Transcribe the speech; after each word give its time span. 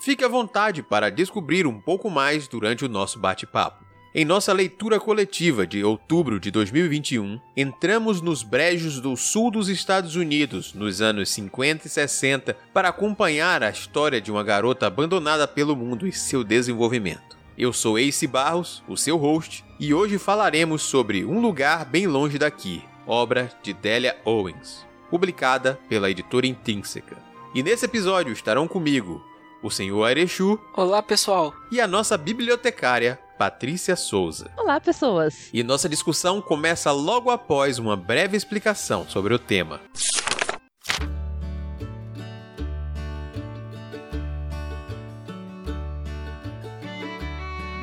fique 0.00 0.24
à 0.24 0.28
vontade 0.28 0.82
para 0.82 1.10
descobrir 1.10 1.66
um 1.66 1.80
pouco 1.80 2.10
mais 2.10 2.48
durante 2.48 2.84
o 2.84 2.88
nosso 2.88 3.18
bate-papo. 3.18 3.84
Em 4.12 4.24
nossa 4.24 4.52
leitura 4.52 4.98
coletiva 4.98 5.64
de 5.64 5.84
outubro 5.84 6.40
de 6.40 6.50
2021, 6.50 7.40
entramos 7.56 8.20
nos 8.20 8.42
brejos 8.42 8.98
do 8.98 9.16
sul 9.16 9.50
dos 9.52 9.68
Estados 9.68 10.16
Unidos 10.16 10.74
nos 10.74 11.00
anos 11.00 11.28
50 11.30 11.86
e 11.86 11.90
60 11.90 12.56
para 12.74 12.88
acompanhar 12.88 13.62
a 13.62 13.70
história 13.70 14.20
de 14.20 14.32
uma 14.32 14.42
garota 14.42 14.86
abandonada 14.86 15.46
pelo 15.46 15.76
mundo 15.76 16.08
e 16.08 16.12
seu 16.12 16.42
desenvolvimento. 16.42 17.38
Eu 17.56 17.72
sou 17.72 17.98
Ace 17.98 18.26
Barros, 18.26 18.82
o 18.88 18.96
seu 18.96 19.16
host, 19.16 19.64
e 19.78 19.94
hoje 19.94 20.18
falaremos 20.18 20.82
sobre 20.82 21.24
Um 21.24 21.40
Lugar 21.40 21.84
Bem 21.84 22.08
Longe 22.08 22.36
Daqui, 22.36 22.82
obra 23.06 23.48
de 23.62 23.72
Delia 23.72 24.16
Owens 24.24 24.90
publicada 25.10 25.78
pela 25.88 26.08
editora 26.08 26.46
Intrínseca. 26.46 27.18
E 27.52 27.62
nesse 27.62 27.84
episódio 27.84 28.32
estarão 28.32 28.68
comigo 28.68 29.22
o 29.62 29.70
senhor 29.70 30.04
Arechu. 30.04 30.58
Olá, 30.76 31.02
pessoal. 31.02 31.54
E 31.70 31.80
a 31.80 31.86
nossa 31.86 32.16
bibliotecária, 32.16 33.18
Patrícia 33.38 33.96
Souza. 33.96 34.50
Olá, 34.56 34.80
pessoas. 34.80 35.48
E 35.52 35.62
nossa 35.62 35.88
discussão 35.88 36.40
começa 36.40 36.92
logo 36.92 37.30
após 37.30 37.78
uma 37.78 37.96
breve 37.96 38.36
explicação 38.36 39.06
sobre 39.08 39.34
o 39.34 39.38
tema. 39.38 39.80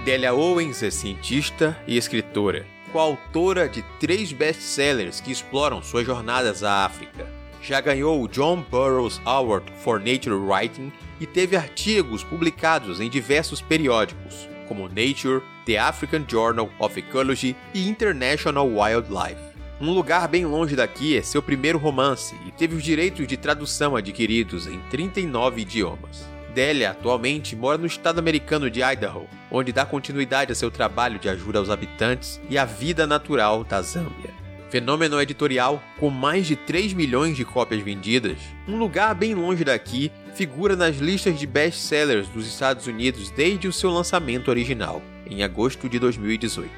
Delia 0.05 0.33
Owens 0.33 0.81
é 0.83 0.89
cientista 0.89 1.77
e 1.85 1.97
escritora 1.97 2.65
coautora 2.91 3.67
de 3.67 3.83
três 3.99 4.31
best-sellers 4.31 5.19
que 5.21 5.31
exploram 5.31 5.83
suas 5.83 6.05
jornadas 6.05 6.63
à 6.63 6.85
África. 6.85 7.27
Já 7.61 7.81
ganhou 7.81 8.21
o 8.21 8.27
John 8.27 8.63
Burroughs 8.71 9.21
Award 9.25 9.71
for 9.83 9.99
Nature 9.99 10.35
Writing 10.35 10.91
e 11.19 11.25
teve 11.25 11.55
artigos 11.55 12.23
publicados 12.23 12.99
em 12.99 13.09
diversos 13.09 13.61
periódicos, 13.61 14.47
como 14.67 14.87
Nature, 14.87 15.41
The 15.65 15.77
African 15.77 16.23
Journal 16.27 16.69
of 16.79 16.99
Ecology 16.99 17.55
e 17.73 17.87
International 17.87 18.67
Wildlife. 18.67 19.47
Um 19.79 19.91
Lugar 19.91 20.27
Bem 20.27 20.45
Longe 20.45 20.75
Daqui 20.75 21.15
é 21.15 21.21
seu 21.21 21.41
primeiro 21.41 21.77
romance 21.77 22.35
e 22.47 22.51
teve 22.51 22.75
os 22.75 22.83
direitos 22.83 23.27
de 23.27 23.37
tradução 23.37 23.95
adquiridos 23.95 24.65
em 24.65 24.79
39 24.89 25.61
idiomas. 25.61 26.25
Delia 26.53 26.89
atualmente 26.89 27.55
mora 27.55 27.77
no 27.77 27.85
estado 27.85 28.17
americano 28.17 28.71
de 28.71 28.81
Idaho, 28.81 29.27
onde 29.51 29.71
dá 29.71 29.85
continuidade 29.85 30.51
a 30.51 30.55
seu 30.55 30.71
trabalho 30.71 31.19
de 31.19 31.29
ajuda 31.29 31.59
aos 31.59 31.69
habitantes 31.69 32.41
e 32.49 32.57
à 32.57 32.65
vida 32.65 33.05
natural 33.05 33.63
da 33.63 33.79
Zâmbia. 33.79 34.33
Fenômeno 34.71 35.21
editorial 35.21 35.81
com 35.99 36.09
mais 36.09 36.47
de 36.47 36.55
3 36.55 36.93
milhões 36.93 37.37
de 37.37 37.45
cópias 37.45 37.81
vendidas, 37.83 38.39
um 38.67 38.77
lugar 38.77 39.13
bem 39.13 39.35
longe 39.35 39.63
daqui 39.63 40.11
figura 40.37 40.75
nas 40.75 40.97
listas 40.97 41.39
de 41.39 41.47
best-sellers 41.47 42.29
dos 42.29 42.45
Estados 42.45 42.85
Unidos 42.85 43.31
desde 43.31 43.67
o 43.67 43.73
seu 43.73 43.89
lançamento 43.89 44.49
original, 44.49 45.01
em 45.25 45.41
agosto 45.41 45.89
de 45.89 45.97
2018. 45.97 46.69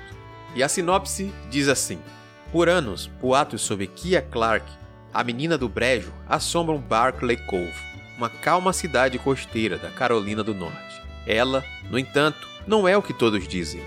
E 0.55 0.63
a 0.63 0.69
sinopse 0.69 1.29
diz 1.51 1.67
assim: 1.67 1.99
Por 2.53 2.69
anos, 2.69 3.07
boatos 3.21 3.61
sobre 3.61 3.87
Kia 3.87 4.21
Clark, 4.21 4.65
a 5.13 5.25
menina 5.25 5.57
do 5.57 5.67
brejo, 5.67 6.13
assombram 6.25 6.79
Barclay 6.79 7.35
Cove 7.35 7.89
uma 8.17 8.29
calma 8.29 8.73
cidade 8.73 9.17
costeira 9.17 9.77
da 9.77 9.89
Carolina 9.89 10.43
do 10.43 10.53
Norte. 10.53 11.01
Ela, 11.25 11.63
no 11.89 11.97
entanto, 11.97 12.49
não 12.67 12.85
é 12.85 12.97
o 12.97 13.01
que 13.01 13.13
todos 13.13 13.47
dizem. 13.47 13.81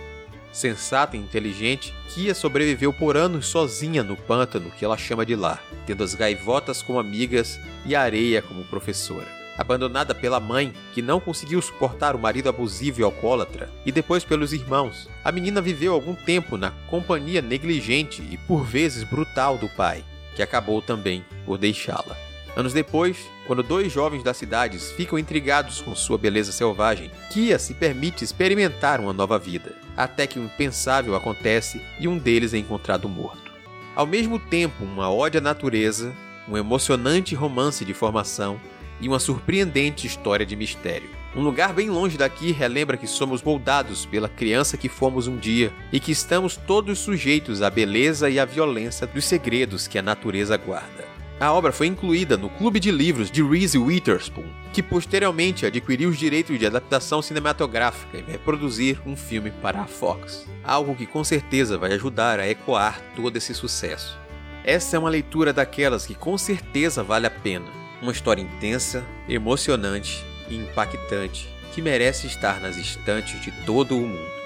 Sensata 0.51 1.19
e 1.19 1.21
inteligente, 1.21 1.95
Kia 2.09 2.35
sobreviveu 2.35 2.95
por 2.95 3.15
anos 3.15 3.47
sozinha 3.47 4.03
no 4.03 4.17
pântano 4.17 4.71
que 4.71 4.87
ela 4.87 4.97
chama 4.97 5.27
de 5.27 5.37
lar, 5.37 5.63
tendo 5.87 6.03
as 6.03 6.15
gaivotas 6.15 6.83
como 6.83 6.99
amigas 6.99 7.61
e 7.85 7.95
a 7.95 8.01
areia 8.01 8.41
como 8.41 8.65
professora. 8.65 9.42
Abandonada 9.57 10.15
pela 10.15 10.41
mãe, 10.41 10.73
que 10.95 11.03
não 11.03 11.21
conseguiu 11.21 11.61
suportar 11.61 12.17
o 12.17 12.19
marido 12.19 12.49
abusivo 12.49 13.01
e 13.01 13.05
alcoólatra, 13.05 13.71
e 13.85 13.93
depois 13.93 14.25
pelos 14.25 14.53
irmãos, 14.53 15.09
a 15.23 15.31
menina 15.31 15.61
viveu 15.61 15.93
algum 15.93 16.15
tempo 16.15 16.57
na 16.57 16.71
companhia 16.89 17.43
negligente 17.43 18.23
e 18.31 18.37
por 18.37 18.65
vezes 18.65 19.05
brutal 19.05 19.59
do 19.59 19.69
pai, 19.69 20.05
que 20.35 20.43
acabou 20.43 20.81
também 20.81 21.25
por 21.45 21.59
deixá-la. 21.59 22.17
Anos 22.55 22.73
depois, 22.73 23.17
quando 23.47 23.63
dois 23.63 23.91
jovens 23.91 24.23
das 24.23 24.37
cidades 24.37 24.93
ficam 24.93 25.19
intrigados 25.19 25.81
com 25.81 25.95
sua 25.95 26.19
beleza 26.19 26.53
selvagem, 26.53 27.11
Kia 27.31 27.59
se 27.59 27.73
permite 27.75 28.25
experimentar 28.25 29.01
uma 29.01 29.13
nova 29.13 29.39
vida, 29.39 29.75
até 29.97 30.27
que 30.27 30.39
o 30.39 30.45
impensável 30.45 31.15
acontece 31.15 31.81
e 31.99 32.07
um 32.07 32.19
deles 32.19 32.53
é 32.53 32.59
encontrado 32.59 33.09
morto. 33.09 33.53
Ao 33.95 34.07
mesmo 34.07 34.39
tempo, 34.39 34.85
uma 34.85 35.11
ode 35.11 35.39
à 35.39 35.41
natureza, 35.41 36.15
um 36.49 36.57
emocionante 36.57 37.35
romance 37.35 37.85
de 37.85 37.95
formação 37.95 38.61
e 39.03 39.09
uma 39.09 39.19
surpreendente 39.19 40.07
história 40.07 40.47
de 40.47 40.57
mistério. 40.57 41.11
Um 41.35 41.43
lugar 41.43 41.73
bem 41.73 41.91
longe 41.91 42.17
daqui 42.17 42.53
relembra 42.53 42.97
que 42.97 43.07
somos 43.07 43.43
moldados 43.43 44.07
pela 44.07 44.29
criança 44.29 44.77
que 44.77 44.89
fomos 44.89 45.27
um 45.27 45.37
dia 45.37 45.73
e 45.91 45.99
que 45.99 46.13
estamos 46.13 46.57
todos 46.57 46.99
sujeitos 46.99 47.63
à 47.63 47.71
beleza 47.71 48.31
e 48.31 48.39
à 48.39 48.45
violência 48.45 49.07
dos 49.07 49.25
segredos 49.25 49.87
que 49.87 49.99
a 49.99 50.03
natureza 50.03 50.57
guarda. 50.57 51.11
A 51.41 51.53
obra 51.53 51.73
foi 51.73 51.89
incluída 51.89 52.37
no 52.37 52.49
Clube 52.49 52.79
de 52.79 52.93
Livros 52.93 53.31
de 53.31 53.43
Reese 53.43 53.77
Witherspoon, 53.77 54.45
que 54.73 54.83
posteriormente 54.83 55.67
adquiriu 55.67 56.11
os 56.11 56.19
direitos 56.19 56.57
de 56.57 56.67
adaptação 56.67 57.21
cinematográfica 57.21 58.19
e 58.19 58.23
vai 58.23 58.39
produzir 58.39 59.01
um 59.05 59.17
filme 59.17 59.51
para 59.51 59.81
a 59.81 59.87
Fox. 59.87 60.47
Algo 60.63 60.95
que 60.95 61.07
com 61.07 61.25
certeza 61.25 61.77
vai 61.77 61.95
ajudar 61.95 62.39
a 62.39 62.49
ecoar 62.49 63.01
todo 63.17 63.37
esse 63.37 63.55
sucesso. 63.55 64.17
Essa 64.63 64.95
é 64.95 64.99
uma 64.99 65.11
leitura 65.11 65.53
daquelas 65.53 66.07
que 66.07 66.15
com 66.15 66.39
certeza 66.39 67.03
vale 67.03 67.27
a 67.27 67.31
pena. 67.31 67.82
Uma 68.03 68.11
história 68.11 68.43
intensa, 68.43 69.07
emocionante 69.29 70.25
e 70.51 70.57
impactante 70.57 71.49
que 71.73 71.81
merece 71.81 72.27
estar 72.27 72.61
nas 72.61 72.77
estantes 72.77 73.41
de 73.41 73.53
todo 73.65 73.97
o 73.97 74.01
mundo. 74.01 74.43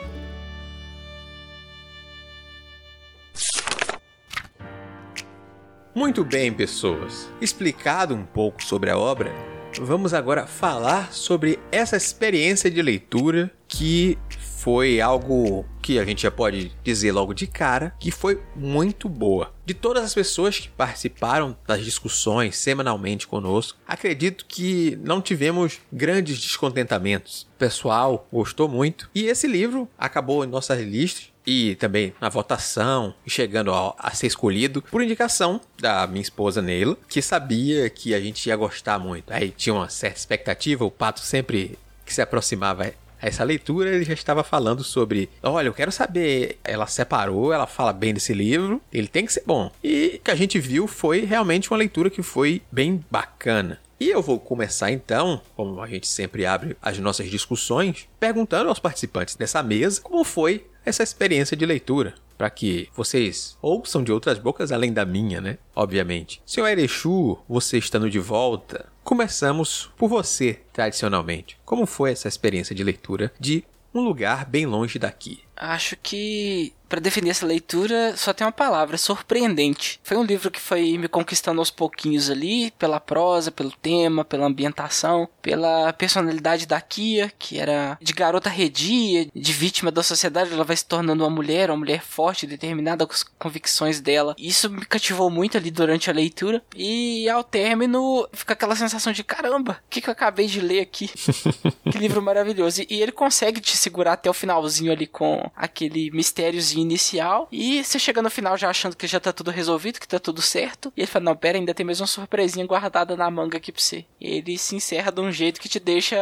Muito 5.95 6.22
bem, 6.22 6.53
pessoas. 6.53 7.31
Explicado 7.41 8.15
um 8.15 8.22
pouco 8.22 8.62
sobre 8.62 8.91
a 8.91 8.99
obra, 8.99 9.33
vamos 9.81 10.12
agora 10.12 10.47
falar 10.47 11.11
sobre 11.11 11.59
essa 11.72 11.97
experiência 11.97 12.71
de 12.71 12.83
leitura 12.83 13.50
que 13.66 14.19
foi 14.66 15.00
algo 15.00 15.65
que 15.81 15.97
a 15.97 16.04
gente 16.04 16.25
já 16.25 16.31
pode 16.32 16.72
dizer 16.82 17.12
logo 17.12 17.32
de 17.32 17.47
cara 17.47 17.94
que 18.00 18.10
foi 18.10 18.43
muito 18.56 19.09
boa. 19.09 19.54
De 19.65 19.72
todas 19.72 20.03
as 20.03 20.12
pessoas 20.12 20.59
que 20.59 20.69
participaram 20.69 21.56
das 21.65 21.84
discussões 21.84 22.56
semanalmente 22.56 23.28
conosco, 23.28 23.78
acredito 23.87 24.44
que 24.44 24.99
não 25.04 25.22
tivemos 25.22 25.78
grandes 25.93 26.41
descontentamentos. 26.41 27.43
O 27.43 27.59
pessoal 27.59 28.27
gostou 28.32 28.69
muito 28.69 29.09
e 29.15 29.27
esse 29.27 29.47
livro 29.47 29.88
acabou 29.97 30.44
em 30.44 30.49
nossas 30.49 30.81
listas 30.83 31.31
e 31.47 31.77
também 31.77 32.12
na 32.21 32.28
votação, 32.28 33.15
chegando 33.25 33.72
a, 33.72 34.10
ser 34.15 34.27
escolhido 34.27 34.83
por 34.83 35.01
indicação 35.01 35.60
da 35.78 36.09
minha 36.09 36.22
esposa 36.22 36.60
Neila, 36.60 36.98
que 37.09 37.22
sabia 37.22 37.89
que 37.89 38.12
a 38.12 38.21
gente 38.21 38.48
ia 38.48 38.57
gostar 38.57 38.98
muito. 38.98 39.33
Aí 39.33 39.53
tinha 39.53 39.72
uma 39.72 39.89
certa 39.89 40.19
expectativa, 40.19 40.84
o 40.84 40.91
Pato 40.91 41.21
sempre 41.21 41.78
que 42.04 42.12
se 42.12 42.21
aproximava 42.21 42.92
essa 43.21 43.45
leitura, 43.45 43.91
ele 43.91 44.04
já 44.04 44.15
estava 44.15 44.42
falando 44.42 44.84
sobre, 44.84 45.28
olha, 45.42 45.68
eu 45.68 45.74
quero 45.74 45.92
saber, 45.92 46.59
ela 46.65 46.86
separou, 46.86 47.53
ela 47.53 47.66
fala 47.66 47.92
bem 47.92 48.15
desse 48.15 48.33
livro, 48.33 48.80
ele 48.92 49.09
tem 49.09 49.27
que 49.27 49.33
ser 49.33 49.42
bom. 49.47 49.71
E 49.83 50.16
o 50.16 50.24
que 50.24 50.30
a 50.30 50.34
gente 50.34 50.59
viu 50.59 50.86
foi 50.86 51.24
realmente 51.24 51.71
uma 51.71 51.78
leitura 51.78 52.10
que 52.10 52.22
foi 52.22 52.63
bem 52.71 53.04
bacana. 53.10 53.80
E 53.98 54.10
eu 54.10 54.21
vou 54.21 54.39
começar 54.39 54.91
então, 54.91 55.41
como 55.57 55.80
a 55.80 55.86
gente 55.86 56.07
sempre 56.07 56.45
abre 56.45 56.77
as 56.83 56.98
nossas 56.98 57.30
discussões, 57.30 58.07
perguntando 58.21 58.68
aos 58.68 58.78
participantes 58.78 59.36
dessa 59.36 59.62
mesa 59.62 60.03
como 60.03 60.22
foi 60.22 60.66
essa 60.84 61.03
experiência 61.03 61.57
de 61.57 61.65
leitura 61.65 62.15
para 62.36 62.51
que 62.51 62.89
vocês 62.95 63.57
ouçam 63.62 64.04
de 64.04 64.12
outras 64.12 64.39
bocas 64.39 64.71
além 64.71 64.92
da 64.92 65.04
minha, 65.04 65.41
né? 65.41 65.59
Obviamente. 65.74 66.42
Senhor 66.45 66.66
Erechu, 66.66 67.39
você 67.48 67.78
estando 67.78 68.10
de 68.10 68.19
volta, 68.19 68.86
começamos 69.07 69.89
por 69.97 70.09
você, 70.09 70.59
tradicionalmente. 70.73 71.57
Como 71.65 71.87
foi 71.87 72.11
essa 72.11 72.27
experiência 72.27 72.75
de 72.75 72.83
leitura 72.83 73.33
de 73.39 73.63
Um 73.95 74.01
Lugar 74.01 74.45
Bem 74.45 74.67
Longe 74.67 74.99
Daqui? 74.99 75.46
Acho 75.57 75.97
que 75.97 76.73
para 76.89 77.01
definir 77.01 77.31
essa 77.31 77.47
leitura, 77.47 78.17
só 78.17 78.33
tem 78.33 78.47
uma 78.47 78.53
palavra: 78.53 78.97
surpreendente. 78.97 80.01
Foi 80.03 80.17
um 80.17 80.25
livro 80.25 80.51
que 80.51 80.61
foi 80.61 80.97
me 80.99 81.09
conquistando 81.09 81.61
aos 81.61 81.71
pouquinhos 81.71 82.31
ali, 82.31 82.71
pela 82.73 83.01
prosa, 83.01 83.51
pelo 83.51 83.71
tema, 83.71 84.25
pela 84.25 84.47
ambientação, 84.47 85.29
pela 85.43 85.93
personalidade 85.93 86.67
da 86.67 86.81
Kia, 86.81 87.33
que 87.39 87.59
era 87.59 87.99
de 88.01 88.13
garota 88.13 88.49
redia, 88.49 89.27
de 89.35 89.53
vítima 89.53 89.91
da 89.91 90.03
sociedade, 90.03 90.53
ela 90.53 90.65
vai 90.65 90.77
se 90.77 90.87
tornando 90.87 91.25
uma 91.25 91.31
mulher, 91.31 91.71
uma 91.71 91.77
mulher 91.77 92.03
forte, 92.03 92.47
determinada 92.47 93.07
com 93.07 93.13
as 93.13 93.23
convicções 93.23 94.01
dela. 94.01 94.35
Isso 94.39 94.71
me 94.71 94.85
cativou 94.85 95.31
muito 95.31 95.57
ali 95.57 95.71
durante 95.71 96.11
a 96.11 96.13
leitura. 96.13 96.63
E 96.75 97.29
ao 97.29 97.43
término, 97.43 98.29
fica 98.33 98.53
aquela 98.53 98.77
sensação 98.77 99.13
de: 99.13 99.25
caramba, 99.25 99.81
o 99.87 99.91
que, 99.91 100.01
que 100.01 100.09
eu 100.09 100.13
acabei 100.13 100.47
de 100.47 100.61
ler 100.61 100.81
aqui? 100.81 101.09
que 101.91 101.99
livro 101.99 102.23
maravilhoso. 102.23 102.83
E 102.89 103.03
ele 103.03 103.13
consegue 103.13 103.61
te 103.61 103.77
segurar 103.77 104.13
até 104.13 104.31
o 104.31 104.35
finalzinho 104.35 104.93
ali 104.93 105.07
com 105.07 105.46
aquele 105.54 106.10
mistériozinho 106.10 106.83
inicial 106.83 107.48
e 107.51 107.83
você 107.84 107.98
chega 107.98 108.22
no 108.22 108.31
final 108.31 108.57
já 108.57 108.71
achando 108.71 108.97
que 108.97 109.07
já 109.07 109.21
tá 109.21 109.33
tudo 109.33 109.51
resolvido, 109.51 110.01
que 110.01 110.09
tá 110.09 110.19
tudo 110.19 110.43
certo. 110.43 110.93
E 110.97 111.01
ele 111.01 111.07
fala: 111.07 111.27
Não, 111.27 111.37
pera, 111.37 111.59
ainda 111.59 111.75
tem 111.75 111.84
mais 111.87 112.01
uma 112.01 112.07
surpresinha 112.07 112.66
guardada 112.66 113.16
na 113.16 113.31
manga 113.31 113.57
aqui 113.57 113.72
pra 113.72 113.81
você. 113.81 114.04
Ele 114.21 114.57
se 114.59 114.77
encerra 114.77 115.10
de 115.10 115.21
um 115.21 115.31
jeito 115.31 115.60
que 115.60 115.69
te 115.69 115.78
deixa 115.78 116.16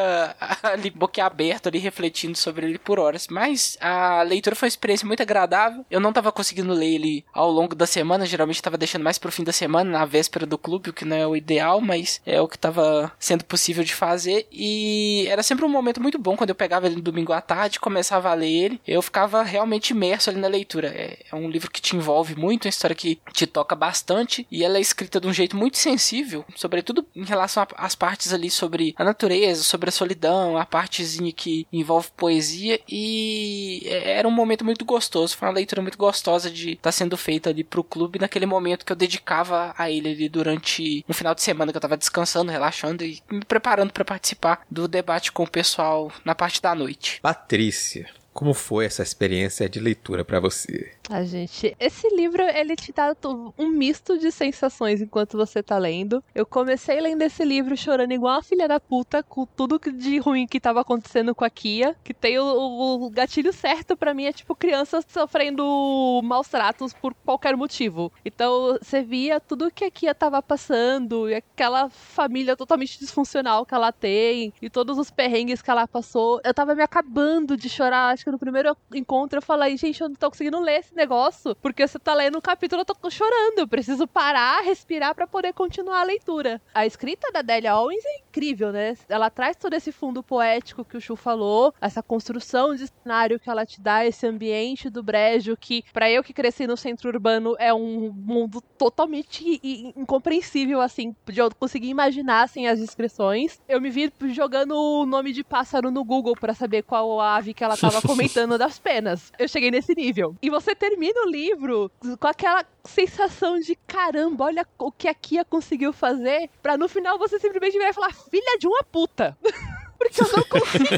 ali 0.63 0.91
boquiaberto, 0.91 1.69
ali 1.69 1.79
refletindo 1.79 2.37
sobre 2.37 2.67
ele 2.67 2.79
por 2.79 2.99
horas. 2.99 3.29
Mas 3.29 3.77
a 3.81 4.23
leitura 4.23 4.57
foi 4.57 4.67
uma 4.67 4.71
experiência 4.71 5.07
muito 5.07 5.23
agradável. 5.23 5.85
Eu 5.91 6.01
não 6.01 6.13
tava 6.13 6.33
conseguindo 6.33 6.73
ler 6.73 6.95
ele 6.95 7.25
ao 7.33 7.51
longo 7.51 7.75
da 7.75 7.87
semana, 7.87 8.27
geralmente 8.27 8.63
tava 8.63 8.79
deixando 8.79 9.03
mais 9.03 9.19
pro 9.19 9.33
fim 9.33 9.45
da 9.45 9.53
semana, 9.53 9.91
na 9.91 10.05
véspera 10.05 10.47
do 10.47 10.59
clube, 10.59 10.91
o 10.91 10.93
que 10.93 11.05
não 11.05 11.17
é 11.17 11.27
o 11.27 11.37
ideal, 11.37 11.81
mas 11.81 12.21
é 12.27 12.41
o 12.41 12.49
que 12.49 12.59
tava 12.59 13.13
sendo 13.19 13.45
possível 13.45 13.85
de 13.85 13.95
fazer. 13.95 14.47
E 14.51 15.27
era 15.29 15.43
sempre 15.43 15.65
um 15.65 15.69
momento 15.69 16.01
muito 16.01 16.19
bom 16.19 16.37
quando 16.37 16.51
eu 16.51 16.57
pegava 16.57 16.87
ele 16.87 16.97
no 16.97 17.03
domingo 17.03 17.33
à 17.33 17.41
tarde, 17.41 17.81
começava 17.81 18.31
a 18.31 18.35
ler 18.35 18.51
ele. 18.51 18.81
Eu 18.87 19.03
ficava 19.15 19.45
realmente 19.45 19.91
imerso 19.91 20.29
ali 20.29 20.41
na 20.41 20.49
leitura. 20.49 20.89
É, 20.89 21.19
é, 21.31 21.37
um 21.37 21.49
livro 21.49 21.71
que 21.71 21.81
te 21.81 21.95
envolve 21.95 22.35
muito, 22.35 22.65
uma 22.65 22.71
história 22.71 22.97
que 22.97 23.21
te 23.33 23.47
toca 23.47 23.77
bastante 23.77 24.45
e 24.51 24.65
ela 24.65 24.77
é 24.77 24.81
escrita 24.81 25.21
de 25.21 25.29
um 25.29 25.33
jeito 25.33 25.57
muito 25.57 25.79
sensível, 25.79 26.45
sobretudo 26.57 27.07
em 27.15 27.25
relação 27.25 27.65
às 27.77 27.95
partes 27.95 28.33
ali 28.33 28.51
sobre 28.51 28.93
a 28.99 29.05
natureza, 29.05 29.63
sobre 29.63 29.89
a 29.89 29.93
solidão, 29.93 30.59
a 30.59 30.67
partezinha 30.67 31.33
que 31.33 31.65
envolve 31.73 32.09
poesia 32.17 32.81
e 32.89 33.83
é, 33.85 34.19
era 34.19 34.27
um 34.27 34.33
momento 34.33 34.65
muito 34.65 34.85
gostoso, 34.85 35.37
foi 35.37 35.47
uma 35.47 35.55
leitura 35.55 35.81
muito 35.81 35.97
gostosa 35.97 36.51
de 36.51 36.71
estar 36.71 36.83
tá 36.83 36.93
sendo 36.93 37.17
feita 37.17 37.51
ali 37.51 37.63
pro 37.63 37.85
clube 37.85 38.19
naquele 38.19 38.47
momento 38.47 38.85
que 38.85 38.91
eu 38.91 38.97
dedicava 38.97 39.73
a 39.79 39.89
ele 39.89 40.09
ali 40.09 40.29
durante 40.29 41.05
um 41.09 41.13
final 41.13 41.37
de 41.37 41.43
semana 41.43 41.71
que 41.71 41.77
eu 41.77 41.81
tava 41.81 41.97
descansando, 41.97 42.51
relaxando 42.51 43.05
e 43.05 43.23
me 43.31 43.45
preparando 43.45 43.93
para 43.93 44.05
participar 44.05 44.63
do 44.69 44.89
debate 44.89 45.31
com 45.31 45.45
o 45.45 45.51
pessoal 45.51 46.11
na 46.25 46.35
parte 46.35 46.61
da 46.61 46.75
noite. 46.75 47.21
Patrícia, 47.21 48.11
como 48.35 48.53
foi 48.53 48.85
essa 48.85 49.03
experiência 49.03 49.69
de 49.69 49.81
leitura 49.81 50.25
para 50.25 50.41
você? 50.41 50.94
A 51.11 51.19
ah, 51.19 51.25
gente, 51.25 51.77
esse 51.79 52.09
livro 52.17 52.43
ele 52.43 52.75
te 52.75 52.91
dá 52.91 53.15
um 53.59 53.69
misto 53.69 54.17
de 54.17 54.33
sensações 54.33 55.03
enquanto 55.03 55.37
você 55.37 55.63
tá 55.63 55.77
lendo. 55.77 56.25
Eu 56.35 56.47
comecei 56.47 56.99
lendo 56.99 57.21
esse 57.21 57.45
livro 57.45 57.77
chorando 57.77 58.13
igual 58.13 58.37
uma 58.37 58.43
filha 58.43 58.67
da 58.67 58.81
puta 58.81 59.23
com 59.23 59.45
tudo 59.45 59.79
de 59.93 60.19
ruim 60.19 60.47
que 60.47 60.59
tava 60.59 60.81
acontecendo 60.81 61.35
com 61.35 61.45
a 61.45 61.51
Kia, 61.51 61.95
que 62.03 62.15
tem 62.15 62.39
o, 62.39 62.47
o 62.47 63.11
gatilho 63.11 63.53
certo 63.53 63.95
para 63.95 64.15
mim 64.15 64.25
é 64.25 64.33
tipo 64.33 64.57
crianças 64.57 65.05
sofrendo 65.07 66.21
maus 66.25 66.49
tratos 66.49 66.95
por 66.95 67.13
qualquer 67.23 67.55
motivo. 67.55 68.11
Então 68.25 68.79
você 68.81 69.03
via 69.03 69.39
tudo 69.39 69.71
que 69.71 69.85
a 69.85 69.91
Kia 69.91 70.15
tava 70.15 70.41
passando 70.41 71.29
e 71.29 71.35
aquela 71.35 71.91
família 71.91 72.57
totalmente 72.57 72.99
disfuncional 72.99 73.67
que 73.67 73.75
ela 73.75 73.93
tem 73.93 74.55
e 74.61 74.71
todos 74.71 74.97
os 74.97 75.11
perrengues 75.11 75.61
que 75.61 75.71
ela 75.71 75.87
passou. 75.87 76.41
Eu 76.43 76.55
tava 76.55 76.75
me 76.75 76.83
acabando 76.83 77.59
de 77.59 77.69
chorar, 77.69 78.15
acho 78.15 78.25
que 78.25 78.31
no 78.31 78.39
primeiro 78.39 78.75
encontro 78.95 79.39
eu 79.39 79.43
falei, 79.43 79.77
gente, 79.77 80.01
eu 80.01 80.09
não 80.09 80.17
tô 80.17 80.31
conseguindo 80.31 80.59
ler 80.61 80.81
esse 80.81 80.94
negócio, 80.95 81.55
porque 81.57 81.87
você 81.87 81.99
tá 81.99 82.15
lendo 82.15 82.39
um 82.39 82.41
capítulo, 82.41 82.83
eu 82.83 82.85
tô 82.85 83.11
chorando. 83.11 83.59
Eu 83.59 83.69
preciso 83.69 84.07
parar, 84.07 84.63
respirar 84.63 85.15
para 85.15 85.27
poder 85.27 85.53
continuar 85.53 86.01
a 86.01 86.05
leitura. 86.05 86.61
A 86.75 86.87
escrita 86.87 87.31
da 87.33 87.43
Delia 87.43 87.77
Owens 87.77 88.05
é 88.05 88.19
incrível, 88.19 88.73
né? 88.73 88.97
Ela 89.09 89.31
traz 89.31 89.57
todo 89.57 89.75
esse 89.75 89.93
fundo 89.93 90.23
poético 90.23 90.85
que 90.85 90.97
o 90.97 91.01
Chu 91.01 91.17
falou, 91.17 91.75
essa 91.81 92.03
construção 92.03 92.75
de 92.75 92.87
cenário 92.87 93.39
que 93.39 93.51
ela 93.51 93.65
te 93.65 93.81
dá, 93.81 94.05
esse 94.05 94.27
ambiente 94.27 94.91
do 94.91 95.03
brejo, 95.03 95.57
que 95.57 95.85
para 95.93 96.11
eu 96.11 96.23
que 96.23 96.33
cresci 96.33 96.67
no 96.67 96.77
centro 96.77 97.09
urbano 97.09 97.55
é 97.59 97.73
um 97.73 98.13
mundo 98.13 98.61
totalmente 98.77 99.61
incompreensível, 99.97 100.81
assim, 100.81 101.15
de 101.27 101.41
eu 101.41 101.51
conseguir 101.55 101.89
imaginar 101.89 102.49
sem 102.49 102.69
as 102.69 102.79
descrições. 102.79 103.61
Eu 103.69 103.81
me 103.81 103.91
vi 103.91 104.13
jogando 104.33 104.75
o 104.77 105.07
nome 105.07 105.33
de 105.33 105.45
pássaro 105.45 105.91
no 105.91 106.05
Google 106.05 106.35
para 106.35 106.55
saber 106.55 106.83
qual 106.83 107.21
ave 107.21 107.55
que 107.55 107.65
ela 107.65 107.77
tava 107.77 108.01
comentando 108.03 108.59
das 108.59 108.79
penas. 108.79 109.33
Eu 109.39 109.49
cheguei 109.49 109.71
nesse 109.71 109.95
nível. 109.95 110.37
E 110.43 110.51
você 110.51 110.75
termina 110.89 111.23
o 111.23 111.31
livro 111.31 111.91
com 112.21 112.27
aquela 112.27 112.63
sensação 112.85 113.59
de 113.59 113.75
caramba, 113.87 114.45
olha 114.45 114.67
o 114.79 114.93
que 114.93 115.09
a 115.09 115.15
Kia 115.15 115.43
conseguiu 115.43 115.95
fazer, 115.95 116.51
pra 116.63 116.77
no 116.77 116.89
final 116.89 117.19
você 117.19 117.39
simplesmente 117.39 117.79
e 117.79 117.93
falar, 117.95 118.13
filha 118.13 118.59
de 118.59 118.67
uma 118.67 118.83
puta. 118.85 119.37
porque 120.05 120.23
eu 120.23 120.37
não 120.37 120.45
consegui 120.49 120.91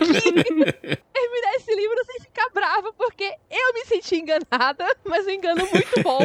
terminar 1.13 1.55
esse 1.55 1.75
livro 1.75 2.05
sem 2.05 2.21
ficar 2.21 2.49
brava, 2.51 2.93
porque 2.93 3.33
eu 3.51 3.73
me 3.73 3.85
senti 3.87 4.17
enganada, 4.17 4.85
mas 5.05 5.27
um 5.27 5.31
engano 5.31 5.67
muito 5.73 6.03
bom. 6.03 6.19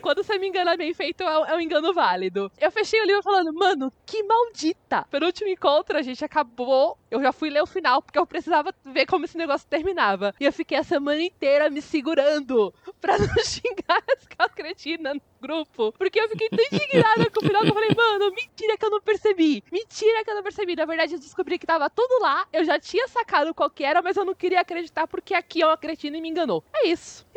Quando 0.00 0.22
você 0.22 0.38
me 0.38 0.48
engana 0.48 0.76
bem 0.76 0.94
feito, 0.94 1.22
é 1.22 1.38
um, 1.38 1.46
é 1.46 1.56
um 1.56 1.60
engano 1.60 1.92
válido. 1.92 2.50
Eu 2.58 2.70
fechei 2.70 3.00
o 3.00 3.04
livro 3.04 3.22
falando, 3.22 3.52
mano, 3.52 3.92
que 4.04 4.22
maldita. 4.22 5.04
Pelo 5.10 5.26
último 5.26 5.50
encontro, 5.50 5.98
a 5.98 6.02
gente 6.02 6.24
acabou. 6.24 6.96
Eu 7.10 7.20
já 7.20 7.32
fui 7.32 7.50
ler 7.50 7.62
o 7.62 7.66
final, 7.66 8.00
porque 8.00 8.18
eu 8.18 8.26
precisava 8.26 8.72
ver 8.84 9.06
como 9.06 9.24
esse 9.24 9.36
negócio 9.36 9.66
terminava. 9.68 10.34
E 10.38 10.44
eu 10.44 10.52
fiquei 10.52 10.78
a 10.78 10.84
semana 10.84 11.20
inteira 11.20 11.68
me 11.70 11.82
segurando 11.82 12.72
pra 13.00 13.18
não 13.18 13.26
xingar 13.42 14.02
as 14.38 14.52
cretinas 14.52 15.14
no 15.14 15.20
grupo. 15.40 15.92
Porque 15.98 16.20
eu 16.20 16.28
fiquei 16.28 16.48
tão 16.48 16.64
indignada 16.72 17.30
com 17.30 17.44
o 17.44 17.46
final 17.46 17.62
que 17.62 17.70
eu 17.70 17.74
falei, 17.74 17.90
mano, 17.96 18.30
mentira 18.34 18.76
que 18.76 18.84
eu 18.84 18.90
não 18.90 19.00
percebi. 19.00 19.62
Mentira 19.72 20.24
que 20.24 20.30
eu 20.30 20.34
não 20.34 20.42
percebi. 20.42 20.76
Na 20.76 20.84
verdade, 20.84 21.14
eu 21.14 21.18
descobri 21.18 21.58
que 21.58 21.66
tava 21.66 21.88
tudo 21.96 22.22
lá. 22.22 22.46
Eu 22.52 22.64
já 22.64 22.78
tinha 22.78 23.08
sacado 23.08 23.54
qual 23.54 23.70
que 23.70 23.82
era, 23.82 24.02
mas 24.02 24.16
eu 24.16 24.24
não 24.24 24.34
queria 24.34 24.60
acreditar 24.60 25.08
porque 25.08 25.34
aqui 25.34 25.62
é 25.62 25.66
uma 25.66 25.78
cretina 25.78 26.18
e 26.18 26.20
me 26.20 26.28
enganou. 26.28 26.62
É 26.74 26.88
isso. 26.88 27.26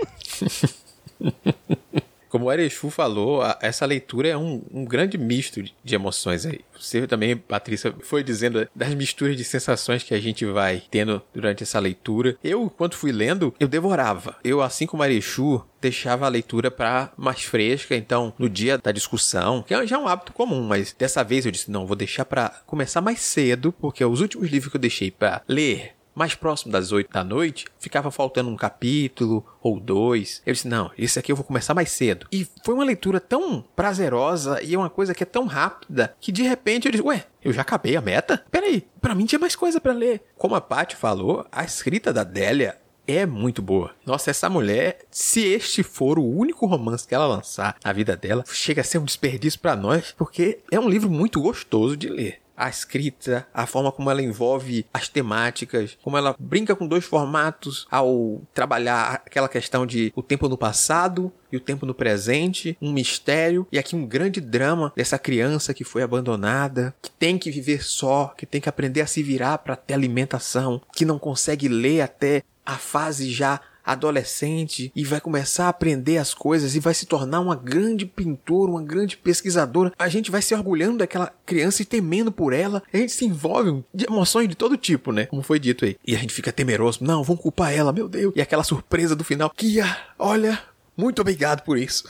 Como 2.29 2.45
o 2.45 2.51
Erechu 2.51 2.89
falou, 2.89 3.41
essa 3.61 3.85
leitura 3.85 4.29
é 4.29 4.37
um, 4.37 4.61
um, 4.71 4.85
grande 4.85 5.17
misto 5.17 5.61
de 5.83 5.95
emoções 5.95 6.45
aí. 6.45 6.61
Você 6.79 7.07
também, 7.07 7.35
Patrícia, 7.35 7.93
foi 8.01 8.23
dizendo 8.23 8.67
das 8.75 8.93
misturas 8.93 9.35
de 9.35 9.43
sensações 9.43 10.03
que 10.03 10.13
a 10.13 10.19
gente 10.19 10.45
vai 10.45 10.83
tendo 10.91 11.21
durante 11.33 11.63
essa 11.63 11.79
leitura. 11.79 12.37
Eu, 12.43 12.63
enquanto 12.65 12.95
fui 12.95 13.11
lendo, 13.11 13.53
eu 13.59 13.67
devorava. 13.67 14.37
Eu, 14.43 14.61
assim 14.61 14.85
como 14.85 15.01
o 15.01 15.05
Erechu, 15.05 15.63
deixava 15.81 16.25
a 16.25 16.29
leitura 16.29 16.69
para 16.69 17.11
mais 17.17 17.43
fresca, 17.43 17.95
então 17.95 18.33
no 18.37 18.49
dia 18.49 18.77
da 18.77 18.91
discussão, 18.91 19.63
que 19.63 19.87
já 19.87 19.95
é 19.95 19.99
um 19.99 20.07
hábito 20.07 20.33
comum, 20.33 20.61
mas 20.61 20.93
dessa 20.97 21.23
vez 21.23 21.45
eu 21.45 21.51
disse, 21.51 21.71
não, 21.71 21.87
vou 21.87 21.95
deixar 21.95 22.25
para 22.25 22.49
começar 22.65 23.01
mais 23.01 23.21
cedo, 23.21 23.71
porque 23.71 24.03
os 24.03 24.21
últimos 24.21 24.49
livros 24.49 24.71
que 24.71 24.77
eu 24.77 24.81
deixei 24.81 25.09
para 25.09 25.41
ler 25.47 25.93
mais 26.19 26.35
próximo 26.35 26.69
das 26.73 26.91
8 26.91 27.09
da 27.09 27.23
noite, 27.23 27.65
ficava 27.79 28.11
faltando 28.11 28.49
um 28.49 28.57
capítulo 28.57 29.45
ou 29.61 29.79
dois. 29.79 30.41
Eu 30.45 30.51
disse: 30.51 30.67
não, 30.67 30.91
esse 30.97 31.17
aqui 31.17 31.31
eu 31.31 31.35
vou 31.35 31.45
começar 31.45 31.73
mais 31.73 31.91
cedo. 31.91 32.27
E 32.29 32.45
foi 32.65 32.75
uma 32.75 32.83
leitura 32.83 33.21
tão 33.21 33.63
prazerosa 33.73 34.61
e 34.61 34.75
é 34.75 34.77
uma 34.77 34.89
coisa 34.89 35.15
que 35.15 35.23
é 35.23 35.25
tão 35.25 35.45
rápida 35.45 36.13
que 36.19 36.33
de 36.33 36.43
repente 36.43 36.87
eu 36.87 36.91
disse: 36.91 37.03
ué, 37.03 37.25
eu 37.41 37.53
já 37.53 37.61
acabei 37.61 37.95
a 37.95 38.01
meta? 38.01 38.43
Peraí, 38.51 38.85
para 38.99 39.15
mim 39.15 39.25
tinha 39.25 39.39
mais 39.39 39.55
coisa 39.55 39.79
para 39.79 39.93
ler. 39.93 40.21
Como 40.37 40.55
a 40.55 40.61
Paty 40.61 40.97
falou, 40.97 41.45
a 41.49 41.63
escrita 41.63 42.11
da 42.11 42.25
Délia 42.25 42.77
é 43.07 43.25
muito 43.25 43.61
boa. 43.61 43.91
Nossa, 44.05 44.29
essa 44.29 44.49
mulher, 44.49 44.99
se 45.09 45.39
este 45.47 45.83
for 45.83 46.19
o 46.19 46.29
único 46.29 46.65
romance 46.65 47.07
que 47.07 47.15
ela 47.15 47.25
lançar 47.25 47.77
na 47.83 47.93
vida 47.93 48.15
dela, 48.15 48.43
chega 48.45 48.81
a 48.81 48.83
ser 48.83 48.97
um 48.99 49.05
desperdício 49.05 49.59
para 49.59 49.75
nós, 49.75 50.13
porque 50.17 50.59
é 50.69 50.79
um 50.79 50.89
livro 50.89 51.09
muito 51.09 51.41
gostoso 51.41 51.95
de 51.95 52.09
ler 52.09 52.41
a 52.59 52.69
escrita, 52.69 53.47
a 53.53 53.65
forma 53.65 53.89
como 53.91 54.11
ela 54.11 54.21
envolve 54.21 54.85
as 54.93 55.07
temáticas, 55.07 55.97
como 56.03 56.17
ela 56.17 56.35
brinca 56.37 56.75
com 56.75 56.85
dois 56.85 57.05
formatos 57.05 57.87
ao 57.89 58.41
trabalhar 58.53 59.23
aquela 59.25 59.47
questão 59.47 59.85
de 59.85 60.11
o 60.13 60.21
tempo 60.21 60.49
no 60.49 60.57
passado 60.57 61.31
e 61.49 61.55
o 61.55 61.61
tempo 61.61 61.85
no 61.85 61.93
presente, 61.93 62.77
um 62.81 62.91
mistério 62.91 63.65
e 63.71 63.79
aqui 63.79 63.95
um 63.95 64.05
grande 64.05 64.41
drama 64.41 64.91
dessa 64.95 65.17
criança 65.17 65.73
que 65.73 65.85
foi 65.85 66.03
abandonada, 66.03 66.93
que 67.01 67.09
tem 67.09 67.37
que 67.37 67.49
viver 67.49 67.81
só, 67.83 68.33
que 68.37 68.45
tem 68.45 68.59
que 68.59 68.69
aprender 68.69 69.01
a 69.01 69.07
se 69.07 69.23
virar 69.23 69.59
para 69.59 69.77
ter 69.77 69.93
alimentação, 69.93 70.81
que 70.93 71.05
não 71.05 71.17
consegue 71.17 71.69
ler 71.69 72.01
até 72.01 72.43
a 72.65 72.77
fase 72.77 73.31
já 73.31 73.59
adolescente 73.85 74.91
e 74.95 75.03
vai 75.03 75.19
começar 75.19 75.65
a 75.65 75.69
aprender 75.69 76.17
as 76.17 76.33
coisas 76.33 76.75
e 76.75 76.79
vai 76.79 76.93
se 76.93 77.05
tornar 77.05 77.39
uma 77.39 77.55
grande 77.55 78.05
pintora, 78.05 78.71
uma 78.71 78.83
grande 78.83 79.17
pesquisadora. 79.17 79.91
A 79.97 80.07
gente 80.07 80.31
vai 80.31 80.41
se 80.41 80.53
orgulhando 80.53 80.99
daquela 80.99 81.33
criança 81.45 81.81
e 81.81 81.85
temendo 81.85 82.31
por 82.31 82.53
ela. 82.53 82.83
A 82.93 82.97
gente 82.97 83.11
se 83.11 83.25
envolve 83.25 83.83
de 83.93 84.05
emoções 84.05 84.47
de 84.47 84.55
todo 84.55 84.77
tipo, 84.77 85.11
né? 85.11 85.25
Como 85.25 85.41
foi 85.41 85.59
dito 85.59 85.85
aí. 85.85 85.97
E 86.05 86.15
a 86.15 86.19
gente 86.19 86.33
fica 86.33 86.51
temeroso. 86.51 87.03
Não, 87.03 87.23
vão 87.23 87.35
culpar 87.35 87.73
ela, 87.73 87.91
meu 87.91 88.07
Deus. 88.07 88.33
E 88.35 88.41
aquela 88.41 88.63
surpresa 88.63 89.15
do 89.15 89.23
final. 89.23 89.49
Kia, 89.55 89.85
olha, 90.17 90.59
Muito 90.99 91.21
obrigado 91.21 91.61
por 91.61 91.77
isso. 91.77 92.03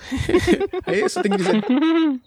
Aí 0.86 1.02
você 1.02 1.22
tem 1.22 1.32
que 1.32 1.38
dizer, 1.38 1.64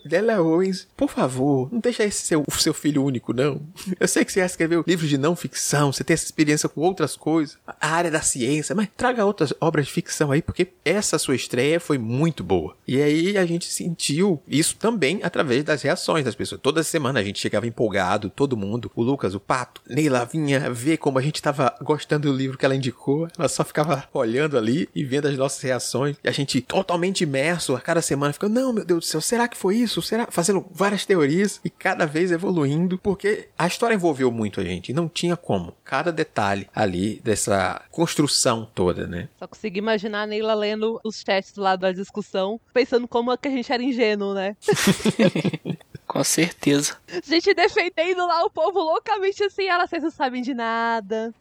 Della 0.04 0.40
Owens, 0.40 0.86
por 0.96 1.10
favor, 1.10 1.68
não 1.72 1.80
deixa 1.80 2.04
esse 2.04 2.24
seu, 2.24 2.44
seu 2.52 2.72
filho 2.72 3.02
único, 3.02 3.32
não. 3.32 3.60
Eu 3.98 4.06
sei 4.06 4.24
que 4.24 4.32
você 4.32 4.38
já 4.38 4.46
escreveu 4.46 4.84
livros 4.86 5.10
de 5.10 5.18
não 5.18 5.34
ficção, 5.34 5.92
você 5.92 6.04
tem 6.04 6.14
essa 6.14 6.24
experiência 6.24 6.68
com 6.68 6.80
outras 6.80 7.16
coisas, 7.16 7.58
a 7.66 7.88
área 7.88 8.12
da 8.12 8.20
ciência, 8.20 8.76
mas 8.76 8.88
traga 8.96 9.24
outras 9.24 9.52
obras 9.60 9.86
de 9.86 9.92
ficção 9.92 10.30
aí, 10.30 10.40
porque 10.40 10.68
essa 10.84 11.18
sua 11.18 11.34
estreia 11.34 11.80
foi 11.80 11.98
muito 11.98 12.44
boa. 12.44 12.76
E 12.86 13.02
aí 13.02 13.36
a 13.36 13.44
gente 13.44 13.66
sentiu 13.66 14.40
isso 14.46 14.76
também 14.76 15.18
através 15.24 15.64
das 15.64 15.82
reações 15.82 16.24
das 16.24 16.36
pessoas. 16.36 16.60
Toda 16.60 16.84
semana 16.84 17.18
a 17.18 17.24
gente 17.24 17.40
chegava 17.40 17.66
empolgado, 17.66 18.30
todo 18.30 18.56
mundo, 18.56 18.88
o 18.94 19.02
Lucas, 19.02 19.34
o 19.34 19.40
Pato, 19.40 19.82
Neila 19.88 20.24
vinha 20.24 20.70
ver 20.70 20.98
como 20.98 21.18
a 21.18 21.22
gente 21.22 21.42
tava 21.42 21.74
gostando 21.82 22.30
do 22.30 22.36
livro 22.36 22.56
que 22.56 22.64
ela 22.64 22.76
indicou, 22.76 23.26
ela 23.36 23.48
só 23.48 23.64
ficava 23.64 24.04
olhando 24.14 24.56
ali 24.56 24.88
e 24.94 25.02
vendo 25.02 25.26
as 25.26 25.36
nossas 25.36 25.60
reações, 25.60 26.16
e 26.22 26.28
a 26.28 26.32
gente 26.32 26.51
totalmente 26.60 27.22
imerso 27.22 27.74
a 27.74 27.80
cada 27.80 28.02
semana, 28.02 28.32
ficando, 28.32 28.60
não, 28.60 28.72
meu 28.72 28.84
Deus 28.84 29.00
do 29.00 29.08
céu, 29.08 29.20
será 29.20 29.48
que 29.48 29.56
foi 29.56 29.76
isso? 29.76 30.02
Será? 30.02 30.28
Fazendo 30.30 30.64
várias 30.70 31.06
teorias 31.06 31.60
e 31.64 31.70
cada 31.70 32.06
vez 32.06 32.30
evoluindo, 32.30 32.98
porque 32.98 33.48
a 33.58 33.66
história 33.66 33.94
envolveu 33.94 34.30
muito 34.30 34.60
a 34.60 34.64
gente, 34.64 34.90
e 34.90 34.94
não 34.94 35.08
tinha 35.08 35.36
como. 35.36 35.74
Cada 35.84 36.12
detalhe 36.12 36.68
ali 36.74 37.20
dessa 37.24 37.82
construção 37.90 38.68
toda, 38.74 39.06
né? 39.06 39.28
Só 39.38 39.46
consegui 39.46 39.78
imaginar 39.78 40.22
a 40.22 40.26
Neila 40.26 40.54
lendo 40.54 41.00
os 41.04 41.22
chats 41.26 41.52
do 41.52 41.62
lado 41.62 41.80
da 41.80 41.92
discussão, 41.92 42.60
pensando 42.72 43.08
como 43.08 43.32
é 43.32 43.36
que 43.36 43.48
a 43.48 43.50
gente 43.50 43.72
era 43.72 43.82
ingênuo, 43.82 44.34
né? 44.34 44.56
Com 46.06 46.22
certeza. 46.22 46.96
Gente 47.24 47.54
defendendo 47.54 48.26
lá 48.26 48.44
o 48.44 48.50
povo 48.50 48.80
loucamente 48.80 49.42
assim, 49.44 49.66
ela, 49.66 49.86
vocês 49.86 50.02
não 50.02 50.10
sabem 50.10 50.42
de 50.42 50.52
nada. 50.52 51.32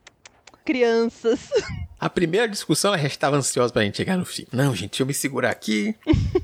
Crianças. 0.63 1.49
A 2.01 2.09
primeira 2.09 2.47
discussão, 2.47 2.95
ela 2.95 3.05
estava 3.05 3.37
ansiosa 3.37 3.71
pra 3.71 3.83
gente 3.83 3.97
chegar 3.97 4.17
no 4.17 4.25
fim. 4.25 4.47
Não, 4.51 4.73
gente, 4.73 4.89
deixa 4.89 5.03
eu 5.03 5.05
me 5.05 5.13
segurar 5.13 5.51
aqui, 5.51 5.93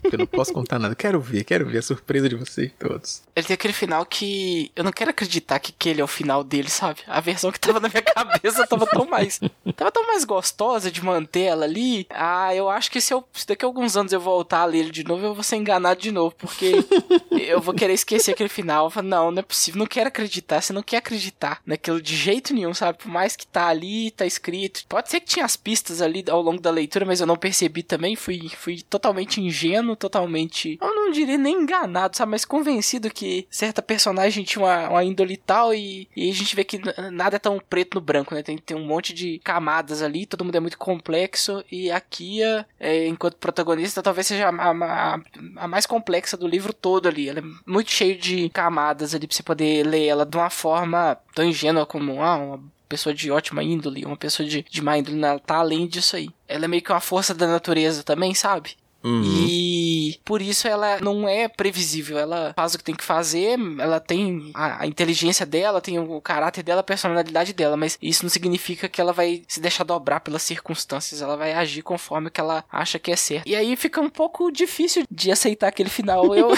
que 0.08 0.14
eu 0.14 0.20
não 0.20 0.28
posso 0.28 0.54
contar 0.54 0.78
nada. 0.78 0.94
Quero 0.94 1.20
ver, 1.20 1.44
quero 1.44 1.66
ver 1.66 1.80
a 1.80 1.82
surpresa 1.82 2.30
de 2.30 2.36
vocês 2.36 2.72
todos. 2.78 3.24
Ele 3.36 3.48
tem 3.48 3.56
aquele 3.56 3.74
final 3.74 4.06
que 4.06 4.72
eu 4.76 4.84
não 4.84 4.92
quero 4.92 5.10
acreditar 5.10 5.58
que 5.58 5.74
aquele 5.76 6.00
é 6.00 6.04
o 6.04 6.08
final 6.08 6.44
dele, 6.44 6.70
sabe? 6.70 7.00
A 7.08 7.20
versão 7.20 7.52
que 7.52 7.60
tava 7.60 7.80
na 7.80 7.90
minha 7.90 8.04
cabeça 8.06 8.68
tava 8.68 8.86
tão 8.86 9.06
mais. 9.06 9.40
Tava 9.76 9.92
tão 9.92 10.06
mais 10.06 10.24
gostosa 10.24 10.92
de 10.92 11.04
manter 11.04 11.46
ela 11.46 11.66
ali. 11.66 12.06
Ah, 12.12 12.54
eu 12.54 12.70
acho 12.70 12.92
que 12.92 13.02
se, 13.02 13.12
eu, 13.12 13.28
se 13.34 13.48
daqui 13.48 13.66
a 13.66 13.68
alguns 13.68 13.98
anos 13.98 14.14
eu 14.14 14.20
voltar 14.20 14.60
a 14.60 14.66
ler 14.66 14.78
ele 14.82 14.92
de 14.92 15.04
novo, 15.04 15.26
eu 15.26 15.34
vou 15.34 15.44
ser 15.44 15.56
enganado 15.56 16.00
de 16.00 16.12
novo, 16.12 16.36
porque 16.36 16.86
eu 17.34 17.60
vou 17.60 17.74
querer 17.74 17.94
esquecer 17.94 18.30
aquele 18.30 18.48
final. 18.48 18.92
Falo, 18.92 19.08
não, 19.08 19.32
não 19.32 19.40
é 19.40 19.44
possível, 19.44 19.80
não 19.80 19.88
quero 19.88 20.10
acreditar. 20.10 20.62
Você 20.62 20.72
não 20.72 20.84
quer 20.84 20.98
acreditar 20.98 21.62
naquilo 21.66 22.00
de 22.00 22.16
jeito 22.16 22.54
nenhum, 22.54 22.76
sabe? 22.76 23.00
Por 23.00 23.10
mais 23.10 23.36
que 23.36 23.48
tá 23.48 23.66
ali, 23.66 24.12
tá 24.12 24.24
escrito. 24.24 24.86
Pode 24.88 25.10
ser 25.10 25.20
que 25.20 25.26
tinha 25.26 25.47
as 25.48 25.56
pistas 25.56 26.02
ali 26.02 26.24
ao 26.30 26.42
longo 26.42 26.62
da 26.62 26.70
leitura, 26.70 27.06
mas 27.06 27.20
eu 27.20 27.26
não 27.26 27.38
percebi 27.38 27.82
também. 27.82 28.16
Fui, 28.16 28.50
fui 28.50 28.82
totalmente 28.82 29.42
ingênuo, 29.42 29.96
totalmente. 29.96 30.78
Eu 30.82 30.94
não 30.94 31.10
diria 31.10 31.38
nem 31.38 31.62
enganado, 31.62 32.16
sabe? 32.16 32.32
Mas 32.32 32.46
convencido 32.46 33.10
que 33.10 33.48
certa 33.50 33.82
personagem 33.82 34.44
tinha 34.44 34.64
uma, 34.64 34.90
uma 34.90 35.04
índole 35.04 35.38
tal 35.38 35.74
e, 35.74 36.08
e 36.16 36.30
a 36.30 36.34
gente 36.34 36.56
vê 36.56 36.64
que 36.64 36.80
nada 37.12 37.38
é 37.38 37.40
tão 37.40 37.60
preto 37.60 37.96
no 37.96 38.02
branco, 38.02 38.36
né? 38.36 38.44
Tem, 38.44 38.58
tem 38.58 38.78
um 38.78 38.86
monte 38.86 39.14
de 39.14 39.40
camadas 39.40 40.02
ali, 40.02 40.26
todo 40.26 40.44
mundo 40.44 40.56
é 40.56 40.60
muito 40.60 40.78
complexo 40.78 41.64
e 41.72 41.90
a 41.90 42.00
Kia, 42.00 42.66
é, 42.80 43.08
enquanto 43.08 43.38
protagonista, 43.38 44.04
talvez 44.04 44.28
seja 44.28 44.50
a, 44.50 44.72
a, 44.72 45.20
a, 45.56 45.68
mais 45.68 45.86
complexa 45.86 46.36
do 46.36 46.48
livro 46.48 46.74
todo 46.74 47.08
ali. 47.08 47.30
Ela 47.30 47.40
é 47.40 47.44
muito 47.66 47.92
cheia 47.92 48.16
de 48.16 48.50
camadas 48.50 49.16
ali 49.16 49.26
pra 49.28 49.36
você 49.36 49.44
poder 49.44 49.86
ler 49.88 50.08
ela 50.08 50.26
de 50.26 50.36
uma 50.36 50.50
forma 50.50 51.18
tão 51.34 51.46
ingênua 51.46 51.86
como 51.86 52.22
ah, 52.22 52.36
uma 52.36 52.77
pessoa 52.88 53.14
de 53.14 53.32
ótima 53.32 53.64
índole, 53.64 54.06
uma 54.06 54.18
pessoa 54.18 54.48
de, 54.48 54.64
de 54.64 54.82
má 54.82 54.98
índole, 54.98 55.24
ela 55.24 55.40
tá 55.40 55.58
além 55.58 55.88
disso 55.88 56.16
aí. 56.16 56.30
Ela 56.48 56.66
é 56.66 56.68
meio 56.68 56.82
que 56.82 56.92
uma 56.92 57.02
força 57.02 57.34
da 57.34 57.48
natureza 57.48 58.04
também, 58.04 58.34
sabe? 58.34 58.76
Uhum. 59.08 59.46
E 59.48 60.20
por 60.26 60.42
isso 60.42 60.68
ela 60.68 61.00
não 61.00 61.28
é 61.28 61.48
previsível. 61.48 62.18
Ela 62.18 62.54
faz 62.56 62.74
o 62.74 62.78
que 62.78 62.84
tem 62.84 62.96
que 62.96 63.04
fazer, 63.04 63.58
ela 63.80 64.00
tem 64.00 64.52
a, 64.54 64.84
a, 64.84 64.88
inteligência 64.88 65.46
dela, 65.46 65.82
tem 65.82 65.98
o 66.00 66.22
caráter 66.22 66.64
dela, 66.64 66.82
a 66.82 66.84
personalidade 66.84 67.54
dela, 67.54 67.78
mas 67.78 67.98
isso 68.02 68.24
não 68.24 68.30
significa 68.30 68.90
que 68.90 69.00
ela 69.00 69.14
vai 69.14 69.44
se 69.48 69.60
deixar 69.60 69.84
dobrar 69.84 70.20
pelas 70.20 70.42
circunstâncias. 70.42 71.22
Ela 71.22 71.38
vai 71.38 71.54
agir 71.54 71.82
conforme 71.82 72.28
o 72.28 72.32
que 72.32 72.42
ela 72.42 72.64
acha 72.72 73.00
que 73.00 73.12
é 73.12 73.16
certo. 73.16 73.48
E 73.48 73.56
aí 73.56 73.76
fica 73.76 74.02
um 74.02 74.10
pouco 74.10 74.52
difícil 74.52 75.06
de 75.10 75.32
aceitar 75.32 75.68
aquele 75.68 75.90
final. 75.90 76.36
Eu, 76.36 76.50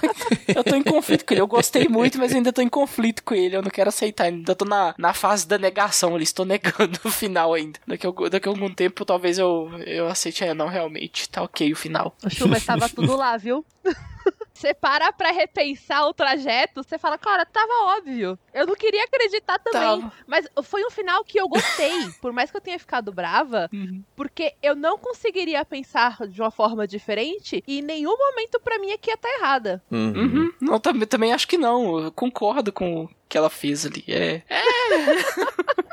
eu 0.54 0.64
tô 0.64 0.74
em 0.74 0.82
conflito 0.82 1.24
com 1.24 1.34
ele. 1.34 1.40
Eu 1.40 1.46
gostei 1.46 1.88
muito, 1.88 2.18
mas 2.18 2.34
ainda 2.34 2.52
tô 2.52 2.62
em 2.62 2.68
conflito 2.68 3.22
com 3.22 3.34
ele. 3.34 3.56
Eu 3.56 3.62
não 3.62 3.70
quero 3.70 3.88
aceitar. 3.88 4.24
Ainda 4.24 4.54
tô 4.54 4.64
na, 4.64 4.94
na 4.96 5.12
fase 5.12 5.46
da 5.46 5.58
negação 5.58 6.14
ali. 6.14 6.24
Estou 6.24 6.46
negando 6.46 6.98
o 7.04 7.10
final 7.10 7.54
ainda. 7.54 7.78
Daqui 7.86 8.06
a, 8.06 8.28
daqui 8.28 8.48
a 8.48 8.52
algum 8.52 8.72
tempo, 8.72 9.04
talvez 9.04 9.38
eu, 9.38 9.70
eu 9.86 10.06
aceite. 10.06 10.44
É, 10.44 10.54
não, 10.54 10.68
realmente. 10.68 11.28
Tá 11.28 11.42
ok 11.42 11.72
o 11.72 11.76
final. 11.76 11.97
O 12.06 12.30
Chu, 12.30 12.48
mas 12.48 12.64
tava 12.64 12.88
tudo 12.88 13.16
lá, 13.16 13.36
viu? 13.36 13.64
Você 14.52 14.74
para 14.74 15.12
pra 15.12 15.30
repensar 15.30 16.04
o 16.08 16.12
trajeto, 16.12 16.82
você 16.82 16.98
fala, 16.98 17.16
cara, 17.16 17.46
tava 17.46 17.72
óbvio. 17.96 18.36
Eu 18.52 18.66
não 18.66 18.74
queria 18.74 19.04
acreditar 19.04 19.56
também. 19.60 19.80
Tava. 20.00 20.12
Mas 20.26 20.48
foi 20.64 20.84
um 20.84 20.90
final 20.90 21.22
que 21.24 21.40
eu 21.40 21.48
gostei. 21.48 22.10
por 22.20 22.32
mais 22.32 22.50
que 22.50 22.56
eu 22.56 22.60
tenha 22.60 22.76
ficado 22.78 23.12
brava, 23.12 23.70
Uhum. 23.72 24.02
porque 24.16 24.54
eu 24.60 24.74
não 24.74 24.98
conseguiria 24.98 25.64
pensar 25.64 26.26
de 26.26 26.42
uma 26.42 26.50
forma 26.50 26.88
diferente 26.88 27.62
e 27.68 27.78
em 27.78 27.82
nenhum 27.82 28.18
momento 28.18 28.58
pra 28.58 28.80
mim 28.80 28.90
aqui 28.90 29.10
ia 29.10 29.14
estar 29.14 29.28
errada. 29.38 29.80
Uhum. 29.92 30.12
Uhum. 30.12 30.52
Não, 30.60 30.80
também, 30.80 31.06
também 31.06 31.32
acho 31.32 31.46
que 31.46 31.56
não. 31.56 32.00
Eu 32.00 32.10
concordo 32.10 32.72
com 32.72 33.04
o 33.04 33.10
que 33.28 33.36
ela 33.36 33.50
fez 33.50 33.84
ali. 33.86 34.04
É. 34.08 34.42
É. 34.48 34.58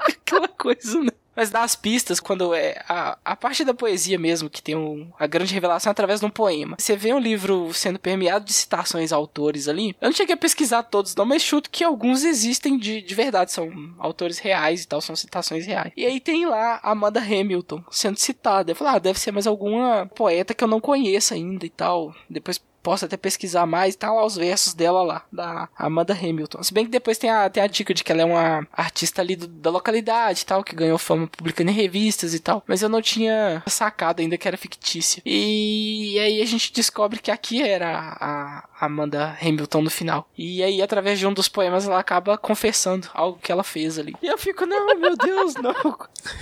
Aquela 0.07 0.47
coisa, 0.47 1.01
né? 1.01 1.11
Mas 1.35 1.49
das 1.49 1.75
pistas, 1.75 2.19
quando 2.19 2.53
é 2.53 2.81
a, 2.87 3.17
a 3.23 3.35
parte 3.35 3.65
da 3.65 3.73
poesia 3.73 4.17
mesmo, 4.17 4.49
que 4.49 4.61
tem 4.61 4.75
um, 4.75 5.11
a 5.19 5.27
grande 5.27 5.53
revelação 5.53 5.91
através 5.91 6.21
de 6.21 6.25
um 6.25 6.29
poema. 6.29 6.77
Você 6.79 6.95
vê 6.95 7.13
um 7.13 7.19
livro 7.19 7.73
sendo 7.73 7.99
permeado 7.99 8.45
de 8.45 8.53
citações 8.53 9.11
a 9.11 9.17
autores 9.17 9.67
ali. 9.67 9.95
Eu 9.99 10.09
não 10.09 10.15
cheguei 10.15 10.33
a 10.33 10.37
pesquisar 10.37 10.83
todos, 10.83 11.13
não, 11.13 11.25
mas 11.25 11.41
chuto 11.41 11.69
que 11.69 11.83
alguns 11.83 12.23
existem 12.23 12.77
de, 12.77 13.01
de 13.01 13.15
verdade, 13.15 13.51
são 13.51 13.93
autores 13.99 14.39
reais 14.39 14.83
e 14.83 14.87
tal, 14.87 15.01
são 15.01 15.15
citações 15.15 15.65
reais. 15.65 15.91
E 15.97 16.05
aí 16.05 16.21
tem 16.21 16.45
lá 16.45 16.79
a 16.81 16.91
Amanda 16.91 17.19
Hamilton 17.19 17.83
sendo 17.91 18.17
citada. 18.17 18.71
Eu 18.71 18.75
falei, 18.75 18.95
ah, 18.95 18.99
deve 18.99 19.19
ser 19.19 19.31
mais 19.31 19.45
alguma 19.45 20.09
poeta 20.15 20.53
que 20.53 20.63
eu 20.63 20.67
não 20.69 20.79
conheço 20.79 21.33
ainda 21.33 21.65
e 21.65 21.69
tal. 21.69 22.15
Depois 22.29 22.61
posso 22.85 23.03
até 23.05 23.17
pesquisar 23.17 23.65
mais, 23.65 23.95
tá 23.95 24.11
lá 24.13 24.23
os 24.23 24.35
versos 24.37 24.75
dela 24.75 25.01
lá, 25.01 25.23
da 25.33 25.67
Amanda 25.75 26.13
Hamilton. 26.13 26.61
Se 26.61 26.71
bem 26.71 26.85
que 26.85 26.91
depois 26.91 27.17
tem 27.17 27.31
a, 27.31 27.49
tem 27.49 27.63
a 27.63 27.67
dica 27.67 27.95
de 27.95 28.03
que 28.03 28.11
ela 28.11 28.21
é 28.21 28.25
uma 28.25 28.67
artista 28.71 29.23
ali 29.23 29.35
do- 29.35 29.47
da 29.47 29.71
localidade 29.71 30.41
e 30.41 30.45
tal, 30.45 30.63
que 30.63 30.75
ganhou 30.75 30.99
fama 30.99 31.25
publicando 31.27 31.71
em 31.71 31.73
revistas 31.73 32.35
e 32.35 32.39
tal, 32.39 32.63
mas 32.67 32.83
eu 32.83 32.87
não 32.89 33.01
tinha 33.01 33.63
sacado 33.65 34.19
ainda 34.21 34.37
que 34.37 34.47
era 34.47 34.55
fictícia. 34.55 35.19
E 35.25 36.19
aí 36.19 36.41
a 36.41 36.45
gente 36.45 36.71
descobre 36.71 37.19
que 37.19 37.31
aqui 37.31 37.63
era 37.63 37.89
a, 38.19 38.57
a 38.59 38.63
Amanda 38.85 39.37
Hamilton 39.41 39.81
no 39.81 39.89
final. 39.89 40.29
E 40.37 40.63
aí, 40.63 40.81
através 40.81 41.19
de 41.19 41.27
um 41.27 41.33
dos 41.33 41.47
poemas, 41.47 41.85
ela 41.85 41.99
acaba 41.99 42.37
confessando 42.37 43.09
algo 43.13 43.39
que 43.41 43.51
ela 43.51 43.63
fez 43.63 43.99
ali. 43.99 44.15
E 44.21 44.27
eu 44.27 44.37
fico, 44.37 44.65
não, 44.65 44.95
meu 44.99 45.15
Deus, 45.15 45.55
não. 45.55 45.75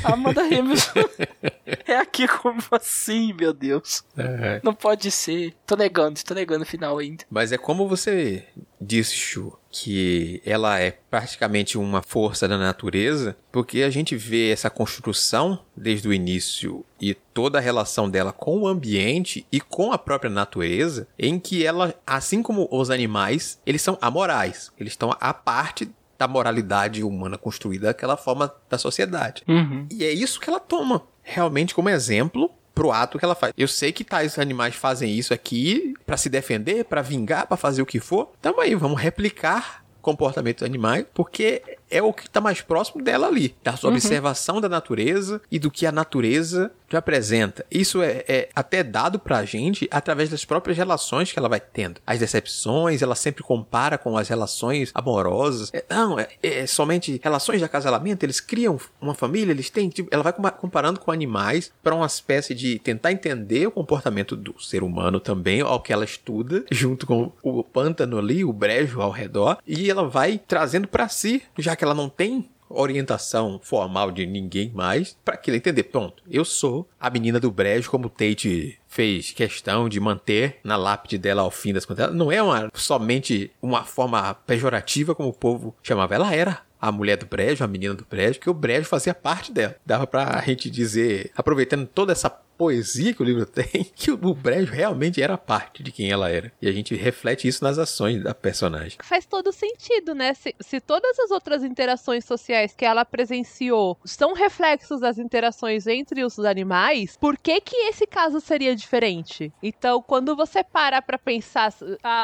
A 0.03 0.13
Amanda 0.13 0.41
Hamilton 0.41 1.09
é 1.87 1.97
aqui 1.97 2.27
como 2.27 2.61
assim, 2.71 3.33
meu 3.33 3.53
Deus? 3.53 4.03
É. 4.17 4.61
Não 4.63 4.73
pode 4.73 5.09
ser. 5.11 5.55
Tô 5.65 5.75
negando, 5.75 6.19
tô 6.23 6.33
negando 6.33 6.63
o 6.63 6.67
final 6.67 6.97
ainda. 6.97 7.23
Mas 7.29 7.51
é 7.51 7.57
como 7.57 7.87
você 7.87 8.45
disse, 8.79 9.15
Chu, 9.15 9.57
que 9.73 10.39
ela 10.45 10.79
é 10.79 10.91
praticamente 11.09 11.79
uma 11.79 12.03
força 12.03 12.47
da 12.47 12.59
natureza, 12.59 13.35
porque 13.51 13.81
a 13.81 13.89
gente 13.89 14.15
vê 14.15 14.51
essa 14.51 14.69
construção 14.69 15.59
desde 15.75 16.07
o 16.07 16.13
início 16.13 16.85
e 17.01 17.15
toda 17.15 17.57
a 17.57 17.61
relação 17.61 18.07
dela 18.07 18.31
com 18.31 18.59
o 18.59 18.67
ambiente 18.67 19.47
e 19.51 19.59
com 19.59 19.91
a 19.91 19.97
própria 19.97 20.29
natureza, 20.29 21.07
em 21.17 21.39
que 21.39 21.65
ela, 21.65 21.95
assim 22.05 22.43
como 22.43 22.67
os 22.71 22.91
animais, 22.91 23.59
eles 23.65 23.81
são 23.81 23.97
amorais, 23.99 24.71
eles 24.77 24.93
estão 24.93 25.11
à 25.19 25.33
parte 25.33 25.89
da 26.19 26.27
moralidade 26.27 27.03
humana 27.03 27.35
construída 27.35 27.87
daquela 27.87 28.15
forma 28.15 28.53
da 28.69 28.77
sociedade. 28.77 29.43
Uhum. 29.47 29.87
E 29.91 30.03
é 30.03 30.11
isso 30.11 30.39
que 30.39 30.49
ela 30.49 30.59
toma 30.59 31.01
realmente 31.23 31.73
como 31.73 31.89
exemplo 31.89 32.51
pro 32.73 32.91
ato 32.91 33.19
que 33.19 33.25
ela 33.25 33.35
faz. 33.35 33.53
Eu 33.57 33.67
sei 33.67 33.91
que 33.91 34.03
tais 34.03 34.37
animais 34.39 34.75
fazem 34.75 35.11
isso 35.13 35.33
aqui 35.33 35.93
pra 36.05 36.17
se 36.17 36.29
defender, 36.29 36.85
pra 36.85 37.01
vingar, 37.01 37.47
pra 37.47 37.57
fazer 37.57 37.81
o 37.81 37.85
que 37.85 37.99
for. 37.99 38.31
Tamo 38.41 38.61
aí, 38.61 38.75
vamos 38.75 38.99
replicar 38.99 39.83
comportamento 40.01 40.57
dos 40.57 40.67
animais, 40.67 41.05
porque 41.13 41.63
é 41.93 42.01
o 42.01 42.11
que 42.11 42.27
tá 42.27 42.41
mais 42.41 42.61
próximo 42.61 43.03
dela 43.03 43.27
ali, 43.27 43.55
da 43.63 43.77
sua 43.77 43.91
observação 43.91 44.59
da 44.59 44.67
natureza 44.67 45.39
e 45.51 45.59
do 45.59 45.69
que 45.69 45.85
a 45.85 45.91
natureza 45.91 46.71
te 46.89 46.97
apresenta. 46.97 47.65
Isso 47.69 48.01
é, 48.01 48.23
é 48.27 48.49
até 48.55 48.83
dado 48.83 49.19
pra 49.19 49.45
gente 49.45 49.87
através 49.91 50.29
das 50.29 50.43
próprias 50.43 50.75
relações 50.75 51.31
que 51.31 51.37
ela 51.37 51.47
vai 51.47 51.59
tendo. 51.59 52.01
As 52.05 52.19
decepções, 52.19 53.01
ela 53.01 53.15
sempre 53.15 53.43
compara 53.43 53.97
com 53.97 54.17
as 54.17 54.27
relações 54.27 54.91
amorosas. 54.93 55.71
É, 55.73 55.83
não, 55.89 56.19
é, 56.19 56.27
é 56.41 56.65
somente 56.65 57.19
relações 57.23 57.59
de 57.59 57.65
acasalamento, 57.65 58.25
eles 58.25 58.39
criam 58.39 58.79
uma 58.99 59.13
família, 59.13 59.51
eles 59.51 59.69
têm. 59.69 59.89
tipo, 59.89 60.09
ela 60.11 60.23
vai 60.23 60.33
comparando 60.33 60.99
com 60.99 61.11
animais 61.11 61.71
para 61.83 61.95
uma 61.95 62.07
espécie 62.07 62.55
de 62.55 62.79
tentar 62.79 63.11
entender 63.11 63.67
o 63.67 63.71
comportamento 63.71 64.35
do 64.35 64.59
ser 64.59 64.83
humano 64.83 65.19
também, 65.19 65.61
ao 65.61 65.81
que 65.81 65.93
ela 65.93 66.05
estuda, 66.05 66.65
junto 66.71 67.05
com 67.05 67.31
o 67.43 67.63
pântano 67.63 68.17
ali, 68.17 68.43
o 68.43 68.53
brejo 68.53 69.01
ao 69.01 69.11
redor, 69.11 69.57
e 69.67 69.89
ela 69.89 70.07
vai 70.07 70.39
trazendo 70.47 70.87
pra 70.87 71.07
si, 71.07 71.43
já 71.57 71.75
que 71.75 71.82
ela 71.83 71.93
não 71.93 72.09
tem 72.09 72.49
orientação 72.69 73.59
formal 73.61 74.11
de 74.11 74.25
ninguém 74.25 74.71
mais 74.73 75.17
para 75.23 75.37
que 75.37 75.49
ele 75.49 75.57
entender, 75.57 75.83
pronto, 75.83 76.23
eu 76.29 76.43
sou 76.43 76.89
a 76.99 77.09
menina 77.09 77.39
do 77.39 77.51
brejo 77.51 77.89
como 77.89 78.09
Tate 78.09 78.79
fez 78.87 79.31
questão 79.31 79.87
de 79.87 79.99
manter 79.99 80.59
na 80.63 80.75
lápide 80.75 81.17
dela 81.17 81.41
ao 81.41 81.51
fim 81.51 81.73
das 81.73 81.85
contas. 81.85 82.13
Não 82.13 82.31
é 82.31 82.41
uma, 82.41 82.69
somente 82.73 83.51
uma 83.61 83.83
forma 83.83 84.33
pejorativa 84.33 85.15
como 85.15 85.29
o 85.29 85.33
povo 85.33 85.75
chamava, 85.83 86.15
ela 86.15 86.33
era 86.33 86.61
a 86.83 86.91
mulher 86.91 87.15
do 87.15 87.25
brejo, 87.25 87.63
a 87.63 87.67
menina 87.67 87.93
do 87.93 88.05
brejo, 88.09 88.41
que 88.41 88.49
o 88.49 88.53
brejo 88.53 88.85
fazia 88.89 89.13
parte 89.13 89.53
dela. 89.53 89.73
Dava 89.85 90.05
pra 90.05 90.41
gente 90.45 90.69
dizer, 90.69 91.31
aproveitando 91.33 91.87
toda 91.87 92.11
essa 92.11 92.29
poesia 92.57 93.13
que 93.13 93.21
o 93.21 93.25
livro 93.25 93.45
tem, 93.47 93.83
que 93.95 94.11
o 94.11 94.33
Brejo 94.33 94.71
realmente 94.71 95.21
era 95.21 95.37
parte 95.37 95.83
de 95.83 95.91
quem 95.91 96.11
ela 96.11 96.29
era. 96.29 96.51
E 96.61 96.67
a 96.67 96.71
gente 96.71 96.95
reflete 96.95 97.47
isso 97.47 97.63
nas 97.63 97.77
ações 97.77 98.23
da 98.23 98.33
personagem. 98.33 98.97
Faz 99.03 99.25
todo 99.25 99.51
sentido, 99.51 100.13
né? 100.13 100.33
Se, 100.33 100.55
se 100.59 100.79
todas 100.79 101.17
as 101.19 101.31
outras 101.31 101.63
interações 101.63 102.25
sociais 102.25 102.73
que 102.73 102.85
ela 102.85 103.05
presenciou 103.05 103.97
são 104.05 104.33
reflexos 104.33 105.01
das 105.01 105.17
interações 105.17 105.87
entre 105.87 106.23
os 106.23 106.39
animais, 106.39 107.17
por 107.19 107.37
que 107.37 107.59
que 107.61 107.75
esse 107.75 108.05
caso 108.05 108.39
seria 108.39 108.75
diferente? 108.75 109.51
Então, 109.61 110.01
quando 110.01 110.35
você 110.35 110.63
para 110.63 111.01
pra 111.01 111.17
pensar 111.17 111.73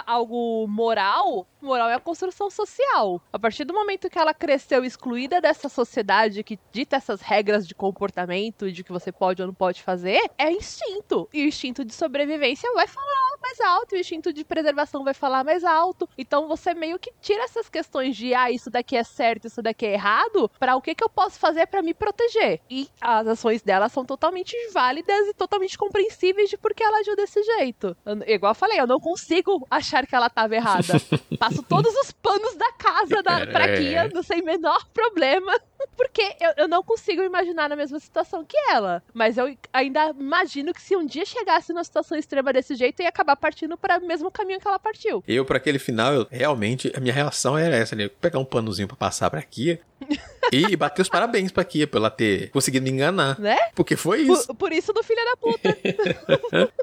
algo 0.06 0.68
moral, 0.68 1.48
moral 1.62 1.90
é 1.90 1.94
a 1.94 2.00
construção 2.00 2.50
social. 2.50 3.22
A 3.32 3.40
partir 3.40 3.66
do 3.66 3.74
momento 3.74 4.10
que 4.10 4.18
ela 4.18 4.34
cresceu 4.34 4.84
excluída 4.84 5.42
dessa 5.42 5.70
sociedade 5.70 6.44
que 6.44 6.60
dita 6.72 6.96
essas 6.96 7.22
regras 7.22 7.68
de 7.68 7.76
comportamento, 7.76 8.72
de 8.72 8.84
que 8.84 8.92
você 8.92 9.12
pode 9.12 9.42
ou 9.42 9.48
não 9.48 9.54
pode 9.54 9.84
fazer, 9.84 10.22
é 10.38 10.52
instinto. 10.52 11.28
E 11.34 11.44
o 11.44 11.48
instinto 11.48 11.84
de 11.84 11.94
sobrevivência 11.94 12.72
vai 12.74 12.88
falar 12.88 13.19
mais 13.50 13.60
alto, 13.60 13.96
e 13.96 13.98
o 13.98 14.02
instinto 14.02 14.32
de 14.32 14.44
preservação 14.44 15.04
vai 15.04 15.14
falar 15.14 15.44
mais 15.44 15.64
alto. 15.64 16.08
Então 16.18 16.48
você 16.48 16.74
meio 16.74 17.00
que 17.00 17.12
tira 17.22 17.44
essas 17.44 17.68
questões 17.68 18.16
de 18.16 18.34
ah, 18.34 18.52
isso 18.52 18.70
daqui 18.70 18.96
é 18.96 19.04
certo, 19.04 19.48
isso 19.48 19.62
daqui 19.62 19.86
é 19.86 19.94
errado, 19.94 20.50
para 20.60 20.76
o 20.76 20.82
que 20.82 20.94
que 20.94 21.04
eu 21.04 21.10
posso 21.10 21.40
fazer 21.40 21.68
para 21.68 21.82
me 21.82 21.94
proteger. 21.94 22.62
E 22.70 22.88
as 23.02 23.28
ações 23.28 23.62
dela 23.62 23.90
são 23.90 24.06
totalmente 24.06 24.56
válidas 24.72 25.28
e 25.28 25.34
totalmente 25.34 25.78
compreensíveis 25.78 26.50
de 26.50 26.58
por 26.58 26.74
que 26.74 26.84
ela 26.84 27.00
agiu 27.00 27.16
desse 27.16 27.42
jeito. 27.42 27.96
Eu, 28.06 28.22
igual 28.28 28.52
eu 28.52 28.56
falei, 28.56 28.80
eu 28.80 28.88
não 28.88 29.00
consigo 29.00 29.66
achar 29.70 30.06
que 30.06 30.16
ela 30.16 30.30
tava 30.30 30.56
errada. 30.56 30.94
Passo 31.40 31.64
todos 31.64 31.94
os 31.96 32.12
panos 32.12 32.56
da 32.56 32.72
casa 32.74 33.24
da, 33.24 33.48
pra 33.48 33.66
é. 33.68 34.10
Sem 34.24 34.42
menor 34.42 34.86
problema. 34.94 35.60
Porque 35.96 36.22
eu, 36.40 36.54
eu 36.58 36.68
não 36.68 36.84
consigo 36.84 37.22
imaginar 37.24 37.70
na 37.70 37.76
mesma 37.76 38.00
situação 38.00 38.44
que 38.44 38.58
ela. 38.72 39.04
Mas 39.14 39.38
eu 39.38 39.56
ainda 39.72 40.10
imagino 40.10 40.74
que 40.74 40.82
se 40.82 40.96
um 40.96 41.06
dia 41.06 41.26
chegasse 41.26 41.74
numa 41.74 41.84
situação 41.84 42.18
extrema 42.18 42.52
desse 42.54 42.76
jeito, 42.76 43.02
ia 43.02 43.10
acabar 43.10 43.36
partindo 43.36 43.78
para 43.78 43.98
o 43.98 44.08
mesmo 44.08 44.32
caminho 44.32 44.60
que 44.60 44.68
ela 44.68 44.80
partiu. 44.80 45.24
Eu, 45.28 45.46
para 45.46 45.58
aquele 45.58 45.80
final, 45.80 46.14
eu, 46.14 46.28
realmente, 46.30 46.92
a 46.96 47.00
minha 47.00 47.14
reação 47.14 47.58
era 47.58 47.76
essa, 47.76 47.96
né? 47.96 48.10
Pegar 48.22 48.40
um 48.40 48.46
panozinho 48.46 48.88
para 48.88 48.98
passar 48.98 49.30
pra 49.30 49.42
Kia 49.42 49.80
e 50.52 50.76
bater 50.76 51.02
os 51.02 51.10
parabéns 51.10 51.52
pra 51.52 51.64
Kia 51.64 51.88
por 51.88 51.98
ela 51.98 52.10
ter 52.10 52.50
conseguido 52.52 52.84
me 52.84 52.92
enganar. 52.92 53.40
Né? 53.40 53.58
Porque 53.76 53.96
foi 53.96 54.22
isso. 54.22 54.48
Por, 54.48 54.56
por 54.56 54.72
isso 54.72 54.92
do 54.94 55.04
filho 55.04 55.24
da 55.26 55.38
puta. 55.38 55.78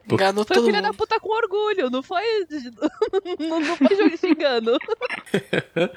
Enganou 0.10 0.44
foi 0.44 0.56
todo 0.56 0.66
filho 0.66 0.82
da 0.82 0.92
puta 0.92 1.18
com 1.20 1.30
orgulho, 1.30 1.90
não 1.90 2.02
foi. 2.02 2.22
não, 3.38 3.60
não 3.60 3.76
foi 3.76 4.16
xingando. 4.16 4.78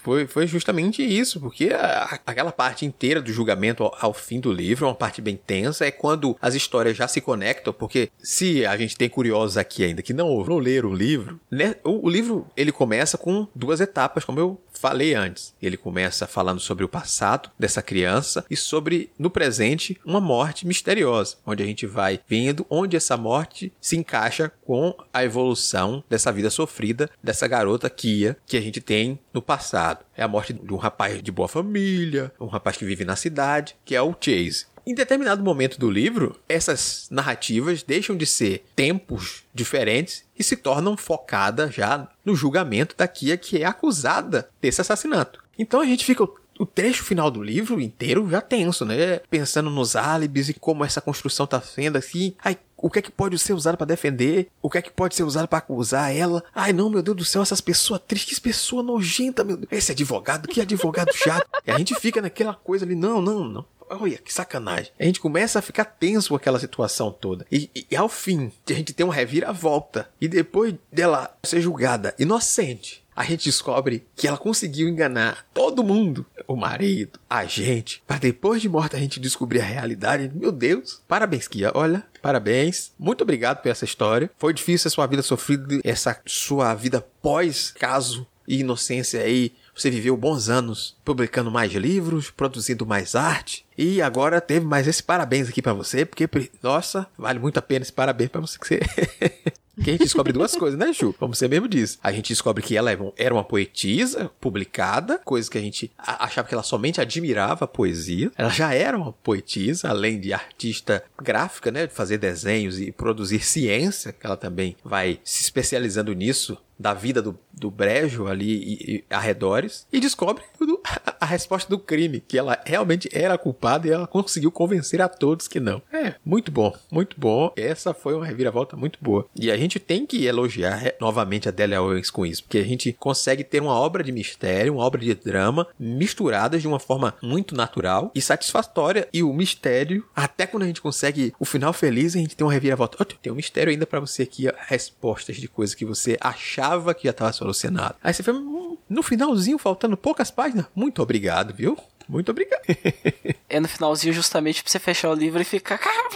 foi, 0.01 0.27
foi 0.27 0.47
justamente 0.47 1.03
isso, 1.03 1.39
porque 1.39 1.69
a, 1.73 2.19
aquela 2.25 2.51
parte 2.51 2.85
inteira 2.85 3.21
do 3.21 3.31
julgamento 3.31 3.83
ao, 3.83 3.95
ao, 3.99 4.13
fim 4.13 4.39
do 4.39 4.51
livro, 4.51 4.87
uma 4.87 4.95
parte 4.95 5.21
bem 5.21 5.35
tensa, 5.35 5.85
é 5.85 5.91
quando 5.91 6.35
as 6.41 6.55
histórias 6.55 6.97
já 6.97 7.07
se 7.07 7.21
conectam, 7.21 7.71
porque 7.71 8.09
se 8.17 8.65
a 8.65 8.75
gente 8.77 8.97
tem 8.97 9.09
curiosos 9.09 9.57
aqui 9.57 9.83
ainda 9.83 10.01
que 10.01 10.13
não, 10.13 10.43
não 10.43 10.57
leram 10.57 10.89
o 10.89 10.93
livro, 10.93 11.39
né, 11.51 11.75
o, 11.83 12.07
o 12.07 12.09
livro 12.09 12.47
ele 12.57 12.71
começa 12.71 13.17
com 13.17 13.47
duas 13.53 13.79
etapas, 13.79 14.25
como 14.25 14.39
eu 14.39 14.59
falei 14.79 15.13
antes. 15.13 15.53
Ele 15.61 15.77
começa 15.77 16.25
falando 16.25 16.59
sobre 16.59 16.85
o 16.85 16.89
passado 16.89 17.51
dessa 17.59 17.81
criança 17.81 18.45
e 18.49 18.55
sobre, 18.55 19.11
no 19.19 19.29
presente, 19.29 19.99
uma 20.05 20.21
morte 20.21 20.65
misteriosa, 20.65 21.37
onde 21.45 21.61
a 21.61 21.65
gente 21.65 21.85
vai 21.85 22.19
vendo 22.27 22.65
onde 22.69 22.95
essa 22.95 23.17
morte 23.17 23.71
se 23.81 23.97
encaixa 23.97 24.51
com 24.65 24.95
a 25.13 25.23
evolução 25.23 26.03
dessa 26.09 26.31
vida 26.31 26.49
sofrida 26.49 27.09
dessa 27.21 27.47
garota 27.47 27.89
Kia 27.89 28.37
que 28.45 28.55
a 28.55 28.61
gente 28.61 28.79
tem 28.79 29.19
no 29.33 29.41
passado. 29.41 30.05
É 30.15 30.23
a 30.23 30.27
morte 30.27 30.53
de 30.53 30.73
um 30.73 30.77
rapaz 30.77 31.21
de 31.21 31.31
boa 31.31 31.47
família, 31.47 32.31
um 32.39 32.47
rapaz 32.47 32.77
que 32.77 32.85
vive 32.85 33.03
na 33.03 33.15
cidade, 33.15 33.75
que 33.83 33.95
é 33.95 34.01
o 34.01 34.15
Chase. 34.19 34.67
Em 34.89 34.95
determinado 34.95 35.43
momento 35.43 35.79
do 35.79 35.87
livro, 35.87 36.35
essas 36.49 37.07
narrativas 37.11 37.83
deixam 37.83 38.17
de 38.17 38.25
ser 38.25 38.65
tempos 38.75 39.43
diferentes 39.53 40.23
e 40.35 40.43
se 40.43 40.57
tornam 40.57 40.97
focadas 40.97 41.75
já 41.75 42.07
no 42.25 42.35
julgamento 42.35 42.97
da 42.97 43.07
Kia 43.07 43.37
que 43.37 43.61
é 43.61 43.65
acusada 43.65 44.49
desse 44.59 44.81
assassinato. 44.81 45.43
Então 45.59 45.79
a 45.79 45.85
gente 45.85 46.03
fica 46.03 46.23
o 46.23 46.65
trecho 46.65 47.03
final 47.03 47.29
do 47.29 47.43
livro 47.43 47.79
inteiro 47.79 48.27
já 48.31 48.41
tenso, 48.41 48.83
né? 48.83 49.19
Pensando 49.29 49.69
nos 49.69 49.95
álibis 49.95 50.49
e 50.49 50.55
como 50.55 50.83
essa 50.83 50.99
construção 50.99 51.45
tá 51.45 51.61
sendo 51.61 51.99
assim. 51.99 52.33
Ai, 52.43 52.57
o 52.75 52.89
que 52.89 52.97
é 52.97 53.01
que 53.03 53.11
pode 53.11 53.37
ser 53.37 53.53
usado 53.53 53.77
para 53.77 53.85
defender? 53.85 54.49
O 54.59 54.71
que 54.71 54.79
é 54.79 54.81
que 54.81 54.89
pode 54.89 55.13
ser 55.13 55.21
usado 55.21 55.47
para 55.47 55.59
acusar 55.59 56.15
ela? 56.15 56.43
Ai, 56.51 56.73
não, 56.73 56.89
meu 56.89 57.03
Deus 57.03 57.15
do 57.15 57.25
céu, 57.25 57.43
essas 57.43 57.61
pessoas 57.61 58.01
tristes, 58.07 58.39
que 58.39 58.45
pessoa 58.45 58.81
nojenta, 58.81 59.43
meu 59.43 59.55
Deus. 59.55 59.71
Esse 59.71 59.91
advogado, 59.91 60.47
que 60.47 60.59
advogado 60.59 61.13
chato. 61.13 61.47
e 61.63 61.69
a 61.69 61.77
gente 61.77 61.93
fica 61.93 62.19
naquela 62.23 62.55
coisa 62.55 62.85
ali, 62.85 62.95
não, 62.95 63.21
não, 63.21 63.43
não 63.43 63.65
olha, 63.89 64.17
que 64.17 64.33
sacanagem. 64.33 64.91
A 64.99 65.03
gente 65.03 65.19
começa 65.19 65.59
a 65.59 65.61
ficar 65.61 65.85
tenso 65.85 66.29
com 66.29 66.35
aquela 66.35 66.59
situação 66.59 67.11
toda. 67.11 67.45
E, 67.51 67.69
e, 67.75 67.87
e 67.91 67.95
ao 67.95 68.09
fim, 68.09 68.51
a 68.69 68.73
gente 68.73 68.93
tem 68.93 69.05
uma 69.05 69.13
reviravolta. 69.13 70.09
E 70.19 70.27
depois 70.27 70.75
dela 70.91 71.35
ser 71.43 71.61
julgada 71.61 72.13
inocente, 72.19 73.03
a 73.19 73.23
gente 73.25 73.43
descobre 73.43 74.07
que 74.15 74.29
ela 74.29 74.37
conseguiu 74.37 74.87
enganar 74.87 75.45
todo 75.53 75.83
mundo, 75.83 76.25
o 76.47 76.55
marido, 76.55 77.19
a 77.29 77.43
gente, 77.43 78.01
para 78.07 78.17
depois 78.17 78.61
de 78.61 78.69
morta 78.69 78.95
a 78.95 78.99
gente 78.99 79.19
descobrir 79.19 79.59
a 79.59 79.65
realidade. 79.65 80.31
Meu 80.33 80.53
Deus, 80.53 81.01
parabéns, 81.05 81.45
Kia, 81.45 81.69
olha, 81.73 82.05
parabéns. 82.21 82.93
Muito 82.97 83.21
obrigado 83.21 83.61
por 83.61 83.67
essa 83.67 83.83
história. 83.83 84.31
Foi 84.37 84.53
difícil 84.53 84.87
a 84.87 84.91
sua 84.91 85.05
vida 85.05 85.21
sofrida, 85.21 85.81
essa 85.83 86.17
sua 86.25 86.73
vida 86.73 87.05
pós 87.21 87.71
caso 87.71 88.25
e 88.47 88.61
inocência 88.61 89.21
aí 89.21 89.51
você 89.81 89.89
viveu 89.89 90.15
bons 90.15 90.49
anos 90.49 90.95
publicando 91.03 91.51
mais 91.51 91.71
livros, 91.73 92.29
produzindo 92.29 92.85
mais 92.85 93.15
arte. 93.15 93.65
E 93.77 94.01
agora 94.01 94.41
teve 94.41 94.65
mais 94.65 94.87
esse 94.87 95.01
parabéns 95.01 95.47
aqui 95.47 95.61
para 95.61 95.73
você, 95.73 96.05
porque, 96.05 96.29
nossa, 96.61 97.07
vale 97.17 97.39
muito 97.39 97.57
a 97.57 97.61
pena 97.61 97.83
esse 97.83 97.93
parabéns 97.93 98.29
para 98.29 98.41
você 98.41 98.59
que 98.59 98.67
você. 98.67 98.79
que 99.81 99.89
a 99.89 99.93
gente 99.93 100.03
descobre 100.03 100.33
duas 100.33 100.55
coisas, 100.55 100.77
né, 100.77 100.91
Ju? 100.91 101.13
Como 101.13 101.33
você 101.33 101.47
mesmo 101.47 101.67
disse. 101.67 101.97
A 102.03 102.11
gente 102.11 102.29
descobre 102.29 102.61
que 102.61 102.75
ela 102.75 102.91
é 102.91 102.97
era 103.17 103.33
uma 103.33 103.43
poetisa 103.43 104.29
publicada, 104.39 105.17
coisa 105.19 105.49
que 105.49 105.57
a 105.57 105.61
gente 105.61 105.91
achava 105.97 106.47
que 106.47 106.53
ela 106.53 106.63
somente 106.63 106.99
admirava 106.99 107.65
a 107.65 107.67
poesia. 107.67 108.31
Ela 108.37 108.49
já 108.49 108.73
era 108.73 108.97
uma 108.97 109.13
poetisa, 109.13 109.89
além 109.89 110.19
de 110.19 110.33
artista 110.33 111.03
gráfica, 111.21 111.71
né, 111.71 111.87
de 111.87 111.93
fazer 111.93 112.17
desenhos 112.17 112.79
e 112.79 112.91
produzir 112.91 113.39
ciência, 113.39 114.11
que 114.11 114.25
ela 114.25 114.37
também 114.37 114.75
vai 114.83 115.19
se 115.23 115.41
especializando 115.41 116.13
nisso 116.13 116.57
da 116.79 116.93
vida 116.93 117.21
do, 117.21 117.37
do 117.51 117.69
Brejo 117.69 118.27
ali 118.27 118.53
e, 118.55 118.95
e 118.95 119.03
arredores 119.09 119.85
e 119.91 119.99
descobre 119.99 120.43
a, 120.85 121.15
a 121.19 121.25
resposta 121.25 121.69
do 121.69 121.77
crime, 121.77 122.23
que 122.25 122.37
ela 122.37 122.57
realmente 122.65 123.09
era 123.11 123.37
culpada 123.37 123.87
e 123.87 123.91
ela 123.91 124.07
conseguiu 124.07 124.51
convencer 124.51 125.01
a 125.01 125.09
todos 125.09 125.47
que 125.47 125.59
não. 125.59 125.81
É, 125.91 126.15
muito 126.23 126.51
bom, 126.51 126.73
muito 126.89 127.19
bom. 127.19 127.51
Essa 127.57 127.93
foi 127.93 128.15
uma 128.15 128.25
reviravolta 128.25 128.77
muito 128.77 128.97
boa. 129.01 129.27
E 129.35 129.51
a 129.51 129.57
gente 129.57 129.79
tem 129.79 130.05
que 130.05 130.25
elogiar 130.25 130.93
novamente 131.01 131.49
a 131.49 131.51
Delia 131.51 131.81
Owens 131.81 132.09
com 132.09 132.25
isso, 132.25 132.43
porque 132.43 132.59
a 132.59 132.63
gente 132.63 132.93
consegue 132.93 133.43
ter 133.43 133.61
uma 133.61 133.73
obra 133.73 134.03
de 134.03 134.11
mistério, 134.11 134.75
uma 134.75 134.85
obra 134.85 135.01
de 135.01 135.13
drama 135.13 135.67
misturadas 135.77 136.61
de 136.61 136.67
uma 136.67 136.79
forma 136.79 137.15
muito 137.21 137.55
natural 137.55 138.11
e 138.15 138.21
satisfatória. 138.21 139.07
E 139.11 139.21
o 139.21 139.33
mistério, 139.33 140.05
até 140.15 140.47
quando 140.47 140.63
a 140.63 140.67
gente 140.67 140.81
consegue 140.81 141.33
o 141.37 141.45
final 141.45 141.73
feliz, 141.73 142.15
a 142.15 142.19
gente 142.19 142.35
tem 142.35 142.45
uma 142.45 142.53
reviravolta. 142.53 142.97
Oh, 143.01 143.05
tem 143.05 143.33
um 143.33 143.35
mistério 143.35 143.71
ainda 143.71 143.85
para 143.85 143.99
você 143.99 144.23
aqui, 144.23 144.45
respostas 144.67 145.35
de 145.35 145.47
coisas 145.47 145.75
que 145.75 145.85
você 145.85 146.17
achava 146.21 146.68
achava 146.69 146.93
que 146.93 147.03
já 147.05 147.11
estava 147.11 147.33
solucionado. 147.33 147.95
Aí 148.03 148.13
você 148.13 148.23
foi 148.23 148.33
hum, 148.33 148.77
no 148.89 149.03
finalzinho, 149.03 149.57
faltando 149.57 149.97
poucas 149.97 150.31
páginas. 150.31 150.65
Muito 150.75 151.01
obrigado, 151.01 151.53
viu? 151.53 151.77
Muito 152.07 152.31
obrigado. 152.31 152.61
é 153.47 153.59
no 153.59 153.67
finalzinho 153.67 154.13
justamente 154.13 154.63
pra 154.63 154.71
você 154.71 154.79
fechar 154.79 155.11
o 155.11 155.13
livro 155.13 155.39
e 155.39 155.45
ficar, 155.45 155.77
cara, 155.77 156.09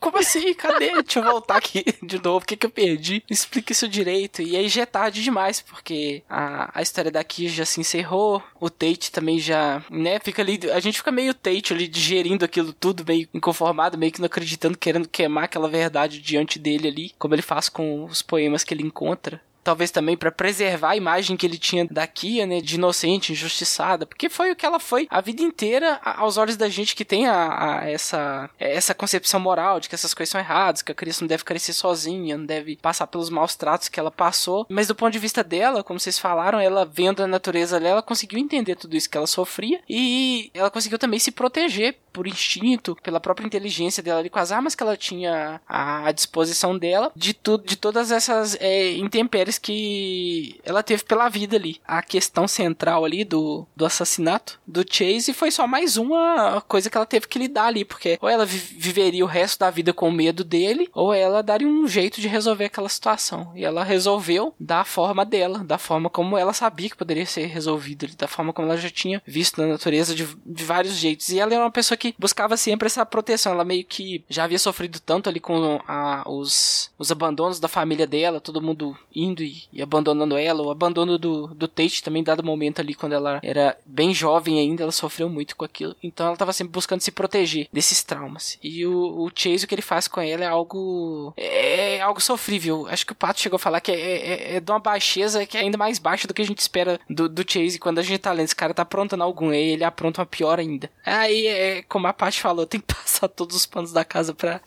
como 0.00 0.18
assim? 0.18 0.54
Cadê? 0.54 1.02
Deixa 1.02 1.18
eu 1.18 1.24
voltar 1.24 1.56
aqui 1.56 1.84
de 2.02 2.22
novo. 2.22 2.38
O 2.38 2.46
que, 2.46 2.56
que 2.56 2.64
eu 2.64 2.70
perdi? 2.70 3.22
Explica 3.28 3.72
isso 3.72 3.86
direito. 3.86 4.40
E 4.40 4.56
aí 4.56 4.68
já 4.68 4.82
é 4.82 4.86
tarde 4.86 5.22
demais, 5.22 5.60
porque 5.60 6.22
a, 6.28 6.78
a 6.78 6.80
história 6.80 7.10
daqui 7.10 7.48
já 7.48 7.66
se 7.66 7.78
encerrou. 7.78 8.42
O 8.58 8.70
Tate 8.70 9.12
também 9.12 9.38
já, 9.38 9.84
né? 9.90 10.18
Fica 10.18 10.40
ali. 10.40 10.58
A 10.72 10.80
gente 10.80 10.98
fica 10.98 11.12
meio 11.12 11.34
Tate 11.34 11.74
ali, 11.74 11.86
digerindo 11.86 12.44
aquilo 12.44 12.72
tudo, 12.72 13.04
meio 13.06 13.28
inconformado, 13.34 13.98
meio 13.98 14.12
que 14.12 14.20
não 14.20 14.26
acreditando, 14.26 14.78
querendo 14.78 15.08
queimar 15.08 15.44
aquela 15.44 15.68
verdade 15.68 16.20
diante 16.20 16.58
dele 16.58 16.88
ali. 16.88 17.12
Como 17.18 17.34
ele 17.34 17.42
faz 17.42 17.68
com 17.68 18.04
os 18.04 18.22
poemas 18.22 18.64
que 18.64 18.72
ele 18.72 18.82
encontra 18.82 19.42
talvez 19.64 19.90
também 19.90 20.16
para 20.16 20.30
preservar 20.30 20.90
a 20.90 20.96
imagem 20.96 21.36
que 21.36 21.46
ele 21.46 21.58
tinha 21.58 21.86
da 21.86 22.06
Kia, 22.06 22.46
né, 22.46 22.60
de 22.60 22.74
inocente, 22.76 23.32
injustiçada, 23.32 24.06
porque 24.06 24.28
foi 24.28 24.52
o 24.52 24.56
que 24.56 24.66
ela 24.66 24.78
foi 24.78 25.06
a 25.10 25.20
vida 25.20 25.42
inteira 25.42 25.98
aos 26.04 26.36
olhos 26.36 26.56
da 26.56 26.68
gente 26.68 26.94
que 26.94 27.04
tem 27.04 27.26
a, 27.26 27.80
a 27.80 27.90
essa 27.90 28.50
essa 28.58 28.94
concepção 28.94 29.40
moral 29.40 29.80
de 29.80 29.88
que 29.88 29.94
essas 29.94 30.12
coisas 30.12 30.30
são 30.30 30.40
erradas, 30.40 30.82
que 30.82 30.92
a 30.92 30.94
criança 30.94 31.22
não 31.22 31.28
deve 31.28 31.44
crescer 31.44 31.72
sozinha, 31.72 32.36
não 32.36 32.44
deve 32.44 32.76
passar 32.76 33.06
pelos 33.06 33.30
maus 33.30 33.56
tratos 33.56 33.88
que 33.88 33.98
ela 33.98 34.10
passou, 34.10 34.66
mas 34.68 34.86
do 34.86 34.94
ponto 34.94 35.12
de 35.12 35.18
vista 35.18 35.42
dela, 35.42 35.82
como 35.82 35.98
vocês 35.98 36.18
falaram, 36.18 36.60
ela 36.60 36.84
vendo 36.84 37.22
a 37.22 37.26
natureza 37.26 37.80
dela, 37.80 38.02
conseguiu 38.02 38.38
entender 38.38 38.76
tudo 38.76 38.96
isso 38.96 39.08
que 39.08 39.16
ela 39.16 39.26
sofria 39.26 39.80
e 39.88 40.50
ela 40.52 40.70
conseguiu 40.70 40.98
também 40.98 41.18
se 41.18 41.30
proteger 41.30 41.96
por 42.14 42.28
instinto, 42.28 42.96
pela 43.02 43.18
própria 43.18 43.44
inteligência 43.44 44.00
dela 44.00 44.20
ali, 44.20 44.30
com 44.30 44.38
as 44.38 44.52
armas 44.52 44.76
que 44.76 44.82
ela 44.84 44.96
tinha 44.96 45.60
à 45.68 46.12
disposição 46.12 46.78
dela, 46.78 47.10
de 47.16 47.34
tudo, 47.34 47.66
de 47.66 47.74
todas 47.74 48.12
essas 48.12 48.56
é, 48.60 48.92
intempéries 48.92 49.58
que 49.58 50.60
ela 50.64 50.82
teve 50.82 51.02
pela 51.02 51.28
vida 51.28 51.56
ali. 51.56 51.80
A 51.84 52.00
questão 52.02 52.46
central 52.46 53.04
ali 53.04 53.24
do, 53.24 53.66
do 53.74 53.84
assassinato 53.84 54.60
do 54.64 54.84
Chase 54.88 55.34
foi 55.34 55.50
só 55.50 55.66
mais 55.66 55.96
uma 55.96 56.60
coisa 56.68 56.88
que 56.88 56.96
ela 56.96 57.04
teve 57.04 57.26
que 57.26 57.38
lidar 57.38 57.66
ali, 57.66 57.84
porque 57.84 58.16
ou 58.22 58.28
ela 58.28 58.46
vi 58.46 58.58
viveria 58.58 59.24
o 59.24 59.28
resto 59.28 59.58
da 59.58 59.70
vida 59.70 59.92
com 59.92 60.10
medo 60.10 60.44
dele, 60.44 60.88
ou 60.92 61.12
ela 61.12 61.42
daria 61.42 61.66
um 61.66 61.88
jeito 61.88 62.20
de 62.20 62.28
resolver 62.28 62.66
aquela 62.66 62.88
situação. 62.88 63.52
E 63.56 63.64
ela 63.64 63.82
resolveu 63.82 64.54
da 64.60 64.84
forma 64.84 65.24
dela, 65.24 65.64
da 65.64 65.78
forma 65.78 66.08
como 66.08 66.38
ela 66.38 66.52
sabia 66.52 66.88
que 66.90 66.96
poderia 66.96 67.26
ser 67.26 67.46
resolvido, 67.46 68.06
da 68.16 68.28
forma 68.28 68.52
como 68.52 68.68
ela 68.68 68.76
já 68.76 68.90
tinha 68.90 69.20
visto 69.26 69.60
na 69.60 69.66
natureza 69.66 70.14
de, 70.14 70.26
de 70.46 70.64
vários 70.64 70.94
jeitos. 70.94 71.28
E 71.30 71.40
ela 71.40 71.52
era 71.52 71.64
uma 71.64 71.70
pessoa 71.70 71.98
que 71.98 72.03
que 72.12 72.14
buscava 72.18 72.56
sempre 72.56 72.86
essa 72.86 73.06
proteção. 73.06 73.52
Ela 73.52 73.64
meio 73.64 73.84
que 73.84 74.22
já 74.28 74.44
havia 74.44 74.58
sofrido 74.58 75.00
tanto 75.00 75.28
ali 75.28 75.40
com 75.40 75.80
a, 75.88 76.22
os, 76.26 76.90
os 76.98 77.10
abandonos 77.10 77.58
da 77.58 77.68
família 77.68 78.06
dela, 78.06 78.40
todo 78.40 78.60
mundo 78.60 78.96
indo 79.14 79.42
e, 79.42 79.62
e, 79.72 79.80
abandonando 79.80 80.36
ela. 80.36 80.62
O 80.62 80.70
abandono 80.70 81.18
do, 81.18 81.46
do 81.48 81.66
Tate 81.66 82.02
também, 82.02 82.22
dado 82.22 82.42
momento 82.42 82.80
ali, 82.80 82.94
quando 82.94 83.14
ela 83.14 83.40
era 83.42 83.76
bem 83.86 84.12
jovem 84.12 84.58
ainda, 84.58 84.82
ela 84.82 84.92
sofreu 84.92 85.28
muito 85.28 85.56
com 85.56 85.64
aquilo. 85.64 85.96
Então 86.02 86.26
ela 86.26 86.34
estava 86.34 86.52
sempre 86.52 86.72
buscando 86.72 87.00
se 87.00 87.10
proteger 87.10 87.68
desses 87.72 88.02
traumas. 88.02 88.58
E 88.62 88.84
o, 88.86 89.24
o 89.24 89.30
Chase, 89.34 89.64
o 89.64 89.68
que 89.68 89.74
ele 89.74 89.82
faz 89.82 90.06
com 90.06 90.20
ela 90.20 90.44
é 90.44 90.48
algo. 90.48 91.32
É, 91.36 91.96
é 91.96 92.00
algo 92.00 92.20
sofrível. 92.20 92.86
Acho 92.88 93.06
que 93.06 93.12
o 93.12 93.16
Pato 93.16 93.40
chegou 93.40 93.56
a 93.56 93.60
falar 93.60 93.80
que 93.80 93.92
é, 93.92 93.94
é, 93.94 94.56
é, 94.56 94.60
de 94.60 94.70
uma 94.70 94.78
baixeza 94.78 95.46
que 95.46 95.56
é 95.56 95.60
ainda 95.60 95.78
mais 95.78 95.98
baixa 95.98 96.28
do 96.28 96.34
que 96.34 96.42
a 96.42 96.46
gente 96.46 96.58
espera 96.58 97.00
do, 97.08 97.28
do 97.28 97.50
Chase 97.50 97.78
quando 97.78 97.98
a 97.98 98.02
gente 98.02 98.18
tá 98.18 98.32
lendo. 98.32 98.44
Esse 98.44 98.56
cara 98.56 98.74
tá 98.74 98.82
aprontando 98.82 99.22
algum, 99.22 99.50
aí 99.50 99.70
ele 99.70 99.84
apronta 99.84 100.20
uma 100.20 100.26
pior 100.26 100.58
ainda. 100.58 100.90
Aí 101.04 101.46
é 101.46 101.82
como 101.94 102.08
a 102.08 102.12
Paty 102.12 102.40
falou, 102.40 102.66
tem 102.66 102.80
que 102.80 102.88
passar 102.92 103.28
todos 103.28 103.54
os 103.54 103.66
panos 103.66 103.92
da 103.92 104.04
casa 104.04 104.34
pra, 104.34 104.60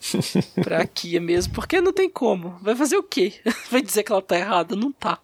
pra 0.64 0.86
Kia 0.88 1.20
mesmo, 1.20 1.52
porque 1.52 1.78
não 1.78 1.92
tem 1.92 2.08
como. 2.08 2.58
Vai 2.62 2.74
fazer 2.74 2.96
o 2.96 3.02
quê? 3.02 3.34
Vai 3.70 3.82
dizer 3.82 4.02
que 4.02 4.10
ela 4.10 4.22
tá 4.22 4.38
errada? 4.38 4.74
Não 4.74 4.90
tá. 4.90 5.18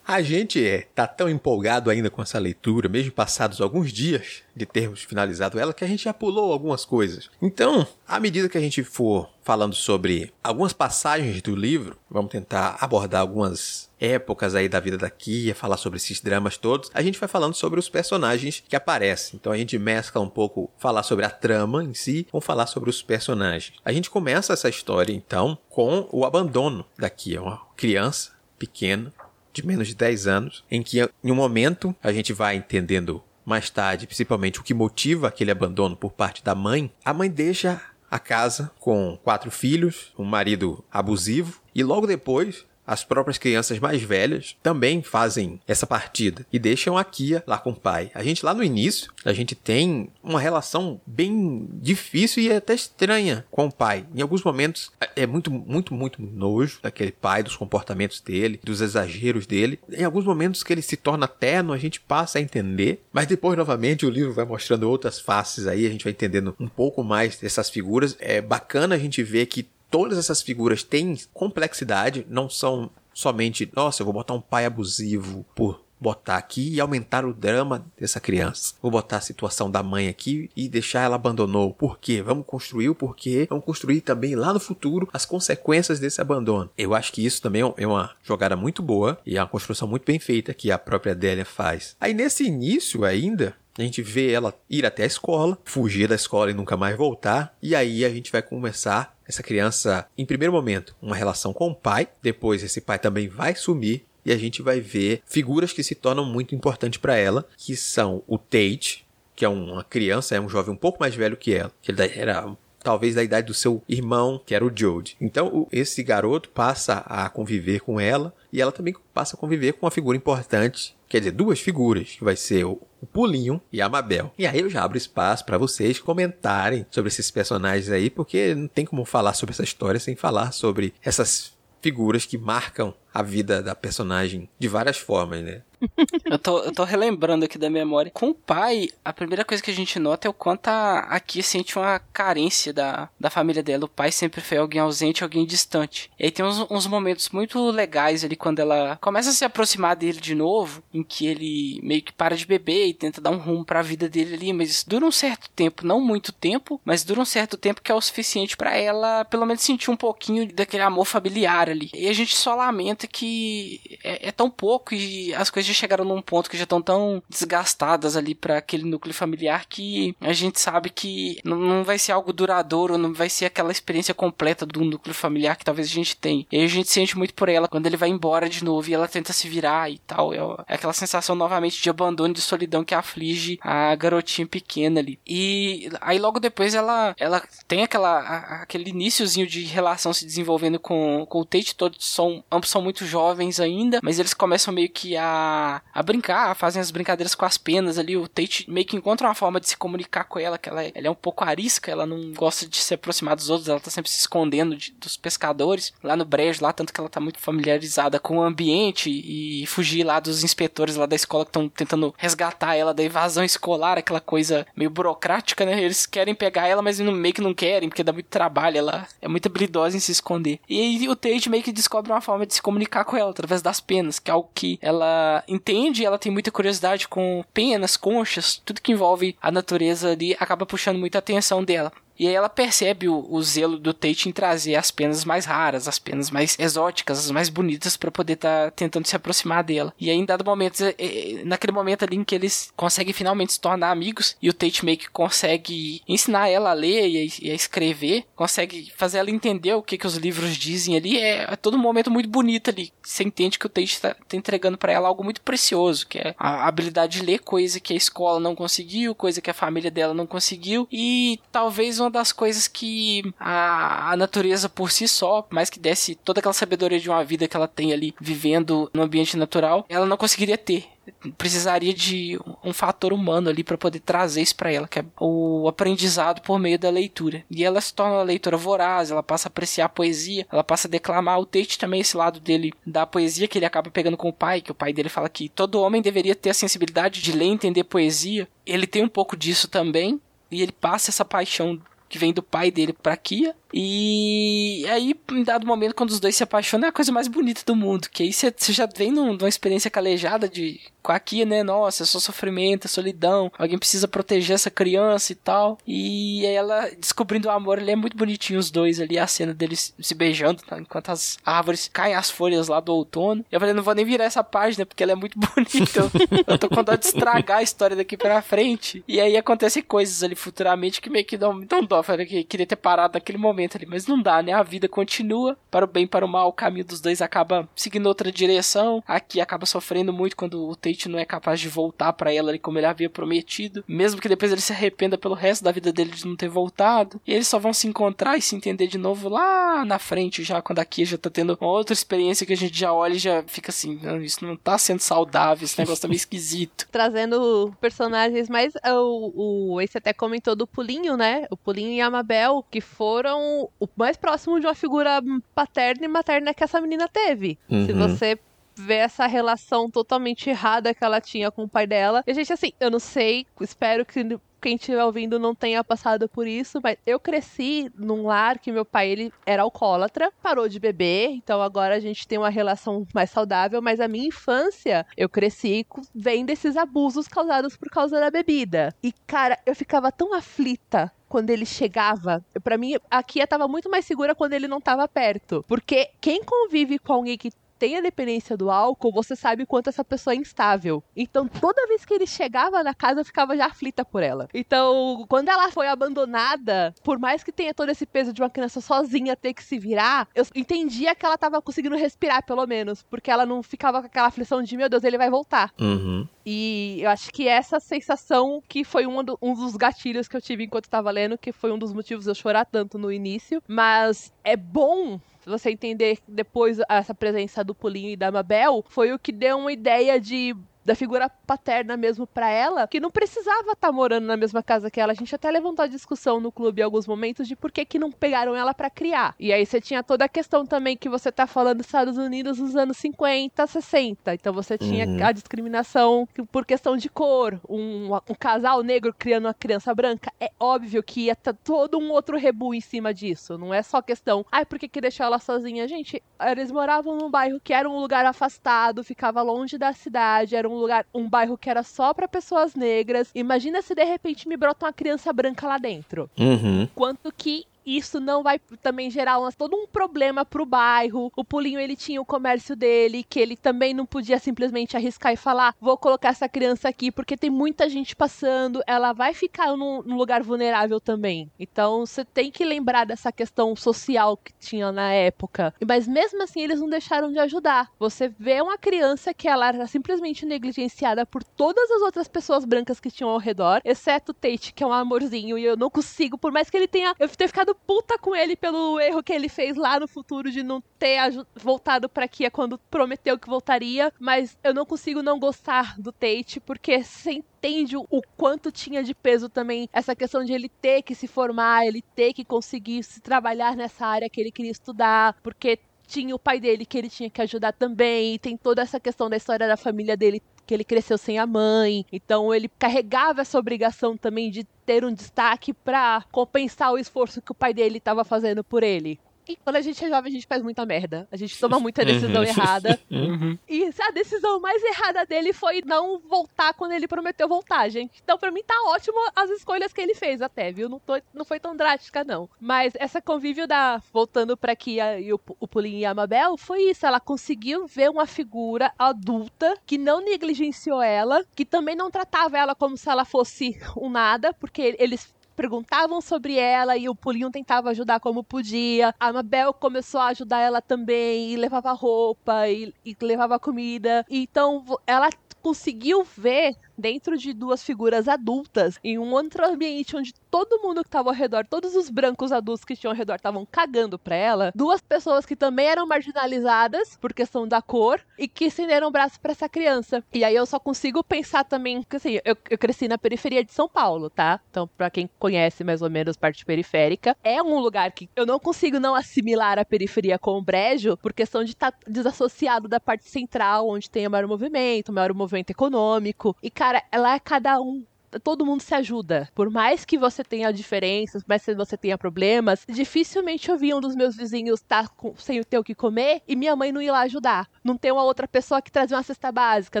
A 0.08 0.22
gente 0.22 0.66
é, 0.66 0.88
tá 0.94 1.06
tão 1.06 1.28
empolgado 1.28 1.90
ainda 1.90 2.08
com 2.08 2.22
essa 2.22 2.38
leitura, 2.38 2.88
mesmo 2.88 3.12
passados 3.12 3.60
alguns 3.60 3.92
dias 3.92 4.42
de 4.56 4.64
termos 4.64 5.02
finalizado 5.02 5.58
ela, 5.58 5.74
que 5.74 5.84
a 5.84 5.86
gente 5.86 6.04
já 6.04 6.14
pulou 6.14 6.50
algumas 6.50 6.82
coisas. 6.82 7.28
Então, 7.42 7.86
à 8.06 8.18
medida 8.18 8.48
que 8.48 8.56
a 8.56 8.60
gente 8.60 8.82
for 8.82 9.28
falando 9.42 9.74
sobre 9.74 10.32
algumas 10.42 10.72
passagens 10.72 11.42
do 11.42 11.54
livro, 11.54 11.98
vamos 12.10 12.30
tentar 12.30 12.78
abordar 12.80 13.20
algumas 13.20 13.90
épocas 14.00 14.54
aí 14.54 14.66
da 14.66 14.80
vida 14.80 14.96
da 14.96 15.10
Kia, 15.10 15.54
falar 15.54 15.76
sobre 15.76 15.98
esses 15.98 16.22
dramas 16.22 16.56
todos, 16.56 16.90
a 16.94 17.02
gente 17.02 17.20
vai 17.20 17.28
falando 17.28 17.52
sobre 17.52 17.78
os 17.78 17.90
personagens 17.90 18.64
que 18.66 18.76
aparecem. 18.76 19.38
Então 19.38 19.52
a 19.52 19.58
gente 19.58 19.78
mescla 19.78 20.22
um 20.22 20.30
pouco 20.30 20.70
falar 20.78 21.02
sobre 21.02 21.26
a 21.26 21.30
trama 21.30 21.84
em 21.84 21.92
si, 21.92 22.26
com 22.30 22.40
falar 22.40 22.66
sobre 22.66 22.88
os 22.88 23.02
personagens. 23.02 23.76
A 23.84 23.92
gente 23.92 24.08
começa 24.08 24.54
essa 24.54 24.70
história 24.70 25.12
então 25.12 25.58
com 25.68 26.08
o 26.10 26.24
abandono 26.24 26.86
da 26.98 27.10
Kia, 27.10 27.42
uma 27.42 27.60
criança 27.76 28.32
pequena 28.58 29.12
de 29.52 29.66
menos 29.66 29.88
de 29.88 29.94
10 29.94 30.26
anos, 30.26 30.64
em 30.70 30.82
que 30.82 31.00
em 31.00 31.30
um 31.30 31.34
momento 31.34 31.94
a 32.02 32.12
gente 32.12 32.32
vai 32.32 32.56
entendendo 32.56 33.22
mais 33.44 33.70
tarde, 33.70 34.06
principalmente 34.06 34.60
o 34.60 34.62
que 34.62 34.74
motiva 34.74 35.28
aquele 35.28 35.50
abandono 35.50 35.96
por 35.96 36.12
parte 36.12 36.44
da 36.44 36.54
mãe, 36.54 36.92
a 37.04 37.14
mãe 37.14 37.30
deixa 37.30 37.80
a 38.10 38.18
casa 38.18 38.70
com 38.78 39.18
quatro 39.22 39.50
filhos, 39.50 40.12
um 40.18 40.24
marido 40.24 40.84
abusivo, 40.90 41.60
e 41.74 41.82
logo 41.82 42.06
depois 42.06 42.66
as 42.88 43.04
próprias 43.04 43.36
crianças 43.36 43.78
mais 43.78 44.02
velhas 44.02 44.56
também 44.62 45.02
fazem 45.02 45.60
essa 45.68 45.86
partida 45.86 46.46
e 46.50 46.58
deixam 46.58 46.96
a 46.96 47.04
Kia 47.04 47.44
lá 47.46 47.58
com 47.58 47.70
o 47.70 47.76
pai. 47.76 48.10
A 48.14 48.24
gente 48.24 48.44
lá 48.44 48.54
no 48.54 48.64
início, 48.64 49.12
a 49.26 49.32
gente 49.34 49.54
tem 49.54 50.08
uma 50.22 50.40
relação 50.40 50.98
bem 51.06 51.68
difícil 51.74 52.42
e 52.42 52.50
até 52.50 52.74
estranha 52.74 53.44
com 53.50 53.66
o 53.66 53.72
pai. 53.72 54.06
Em 54.14 54.22
alguns 54.22 54.42
momentos 54.42 54.90
é 55.14 55.26
muito, 55.26 55.50
muito, 55.50 55.92
muito 55.92 56.22
nojo 56.22 56.78
daquele 56.82 57.12
pai, 57.12 57.42
dos 57.42 57.56
comportamentos 57.56 58.22
dele, 58.22 58.58
dos 58.64 58.80
exageros 58.80 59.46
dele. 59.46 59.78
Em 59.92 60.04
alguns 60.04 60.24
momentos 60.24 60.62
que 60.62 60.72
ele 60.72 60.80
se 60.80 60.96
torna 60.96 61.28
terno, 61.28 61.74
a 61.74 61.78
gente 61.78 62.00
passa 62.00 62.38
a 62.38 62.42
entender, 62.42 63.02
mas 63.12 63.26
depois 63.26 63.58
novamente 63.58 64.06
o 64.06 64.10
livro 64.10 64.32
vai 64.32 64.46
mostrando 64.46 64.88
outras 64.88 65.20
faces 65.20 65.66
aí, 65.66 65.86
a 65.86 65.90
gente 65.90 66.04
vai 66.04 66.12
entendendo 66.12 66.56
um 66.58 66.68
pouco 66.68 67.04
mais 67.04 67.36
dessas 67.36 67.68
figuras. 67.68 68.16
É 68.18 68.40
bacana 68.40 68.94
a 68.94 68.98
gente 68.98 69.22
ver 69.22 69.44
que 69.44 69.68
todas 69.90 70.18
essas 70.18 70.42
figuras 70.42 70.82
têm 70.82 71.18
complexidade, 71.32 72.26
não 72.28 72.48
são 72.48 72.90
somente, 73.12 73.68
nossa, 73.74 74.02
eu 74.02 74.04
vou 74.04 74.12
botar 74.12 74.34
um 74.34 74.40
pai 74.40 74.64
abusivo 74.64 75.44
por 75.54 75.80
botar 76.00 76.36
aqui 76.36 76.74
e 76.74 76.80
aumentar 76.80 77.24
o 77.24 77.34
drama 77.34 77.84
dessa 77.98 78.20
criança. 78.20 78.74
Vou 78.80 78.90
botar 78.90 79.16
a 79.16 79.20
situação 79.20 79.70
da 79.70 79.82
mãe 79.82 80.08
aqui 80.08 80.50
e 80.56 80.68
deixar 80.68 81.02
ela 81.02 81.16
abandonou. 81.16 81.74
Por 81.74 81.98
quê? 81.98 82.22
Vamos 82.22 82.46
construir 82.46 82.88
o 82.88 82.94
porquê. 82.94 83.46
Vamos 83.50 83.64
construir 83.64 84.00
também 84.00 84.34
lá 84.34 84.52
no 84.52 84.60
futuro 84.60 85.08
as 85.12 85.24
consequências 85.24 85.98
desse 85.98 86.20
abandono. 86.20 86.70
Eu 86.78 86.94
acho 86.94 87.12
que 87.12 87.24
isso 87.24 87.42
também 87.42 87.62
é 87.76 87.86
uma 87.86 88.10
jogada 88.22 88.56
muito 88.56 88.82
boa 88.82 89.18
e 89.26 89.36
é 89.36 89.40
uma 89.40 89.48
construção 89.48 89.88
muito 89.88 90.04
bem 90.04 90.18
feita 90.18 90.54
que 90.54 90.70
a 90.70 90.78
própria 90.78 91.14
Delia 91.14 91.44
faz. 91.44 91.96
Aí 92.00 92.14
nesse 92.14 92.44
início 92.44 93.04
ainda, 93.04 93.56
a 93.78 93.82
gente 93.82 94.02
vê 94.02 94.32
ela 94.32 94.54
ir 94.68 94.84
até 94.84 95.04
a 95.04 95.06
escola, 95.06 95.56
fugir 95.64 96.08
da 96.08 96.16
escola 96.16 96.50
e 96.50 96.54
nunca 96.54 96.76
mais 96.76 96.96
voltar. 96.96 97.56
E 97.62 97.74
aí 97.74 98.04
a 98.04 98.10
gente 98.10 98.32
vai 98.32 98.42
começar 98.42 99.16
essa 99.26 99.42
criança, 99.42 100.06
em 100.16 100.26
primeiro 100.26 100.52
momento, 100.52 100.96
uma 101.00 101.14
relação 101.14 101.52
com 101.52 101.68
o 101.68 101.74
pai, 101.74 102.08
depois 102.22 102.62
esse 102.62 102.80
pai 102.80 102.98
também 102.98 103.28
vai 103.28 103.54
sumir 103.54 104.04
e 104.24 104.32
a 104.32 104.36
gente 104.36 104.62
vai 104.62 104.80
ver 104.80 105.22
figuras 105.26 105.72
que 105.72 105.82
se 105.82 105.94
tornam 105.94 106.24
muito 106.24 106.54
importantes 106.54 106.98
para 106.98 107.16
ela, 107.16 107.46
que 107.56 107.76
são 107.76 108.22
o 108.26 108.36
Tate, 108.36 109.06
que 109.36 109.44
é 109.44 109.48
uma 109.48 109.84
criança, 109.84 110.34
é 110.34 110.40
um 110.40 110.48
jovem 110.48 110.74
um 110.74 110.76
pouco 110.76 110.98
mais 111.00 111.14
velho 111.14 111.36
que 111.36 111.54
ela, 111.54 111.70
que 111.80 111.92
ele 111.92 112.02
era 112.02 112.56
talvez 112.82 113.14
da 113.14 113.22
idade 113.22 113.46
do 113.46 113.54
seu 113.54 113.82
irmão, 113.88 114.40
que 114.44 114.54
era 114.54 114.64
o 114.64 114.72
Jode. 114.74 115.16
Então, 115.20 115.66
esse 115.72 116.02
garoto 116.02 116.48
passa 116.50 117.04
a 117.06 117.28
conviver 117.28 117.80
com 117.80 118.00
ela 118.00 118.34
e 118.52 118.60
ela 118.60 118.72
também 118.72 118.94
passa 119.12 119.36
a 119.36 119.38
conviver 119.38 119.72
com 119.74 119.86
uma 119.86 119.90
figura 119.90 120.16
importante, 120.16 120.96
quer 121.08 121.18
dizer, 121.18 121.32
duas 121.32 121.60
figuras, 121.60 122.10
que 122.10 122.24
vai 122.24 122.36
ser 122.36 122.64
o 122.64 122.80
o 123.00 123.06
Pulinho 123.06 123.60
e 123.72 123.80
a 123.80 123.88
Mabel. 123.88 124.32
E 124.36 124.46
aí 124.46 124.60
eu 124.60 124.68
já 124.68 124.82
abro 124.82 124.98
espaço 124.98 125.44
para 125.44 125.58
vocês 125.58 125.98
comentarem 125.98 126.86
sobre 126.90 127.08
esses 127.08 127.30
personagens 127.30 127.90
aí, 127.90 128.10
porque 128.10 128.54
não 128.54 128.68
tem 128.68 128.84
como 128.84 129.04
falar 129.04 129.34
sobre 129.34 129.52
essa 129.52 129.62
história 129.62 130.00
sem 130.00 130.16
falar 130.16 130.52
sobre 130.52 130.92
essas 131.02 131.52
figuras 131.80 132.26
que 132.26 132.36
marcam 132.36 132.92
a 133.14 133.22
vida 133.22 133.62
da 133.62 133.74
personagem 133.74 134.48
de 134.58 134.68
várias 134.68 134.98
formas, 134.98 135.42
né? 135.42 135.62
eu, 136.24 136.38
tô, 136.38 136.58
eu 136.60 136.72
tô 136.72 136.84
relembrando 136.84 137.44
aqui 137.44 137.58
da 137.58 137.70
memória. 137.70 138.10
Com 138.10 138.30
o 138.30 138.34
pai, 138.34 138.88
a 139.04 139.12
primeira 139.12 139.44
coisa 139.44 139.62
que 139.62 139.70
a 139.70 139.74
gente 139.74 139.98
nota 139.98 140.26
é 140.26 140.30
o 140.30 140.34
quanto 140.34 140.68
a, 140.68 141.00
aqui 141.00 141.42
sente 141.42 141.78
uma 141.78 141.98
carência 141.98 142.72
da, 142.72 143.08
da 143.18 143.30
família 143.30 143.62
dela. 143.62 143.84
O 143.84 143.88
pai 143.88 144.12
sempre 144.12 144.40
foi 144.40 144.58
alguém 144.58 144.80
ausente, 144.80 145.22
alguém 145.22 145.46
distante. 145.46 146.10
E 146.18 146.24
aí 146.24 146.30
tem 146.30 146.44
uns, 146.44 146.66
uns 146.70 146.86
momentos 146.86 147.30
muito 147.30 147.70
legais 147.70 148.24
ali 148.24 148.36
quando 148.36 148.58
ela 148.58 148.96
começa 149.00 149.30
a 149.30 149.32
se 149.32 149.44
aproximar 149.44 149.96
dele 149.96 150.20
de 150.20 150.34
novo, 150.34 150.82
em 150.92 151.02
que 151.02 151.26
ele 151.26 151.80
meio 151.82 152.02
que 152.02 152.12
para 152.12 152.36
de 152.36 152.46
beber 152.46 152.86
e 152.88 152.94
tenta 152.94 153.20
dar 153.20 153.30
um 153.30 153.38
rumo 153.38 153.64
para 153.64 153.80
a 153.80 153.82
vida 153.82 154.08
dele 154.08 154.34
ali, 154.34 154.52
mas 154.52 154.84
dura 154.84 155.04
um 155.04 155.12
certo 155.12 155.48
tempo, 155.50 155.86
não 155.86 156.00
muito 156.00 156.32
tempo, 156.32 156.80
mas 156.84 157.04
dura 157.04 157.20
um 157.20 157.24
certo 157.24 157.56
tempo 157.56 157.82
que 157.82 157.92
é 157.92 157.94
o 157.94 158.00
suficiente 158.00 158.56
para 158.56 158.76
ela 158.76 159.24
pelo 159.24 159.46
menos 159.46 159.62
sentir 159.62 159.90
um 159.90 159.96
pouquinho 159.96 160.52
daquele 160.52 160.82
amor 160.82 161.04
familiar 161.04 161.68
ali. 161.68 161.90
E 161.94 162.08
a 162.08 162.12
gente 162.12 162.36
só 162.36 162.54
lamenta 162.54 163.06
que 163.06 163.98
é, 164.02 164.28
é 164.28 164.32
tão 164.32 164.50
pouco 164.50 164.94
e 164.94 165.34
as 165.34 165.50
coisas 165.50 165.67
já 165.68 165.74
chegaram 165.74 166.04
num 166.04 166.22
ponto 166.22 166.50
que 166.50 166.56
já 166.56 166.64
estão 166.64 166.82
tão 166.82 167.22
desgastadas 167.28 168.16
ali 168.16 168.34
para 168.34 168.58
aquele 168.58 168.84
núcleo 168.84 169.14
familiar 169.14 169.66
que 169.68 170.14
a 170.20 170.32
gente 170.32 170.60
sabe 170.60 170.90
que 170.90 171.40
não 171.44 171.84
vai 171.84 171.98
ser 171.98 172.12
algo 172.12 172.32
duradouro, 172.32 172.98
não 172.98 173.12
vai 173.12 173.28
ser 173.28 173.46
aquela 173.46 173.72
experiência 173.72 174.14
completa 174.14 174.66
do 174.66 174.84
núcleo 174.84 175.14
familiar 175.14 175.56
que 175.56 175.64
talvez 175.64 175.88
a 175.88 175.92
gente 175.92 176.16
tenha. 176.16 176.46
E 176.50 176.62
a 176.62 176.66
gente 176.66 176.90
sente 176.90 177.16
muito 177.16 177.34
por 177.34 177.48
ela 177.48 177.68
quando 177.68 177.86
ele 177.86 177.96
vai 177.96 178.08
embora 178.08 178.48
de 178.48 178.64
novo 178.64 178.88
e 178.88 178.94
ela 178.94 179.08
tenta 179.08 179.32
se 179.32 179.48
virar 179.48 179.90
e 179.90 179.98
tal. 179.98 180.32
É, 180.32 180.38
é 180.68 180.74
aquela 180.74 180.92
sensação 180.92 181.34
novamente 181.34 181.80
de 181.82 181.90
abandono, 181.90 182.34
de 182.34 182.40
solidão 182.40 182.84
que 182.84 182.94
aflige 182.94 183.58
a 183.62 183.94
garotinha 183.94 184.46
pequena 184.46 185.00
ali. 185.00 185.18
E 185.26 185.88
aí 186.00 186.18
logo 186.18 186.40
depois 186.40 186.74
ela, 186.74 187.14
ela 187.18 187.42
tem 187.66 187.82
aquela, 187.82 188.18
aquele 188.62 188.90
iníciozinho 188.90 189.46
de 189.46 189.62
relação 189.64 190.12
se 190.12 190.24
desenvolvendo 190.24 190.78
com, 190.78 191.26
com 191.28 191.40
o 191.40 191.44
Tate. 191.44 191.74
Todos 191.74 192.04
são, 192.06 192.42
ambos 192.50 192.70
são 192.70 192.82
muito 192.82 193.06
jovens 193.06 193.60
ainda, 193.60 194.00
mas 194.02 194.18
eles 194.18 194.34
começam 194.34 194.72
meio 194.72 194.88
que 194.88 195.16
a 195.16 195.57
a, 195.92 196.02
brincar, 196.02 196.54
fazem 196.54 196.80
as 196.80 196.90
brincadeiras 196.90 197.34
com 197.34 197.44
as 197.44 197.58
penas 197.58 197.98
ali. 197.98 198.16
O 198.16 198.28
Tate 198.28 198.70
meio 198.70 198.86
que 198.86 198.96
encontra 198.96 199.26
uma 199.26 199.34
forma 199.34 199.60
de 199.60 199.68
se 199.68 199.76
comunicar 199.76 200.24
com 200.24 200.38
ela, 200.38 200.58
que 200.58 200.68
ela, 200.68 200.82
ela 200.82 201.06
é 201.06 201.10
um 201.10 201.14
pouco 201.14 201.44
arisca, 201.44 201.90
ela 201.90 202.06
não 202.06 202.32
gosta 202.32 202.66
de 202.68 202.76
se 202.78 202.94
aproximar 202.94 203.36
dos 203.36 203.50
outros, 203.50 203.68
ela 203.68 203.80
tá 203.80 203.90
sempre 203.90 204.10
se 204.10 204.18
escondendo 204.18 204.76
de, 204.76 204.92
dos 204.92 205.16
pescadores 205.16 205.92
lá 206.02 206.16
no 206.16 206.24
brejo, 206.24 206.62
lá, 206.62 206.72
tanto 206.72 206.92
que 206.92 207.00
ela 207.00 207.08
tá 207.08 207.20
muito 207.20 207.38
familiarizada 207.38 208.18
com 208.18 208.38
o 208.38 208.42
ambiente 208.42 209.10
e 209.10 209.66
fugir 209.66 210.04
lá 210.04 210.20
dos 210.20 210.44
inspetores 210.44 210.96
lá 210.96 211.06
da 211.06 211.16
escola 211.16 211.44
que 211.44 211.50
estão 211.50 211.68
tentando 211.68 212.14
resgatar 212.16 212.74
ela 212.74 212.94
da 212.94 213.02
evasão 213.02 213.44
escolar, 213.44 213.98
aquela 213.98 214.20
coisa 214.20 214.66
meio 214.76 214.90
burocrática, 214.90 215.64
né? 215.64 215.82
Eles 215.82 216.06
querem 216.06 216.34
pegar 216.34 216.66
ela, 216.66 216.82
mas 216.82 217.00
meio 217.00 217.34
que 217.34 217.40
não 217.40 217.54
querem, 217.54 217.88
porque 217.88 218.04
dá 218.04 218.12
muito 218.12 218.26
trabalho, 218.26 218.78
ela 218.78 219.06
é 219.20 219.28
muito 219.28 219.46
habilidosa 219.46 219.96
em 219.96 220.00
se 220.00 220.12
esconder. 220.12 220.60
E 220.68 220.80
aí 220.80 221.08
o 221.08 221.16
Tate 221.16 221.48
meio 221.48 221.62
que 221.62 221.72
descobre 221.72 222.12
uma 222.12 222.20
forma 222.20 222.46
de 222.46 222.54
se 222.54 222.62
comunicar 222.62 223.04
com 223.04 223.16
ela 223.16 223.30
através 223.30 223.62
das 223.62 223.80
penas, 223.80 224.18
que 224.18 224.30
é 224.30 224.34
algo 224.34 224.50
que 224.54 224.78
ela 224.80 225.42
entende, 225.48 226.04
ela 226.04 226.18
tem 226.18 226.30
muita 226.30 226.50
curiosidade 226.50 227.08
com 227.08 227.44
penas, 227.52 227.96
conchas, 227.96 228.60
tudo 228.64 228.80
que 228.80 228.92
envolve 228.92 229.36
a 229.40 229.50
natureza 229.50 230.10
ali 230.12 230.36
acaba 230.38 230.66
puxando 230.66 230.98
muita 230.98 231.18
atenção 231.18 231.64
dela. 231.64 231.92
E 232.18 232.26
aí 232.26 232.34
ela 232.34 232.48
percebe 232.48 233.08
o, 233.08 233.26
o, 233.30 233.42
zelo 233.42 233.78
do 233.78 233.94
Tate 233.94 234.28
em 234.28 234.32
trazer 234.32 234.74
as 234.74 234.90
penas 234.90 235.24
mais 235.24 235.44
raras, 235.44 235.86
as 235.86 235.98
penas 235.98 236.30
mais 236.30 236.56
exóticas, 236.58 237.18
as 237.18 237.30
mais 237.30 237.48
bonitas 237.48 237.96
para 237.96 238.10
poder 238.10 238.32
estar 238.34 238.66
tá 238.66 238.70
tentando 238.72 239.06
se 239.06 239.14
aproximar 239.14 239.62
dela. 239.62 239.94
E 239.98 240.10
aí 240.10 240.16
em 240.16 240.24
dado 240.24 240.44
momento, 240.44 240.82
é, 240.82 240.94
é, 240.98 241.44
naquele 241.44 241.72
momento 241.72 242.04
ali 242.04 242.16
em 242.16 242.24
que 242.24 242.34
eles 242.34 242.72
conseguem 242.76 243.12
finalmente 243.12 243.52
se 243.52 243.60
tornar 243.60 243.90
amigos 243.90 244.36
e 244.42 244.48
o 244.48 244.52
Tate 244.52 244.84
meio 244.84 244.98
que 244.98 245.08
consegue 245.08 246.02
ensinar 246.08 246.48
ela 246.48 246.70
a 246.70 246.74
ler 246.74 247.08
e 247.08 247.50
a, 247.50 247.54
escrever, 247.54 248.24
consegue 248.34 248.92
fazer 248.96 249.18
ela 249.18 249.30
entender 249.30 249.74
o 249.74 249.82
que, 249.82 249.96
que 249.96 250.06
os 250.06 250.16
livros 250.16 250.56
dizem 250.56 250.96
ali, 250.96 251.18
é, 251.18 251.44
é 251.44 251.56
todo 251.56 251.76
um 251.76 251.80
momento 251.80 252.10
muito 252.10 252.28
bonito 252.28 252.70
ali. 252.70 252.92
Você 253.02 253.22
entende 253.22 253.58
que 253.58 253.66
o 253.66 253.70
Tate 253.70 253.92
está 253.92 254.14
tá 254.14 254.36
entregando 254.36 254.76
para 254.76 254.92
ela 254.92 255.08
algo 255.08 255.22
muito 255.22 255.40
precioso, 255.40 256.06
que 256.06 256.18
é 256.18 256.34
a 256.38 256.66
habilidade 256.66 257.20
de 257.20 257.24
ler 257.24 257.38
coisa 257.38 257.78
que 257.78 257.92
a 257.92 257.96
escola 257.96 258.40
não 258.40 258.54
conseguiu, 258.54 259.14
coisa 259.14 259.40
que 259.40 259.50
a 259.50 259.54
família 259.54 259.90
dela 259.90 260.12
não 260.12 260.26
conseguiu 260.26 260.88
e 260.90 261.40
talvez 261.52 262.00
uma 262.00 262.07
uma 262.08 262.12
das 262.12 262.32
coisas 262.32 262.66
que 262.66 263.22
a, 263.38 264.12
a 264.12 264.16
natureza 264.16 264.68
por 264.68 264.90
si 264.90 265.06
só, 265.06 265.46
mais 265.50 265.70
que 265.70 265.78
desse 265.78 266.14
toda 266.14 266.40
aquela 266.40 266.54
sabedoria 266.54 266.98
de 266.98 267.08
uma 267.08 267.24
vida 267.24 267.46
que 267.46 267.56
ela 267.56 267.68
tem 267.68 267.92
ali 267.92 268.14
vivendo 268.20 268.90
no 268.92 269.02
ambiente 269.02 269.36
natural, 269.36 269.84
ela 269.88 270.06
não 270.06 270.16
conseguiria 270.16 270.58
ter 270.58 270.88
precisaria 271.36 271.94
de 271.94 272.38
um 272.62 272.72
fator 272.72 273.12
humano 273.12 273.48
ali 273.48 273.64
para 273.64 273.78
poder 273.78 274.00
trazer 274.00 274.42
isso 274.42 274.54
para 274.54 274.72
ela, 274.72 274.86
que 274.86 274.98
é 274.98 275.04
o 275.18 275.66
aprendizado 275.68 276.42
por 276.42 276.58
meio 276.58 276.78
da 276.78 276.90
leitura. 276.90 277.42
E 277.50 277.64
ela 277.64 277.80
se 277.80 277.94
torna 277.94 278.16
uma 278.16 278.22
leitora 278.22 278.56
voraz, 278.56 279.10
ela 279.10 279.22
passa 279.22 279.48
a 279.48 279.50
apreciar 279.50 279.86
a 279.86 279.88
poesia, 279.88 280.46
ela 280.50 280.62
passa 280.62 280.86
a 280.86 280.90
declamar. 280.90 281.40
O 281.40 281.46
Tate 281.46 281.78
também, 281.78 282.00
esse 282.00 282.16
lado 282.16 282.40
dele 282.40 282.72
da 282.86 283.06
poesia, 283.06 283.48
que 283.48 283.58
ele 283.58 283.64
acaba 283.64 283.90
pegando 283.90 284.16
com 284.16 284.28
o 284.28 284.32
pai, 284.32 284.60
que 284.60 284.70
o 284.70 284.74
pai 284.74 284.92
dele 284.92 285.08
fala 285.08 285.28
que 285.28 285.48
todo 285.48 285.80
homem 285.80 286.02
deveria 286.02 286.34
ter 286.34 286.50
a 286.50 286.54
sensibilidade 286.54 287.22
de 287.22 287.32
ler 287.32 287.46
e 287.46 287.52
entender 287.52 287.84
poesia. 287.84 288.48
Ele 288.66 288.86
tem 288.86 289.02
um 289.02 289.08
pouco 289.08 289.36
disso 289.36 289.68
também, 289.68 290.20
e 290.50 290.62
ele 290.62 290.72
passa 290.72 291.10
essa 291.10 291.24
paixão 291.24 291.80
que 292.08 292.18
vem 292.18 292.32
do 292.32 292.42
pai 292.42 292.70
dele 292.70 292.92
pra 292.92 293.16
Kia. 293.16 293.54
E 293.72 294.86
aí, 294.88 295.14
em 295.30 295.42
dado 295.42 295.66
momento, 295.66 295.94
quando 295.94 296.10
os 296.10 296.20
dois 296.20 296.34
se 296.34 296.42
apaixonam, 296.42 296.86
é 296.86 296.88
a 296.88 296.92
coisa 296.92 297.12
mais 297.12 297.28
bonita 297.28 297.62
do 297.66 297.76
mundo. 297.76 298.08
Que 298.10 298.22
aí 298.22 298.32
você 298.32 298.52
já 298.72 298.86
vem 298.86 299.12
num, 299.12 299.34
numa 299.34 299.48
experiência 299.48 299.90
calejada 299.90 300.48
de 300.48 300.80
com 301.02 301.12
a 301.12 301.18
Kia, 301.18 301.46
né? 301.46 301.62
Nossa, 301.62 302.02
é 302.02 302.06
só 302.06 302.18
sofrimento, 302.18 302.86
é 302.86 302.88
solidão. 302.88 303.50
Alguém 303.58 303.78
precisa 303.78 304.06
proteger 304.08 304.54
essa 304.54 304.70
criança 304.70 305.32
e 305.32 305.34
tal. 305.34 305.78
E 305.86 306.46
aí 306.46 306.54
ela 306.54 306.90
descobrindo 306.98 307.48
o 307.48 307.50
amor, 307.50 307.78
ele 307.78 307.90
é 307.90 307.96
muito 307.96 308.16
bonitinho 308.16 308.58
os 308.58 308.70
dois 308.70 309.00
ali, 309.00 309.18
a 309.18 309.26
cena 309.26 309.54
deles 309.54 309.94
se 309.98 310.14
beijando, 310.14 310.62
tá? 310.62 310.78
enquanto 310.78 311.10
as 311.10 311.38
árvores 311.44 311.88
caem 311.92 312.14
as 312.14 312.30
folhas 312.30 312.68
lá 312.68 312.80
do 312.80 312.92
outono. 312.92 313.44
Eu 313.50 313.60
falei, 313.60 313.74
não 313.74 313.82
vou 313.82 313.94
nem 313.94 314.04
virar 314.04 314.24
essa 314.24 314.44
página, 314.44 314.84
porque 314.84 315.02
ela 315.02 315.12
é 315.12 315.14
muito 315.14 315.38
bonita. 315.40 316.10
eu 316.46 316.58
tô 316.58 316.68
com 316.68 316.84
dó 316.84 316.94
de 316.94 317.06
estragar 317.06 317.58
a 317.58 317.62
história 317.62 317.96
daqui 317.96 318.16
pra 318.16 318.42
frente. 318.42 319.02
E 319.08 319.20
aí 319.20 319.36
acontecem 319.36 319.82
coisas 319.82 320.22
ali 320.22 320.34
futuramente 320.34 321.00
que 321.00 321.08
meio 321.10 321.24
que 321.24 321.36
dão, 321.36 321.58
dão 321.60 321.82
dó. 321.82 321.97
Eu 321.98 322.04
falei 322.04 322.26
que 322.26 322.44
queria 322.44 322.66
ter 322.66 322.76
parado 322.76 323.14
naquele 323.14 323.38
momento 323.38 323.76
ali, 323.76 323.86
mas 323.86 324.06
não 324.06 324.20
dá, 324.20 324.42
né? 324.42 324.52
A 324.52 324.62
vida 324.62 324.88
continua, 324.88 325.56
para 325.70 325.84
o 325.84 325.88
bem 325.88 326.06
para 326.06 326.24
o 326.24 326.28
mal, 326.28 326.48
o 326.48 326.52
caminho 326.52 326.84
dos 326.84 327.00
dois 327.00 327.20
acaba 327.20 327.68
seguindo 327.74 328.06
outra 328.06 328.30
direção. 328.32 329.02
Aqui 329.06 329.40
acaba 329.40 329.66
sofrendo 329.66 330.12
muito 330.12 330.36
quando 330.36 330.68
o 330.68 330.76
Tate 330.76 331.08
não 331.08 331.18
é 331.18 331.24
capaz 331.24 331.60
de 331.60 331.68
voltar 331.68 332.12
para 332.12 332.32
ela 332.32 332.50
ali 332.50 332.58
como 332.58 332.78
ele 332.78 332.86
havia 332.86 333.10
prometido, 333.10 333.84
mesmo 333.86 334.20
que 334.20 334.28
depois 334.28 334.52
ele 334.52 334.60
se 334.60 334.72
arrependa 334.72 335.18
pelo 335.18 335.34
resto 335.34 335.64
da 335.64 335.72
vida 335.72 335.92
dele 335.92 336.10
de 336.10 336.26
não 336.26 336.36
ter 336.36 336.48
voltado. 336.48 337.20
E 337.26 337.32
eles 337.32 337.48
só 337.48 337.58
vão 337.58 337.72
se 337.72 337.86
encontrar 337.86 338.36
e 338.36 338.42
se 338.42 338.56
entender 338.56 338.86
de 338.86 338.98
novo 338.98 339.28
lá 339.28 339.84
na 339.84 339.98
frente, 339.98 340.42
já 340.42 340.60
quando 340.62 340.78
aqui 340.78 341.04
já 341.04 341.18
tá 341.18 341.30
tendo 341.30 341.56
uma 341.60 341.70
outra 341.70 341.92
experiência 341.92 342.46
que 342.46 342.52
a 342.52 342.56
gente 342.56 342.78
já 342.78 342.92
olha 342.92 343.14
e 343.14 343.18
já 343.18 343.42
fica 343.46 343.70
assim, 343.70 344.00
isso 344.22 344.44
não 344.44 344.56
tá 344.56 344.78
sendo 344.78 345.00
saudável, 345.00 345.64
esse 345.64 345.78
negócio 345.78 346.02
tá 346.02 346.08
meio 346.08 346.16
esquisito. 346.16 346.86
Trazendo 346.92 347.74
personagens 347.80 348.48
mais 348.48 348.74
o, 348.84 349.74
o 349.74 349.80
esse 349.80 349.98
até 349.98 350.12
comentou 350.12 350.54
do 350.54 350.66
Pulinho, 350.66 351.16
né? 351.16 351.46
O 351.50 351.56
Pulinho 351.56 351.87
e 351.94 352.00
a 352.00 352.06
Amabel, 352.06 352.64
que 352.70 352.80
foram 352.80 353.68
o 353.78 353.88
mais 353.96 354.16
próximo 354.16 354.60
de 354.60 354.66
uma 354.66 354.74
figura 354.74 355.22
paterna 355.54 356.04
e 356.04 356.08
materna 356.08 356.54
que 356.54 356.64
essa 356.64 356.80
menina 356.80 357.08
teve. 357.08 357.58
Uhum. 357.68 357.86
Se 357.86 357.92
você 357.92 358.38
vê 358.78 358.94
essa 358.94 359.26
relação 359.26 359.90
totalmente 359.90 360.48
errada 360.48 360.94
que 360.94 361.04
ela 361.04 361.20
tinha 361.20 361.50
com 361.50 361.64
o 361.64 361.68
pai 361.68 361.86
dela. 361.86 362.22
E 362.26 362.30
a 362.30 362.34
gente, 362.34 362.52
assim, 362.52 362.72
eu 362.80 362.90
não 362.90 362.98
sei, 362.98 363.46
espero 363.60 364.04
que 364.04 364.38
quem 364.60 364.74
estiver 364.74 365.04
ouvindo 365.04 365.38
não 365.38 365.54
tenha 365.54 365.82
passado 365.84 366.28
por 366.28 366.46
isso, 366.46 366.80
mas 366.82 366.96
eu 367.06 367.18
cresci 367.20 367.90
num 367.96 368.26
lar 368.26 368.58
que 368.58 368.72
meu 368.72 368.84
pai 368.84 369.08
ele 369.08 369.32
era 369.46 369.62
alcoólatra, 369.62 370.32
parou 370.42 370.68
de 370.68 370.80
beber, 370.80 371.30
então 371.30 371.62
agora 371.62 371.94
a 371.94 372.00
gente 372.00 372.26
tem 372.26 372.38
uma 372.38 372.48
relação 372.48 373.06
mais 373.14 373.30
saudável, 373.30 373.80
mas 373.80 374.00
a 374.00 374.08
minha 374.08 374.26
infância 374.26 375.06
eu 375.16 375.28
cresci 375.28 375.86
vendo 376.14 376.50
esses 376.50 376.76
abusos 376.76 377.28
causados 377.28 377.76
por 377.76 377.88
causa 377.88 378.18
da 378.18 378.30
bebida. 378.30 378.94
E 379.02 379.12
cara, 379.26 379.58
eu 379.64 379.74
ficava 379.74 380.10
tão 380.10 380.34
aflita 380.34 381.12
quando 381.28 381.50
ele 381.50 381.66
chegava, 381.66 382.42
para 382.64 382.78
mim, 382.78 382.96
a 383.10 383.22
Kia 383.22 383.46
tava 383.46 383.68
muito 383.68 383.90
mais 383.90 384.06
segura 384.06 384.34
quando 384.34 384.54
ele 384.54 384.66
não 384.66 384.80
tava 384.80 385.06
perto. 385.06 385.62
Porque 385.68 386.10
quem 386.20 386.42
convive 386.42 386.98
com 386.98 387.12
alguém 387.12 387.36
que 387.36 387.50
tem 387.78 387.96
a 387.96 388.00
dependência 388.00 388.56
do 388.56 388.70
álcool, 388.70 389.12
você 389.12 389.36
sabe 389.36 389.64
quanto 389.64 389.88
essa 389.88 390.04
pessoa 390.04 390.34
é 390.34 390.36
instável. 390.36 391.02
Então, 391.16 391.46
toda 391.46 391.86
vez 391.86 392.04
que 392.04 392.14
ele 392.14 392.26
chegava 392.26 392.82
na 392.82 392.94
casa, 392.94 393.20
eu 393.20 393.24
ficava 393.24 393.56
já 393.56 393.66
aflita 393.66 394.04
por 394.04 394.22
ela. 394.22 394.48
Então, 394.52 395.24
quando 395.28 395.48
ela 395.48 395.70
foi 395.70 395.86
abandonada, 395.86 396.94
por 397.04 397.18
mais 397.18 397.44
que 397.44 397.52
tenha 397.52 397.72
todo 397.72 397.90
esse 397.90 398.06
peso 398.06 398.32
de 398.32 398.42
uma 398.42 398.50
criança 398.50 398.80
sozinha 398.80 399.36
ter 399.36 399.54
que 399.54 399.62
se 399.62 399.78
virar, 399.78 400.28
eu 400.34 400.44
entendia 400.54 401.14
que 401.14 401.24
ela 401.24 401.38
tava 401.38 401.62
conseguindo 401.62 401.96
respirar, 401.96 402.44
pelo 402.44 402.66
menos. 402.66 403.02
Porque 403.02 403.30
ela 403.30 403.46
não 403.46 403.62
ficava 403.62 404.00
com 404.00 404.06
aquela 404.06 404.28
aflição 404.28 404.62
de, 404.62 404.76
meu 404.76 404.88
Deus, 404.88 405.04
ele 405.04 405.18
vai 405.18 405.30
voltar. 405.30 405.72
Uhum. 405.80 406.26
E 406.44 406.98
eu 407.02 407.10
acho 407.10 407.30
que 407.30 407.46
essa 407.46 407.78
sensação 407.78 408.62
que 408.66 408.82
foi 408.82 409.06
um, 409.06 409.22
do, 409.22 409.38
um 409.40 409.54
dos 409.54 409.76
gatilhos 409.76 410.26
que 410.26 410.36
eu 410.36 410.40
tive 410.40 410.64
enquanto 410.64 410.84
estava 410.84 411.10
lendo, 411.10 411.36
que 411.36 411.52
foi 411.52 411.70
um 411.70 411.78
dos 411.78 411.92
motivos 411.92 412.24
de 412.24 412.30
eu 412.30 412.34
chorar 412.34 412.64
tanto 412.64 412.98
no 412.98 413.12
início. 413.12 413.62
Mas 413.68 414.32
é 414.42 414.56
bom 414.56 415.20
você 415.48 415.70
entender 415.70 416.18
depois 416.28 416.78
essa 416.88 417.14
presença 417.14 417.64
do 417.64 417.74
Pulinho 417.74 418.10
e 418.10 418.16
da 418.16 418.30
Mabel, 418.30 418.84
foi 418.88 419.12
o 419.12 419.18
que 419.18 419.32
deu 419.32 419.58
uma 419.58 419.72
ideia 419.72 420.20
de 420.20 420.54
da 420.88 420.94
figura 420.94 421.28
paterna 421.28 421.98
mesmo 421.98 422.26
para 422.26 422.48
ela, 422.48 422.88
que 422.88 422.98
não 422.98 423.10
precisava 423.10 423.72
estar 423.72 423.88
tá 423.88 423.92
morando 423.92 424.24
na 424.24 424.38
mesma 424.38 424.62
casa 424.62 424.90
que 424.90 424.98
ela. 424.98 425.12
A 425.12 425.14
gente 425.14 425.34
até 425.34 425.50
levantou 425.50 425.84
a 425.84 425.86
discussão 425.86 426.40
no 426.40 426.50
clube 426.50 426.80
em 426.80 426.84
alguns 426.84 427.06
momentos 427.06 427.46
de 427.46 427.54
por 427.54 427.70
que, 427.70 427.84
que 427.84 427.98
não 427.98 428.10
pegaram 428.10 428.56
ela 428.56 428.72
para 428.72 428.88
criar. 428.88 429.34
E 429.38 429.52
aí 429.52 429.66
você 429.66 429.82
tinha 429.82 430.02
toda 430.02 430.24
a 430.24 430.28
questão 430.28 430.64
também 430.64 430.96
que 430.96 431.06
você 431.06 431.30
tá 431.30 431.46
falando 431.46 431.78
dos 431.78 431.86
Estados 431.86 432.16
Unidos 432.16 432.58
nos 432.58 432.74
anos 432.74 432.96
50, 432.96 433.66
60. 433.66 434.34
Então 434.34 434.50
você 434.50 434.78
tinha 434.78 435.06
uhum. 435.06 435.26
a 435.26 435.30
discriminação 435.30 436.26
por 436.50 436.64
questão 436.64 436.96
de 436.96 437.10
cor. 437.10 437.60
Um, 437.68 438.14
um, 438.14 438.34
casal 438.38 438.82
negro 438.82 439.14
criando 439.16 439.44
uma 439.44 439.54
criança 439.54 439.94
branca. 439.94 440.32
É 440.40 440.50
óbvio 440.58 441.02
que 441.02 441.26
ia 441.26 441.36
ter 441.36 441.52
todo 441.52 441.98
um 441.98 442.10
outro 442.10 442.38
rebu 442.38 442.72
em 442.72 442.80
cima 442.80 443.12
disso. 443.12 443.58
Não 443.58 443.74
é 443.74 443.82
só 443.82 444.00
questão, 444.00 444.46
ai, 444.50 444.64
por 444.64 444.78
que, 444.78 444.88
que 444.88 445.02
deixou 445.02 445.26
ela 445.26 445.38
sozinha? 445.38 445.86
Gente, 445.86 446.22
eles 446.40 446.72
moravam 446.72 447.14
num 447.14 447.30
bairro 447.30 447.60
que 447.60 447.74
era 447.74 447.86
um 447.86 448.00
lugar 448.00 448.24
afastado, 448.24 449.04
ficava 449.04 449.42
longe 449.42 449.76
da 449.76 449.92
cidade, 449.92 450.56
era 450.56 450.66
um 450.66 450.77
lugar, 450.78 451.06
um 451.14 451.28
bairro 451.28 451.58
que 451.58 451.68
era 451.68 451.82
só 451.82 452.14
para 452.14 452.28
pessoas 452.28 452.74
negras. 452.74 453.30
Imagina 453.34 453.82
se 453.82 453.94
de 453.94 454.04
repente 454.04 454.48
me 454.48 454.56
brota 454.56 454.86
uma 454.86 454.92
criança 454.92 455.32
branca 455.32 455.66
lá 455.66 455.78
dentro. 455.78 456.30
Uhum. 456.38 456.88
Quanto 456.94 457.32
que 457.32 457.66
isso 457.96 458.20
não 458.20 458.42
vai 458.42 458.58
também 458.82 459.10
gerar 459.10 459.38
todo 459.52 459.76
um 459.76 459.86
problema 459.86 460.44
pro 460.44 460.66
bairro. 460.66 461.32
O 461.36 461.44
Pulinho, 461.44 461.80
ele 461.80 461.96
tinha 461.96 462.20
o 462.20 462.24
comércio 462.24 462.76
dele, 462.76 463.24
que 463.28 463.40
ele 463.40 463.56
também 463.56 463.94
não 463.94 464.04
podia 464.04 464.38
simplesmente 464.38 464.96
arriscar 464.96 465.32
e 465.32 465.36
falar, 465.36 465.74
vou 465.80 465.96
colocar 465.96 466.28
essa 466.28 466.48
criança 466.48 466.88
aqui, 466.88 467.10
porque 467.10 467.36
tem 467.36 467.50
muita 467.50 467.88
gente 467.88 468.14
passando, 468.14 468.82
ela 468.86 469.12
vai 469.12 469.32
ficar 469.32 469.76
num, 469.76 470.02
num 470.02 470.16
lugar 470.16 470.42
vulnerável 470.42 471.00
também. 471.00 471.50
Então, 471.58 472.04
você 472.04 472.24
tem 472.24 472.50
que 472.50 472.64
lembrar 472.64 473.06
dessa 473.06 473.32
questão 473.32 473.74
social 473.76 474.36
que 474.36 474.52
tinha 474.58 474.92
na 474.92 475.12
época. 475.12 475.74
Mas 475.86 476.06
mesmo 476.06 476.42
assim, 476.42 476.62
eles 476.62 476.80
não 476.80 476.88
deixaram 476.88 477.32
de 477.32 477.38
ajudar. 477.38 477.90
Você 477.98 478.28
vê 478.28 478.60
uma 478.60 478.76
criança 478.76 479.32
que 479.32 479.48
ela 479.48 479.68
era 479.68 479.86
simplesmente 479.86 480.44
negligenciada 480.44 481.24
por 481.24 481.42
todas 481.44 481.90
as 481.90 482.02
outras 482.02 482.28
pessoas 482.28 482.64
brancas 482.64 483.00
que 483.00 483.10
tinham 483.10 483.30
ao 483.30 483.38
redor, 483.38 483.80
exceto 483.84 484.34
Tate, 484.34 484.72
que 484.72 484.82
é 484.82 484.86
um 484.86 484.92
amorzinho, 484.92 485.56
e 485.56 485.64
eu 485.64 485.76
não 485.76 485.90
consigo, 485.90 486.36
por 486.36 486.52
mais 486.52 486.68
que 486.68 486.76
ele 486.76 486.88
tenha 486.88 487.14
eu 487.18 487.28
ter 487.28 487.48
ficado 487.48 487.77
puta 487.86 488.18
com 488.18 488.34
ele 488.34 488.56
pelo 488.56 489.00
erro 489.00 489.22
que 489.22 489.32
ele 489.32 489.48
fez 489.48 489.76
lá 489.76 489.98
no 489.98 490.06
futuro 490.06 490.50
de 490.50 490.62
não 490.62 490.82
ter 490.98 491.18
voltado 491.54 492.08
pra 492.08 492.28
Kia 492.28 492.50
quando 492.50 492.78
prometeu 492.78 493.38
que 493.38 493.48
voltaria, 493.48 494.12
mas 494.18 494.56
eu 494.62 494.74
não 494.74 494.84
consigo 494.84 495.22
não 495.22 495.38
gostar 495.38 495.98
do 495.98 496.12
Tate, 496.12 496.60
porque 496.60 497.02
você 497.02 497.32
entende 497.32 497.96
o 497.96 498.22
quanto 498.36 498.70
tinha 498.70 499.02
de 499.02 499.14
peso 499.14 499.48
também 499.48 499.88
essa 499.92 500.14
questão 500.14 500.44
de 500.44 500.52
ele 500.52 500.68
ter 500.68 501.02
que 501.02 501.14
se 501.14 501.26
formar, 501.26 501.86
ele 501.86 502.02
ter 502.14 502.32
que 502.32 502.44
conseguir 502.44 503.02
se 503.02 503.20
trabalhar 503.20 503.74
nessa 503.76 504.06
área 504.06 504.28
que 504.28 504.40
ele 504.40 504.52
queria 504.52 504.70
estudar, 504.70 505.36
porque 505.42 505.78
tinha 506.08 506.34
o 506.34 506.38
pai 506.38 506.58
dele 506.58 506.86
que 506.86 506.96
ele 506.96 507.10
tinha 507.10 507.28
que 507.28 507.42
ajudar 507.42 507.72
também, 507.72 508.34
e 508.34 508.38
tem 508.38 508.56
toda 508.56 508.80
essa 508.80 508.98
questão 508.98 509.28
da 509.28 509.36
história 509.36 509.68
da 509.68 509.76
família 509.76 510.16
dele 510.16 510.42
que 510.66 510.72
ele 510.74 510.84
cresceu 510.84 511.18
sem 511.18 511.38
a 511.38 511.46
mãe. 511.46 512.04
Então 512.10 512.52
ele 512.52 512.68
carregava 512.78 513.42
essa 513.42 513.58
obrigação 513.58 514.16
também 514.16 514.50
de 514.50 514.64
ter 514.84 515.04
um 515.04 515.12
destaque 515.12 515.72
para 515.72 516.24
compensar 516.32 516.92
o 516.92 516.98
esforço 516.98 517.42
que 517.42 517.52
o 517.52 517.54
pai 517.54 517.74
dele 517.74 517.98
estava 517.98 518.24
fazendo 518.24 518.64
por 518.64 518.82
ele. 518.82 519.20
E 519.48 519.56
quando 519.56 519.76
a 519.76 519.80
gente 519.80 520.04
é 520.04 520.08
jovem, 520.08 520.30
a 520.30 520.34
gente 520.34 520.46
faz 520.46 520.62
muita 520.62 520.84
merda. 520.84 521.26
A 521.32 521.36
gente 521.36 521.58
toma 521.58 521.80
muita 521.80 522.04
decisão 522.04 522.42
uhum. 522.42 522.48
errada. 522.48 522.98
Uhum. 523.10 523.58
E 523.68 523.84
a 524.00 524.10
decisão 524.10 524.60
mais 524.60 524.82
errada 524.82 525.24
dele 525.24 525.52
foi 525.52 525.82
não 525.84 526.18
voltar 526.18 526.74
quando 526.74 526.92
ele 526.92 527.08
prometeu 527.08 527.48
voltar, 527.48 527.88
gente. 527.88 528.20
Então, 528.22 528.38
pra 528.38 528.50
mim, 528.50 528.62
tá 528.62 528.74
ótimo 528.86 529.16
as 529.34 529.50
escolhas 529.50 529.92
que 529.92 530.00
ele 530.00 530.14
fez 530.14 530.42
até, 530.42 530.70
viu? 530.70 530.88
Não, 530.88 530.98
tô, 530.98 531.20
não 531.32 531.44
foi 531.44 531.58
tão 531.58 531.74
drástica, 531.74 532.22
não. 532.22 532.48
Mas 532.60 532.92
essa 532.96 533.20
convívio 533.20 533.66
da. 533.66 534.00
Voltando 534.12 534.56
pra 534.56 534.76
Kia 534.76 535.18
e 535.20 535.32
o, 535.32 535.40
o 535.58 535.66
Pulinho 535.66 535.98
e 535.98 536.04
a 536.04 536.14
Mabel, 536.14 536.56
foi 536.56 536.90
isso. 536.90 537.06
Ela 537.06 537.18
conseguiu 537.18 537.86
ver 537.86 538.10
uma 538.10 538.26
figura 538.26 538.92
adulta 538.98 539.74
que 539.86 539.96
não 539.96 540.20
negligenciou 540.20 541.00
ela, 541.00 541.44
que 541.54 541.64
também 541.64 541.96
não 541.96 542.10
tratava 542.10 542.58
ela 542.58 542.74
como 542.74 542.96
se 542.96 543.08
ela 543.08 543.24
fosse 543.24 543.80
um 543.96 544.10
nada, 544.10 544.52
porque 544.52 544.96
eles 544.98 545.32
perguntavam 545.58 546.20
sobre 546.20 546.56
ela 546.56 546.96
e 546.96 547.08
o 547.08 547.16
Pulinho 547.16 547.50
tentava 547.50 547.90
ajudar 547.90 548.20
como 548.20 548.44
podia. 548.44 549.12
A 549.18 549.32
Mabel 549.32 549.74
começou 549.74 550.20
a 550.20 550.28
ajudar 550.28 550.60
ela 550.60 550.80
também 550.80 551.50
e 551.50 551.56
levava 551.56 551.92
roupa 551.92 552.68
e, 552.68 552.94
e 553.04 553.16
levava 553.20 553.58
comida. 553.58 554.24
Então 554.30 554.84
ela 555.04 555.28
conseguiu 555.60 556.22
ver 556.22 556.76
dentro 556.98 557.38
de 557.38 557.52
duas 557.52 557.82
figuras 557.82 558.28
adultas, 558.28 558.98
em 559.04 559.18
um 559.18 559.32
outro 559.32 559.64
ambiente 559.64 560.16
onde 560.16 560.34
todo 560.50 560.80
mundo 560.82 561.02
que 561.02 561.08
estava 561.08 561.30
ao 561.30 561.34
redor, 561.34 561.66
todos 561.66 561.94
os 561.94 562.10
brancos 562.10 562.52
adultos 562.52 562.84
que 562.84 562.96
tinham 562.96 563.12
ao 563.12 563.16
redor 563.16 563.36
estavam 563.36 563.64
cagando 563.64 564.18
pra 564.18 564.34
ela, 564.34 564.72
duas 564.74 565.00
pessoas 565.00 565.46
que 565.46 565.54
também 565.54 565.86
eram 565.86 566.06
marginalizadas 566.06 567.16
por 567.20 567.32
questão 567.32 567.66
da 567.66 567.80
cor 567.80 568.20
e 568.38 568.48
que 568.48 568.66
estenderam 568.66 569.08
o 569.08 569.10
braço 569.10 569.40
para 569.40 569.52
essa 569.52 569.68
criança. 569.68 570.22
E 570.32 570.42
aí 570.42 570.54
eu 570.54 570.66
só 570.66 570.78
consigo 570.78 571.22
pensar 571.22 571.64
também, 571.64 572.02
que 572.02 572.16
assim, 572.16 572.40
eu, 572.44 572.56
eu 572.68 572.78
cresci 572.78 573.06
na 573.06 573.18
periferia 573.18 573.64
de 573.64 573.72
São 573.72 573.88
Paulo, 573.88 574.28
tá? 574.28 574.60
Então, 574.70 574.88
para 574.96 575.10
quem 575.10 575.28
conhece 575.38 575.84
mais 575.84 576.02
ou 576.02 576.10
menos 576.10 576.36
parte 576.36 576.64
periférica, 576.64 577.36
é 577.44 577.62
um 577.62 577.78
lugar 577.78 578.10
que 578.12 578.28
eu 578.34 578.46
não 578.46 578.58
consigo 578.58 578.98
não 578.98 579.14
assimilar 579.14 579.78
a 579.78 579.84
periferia 579.84 580.38
com 580.38 580.58
o 580.58 580.62
brejo 580.62 581.16
por 581.16 581.32
questão 581.32 581.62
de 581.62 581.72
estar 581.72 581.92
tá 581.92 581.98
desassociado 582.06 582.88
da 582.88 582.98
parte 582.98 583.28
central, 583.28 583.88
onde 583.88 584.10
tem 584.10 584.26
o 584.26 584.30
maior 584.30 584.46
movimento, 584.46 585.10
o 585.10 585.12
maior 585.12 585.32
movimento 585.34 585.70
econômico. 585.70 586.56
E, 586.62 586.70
cara, 586.70 586.87
cara, 586.88 587.04
lá 587.14 587.34
é 587.34 587.38
cada 587.38 587.80
um 587.80 588.02
todo 588.42 588.64
mundo 588.64 588.80
se 588.80 588.94
ajuda. 588.94 589.48
Por 589.54 589.70
mais 589.70 590.04
que 590.04 590.18
você 590.18 590.44
tenha 590.44 590.72
diferenças, 590.72 591.42
por 591.42 591.48
mais 591.48 591.64
que 591.64 591.74
você 591.74 591.96
tenha 591.96 592.18
problemas, 592.18 592.84
dificilmente 592.88 593.68
eu 593.68 593.78
vi 593.78 593.94
um 593.94 594.00
dos 594.00 594.14
meus 594.14 594.36
vizinhos 594.36 594.80
estar 594.80 595.08
tá 595.08 595.30
sem 595.36 595.62
ter 595.62 595.78
o 595.78 595.84
que 595.84 595.94
comer 595.94 596.42
e 596.46 596.56
minha 596.56 596.76
mãe 596.76 596.92
não 596.92 597.00
ir 597.00 597.10
lá 597.10 597.20
ajudar. 597.20 597.68
Não 597.82 597.96
ter 597.96 598.12
uma 598.12 598.24
outra 598.24 598.46
pessoa 598.46 598.82
que 598.82 598.92
trazia 598.92 599.16
uma 599.16 599.22
cesta 599.22 599.50
básica, 599.50 600.00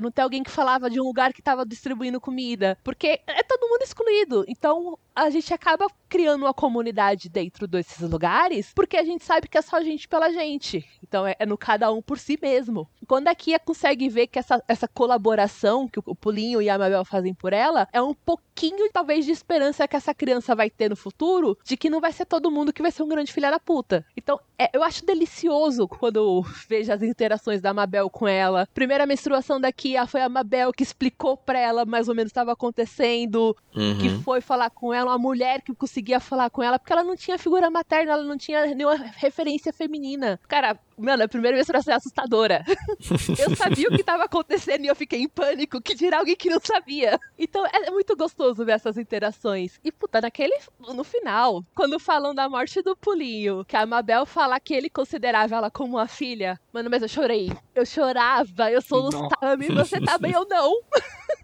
não 0.00 0.10
ter 0.10 0.22
alguém 0.22 0.42
que 0.42 0.50
falava 0.50 0.90
de 0.90 1.00
um 1.00 1.04
lugar 1.04 1.32
que 1.32 1.40
estava 1.40 1.64
distribuindo 1.64 2.20
comida, 2.20 2.78
porque 2.84 3.20
é 3.26 3.42
todo 3.42 3.68
mundo 3.68 3.82
excluído. 3.82 4.44
Então, 4.48 4.98
a 5.14 5.30
gente 5.30 5.52
acaba 5.52 5.86
criando 6.08 6.44
uma 6.44 6.54
comunidade 6.54 7.28
dentro 7.28 7.66
desses 7.66 8.08
lugares, 8.08 8.72
porque 8.74 8.96
a 8.96 9.04
gente 9.04 9.24
sabe 9.24 9.48
que 9.48 9.58
é 9.58 9.62
só 9.62 9.80
gente 9.82 10.06
pela 10.08 10.30
gente. 10.30 10.84
Então 11.02 11.26
é, 11.26 11.34
é 11.38 11.44
no 11.44 11.58
cada 11.58 11.92
um 11.92 12.00
por 12.00 12.18
si 12.18 12.38
mesmo. 12.40 12.88
Quando 13.06 13.28
a 13.28 13.34
Kia 13.34 13.58
consegue 13.58 14.08
ver 14.08 14.28
que 14.28 14.38
essa, 14.38 14.62
essa 14.68 14.86
colaboração 14.86 15.88
que 15.88 15.98
o 15.98 16.14
Pulinho 16.14 16.62
e 16.62 16.70
a 16.70 16.78
Mabel 16.78 17.04
fazem 17.04 17.34
por 17.34 17.52
ela, 17.52 17.88
é 17.92 18.00
um 18.00 18.14
pouquinho, 18.24 18.90
talvez, 18.92 19.24
de 19.24 19.32
esperança 19.32 19.86
que 19.86 19.96
essa 19.96 20.14
criança 20.14 20.54
vai 20.54 20.70
ter 20.70 20.90
no 20.90 20.96
futuro, 20.96 21.56
de 21.64 21.76
que 21.76 21.90
não 21.90 22.00
vai 22.00 22.12
ser 22.12 22.26
todo 22.26 22.50
mundo 22.50 22.72
que 22.72 22.82
vai 22.82 22.90
ser 22.90 23.02
um 23.02 23.08
grande 23.08 23.32
filha 23.32 23.50
da 23.50 23.58
puta. 23.58 24.04
Então, 24.16 24.38
é, 24.58 24.70
eu 24.72 24.82
acho 24.82 25.04
delicioso 25.04 25.86
quando 25.86 26.16
eu 26.16 26.42
vejo 26.68 26.92
as 26.92 27.02
interações 27.02 27.60
da 27.60 27.72
Mabel 27.72 28.10
com 28.10 28.26
ela. 28.26 28.68
Primeira 28.74 29.06
menstruação 29.06 29.60
da 29.60 29.72
Kia 29.72 30.06
foi 30.06 30.20
a 30.20 30.28
Mabel 30.28 30.72
que 30.72 30.82
explicou 30.82 31.36
pra 31.36 31.58
ela 31.58 31.84
mais 31.84 32.08
ou 32.08 32.14
menos 32.14 32.30
o 32.30 32.32
que 32.32 32.38
estava 32.38 32.52
acontecendo, 32.52 33.56
uhum. 33.74 33.98
que 33.98 34.10
foi 34.22 34.40
falar 34.40 34.70
com 34.70 34.92
ela 34.92 35.12
uma 35.12 35.18
mulher 35.18 35.62
que 35.62 35.74
conseguia 35.74 36.20
falar 36.20 36.50
com 36.50 36.62
ela, 36.62 36.78
porque 36.78 36.92
ela 36.92 37.04
não 37.04 37.16
tinha 37.16 37.38
figura 37.38 37.70
materna, 37.70 38.12
ela 38.12 38.24
não 38.24 38.36
tinha 38.36 38.66
nenhuma 38.74 38.96
referência 38.96 39.72
feminina. 39.72 40.40
Cara, 40.48 40.78
mano, 40.96 41.22
a 41.22 41.28
primeira 41.28 41.56
vez 41.56 41.66
foi 41.66 41.94
assustadora. 41.94 42.64
eu 43.38 43.56
sabia 43.56 43.88
o 43.88 43.90
que 43.92 44.00
estava 44.00 44.24
acontecendo 44.24 44.84
e 44.84 44.88
eu 44.88 44.96
fiquei 44.96 45.20
em 45.20 45.28
pânico, 45.28 45.80
que 45.80 45.94
dirá 45.94 46.18
alguém 46.18 46.36
que 46.36 46.50
não 46.50 46.60
sabia. 46.60 47.18
Então 47.38 47.64
é 47.66 47.90
muito 47.90 48.07
gostoso 48.16 48.64
ver 48.64 48.72
essas 48.72 48.96
interações. 48.96 49.78
E 49.84 49.90
puta, 49.92 50.20
naquele. 50.20 50.56
No 50.94 51.04
final, 51.04 51.64
quando 51.74 51.98
falam 51.98 52.34
da 52.34 52.48
morte 52.48 52.82
do 52.82 52.96
Pulinho, 52.96 53.64
que 53.64 53.76
a 53.76 53.86
Mabel 53.86 54.26
fala 54.26 54.60
que 54.60 54.74
ele 54.74 54.90
considerava 54.90 55.56
ela 55.56 55.70
como 55.70 55.96
uma 55.96 56.08
filha. 56.08 56.58
Mano, 56.72 56.90
mas 56.90 57.02
eu 57.02 57.08
chorei. 57.08 57.52
Eu 57.74 57.84
chorava, 57.86 58.70
eu 58.70 58.82
sou 58.82 59.00
Lustami, 59.00 59.68
você 59.68 60.00
tá 60.00 60.18
bem 60.18 60.36
ou 60.36 60.46
não? 60.48 60.80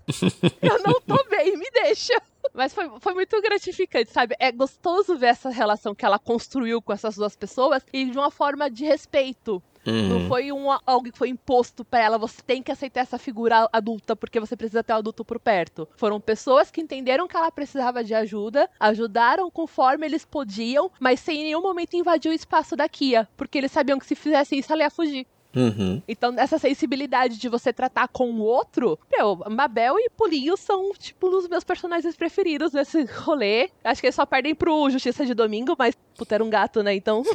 eu 0.63 0.83
não 0.83 1.01
tô 1.01 1.23
bem, 1.29 1.57
me 1.57 1.71
deixa. 1.71 2.21
Mas 2.53 2.75
foi, 2.75 2.91
foi 3.01 3.15
muito 3.15 3.41
gratificante, 3.41 4.11
sabe? 4.11 4.35
É 4.39 4.53
gostoso 4.53 5.17
ver 5.17 5.29
essa 5.29 5.51
relação 5.51 5.95
que 5.95 6.05
ela 6.05 6.19
construiu 6.19 6.83
com 6.83 6.93
essas 6.93 7.17
duas 7.17 7.35
pessoas 7.35 7.85
e 7.93 8.05
de 8.05 8.19
uma 8.19 8.31
forma 8.31 8.71
de 8.71 8.85
respeito. 8.85 9.63
Uhum. 9.87 10.09
Não 10.09 10.29
foi 10.29 10.51
um, 10.53 10.71
algo 10.87 11.11
que 11.11 11.19
foi 11.19 11.29
imposto 11.29 11.85
para 11.85 12.01
ela, 12.01 12.19
você 12.19 12.43
tem 12.43 12.63
que 12.63 12.73
aceitar 12.73 13.01
essa 13.01 13.19
figura 13.19 13.69
adulta 13.73 14.17
porque 14.17 14.41
você 14.41 14.57
precisa 14.57 14.83
ter 14.83 14.93
o 14.93 14.97
um 14.97 14.99
adulto 14.99 15.25
por 15.25 15.39
perto. 15.39 15.89
Foram 15.97 16.21
pessoas 16.21 16.71
que 16.71 16.81
entenderam 16.81 17.29
que 17.29 17.37
ela 17.37 17.51
precisava 17.51 18.03
de 18.03 18.15
ajuda, 18.15 18.69
ajudaram 18.79 19.51
conforme 19.51 20.07
eles 20.07 20.25
podiam, 20.25 20.91
mas 20.99 21.21
sem 21.21 21.41
em 21.41 21.45
nenhum 21.45 21.63
momento 21.63 21.95
invadir 21.95 22.31
o 22.31 22.35
espaço 22.35 22.77
da 22.77 22.89
Kia, 22.89 23.29
porque 23.37 23.59
eles 23.59 23.73
sabiam 23.73 23.99
que 23.99 24.07
se 24.07 24.15
fizesse 24.15 24.57
isso 24.57 24.73
ela 24.73 24.83
ia 24.83 24.91
fugir. 24.91 25.27
Uhum. 25.55 26.03
Então, 26.07 26.35
essa 26.37 26.59
sensibilidade 26.59 27.39
de 27.39 27.49
você 27.49 27.73
tratar 27.73 28.09
com 28.09 28.31
o 28.31 28.41
outro, 28.41 28.99
meu, 29.11 29.37
Mabel 29.51 29.99
e 29.99 30.11
Pulinho 30.11 30.57
são, 30.57 30.93
tipo, 30.93 31.29
os 31.29 31.49
meus 31.49 31.65
personagens 31.65 32.17
preferidos 32.17 32.73
nesse 32.73 33.05
rolê. 33.23 33.71
Acho 33.83 34.01
que 34.01 34.07
eles 34.07 34.15
só 34.15 34.27
perdem 34.27 34.55
pro 34.55 34.91
Justiça 34.91 35.25
de 35.25 35.35
Domingo, 35.35 35.75
mas, 35.79 35.97
puta, 36.17 36.35
era 36.35 36.45
um 36.45 36.51
gato, 36.51 36.83
né? 36.83 36.95
Então. 36.95 37.23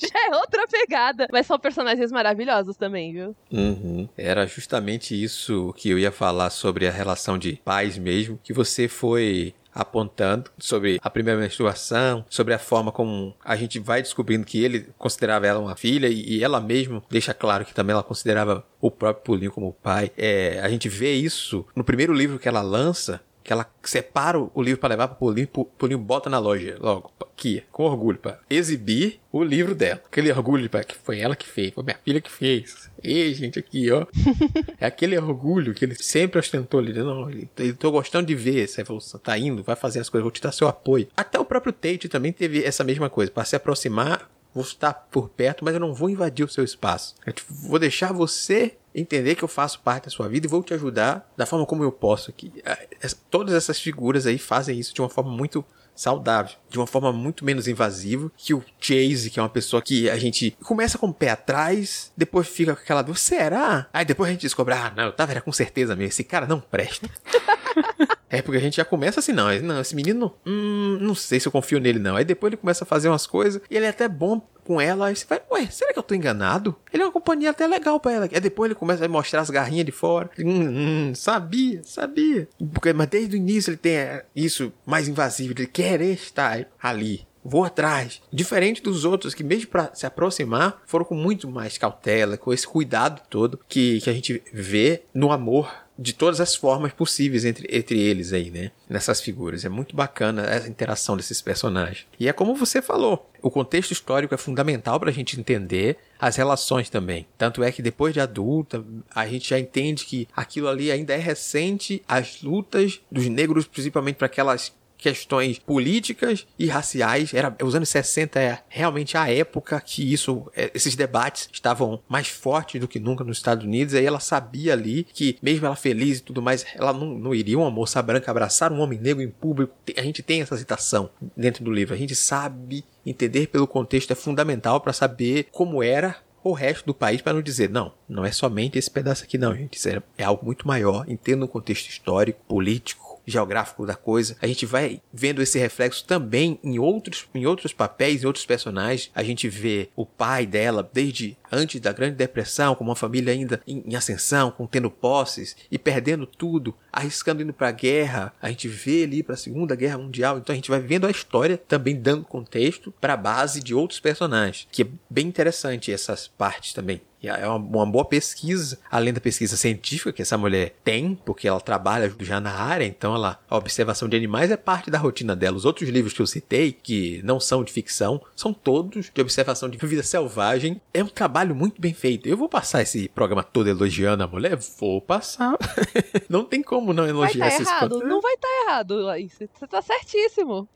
já 0.00 0.26
é 0.28 0.36
outra 0.36 0.66
pegada. 0.66 1.28
Mas 1.30 1.46
são 1.46 1.58
personagens 1.58 2.10
maravilhosos 2.10 2.76
também, 2.76 3.12
viu? 3.12 3.36
Uhum. 3.52 4.08
Era 4.16 4.46
justamente 4.46 5.20
isso 5.20 5.72
que 5.76 5.90
eu 5.90 5.98
ia 5.98 6.12
falar 6.12 6.50
sobre 6.50 6.86
a 6.86 6.90
relação 6.90 7.38
de 7.38 7.60
pais 7.64 7.98
mesmo, 7.98 8.38
que 8.42 8.52
você 8.52 8.88
foi 8.88 9.54
apontando 9.74 10.50
sobre 10.58 10.98
a 11.02 11.10
primeira 11.10 11.40
menstruação, 11.40 12.24
sobre 12.28 12.54
a 12.54 12.58
forma 12.58 12.92
como 12.92 13.34
a 13.44 13.56
gente 13.56 13.78
vai 13.78 14.02
descobrindo 14.02 14.46
que 14.46 14.62
ele 14.62 14.88
considerava 14.98 15.46
ela 15.46 15.60
uma 15.60 15.76
filha 15.76 16.08
e, 16.08 16.42
ela 16.42 16.60
mesma 16.60 17.02
deixa 17.10 17.34
claro 17.34 17.64
que 17.64 17.74
também 17.74 17.92
ela 17.92 18.02
considerava 18.02 18.64
o 18.80 18.90
próprio 18.90 19.24
Pulinho 19.24 19.52
como 19.52 19.72
pai. 19.72 20.10
É, 20.16 20.60
a 20.62 20.68
gente 20.68 20.88
vê 20.88 21.12
isso 21.12 21.66
no 21.74 21.84
primeiro 21.84 22.12
livro 22.12 22.38
que 22.38 22.48
ela 22.48 22.62
lança, 22.62 23.20
que 23.50 23.52
ela 23.52 23.68
separa 23.82 24.38
o 24.38 24.62
livro 24.62 24.78
para 24.80 24.90
levar 24.90 25.08
para 25.08 25.16
Pulinho, 25.16 25.48
Pulinho 25.48 25.98
bota 25.98 26.30
na 26.30 26.38
loja 26.38 26.76
logo, 26.78 27.10
aqui, 27.20 27.64
com 27.72 27.82
orgulho, 27.82 28.16
para 28.16 28.38
exibir 28.48 29.18
o 29.32 29.42
livro 29.42 29.74
dela. 29.74 30.00
Aquele 30.06 30.30
orgulho, 30.30 30.70
pra, 30.70 30.84
que 30.84 30.94
foi 30.94 31.18
ela 31.18 31.34
que 31.34 31.48
fez, 31.48 31.74
foi 31.74 31.82
minha 31.82 31.98
filha 32.04 32.20
que 32.20 32.30
fez. 32.30 32.88
Ei, 33.02 33.34
gente, 33.34 33.58
aqui, 33.58 33.90
ó. 33.90 34.06
é 34.78 34.86
aquele 34.86 35.18
orgulho 35.18 35.74
que 35.74 35.84
ele 35.84 35.96
sempre 35.96 36.38
ostentou 36.38 36.78
ali. 36.78 36.92
Não, 36.92 37.28
eu 37.58 37.74
tô 37.74 37.90
gostando 37.90 38.28
de 38.28 38.36
ver 38.36 38.62
essa 38.62 38.82
evolução. 38.82 39.18
Tá 39.18 39.36
indo, 39.36 39.64
vai 39.64 39.74
fazer 39.74 39.98
as 39.98 40.08
coisas, 40.08 40.22
vou 40.22 40.30
te 40.30 40.40
dar 40.40 40.52
seu 40.52 40.68
apoio. 40.68 41.08
Até 41.16 41.36
o 41.36 41.44
próprio 41.44 41.72
Tate 41.72 42.08
também 42.08 42.32
teve 42.32 42.62
essa 42.62 42.84
mesma 42.84 43.10
coisa, 43.10 43.32
para 43.32 43.44
se 43.44 43.56
aproximar 43.56 44.30
vou 44.54 44.64
estar 44.64 44.92
por 44.92 45.28
perto, 45.28 45.64
mas 45.64 45.74
eu 45.74 45.80
não 45.80 45.94
vou 45.94 46.10
invadir 46.10 46.44
o 46.44 46.48
seu 46.48 46.64
espaço. 46.64 47.14
Eu 47.24 47.32
vou 47.48 47.78
deixar 47.78 48.12
você 48.12 48.76
entender 48.94 49.34
que 49.34 49.44
eu 49.44 49.48
faço 49.48 49.80
parte 49.80 50.04
da 50.04 50.10
sua 50.10 50.28
vida 50.28 50.46
e 50.46 50.50
vou 50.50 50.62
te 50.62 50.74
ajudar 50.74 51.30
da 51.36 51.46
forma 51.46 51.66
como 51.66 51.82
eu 51.82 51.92
posso 51.92 52.30
aqui. 52.30 52.52
É, 52.64 52.86
todas 53.30 53.54
essas 53.54 53.80
figuras 53.80 54.26
aí 54.26 54.38
fazem 54.38 54.78
isso 54.78 54.94
de 54.94 55.00
uma 55.00 55.08
forma 55.08 55.30
muito 55.30 55.64
saudável, 55.94 56.56
de 56.68 56.78
uma 56.78 56.86
forma 56.86 57.12
muito 57.12 57.44
menos 57.44 57.68
invasiva 57.68 58.32
que 58.36 58.54
o 58.54 58.64
Chase, 58.80 59.28
que 59.28 59.38
é 59.38 59.42
uma 59.42 59.50
pessoa 59.50 59.82
que 59.82 60.08
a 60.08 60.16
gente 60.16 60.56
começa 60.62 60.96
com 60.96 61.08
o 61.08 61.14
pé 61.14 61.30
atrás, 61.30 62.10
depois 62.16 62.48
fica 62.48 62.74
com 62.74 62.80
aquela 62.80 63.02
dúvida, 63.02 63.22
será? 63.22 63.86
Aí 63.92 64.04
depois 64.04 64.28
a 64.28 64.32
gente 64.32 64.42
descobre, 64.42 64.74
ah, 64.74 64.92
não, 64.96 65.04
eu 65.04 65.12
tava 65.12 65.32
era 65.32 65.42
com 65.42 65.52
certeza 65.52 65.94
mesmo, 65.94 66.08
esse 66.08 66.24
cara 66.24 66.46
não 66.46 66.58
presta. 66.58 67.08
É 68.30 68.40
porque 68.40 68.58
a 68.58 68.60
gente 68.60 68.76
já 68.76 68.84
começa 68.84 69.18
assim, 69.18 69.32
não, 69.32 69.52
não, 69.60 69.80
esse 69.80 69.94
menino, 69.94 70.32
hum, 70.46 70.98
não 71.00 71.14
sei 71.14 71.40
se 71.40 71.48
eu 71.48 71.52
confio 71.52 71.80
nele 71.80 71.98
não. 71.98 72.14
Aí 72.14 72.24
depois 72.24 72.52
ele 72.52 72.60
começa 72.60 72.84
a 72.84 72.86
fazer 72.86 73.08
umas 73.08 73.26
coisas 73.26 73.60
e 73.68 73.76
ele 73.76 73.86
é 73.86 73.88
até 73.88 74.08
bom 74.08 74.40
com 74.64 74.80
ela, 74.80 75.08
aí 75.08 75.16
você 75.16 75.26
vai, 75.26 75.42
ué, 75.50 75.66
será 75.66 75.92
que 75.92 75.98
eu 75.98 76.02
tô 76.02 76.14
enganado? 76.14 76.76
Ele 76.92 77.02
é 77.02 77.06
uma 77.06 77.12
companhia 77.12 77.50
até 77.50 77.66
legal 77.66 77.98
para 77.98 78.12
ela. 78.12 78.28
Aí 78.32 78.40
depois 78.40 78.70
ele 78.70 78.78
começa 78.78 79.04
a 79.04 79.08
mostrar 79.08 79.40
as 79.40 79.50
garrinhas 79.50 79.84
de 79.84 79.90
fora. 79.90 80.30
Hum, 80.38 81.08
hum, 81.08 81.14
sabia, 81.14 81.82
sabia. 81.82 82.48
Porque, 82.72 82.92
mas 82.92 83.08
desde 83.08 83.34
o 83.34 83.36
início 83.36 83.70
ele 83.70 83.76
tem 83.76 83.96
é, 83.96 84.24
isso 84.34 84.72
mais 84.86 85.08
invasivo, 85.08 85.54
ele 85.56 85.66
quer 85.66 86.00
estar 86.00 86.66
ali 86.80 87.28
vou 87.44 87.64
atrás. 87.64 88.20
Diferente 88.32 88.82
dos 88.82 89.04
outros 89.04 89.34
que, 89.34 89.42
mesmo 89.42 89.68
para 89.68 89.90
se 89.94 90.06
aproximar, 90.06 90.82
foram 90.86 91.04
com 91.04 91.14
muito 91.14 91.48
mais 91.48 91.78
cautela, 91.78 92.36
com 92.36 92.52
esse 92.52 92.66
cuidado 92.66 93.22
todo 93.28 93.58
que, 93.66 94.00
que 94.00 94.10
a 94.10 94.12
gente 94.12 94.42
vê 94.52 95.02
no 95.14 95.32
amor 95.32 95.72
de 96.00 96.14
todas 96.14 96.40
as 96.40 96.56
formas 96.56 96.94
possíveis 96.94 97.44
entre, 97.44 97.68
entre 97.70 98.00
eles 98.00 98.32
aí, 98.32 98.50
né? 98.50 98.70
Nessas 98.88 99.20
figuras. 99.20 99.66
É 99.66 99.68
muito 99.68 99.94
bacana 99.94 100.42
essa 100.44 100.66
interação 100.66 101.14
desses 101.14 101.42
personagens. 101.42 102.06
E 102.18 102.26
é 102.26 102.32
como 102.32 102.54
você 102.54 102.80
falou, 102.80 103.30
o 103.42 103.50
contexto 103.50 103.90
histórico 103.90 104.34
é 104.34 104.38
fundamental 104.38 104.98
para 104.98 105.10
a 105.10 105.12
gente 105.12 105.38
entender 105.38 105.98
as 106.18 106.36
relações 106.36 106.88
também. 106.88 107.26
Tanto 107.36 107.62
é 107.62 107.70
que 107.70 107.82
depois 107.82 108.14
de 108.14 108.20
adulta, 108.20 108.82
a 109.14 109.26
gente 109.26 109.50
já 109.50 109.58
entende 109.58 110.06
que 110.06 110.26
aquilo 110.34 110.68
ali 110.68 110.90
ainda 110.90 111.12
é 111.12 111.18
recente, 111.18 112.02
as 112.08 112.40
lutas 112.42 113.00
dos 113.12 113.26
negros, 113.26 113.66
principalmente 113.66 114.16
para 114.16 114.26
aquelas 114.26 114.72
questões 115.00 115.58
políticas 115.58 116.46
e 116.58 116.66
raciais. 116.66 117.34
Era 117.34 117.56
os 117.62 117.74
anos 117.74 117.88
60 117.88 118.38
é 118.38 118.62
realmente 118.68 119.16
a 119.16 119.30
época 119.30 119.80
que 119.80 120.12
isso, 120.12 120.46
é, 120.54 120.70
esses 120.74 120.94
debates 120.94 121.48
estavam 121.52 122.00
mais 122.08 122.28
fortes 122.28 122.80
do 122.80 122.86
que 122.86 123.00
nunca 123.00 123.24
nos 123.24 123.38
Estados 123.38 123.64
Unidos. 123.64 123.94
Aí 123.94 124.04
ela 124.04 124.20
sabia 124.20 124.72
ali 124.72 125.04
que, 125.12 125.38
mesmo 125.42 125.66
ela 125.66 125.76
feliz 125.76 126.18
e 126.18 126.22
tudo 126.22 126.42
mais, 126.42 126.64
ela 126.74 126.92
não, 126.92 127.18
não 127.18 127.34
iria 127.34 127.58
uma 127.58 127.70
moça 127.70 128.00
branca 128.02 128.30
abraçar 128.30 128.72
um 128.72 128.80
homem 128.80 128.98
negro 128.98 129.22
em 129.22 129.30
público. 129.30 129.74
A 129.96 130.02
gente 130.02 130.22
tem 130.22 130.42
essa 130.42 130.56
citação 130.56 131.10
dentro 131.36 131.64
do 131.64 131.72
livro. 131.72 131.94
A 131.94 131.98
gente 131.98 132.14
sabe 132.14 132.84
entender 133.04 133.48
pelo 133.48 133.66
contexto 133.66 134.12
é 134.12 134.14
fundamental 134.14 134.80
para 134.80 134.92
saber 134.92 135.48
como 135.50 135.82
era 135.82 136.16
o 136.42 136.52
resto 136.52 136.86
do 136.86 136.94
país 136.94 137.20
para 137.20 137.34
não 137.34 137.42
dizer, 137.42 137.68
não, 137.68 137.92
não 138.08 138.24
é 138.24 138.32
somente 138.32 138.78
esse 138.78 138.90
pedaço 138.90 139.24
aqui, 139.24 139.36
não, 139.36 139.54
gente. 139.54 139.78
É, 139.88 140.02
é 140.18 140.24
algo 140.24 140.44
muito 140.44 140.66
maior. 140.66 141.04
Entenda 141.08 141.44
o 141.44 141.48
contexto 141.48 141.88
histórico, 141.88 142.40
político, 142.48 143.09
geográfico 143.30 143.86
da 143.86 143.94
coisa. 143.94 144.36
A 144.40 144.46
gente 144.46 144.66
vai 144.66 145.00
vendo 145.12 145.42
esse 145.42 145.58
reflexo 145.58 146.04
também 146.04 146.58
em 146.62 146.78
outros, 146.78 147.26
em 147.34 147.46
outros 147.46 147.72
papéis, 147.72 148.22
em 148.22 148.26
outros 148.26 148.44
personagens. 148.44 149.10
A 149.14 149.22
gente 149.22 149.48
vê 149.48 149.88
o 149.96 150.04
pai 150.04 150.46
dela 150.46 150.88
desde 150.92 151.36
antes 151.50 151.80
da 151.80 151.92
Grande 151.92 152.16
Depressão, 152.16 152.74
com 152.74 152.84
uma 152.84 152.96
família 152.96 153.32
ainda 153.32 153.60
em, 153.66 153.82
em 153.86 153.96
ascensão, 153.96 154.50
com 154.50 154.66
tendo 154.66 154.90
posses 154.90 155.56
e 155.70 155.78
perdendo 155.78 156.26
tudo, 156.26 156.74
arriscando 156.92 157.42
indo 157.42 157.52
para 157.52 157.68
a 157.68 157.72
guerra. 157.72 158.32
A 158.40 158.48
gente 158.48 158.68
vê 158.68 159.04
ali 159.04 159.22
para 159.22 159.34
a 159.34 159.38
Segunda 159.38 159.74
Guerra 159.74 159.98
Mundial. 159.98 160.38
Então 160.38 160.52
a 160.52 160.56
gente 160.56 160.70
vai 160.70 160.80
vendo 160.80 161.06
a 161.06 161.10
história 161.10 161.56
também 161.56 161.96
dando 161.96 162.24
contexto 162.24 162.92
para 163.00 163.14
a 163.14 163.16
base 163.16 163.60
de 163.62 163.74
outros 163.74 164.00
personagens, 164.00 164.66
que 164.70 164.82
é 164.82 164.86
bem 165.08 165.26
interessante 165.26 165.92
essas 165.92 166.28
partes 166.28 166.72
também. 166.72 167.00
E 167.22 167.28
é 167.28 167.46
uma, 167.46 167.56
uma, 167.56 167.86
boa 167.86 168.04
pesquisa, 168.04 168.78
além 168.90 169.12
da 169.12 169.20
pesquisa 169.20 169.56
científica 169.56 170.12
que 170.12 170.22
essa 170.22 170.38
mulher 170.38 170.74
tem, 170.82 171.14
porque 171.14 171.46
ela 171.46 171.60
trabalha 171.60 172.12
já 172.20 172.40
na 172.40 172.52
área, 172.52 172.84
então 172.84 173.14
ela, 173.14 173.38
a 173.48 173.56
observação 173.56 174.08
de 174.08 174.16
animais 174.16 174.50
é 174.50 174.56
parte 174.56 174.90
da 174.90 174.98
rotina 174.98 175.36
dela. 175.36 175.56
Os 175.56 175.64
outros 175.64 175.88
livros 175.88 176.14
que 176.14 176.22
eu 176.22 176.26
citei, 176.26 176.72
que 176.72 177.20
não 177.22 177.38
são 177.38 177.62
de 177.62 177.72
ficção, 177.72 178.20
são 178.34 178.52
todos 178.52 179.10
de 179.12 179.20
observação 179.20 179.68
de 179.68 179.76
vida 179.86 180.02
selvagem. 180.02 180.80
É 180.94 181.02
um 181.02 181.08
trabalho 181.08 181.54
muito 181.54 181.80
bem 181.80 181.92
feito. 181.92 182.28
Eu 182.28 182.36
vou 182.36 182.48
passar 182.48 182.82
esse 182.82 183.08
programa 183.08 183.42
todo 183.42 183.68
elogiando 183.68 184.24
a 184.24 184.26
mulher? 184.26 184.58
Vou 184.78 185.00
passar. 185.00 185.56
não 186.28 186.44
tem 186.44 186.62
como 186.62 186.92
não 186.92 187.06
elogiar 187.06 187.48
vai 187.48 187.50
tá 187.50 187.54
esses 187.54 187.68
errado. 187.68 187.98
Não 188.00 188.20
vai 188.20 188.34
estar 188.34 188.48
tá 188.48 188.64
errado, 188.64 189.04
Você 189.28 189.66
tá 189.66 189.82
certíssimo. 189.82 190.68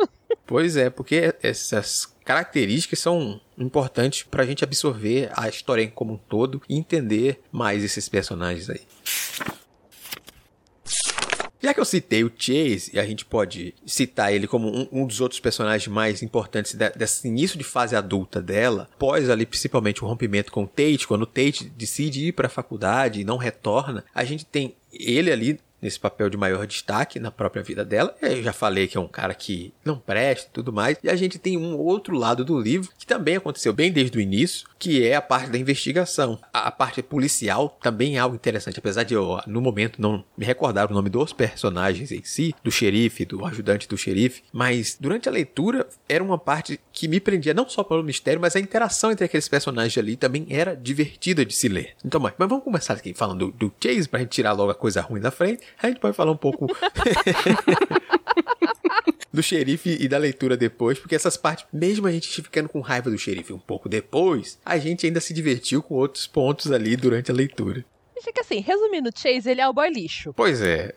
Pois 0.46 0.76
é, 0.76 0.90
porque 0.90 1.34
essas 1.42 2.13
características 2.24 2.98
são 2.98 3.40
importantes 3.58 4.22
para 4.22 4.42
a 4.42 4.46
gente 4.46 4.64
absorver 4.64 5.30
a 5.36 5.48
história 5.48 5.86
como 5.88 6.14
um 6.14 6.16
todo 6.16 6.62
e 6.68 6.76
entender 6.76 7.40
mais 7.52 7.84
esses 7.84 8.08
personagens 8.08 8.70
aí. 8.70 8.80
Já 11.64 11.72
que 11.72 11.80
eu 11.80 11.84
citei 11.86 12.22
o 12.22 12.30
Chase, 12.36 12.90
e 12.92 12.98
a 12.98 13.06
gente 13.06 13.24
pode 13.24 13.74
citar 13.86 14.30
ele 14.30 14.46
como 14.46 14.68
um, 14.68 14.86
um 14.92 15.06
dos 15.06 15.22
outros 15.22 15.40
personagens 15.40 15.88
mais 15.88 16.22
importantes 16.22 16.74
de, 16.74 16.90
desse 16.90 17.26
início 17.26 17.56
de 17.56 17.64
fase 17.64 17.96
adulta 17.96 18.42
dela, 18.42 18.86
após 18.92 19.30
ali 19.30 19.46
principalmente 19.46 20.04
o 20.04 20.06
rompimento 20.06 20.52
com 20.52 20.64
o 20.64 20.66
Tate, 20.66 21.06
quando 21.08 21.22
o 21.22 21.26
Tate 21.26 21.72
decide 21.74 22.26
ir 22.26 22.32
para 22.32 22.48
a 22.48 22.50
faculdade 22.50 23.22
e 23.22 23.24
não 23.24 23.38
retorna, 23.38 24.04
a 24.14 24.24
gente 24.24 24.44
tem 24.44 24.76
ele 24.92 25.32
ali 25.32 25.58
nesse 25.84 26.00
papel 26.00 26.30
de 26.30 26.36
maior 26.36 26.66
destaque 26.66 27.20
na 27.20 27.30
própria 27.30 27.62
vida 27.62 27.84
dela. 27.84 28.16
Eu 28.22 28.42
já 28.42 28.54
falei 28.54 28.88
que 28.88 28.96
é 28.96 29.00
um 29.00 29.06
cara 29.06 29.34
que 29.34 29.74
não 29.84 29.98
presta 29.98 30.48
e 30.48 30.52
tudo 30.52 30.72
mais. 30.72 30.96
E 31.02 31.10
a 31.10 31.14
gente 31.14 31.38
tem 31.38 31.58
um 31.58 31.76
outro 31.76 32.16
lado 32.16 32.42
do 32.42 32.58
livro 32.58 32.90
que 32.98 33.06
também 33.06 33.36
aconteceu 33.36 33.72
bem 33.72 33.92
desde 33.92 34.16
o 34.16 34.20
início, 34.20 34.66
que 34.78 35.06
é 35.06 35.14
a 35.14 35.20
parte 35.20 35.50
da 35.50 35.58
investigação. 35.58 36.38
A, 36.52 36.70
parte 36.70 37.02
policial 37.02 37.78
também 37.82 38.16
é 38.16 38.18
algo 38.18 38.34
interessante, 38.34 38.78
apesar 38.78 39.02
de 39.02 39.12
eu, 39.12 39.38
no 39.46 39.60
momento, 39.60 40.00
não 40.00 40.24
me 40.36 40.46
recordar 40.46 40.90
o 40.90 40.94
nome 40.94 41.10
dos 41.10 41.34
personagens 41.34 42.10
em 42.10 42.24
si, 42.24 42.54
do 42.64 42.70
xerife, 42.70 43.26
do 43.26 43.44
ajudante 43.44 43.86
do 43.86 43.98
xerife, 43.98 44.42
mas 44.52 44.96
durante 44.98 45.28
a 45.28 45.32
leitura 45.32 45.86
era 46.08 46.24
uma 46.24 46.38
parte 46.38 46.80
que 46.92 47.06
me 47.06 47.20
prendia 47.20 47.52
não 47.52 47.68
só 47.68 47.84
pelo 47.84 48.02
mistério, 48.02 48.40
mas 48.40 48.56
a 48.56 48.60
interação 48.60 49.12
entre 49.12 49.26
aqueles 49.26 49.48
personagens 49.48 49.98
ali 49.98 50.16
também 50.16 50.46
era 50.48 50.74
divertida 50.74 51.44
de 51.44 51.54
se 51.54 51.68
ler. 51.68 51.94
Então, 52.02 52.20
mas, 52.20 52.32
mas 52.38 52.48
vamos 52.48 52.64
começar 52.64 52.94
aqui 52.94 53.12
falando 53.12 53.50
do, 53.50 53.68
do 53.68 53.74
Chase 53.82 54.08
pra 54.08 54.20
gente 54.20 54.30
tirar 54.30 54.52
logo 54.52 54.70
a 54.70 54.74
coisa 54.74 55.02
ruim 55.02 55.20
da 55.20 55.30
frente 55.30 55.62
a 55.80 55.88
gente 55.88 56.00
pode 56.00 56.16
falar 56.16 56.32
um 56.32 56.36
pouco 56.36 56.66
do 59.32 59.42
xerife 59.42 59.96
e 60.00 60.06
da 60.08 60.16
leitura 60.16 60.56
depois, 60.56 60.98
porque 60.98 61.14
essas 61.14 61.36
partes, 61.36 61.66
mesmo 61.72 62.06
a 62.06 62.12
gente 62.12 62.28
ficando 62.42 62.68
com 62.68 62.80
raiva 62.80 63.10
do 63.10 63.18
xerife 63.18 63.52
um 63.52 63.58
pouco 63.58 63.88
depois, 63.88 64.58
a 64.64 64.78
gente 64.78 65.06
ainda 65.06 65.20
se 65.20 65.34
divertiu 65.34 65.82
com 65.82 65.94
outros 65.94 66.26
pontos 66.26 66.70
ali 66.70 66.96
durante 66.96 67.30
a 67.30 67.34
leitura. 67.34 67.84
Fica 68.24 68.40
assim, 68.40 68.60
resumindo, 68.60 69.10
Chase, 69.14 69.50
ele 69.50 69.60
é 69.60 69.68
o 69.68 69.72
boy 69.72 69.90
lixo. 69.90 70.32
Pois 70.32 70.62
é. 70.62 70.94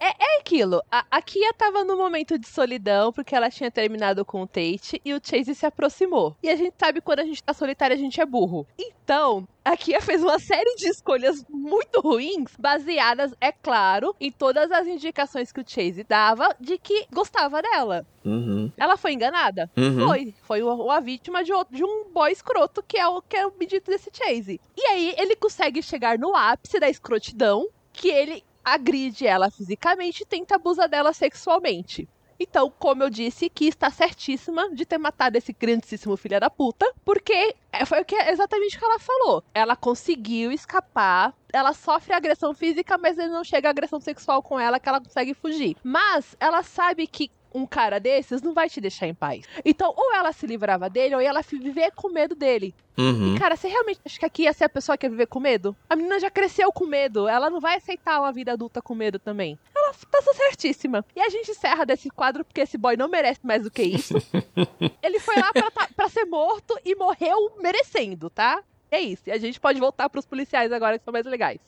é, 0.00 0.06
é 0.06 0.40
aquilo. 0.40 0.82
A, 0.90 1.04
a 1.10 1.20
Kia 1.20 1.52
tava 1.52 1.84
num 1.84 1.96
momento 1.96 2.38
de 2.38 2.48
solidão, 2.48 3.12
porque 3.12 3.34
ela 3.34 3.50
tinha 3.50 3.70
terminado 3.70 4.24
com 4.24 4.40
o 4.40 4.46
Tate, 4.46 4.98
e 5.04 5.12
o 5.12 5.20
Chase 5.22 5.54
se 5.54 5.66
aproximou. 5.66 6.34
E 6.42 6.48
a 6.48 6.56
gente 6.56 6.74
sabe 6.78 7.02
quando 7.02 7.18
a 7.20 7.24
gente 7.24 7.42
tá 7.42 7.52
solitário, 7.52 7.94
a 7.94 7.98
gente 7.98 8.18
é 8.18 8.24
burro. 8.24 8.66
Então, 8.78 9.46
a 9.64 9.76
Kia 9.76 10.00
fez 10.00 10.22
uma 10.22 10.38
série 10.38 10.74
de 10.76 10.88
escolhas 10.88 11.44
muito 11.48 12.00
ruins, 12.00 12.50
baseadas, 12.58 13.32
é 13.40 13.52
claro, 13.52 14.14
em 14.20 14.30
todas 14.30 14.70
as 14.70 14.86
indicações 14.86 15.52
que 15.52 15.60
o 15.60 15.64
Chase 15.66 16.04
dava 16.04 16.54
de 16.60 16.78
que 16.78 17.06
gostava 17.12 17.62
dela. 17.62 18.06
Uhum. 18.24 18.70
Ela 18.76 18.96
foi 18.96 19.12
enganada? 19.12 19.70
Uhum. 19.76 20.06
Foi. 20.06 20.34
Foi 20.42 20.62
uma 20.62 21.00
vítima 21.00 21.42
de, 21.42 21.52
outro, 21.52 21.74
de 21.74 21.84
um 21.84 22.10
boy 22.12 22.30
escroto, 22.30 22.82
que 22.82 22.98
é 22.98 23.06
o 23.06 23.22
que 23.22 23.36
é 23.36 23.46
o 23.46 23.52
medito 23.58 23.90
desse 23.90 24.10
Chase. 24.12 24.60
E 24.76 24.86
aí 24.86 25.14
ele 25.16 25.36
consegue 25.36 25.82
chegar 25.82 26.18
no 26.18 26.34
ápice 26.34 26.78
da 26.78 26.88
escrotidão, 26.88 27.68
que 27.92 28.08
ele 28.08 28.44
agride 28.64 29.26
ela 29.26 29.50
fisicamente 29.50 30.22
e 30.22 30.26
tenta 30.26 30.56
abusar 30.56 30.88
dela 30.88 31.12
sexualmente. 31.12 32.08
Então, 32.42 32.72
como 32.78 33.02
eu 33.04 33.10
disse, 33.10 33.48
que 33.48 33.66
está 33.66 33.88
certíssima 33.90 34.68
de 34.74 34.84
ter 34.84 34.98
matado 34.98 35.38
esse 35.38 35.52
grandíssimo 35.52 36.16
filho 36.16 36.40
da 36.40 36.50
puta, 36.50 36.92
porque 37.04 37.54
é, 37.72 37.84
foi 37.84 38.00
o 38.00 38.04
que 38.04 38.16
exatamente 38.16 38.76
o 38.76 38.78
que 38.80 38.84
ela 38.84 38.98
falou. 38.98 39.44
Ela 39.54 39.76
conseguiu 39.76 40.50
escapar 40.50 41.34
ela 41.52 41.74
sofre 41.74 42.14
agressão 42.14 42.54
física, 42.54 42.96
mas 42.96 43.18
ele 43.18 43.28
não 43.28 43.44
chega 43.44 43.68
a 43.68 43.70
agressão 43.70 44.00
sexual 44.00 44.42
com 44.42 44.58
ela 44.58 44.80
que 44.80 44.88
ela 44.88 45.00
consegue 45.00 45.34
fugir. 45.34 45.76
Mas 45.84 46.34
ela 46.40 46.62
sabe 46.62 47.06
que 47.06 47.30
um 47.54 47.66
cara 47.66 47.98
desses 47.98 48.42
não 48.42 48.52
vai 48.52 48.68
te 48.68 48.80
deixar 48.80 49.06
em 49.06 49.14
paz. 49.14 49.44
Então, 49.64 49.92
ou 49.96 50.14
ela 50.14 50.32
se 50.32 50.46
livrava 50.46 50.88
dele, 50.88 51.14
ou 51.14 51.20
ela 51.20 51.42
viver 51.42 51.92
com 51.92 52.08
medo 52.08 52.34
dele. 52.34 52.74
Uhum. 52.96 53.34
E, 53.34 53.38
cara, 53.38 53.56
você 53.56 53.68
realmente 53.68 54.00
acha 54.04 54.18
que 54.18 54.24
aqui 54.24 54.42
ia 54.42 54.52
ser 54.52 54.64
a 54.64 54.68
pessoa 54.68 54.96
que 54.96 55.06
ia 55.06 55.10
viver 55.10 55.26
com 55.26 55.40
medo? 55.40 55.74
A 55.88 55.96
menina 55.96 56.20
já 56.20 56.30
cresceu 56.30 56.72
com 56.72 56.86
medo. 56.86 57.28
Ela 57.28 57.48
não 57.50 57.60
vai 57.60 57.76
aceitar 57.76 58.20
uma 58.20 58.32
vida 58.32 58.52
adulta 58.52 58.82
com 58.82 58.94
medo 58.94 59.18
também. 59.18 59.58
Ela 59.74 59.94
tá 60.10 60.22
certíssima. 60.34 61.04
E 61.14 61.20
a 61.20 61.28
gente 61.28 61.50
encerra 61.50 61.84
desse 61.84 62.10
quadro 62.10 62.44
porque 62.44 62.60
esse 62.60 62.76
boy 62.76 62.96
não 62.96 63.08
merece 63.08 63.40
mais 63.42 63.62
do 63.62 63.70
que 63.70 63.82
isso. 63.82 64.14
Ele 65.02 65.18
foi 65.18 65.36
lá 65.36 65.52
pra, 65.52 65.70
tá, 65.70 65.88
pra 65.94 66.08
ser 66.08 66.24
morto 66.24 66.78
e 66.84 66.94
morreu 66.94 67.56
merecendo, 67.60 68.28
tá? 68.30 68.62
É 68.90 69.00
isso. 69.00 69.22
E 69.26 69.32
a 69.32 69.38
gente 69.38 69.58
pode 69.58 69.80
voltar 69.80 70.10
pros 70.10 70.26
policiais 70.26 70.70
agora, 70.70 70.98
que 70.98 71.04
são 71.04 71.12
mais 71.12 71.24
legais. 71.24 71.60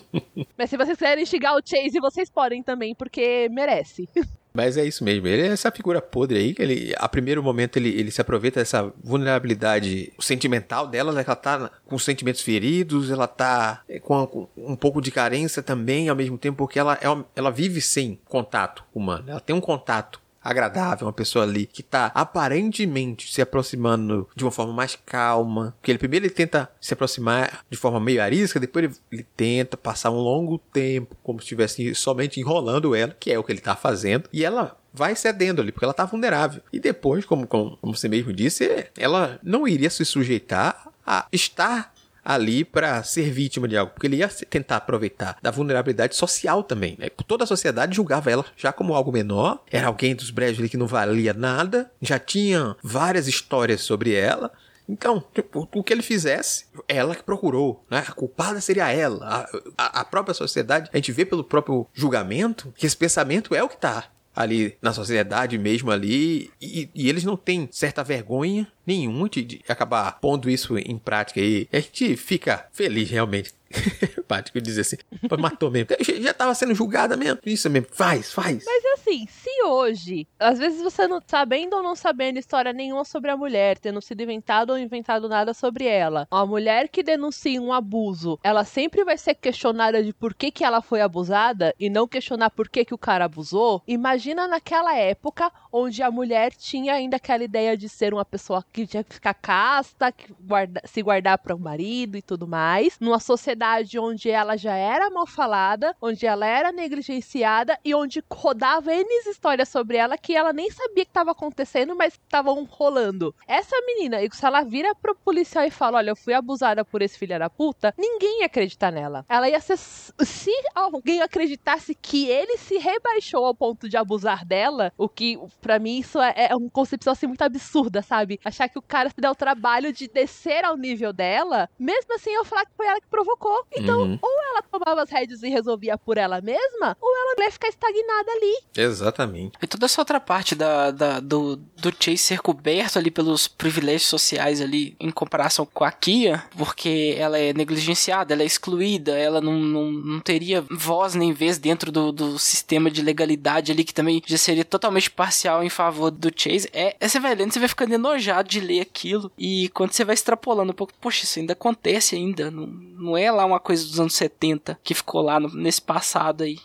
Mas 0.56 0.70
se 0.70 0.76
vocês 0.78 0.96
quiserem 0.96 1.26
xingar 1.26 1.54
o 1.54 1.60
Chase, 1.62 2.00
vocês 2.00 2.30
podem 2.30 2.62
também, 2.62 2.94
porque 2.94 3.46
merece. 3.50 4.08
Mas 4.52 4.76
é 4.76 4.84
isso 4.84 5.02
mesmo, 5.02 5.26
ele 5.26 5.42
é 5.42 5.46
essa 5.46 5.70
figura 5.70 6.00
podre 6.00 6.38
aí, 6.38 6.54
que 6.54 6.62
ele, 6.62 6.94
a 6.98 7.08
primeiro 7.08 7.42
momento 7.42 7.78
ele, 7.78 7.88
ele 7.88 8.10
se 8.10 8.20
aproveita 8.20 8.60
dessa 8.60 8.92
vulnerabilidade 9.02 10.12
sentimental 10.20 10.86
dela, 10.86 11.12
né, 11.12 11.24
que 11.24 11.30
ela 11.30 11.36
tá 11.36 11.70
com 11.86 11.98
sentimentos 11.98 12.42
feridos, 12.42 13.10
ela 13.10 13.26
tá 13.26 13.82
é, 13.88 13.98
com, 13.98 14.48
um 14.56 14.76
pouco 14.76 15.00
de 15.00 15.10
carência 15.10 15.62
também, 15.62 16.08
ao 16.08 16.16
mesmo 16.16 16.36
tempo, 16.36 16.58
porque 16.58 16.78
ela, 16.78 16.98
ela, 17.00 17.24
ela 17.34 17.50
vive 17.50 17.80
sem 17.80 18.18
contato 18.26 18.84
humano, 18.94 19.24
ela 19.30 19.40
tem 19.40 19.56
um 19.56 19.60
contato 19.60 20.21
agradável, 20.42 21.06
uma 21.06 21.12
pessoa 21.12 21.44
ali 21.44 21.66
que 21.66 21.82
tá 21.82 22.10
aparentemente 22.14 23.32
se 23.32 23.40
aproximando 23.40 24.28
de 24.34 24.44
uma 24.44 24.50
forma 24.50 24.72
mais 24.72 24.96
calma. 25.06 25.74
Porque 25.78 25.90
ele 25.90 25.98
primeiro 25.98 26.26
ele 26.26 26.34
tenta 26.34 26.70
se 26.80 26.94
aproximar 26.94 27.64
de 27.70 27.76
forma 27.76 28.00
meio 28.00 28.22
arisca, 28.22 28.60
depois 28.60 28.84
ele, 28.84 28.94
ele 29.10 29.26
tenta 29.36 29.76
passar 29.76 30.10
um 30.10 30.18
longo 30.18 30.58
tempo 30.58 31.16
como 31.22 31.40
se 31.40 31.44
estivesse 31.44 31.94
somente 31.94 32.40
enrolando 32.40 32.94
ela, 32.94 33.16
que 33.18 33.30
é 33.30 33.38
o 33.38 33.44
que 33.44 33.52
ele 33.52 33.60
tá 33.60 33.76
fazendo, 33.76 34.28
e 34.32 34.44
ela 34.44 34.76
vai 34.92 35.16
cedendo 35.16 35.62
ali, 35.62 35.72
porque 35.72 35.84
ela 35.84 35.94
tá 35.94 36.04
vulnerável. 36.04 36.62
E 36.72 36.78
depois, 36.78 37.24
como, 37.24 37.46
como, 37.46 37.76
como 37.78 37.96
você 37.96 38.08
mesmo 38.08 38.32
disse, 38.32 38.86
ela 38.96 39.38
não 39.42 39.66
iria 39.66 39.88
se 39.88 40.04
sujeitar 40.04 40.88
a 41.06 41.26
estar 41.32 41.92
ali 42.24 42.64
para 42.64 43.02
ser 43.02 43.30
vítima 43.30 43.66
de 43.66 43.76
algo, 43.76 43.92
porque 43.92 44.06
ele 44.06 44.16
ia 44.16 44.28
tentar 44.28 44.76
aproveitar 44.76 45.36
da 45.42 45.50
vulnerabilidade 45.50 46.14
social 46.14 46.62
também. 46.62 46.96
Né? 46.98 47.08
Toda 47.26 47.44
a 47.44 47.46
sociedade 47.46 47.96
julgava 47.96 48.30
ela 48.30 48.44
já 48.56 48.72
como 48.72 48.94
algo 48.94 49.12
menor, 49.12 49.62
era 49.70 49.86
alguém 49.88 50.14
dos 50.14 50.30
brejos 50.30 50.58
ali 50.58 50.68
que 50.68 50.76
não 50.76 50.86
valia 50.86 51.32
nada, 51.32 51.90
já 52.00 52.18
tinha 52.18 52.76
várias 52.82 53.26
histórias 53.26 53.80
sobre 53.80 54.14
ela. 54.14 54.52
Então, 54.88 55.24
tipo, 55.32 55.68
o 55.72 55.82
que 55.82 55.92
ele 55.92 56.02
fizesse, 56.02 56.66
ela 56.88 57.14
que 57.14 57.22
procurou, 57.22 57.84
né? 57.88 58.04
A 58.06 58.12
culpada 58.12 58.60
seria 58.60 58.90
ela. 58.90 59.48
A, 59.76 59.84
a, 59.84 60.00
a 60.00 60.04
própria 60.04 60.34
sociedade, 60.34 60.90
a 60.92 60.96
gente 60.96 61.12
vê 61.12 61.24
pelo 61.24 61.44
próprio 61.44 61.86
julgamento 61.94 62.72
que 62.76 62.84
esse 62.84 62.96
pensamento 62.96 63.54
é 63.54 63.62
o 63.62 63.68
que 63.68 63.76
tá 63.76 64.10
ali 64.34 64.76
na 64.80 64.92
sociedade 64.92 65.58
mesmo 65.58 65.90
ali 65.90 66.50
e, 66.60 66.88
e, 66.94 67.08
eles 67.08 67.22
não 67.22 67.36
têm 67.36 67.68
certa 67.70 68.02
vergonha 68.02 68.66
nenhuma 68.86 69.28
de, 69.28 69.60
acabar 69.68 70.18
pondo 70.20 70.50
isso 70.50 70.76
em 70.78 70.98
prática 70.98 71.40
e 71.40 71.68
a 71.72 71.80
gente 71.80 72.16
fica 72.16 72.66
feliz 72.72 73.10
realmente 73.10 73.52
Pático 74.28 74.60
dizer 74.60 74.82
assim, 74.82 74.96
matou 75.38 75.70
mesmo. 75.70 75.88
Já 76.20 76.34
tava 76.34 76.54
sendo 76.54 76.74
julgada 76.74 77.16
mesmo. 77.16 77.38
Isso 77.44 77.68
mesmo, 77.70 77.88
faz, 77.90 78.32
faz. 78.32 78.64
Mas 78.64 78.84
assim, 78.94 79.26
se 79.26 79.50
hoje, 79.64 80.26
às 80.38 80.58
vezes 80.58 80.82
você 80.82 81.06
não 81.06 81.20
sabendo 81.26 81.76
ou 81.76 81.82
não 81.82 81.94
sabendo 81.94 82.38
história 82.38 82.72
nenhuma 82.72 83.04
sobre 83.04 83.30
a 83.30 83.36
mulher, 83.36 83.78
tendo 83.78 84.00
sido 84.00 84.22
inventado 84.22 84.70
ou 84.70 84.78
inventado 84.78 85.28
nada 85.28 85.54
sobre 85.54 85.86
ela, 85.86 86.26
a 86.30 86.46
mulher 86.46 86.88
que 86.88 87.02
denuncia 87.02 87.60
um 87.60 87.72
abuso, 87.72 88.38
ela 88.42 88.64
sempre 88.64 89.04
vai 89.04 89.18
ser 89.18 89.34
questionada 89.34 90.02
de 90.02 90.12
por 90.12 90.34
que, 90.34 90.50
que 90.50 90.64
ela 90.64 90.82
foi 90.82 91.00
abusada 91.00 91.74
e 91.78 91.88
não 91.88 92.08
questionar 92.08 92.50
por 92.50 92.68
que, 92.68 92.84
que 92.84 92.94
o 92.94 92.98
cara 92.98 93.24
abusou. 93.24 93.82
Imagina 93.86 94.46
naquela 94.46 94.94
época 94.94 95.50
onde 95.72 96.02
a 96.02 96.10
mulher 96.10 96.52
tinha 96.52 96.94
ainda 96.94 97.16
aquela 97.16 97.44
ideia 97.44 97.76
de 97.76 97.88
ser 97.88 98.12
uma 98.12 98.24
pessoa 98.24 98.64
que 98.72 98.86
tinha 98.86 99.04
que 99.04 99.14
ficar 99.14 99.34
casta, 99.34 100.10
que 100.10 100.32
guarda, 100.40 100.80
se 100.84 101.02
guardar 101.02 101.38
para 101.38 101.54
o 101.54 101.58
marido 101.58 102.16
e 102.16 102.22
tudo 102.22 102.48
mais, 102.48 102.98
numa 102.98 103.20
sociedade 103.20 103.98
onde 103.98 104.30
ela 104.30 104.56
já 104.56 104.74
era 104.74 105.10
mal 105.10 105.26
falada, 105.26 105.94
onde 106.00 106.26
ela 106.26 106.46
era 106.46 106.72
negligenciada 106.72 107.78
e 107.84 107.94
onde 107.94 108.22
rodava 108.32 108.92
N 108.92 109.06
histórias 109.30 109.68
sobre 109.68 109.96
ela 109.96 110.16
que 110.16 110.34
ela 110.34 110.52
nem 110.52 110.70
sabia 110.70 111.04
que 111.04 111.10
estava 111.10 111.32
acontecendo, 111.32 111.94
mas 111.94 112.14
estavam 112.14 112.64
rolando. 112.64 113.34
Essa 113.46 113.76
menina, 113.86 114.18
se 114.30 114.44
ela 114.44 114.62
vira 114.62 114.94
pro 114.94 115.14
policial 115.14 115.64
e 115.64 115.70
fala: 115.70 115.98
Olha, 115.98 116.10
eu 116.10 116.16
fui 116.16 116.34
abusada 116.34 116.84
por 116.84 117.02
esse 117.02 117.18
filho 117.18 117.38
da 117.38 117.50
puta, 117.50 117.94
ninguém 117.98 118.40
ia 118.40 118.46
acreditar 118.46 118.90
nela. 118.90 119.24
Ela 119.28 119.48
ia 119.48 119.60
ser. 119.60 119.76
Se 119.76 120.50
alguém 120.74 121.22
acreditasse 121.22 121.94
que 121.94 122.26
ele 122.28 122.56
se 122.56 122.78
rebaixou 122.78 123.44
ao 123.44 123.54
ponto 123.54 123.88
de 123.88 123.96
abusar 123.96 124.44
dela, 124.44 124.92
o 124.96 125.08
que 125.08 125.38
para 125.60 125.78
mim 125.78 125.98
isso 125.98 126.20
é, 126.20 126.48
é 126.50 126.56
uma 126.56 126.70
concepção 126.70 127.12
assim 127.12 127.26
muito 127.26 127.42
absurda, 127.42 128.02
sabe? 128.02 128.40
Achar 128.44 128.61
que 128.68 128.78
o 128.78 128.82
cara 128.82 129.10
se 129.10 129.16
deu 129.20 129.30
o 129.30 129.34
trabalho 129.34 129.92
de 129.92 130.08
descer 130.08 130.64
ao 130.64 130.76
nível 130.76 131.12
dela, 131.12 131.68
mesmo 131.78 132.14
assim 132.14 132.30
eu 132.30 132.44
falar 132.44 132.64
que 132.66 132.72
foi 132.76 132.86
ela 132.86 133.00
que 133.00 133.06
provocou. 133.08 133.64
Então, 133.72 134.02
uhum. 134.02 134.18
ou 134.20 134.42
ela 134.50 134.62
tomava 134.62 135.02
as 135.02 135.10
rédeas 135.10 135.42
e 135.42 135.48
resolvia 135.48 135.96
por 135.98 136.18
ela 136.18 136.40
mesma, 136.40 136.96
ou 137.00 137.16
ela 137.16 137.44
ia 137.44 137.50
ficar 137.50 137.68
estagnada 137.68 138.30
ali. 138.32 138.58
Exatamente. 138.76 139.58
E 139.62 139.66
toda 139.66 139.86
essa 139.86 140.00
outra 140.00 140.20
parte 140.20 140.54
da, 140.54 140.90
da 140.90 141.20
do, 141.20 141.56
do 141.56 141.92
Chase 141.98 142.18
ser 142.18 142.40
coberto 142.40 142.98
ali 142.98 143.10
pelos 143.10 143.48
privilégios 143.48 144.06
sociais 144.06 144.60
ali, 144.60 144.96
em 145.00 145.10
comparação 145.10 145.66
com 145.66 145.84
a 145.84 145.92
Kia, 145.92 146.42
porque 146.56 147.14
ela 147.18 147.38
é 147.38 147.52
negligenciada, 147.52 148.32
ela 148.32 148.42
é 148.42 148.46
excluída, 148.46 149.16
ela 149.18 149.40
não, 149.40 149.58
não, 149.58 149.90
não 149.90 150.20
teria 150.20 150.64
voz 150.70 151.14
nem 151.14 151.32
vez 151.32 151.58
dentro 151.58 151.90
do, 151.90 152.12
do 152.12 152.38
sistema 152.38 152.90
de 152.90 153.02
legalidade 153.02 153.72
ali, 153.72 153.84
que 153.84 153.94
também 153.94 154.22
já 154.26 154.38
seria 154.38 154.64
totalmente 154.64 155.10
parcial 155.10 155.62
em 155.62 155.68
favor 155.68 156.10
do 156.10 156.30
Chase. 156.34 156.68
É, 156.72 156.96
é 156.98 157.08
você 157.08 157.20
vai 157.20 157.34
lendo, 157.34 157.52
você 157.52 157.58
vai 157.58 157.68
ficando 157.68 157.94
enojado 157.94 158.48
de 158.52 158.60
ler 158.60 158.80
aquilo, 158.80 159.30
e 159.36 159.68
quando 159.70 159.92
você 159.92 160.04
vai 160.04 160.14
extrapolando 160.14 160.72
um 160.72 160.74
pouco, 160.74 160.92
poxa, 161.00 161.24
isso 161.24 161.38
ainda 161.38 161.52
acontece 161.52 162.14
ainda, 162.14 162.50
não, 162.50 162.66
não 162.66 163.16
é 163.16 163.30
lá 163.30 163.44
uma 163.44 163.58
coisa 163.58 163.84
dos 163.84 163.98
anos 163.98 164.14
70 164.14 164.78
que 164.82 164.94
ficou 164.94 165.22
lá 165.22 165.40
no, 165.40 165.48
nesse 165.54 165.82
passado 165.82 166.44
aí. 166.44 166.58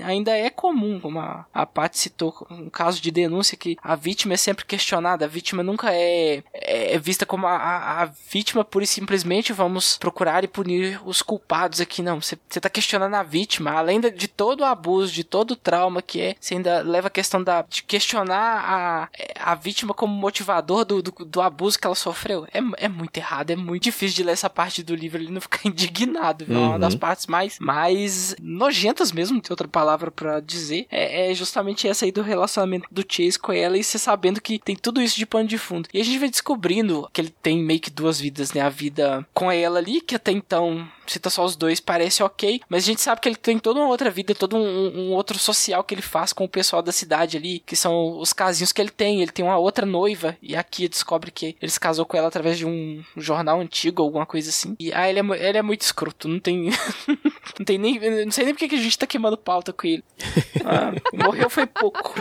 Ainda 0.00 0.36
é 0.36 0.48
comum, 0.50 1.00
como 1.00 1.18
a, 1.18 1.46
a 1.52 1.66
Paty 1.66 1.98
citou, 1.98 2.46
um 2.50 2.70
caso 2.70 3.00
de 3.00 3.10
denúncia 3.10 3.56
que 3.56 3.76
a 3.82 3.94
vítima 3.94 4.34
é 4.34 4.36
sempre 4.36 4.64
questionada, 4.64 5.24
a 5.24 5.28
vítima 5.28 5.62
nunca 5.62 5.92
é, 5.92 6.42
é, 6.52 6.94
é 6.94 6.98
vista 6.98 7.26
como 7.26 7.46
a, 7.46 7.56
a, 7.56 8.02
a, 8.02 8.04
vítima 8.06 8.64
pura 8.64 8.84
e 8.84 8.86
simplesmente 8.86 9.52
vamos 9.52 9.98
procurar 9.98 10.44
e 10.44 10.48
punir 10.48 11.00
os 11.04 11.22
culpados 11.22 11.80
aqui. 11.80 12.02
Não, 12.02 12.20
você 12.20 12.38
está 12.54 12.68
questionando 12.68 13.14
a 13.14 13.22
vítima, 13.22 13.72
além 13.72 14.00
de, 14.00 14.10
de, 14.10 14.28
todo 14.28 14.60
o 14.60 14.64
abuso, 14.64 15.12
de 15.12 15.24
todo 15.24 15.52
o 15.52 15.56
trauma 15.56 16.00
que 16.00 16.20
é, 16.20 16.36
você 16.40 16.54
ainda 16.54 16.80
leva 16.80 17.08
a 17.08 17.10
questão 17.10 17.42
da, 17.42 17.62
de 17.62 17.82
questionar 17.82 18.64
a, 18.64 19.08
a 19.52 19.54
vítima 19.54 19.92
como 19.92 20.14
motivador 20.14 20.84
do, 20.84 21.02
do, 21.02 21.12
do 21.32 21.40
abuso 21.40 21.78
que 21.78 21.86
ela 21.86 21.96
sofreu. 21.96 22.46
É, 22.52 22.84
é 22.84 22.88
muito 22.88 23.16
errado, 23.16 23.50
é 23.50 23.56
muito 23.56 23.84
difícil 23.84 24.16
de 24.16 24.22
ler 24.22 24.32
essa 24.32 24.50
parte 24.50 24.82
do 24.82 24.94
livro 24.94 25.22
e 25.22 25.30
não 25.30 25.40
ficar 25.40 25.60
indignado 25.66 26.44
viu? 26.44 26.58
Uhum. 26.58 26.68
Uma 26.68 26.78
das 26.78 26.92
uhum. 26.92 27.00
partes 27.00 27.26
mais, 27.26 27.58
mais 27.58 28.36
nojentas 28.40 29.10
mesmo, 29.10 29.40
tem 29.40 29.50
outra 29.50 29.66
palavra 29.66 30.10
para 30.10 30.40
dizer, 30.40 30.86
é, 30.90 31.30
é, 31.30 31.34
justamente 31.34 31.88
essa 31.88 32.04
aí 32.04 32.12
do 32.12 32.22
relacionamento 32.22 32.86
do 32.90 33.04
Chase 33.08 33.38
com 33.38 33.52
ela 33.52 33.78
e 33.78 33.82
você 33.82 33.98
sabendo 33.98 34.40
que 34.40 34.58
tem 34.58 34.76
tudo 34.76 35.00
isso 35.00 35.16
de 35.16 35.24
pano 35.24 35.48
de 35.48 35.56
fundo. 35.56 35.88
E 35.92 36.00
a 36.00 36.04
gente 36.04 36.18
vai 36.18 36.28
descobrindo 36.28 37.08
que 37.12 37.20
ele 37.20 37.34
tem 37.42 37.62
meio 37.62 37.80
que 37.80 37.90
duas 37.90 38.20
vidas, 38.20 38.52
né? 38.52 38.60
A 38.60 38.68
vida 38.68 39.26
com 39.32 39.50
ela 39.50 39.78
ali, 39.78 40.00
que 40.00 40.14
até 40.14 40.30
então 40.30 40.86
cita 41.06 41.30
só 41.30 41.44
os 41.44 41.56
dois, 41.56 41.80
parece 41.80 42.22
ok, 42.22 42.60
mas 42.68 42.84
a 42.84 42.86
gente 42.86 43.00
sabe 43.00 43.20
que 43.20 43.28
ele 43.28 43.36
tem 43.36 43.58
toda 43.58 43.80
uma 43.80 43.88
outra 43.88 44.10
vida, 44.10 44.34
todo 44.34 44.56
um, 44.56 44.60
um, 44.60 45.12
outro 45.12 45.38
social 45.38 45.84
que 45.84 45.94
ele 45.94 46.02
faz 46.02 46.32
com 46.32 46.44
o 46.44 46.48
pessoal 46.48 46.82
da 46.82 46.92
cidade 46.92 47.36
ali, 47.36 47.60
que 47.60 47.76
são 47.76 48.18
os 48.18 48.32
casinhos 48.32 48.72
que 48.72 48.80
ele 48.80 48.90
tem. 48.90 49.20
Ele 49.20 49.30
tem 49.30 49.44
uma 49.44 49.58
outra 49.58 49.84
noiva, 49.84 50.36
e 50.40 50.56
aqui 50.56 50.88
descobre 50.88 51.21
que 51.30 51.56
ele 51.60 51.70
se 51.70 51.80
casou 51.80 52.04
com 52.04 52.16
ela 52.16 52.28
através 52.28 52.58
de 52.58 52.66
um 52.66 53.02
jornal 53.16 53.60
antigo, 53.60 54.02
alguma 54.02 54.26
coisa 54.26 54.50
assim. 54.50 54.74
E 54.78 54.92
ah, 54.92 55.08
ele 55.08 55.20
é, 55.20 55.48
ele 55.48 55.58
é 55.58 55.62
muito 55.62 55.82
escroto, 55.82 56.28
não 56.28 56.40
tem. 56.40 56.70
não 57.58 57.64
tem 57.64 57.78
nem. 57.78 58.24
Não 58.24 58.32
sei 58.32 58.44
nem 58.44 58.54
porque 58.54 58.68
que 58.68 58.74
a 58.74 58.82
gente 58.82 58.98
tá 58.98 59.06
queimando 59.06 59.36
pauta 59.36 59.72
com 59.72 59.86
ele. 59.86 60.04
Ah, 60.64 60.92
morreu 61.12 61.50
foi 61.50 61.66
pouco. 61.66 62.14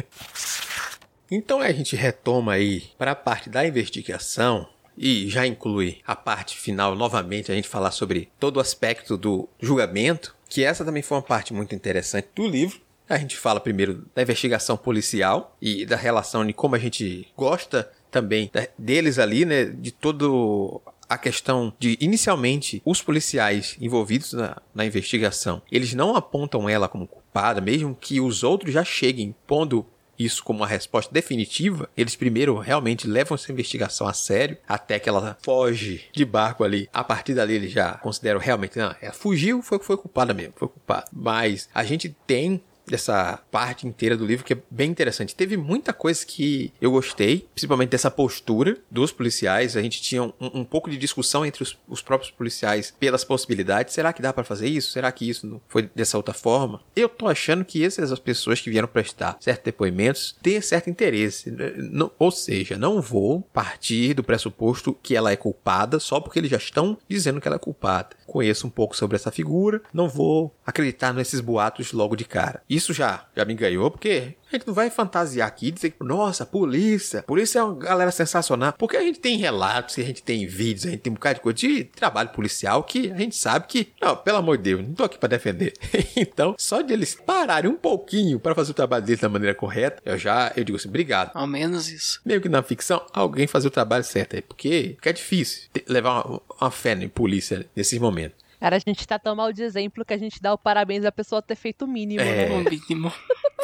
então 1.30 1.60
a 1.60 1.70
gente 1.70 1.94
retoma 1.94 2.54
aí 2.54 2.84
para 2.96 3.10
a 3.10 3.14
parte 3.14 3.50
da 3.50 3.66
investigação 3.66 4.66
e 4.96 5.28
já 5.28 5.46
inclui 5.46 5.98
a 6.06 6.16
parte 6.16 6.56
final 6.56 6.94
novamente 6.94 7.52
a 7.52 7.54
gente 7.54 7.68
falar 7.68 7.90
sobre 7.90 8.30
todo 8.40 8.56
o 8.56 8.60
aspecto 8.60 9.16
do 9.16 9.48
julgamento, 9.60 10.34
que 10.48 10.64
essa 10.64 10.84
também 10.84 11.02
foi 11.02 11.18
uma 11.18 11.22
parte 11.22 11.52
muito 11.52 11.74
interessante 11.74 12.28
do 12.34 12.46
livro. 12.46 12.80
A 13.08 13.16
gente 13.16 13.36
fala 13.36 13.58
primeiro 13.58 14.04
da 14.14 14.22
investigação 14.22 14.76
policial 14.76 15.56
e 15.60 15.86
da 15.86 15.96
relação 15.96 16.46
de 16.46 16.52
como 16.52 16.74
a 16.74 16.78
gente 16.78 17.26
gosta 17.36 17.90
também 18.10 18.50
deles 18.78 19.18
ali, 19.18 19.44
né, 19.44 19.64
de 19.64 19.90
todo 19.90 20.80
a 21.08 21.16
questão 21.16 21.72
de, 21.78 21.96
inicialmente, 22.00 22.82
os 22.84 23.00
policiais 23.00 23.76
envolvidos 23.80 24.34
na, 24.34 24.60
na, 24.74 24.84
investigação, 24.84 25.62
eles 25.72 25.94
não 25.94 26.14
apontam 26.14 26.68
ela 26.68 26.86
como 26.86 27.06
culpada, 27.06 27.60
mesmo 27.62 27.96
que 27.98 28.20
os 28.20 28.42
outros 28.42 28.74
já 28.74 28.84
cheguem 28.84 29.34
pondo 29.46 29.86
isso 30.18 30.42
como 30.42 30.60
uma 30.60 30.66
resposta 30.66 31.14
definitiva, 31.14 31.88
eles 31.96 32.16
primeiro 32.16 32.58
realmente 32.58 33.06
levam 33.06 33.36
essa 33.36 33.52
investigação 33.52 34.06
a 34.06 34.12
sério, 34.12 34.58
até 34.68 34.98
que 34.98 35.08
ela 35.08 35.38
foge 35.42 36.04
de 36.12 36.24
barco 36.24 36.64
ali. 36.64 36.88
A 36.92 37.04
partir 37.04 37.34
dali 37.34 37.54
eles 37.54 37.70
já 37.70 37.92
consideram 37.92 38.40
realmente, 38.40 38.76
não, 38.76 38.94
ela 39.00 39.12
fugiu, 39.12 39.62
foi, 39.62 39.78
foi 39.78 39.96
culpada 39.96 40.34
mesmo, 40.34 40.54
foi 40.56 40.68
culpada. 40.68 41.06
Mas 41.12 41.68
a 41.72 41.84
gente 41.84 42.14
tem 42.26 42.60
dessa 42.90 43.40
parte 43.50 43.86
inteira 43.86 44.16
do 44.16 44.26
livro 44.26 44.44
que 44.44 44.54
é 44.54 44.58
bem 44.70 44.90
interessante. 44.90 45.34
Teve 45.34 45.56
muita 45.56 45.92
coisa 45.92 46.24
que 46.24 46.72
eu 46.80 46.90
gostei, 46.90 47.46
principalmente 47.54 47.90
dessa 47.90 48.10
postura 48.10 48.76
dos 48.90 49.12
policiais. 49.12 49.76
A 49.76 49.82
gente 49.82 50.00
tinha 50.00 50.22
um, 50.22 50.32
um 50.40 50.64
pouco 50.64 50.90
de 50.90 50.96
discussão 50.96 51.44
entre 51.44 51.62
os, 51.62 51.76
os, 51.88 52.02
próprios 52.02 52.30
policiais 52.30 52.94
pelas 52.98 53.24
possibilidades. 53.24 53.94
Será 53.94 54.12
que 54.12 54.22
dá 54.22 54.32
para 54.32 54.44
fazer 54.44 54.68
isso? 54.68 54.92
Será 54.92 55.10
que 55.12 55.28
isso 55.28 55.46
não 55.46 55.60
foi 55.68 55.90
dessa 55.94 56.16
outra 56.16 56.34
forma? 56.34 56.80
Eu 56.94 57.08
tô 57.08 57.28
achando 57.28 57.64
que 57.64 57.84
essas 57.84 58.18
pessoas 58.18 58.60
que 58.60 58.70
vieram 58.70 58.88
prestar 58.88 59.36
certos 59.40 59.64
depoimentos 59.64 60.36
têm 60.42 60.60
certo 60.60 60.90
interesse. 60.90 61.50
Não, 61.76 62.10
ou 62.18 62.30
seja, 62.30 62.76
não 62.76 63.00
vou 63.00 63.42
partir 63.52 64.14
do 64.14 64.24
pressuposto 64.24 64.96
que 65.02 65.16
ela 65.16 65.32
é 65.32 65.36
culpada 65.36 65.98
só 65.98 66.20
porque 66.20 66.38
eles 66.38 66.50
já 66.50 66.56
estão 66.56 66.96
dizendo 67.08 67.40
que 67.40 67.48
ela 67.48 67.56
é 67.56 67.60
culpada. 67.60 68.16
Conheço 68.26 68.66
um 68.66 68.70
pouco 68.70 68.96
sobre 68.96 69.16
essa 69.16 69.30
figura, 69.30 69.80
não 69.92 70.08
vou 70.08 70.54
acreditar 70.66 71.12
nesses 71.12 71.40
boatos 71.40 71.92
logo 71.92 72.16
de 72.16 72.24
cara. 72.24 72.62
Isso 72.78 72.92
já, 72.92 73.26
já 73.34 73.44
me 73.44 73.54
ganhou, 73.54 73.90
porque 73.90 74.36
a 74.52 74.56
gente 74.56 74.68
não 74.68 74.72
vai 74.72 74.88
fantasiar 74.88 75.48
aqui 75.48 75.66
e 75.66 75.70
dizer 75.72 75.94
nossa, 76.00 76.46
polícia, 76.46 77.24
polícia 77.24 77.58
é 77.58 77.62
uma 77.64 77.74
galera 77.74 78.12
sensacional. 78.12 78.72
Porque 78.78 78.96
a 78.96 79.02
gente 79.02 79.18
tem 79.18 79.36
relatos, 79.36 79.98
a 79.98 80.02
gente 80.02 80.22
tem 80.22 80.46
vídeos, 80.46 80.86
a 80.86 80.90
gente 80.90 81.00
tem 81.00 81.10
um 81.10 81.14
bocado 81.14 81.34
de 81.34 81.40
coisa 81.40 81.58
de 81.58 81.84
trabalho 81.84 82.28
policial 82.28 82.84
que 82.84 83.10
a 83.10 83.16
gente 83.16 83.34
sabe 83.34 83.66
que, 83.66 83.88
não, 84.00 84.16
pelo 84.16 84.38
amor 84.38 84.56
de 84.58 84.62
Deus, 84.62 84.86
não 84.86 84.94
tô 84.94 85.02
aqui 85.02 85.18
para 85.18 85.30
defender. 85.30 85.72
então, 86.16 86.54
só 86.56 86.80
de 86.80 86.92
eles 86.92 87.16
pararem 87.16 87.68
um 87.68 87.76
pouquinho 87.76 88.38
para 88.38 88.54
fazer 88.54 88.70
o 88.70 88.74
trabalho 88.74 89.04
deles 89.04 89.20
da 89.20 89.28
maneira 89.28 89.56
correta, 89.56 90.00
eu 90.04 90.16
já, 90.16 90.52
eu 90.56 90.62
digo 90.62 90.76
assim, 90.76 90.88
obrigado. 90.88 91.32
Ao 91.34 91.48
menos 91.48 91.90
isso. 91.90 92.20
Mesmo 92.24 92.42
que 92.42 92.48
na 92.48 92.62
ficção, 92.62 93.04
alguém 93.12 93.48
fazer 93.48 93.66
o 93.66 93.72
trabalho 93.72 94.04
certo 94.04 94.36
aí, 94.36 94.42
porque, 94.42 94.92
porque 94.94 95.08
é 95.08 95.12
difícil 95.12 95.68
levar 95.88 96.24
uma, 96.24 96.40
uma 96.60 96.70
fé 96.70 96.92
em 96.92 97.08
polícia 97.08 97.66
nesses 97.74 97.98
momentos. 97.98 98.47
Cara, 98.60 98.76
a 98.76 98.78
gente 98.78 99.06
tá 99.06 99.18
tão 99.18 99.36
mal 99.36 99.52
de 99.52 99.62
exemplo 99.62 100.04
que 100.04 100.14
a 100.14 100.18
gente 100.18 100.40
dá 100.42 100.52
o 100.52 100.58
parabéns 100.58 101.04
à 101.04 101.12
pessoa 101.12 101.40
ter 101.40 101.54
feito 101.54 101.84
o 101.84 101.88
mínimo, 101.88 102.20
é. 102.20 102.48
né? 102.48 102.54
O 102.54 102.58
mínimo. 102.58 103.12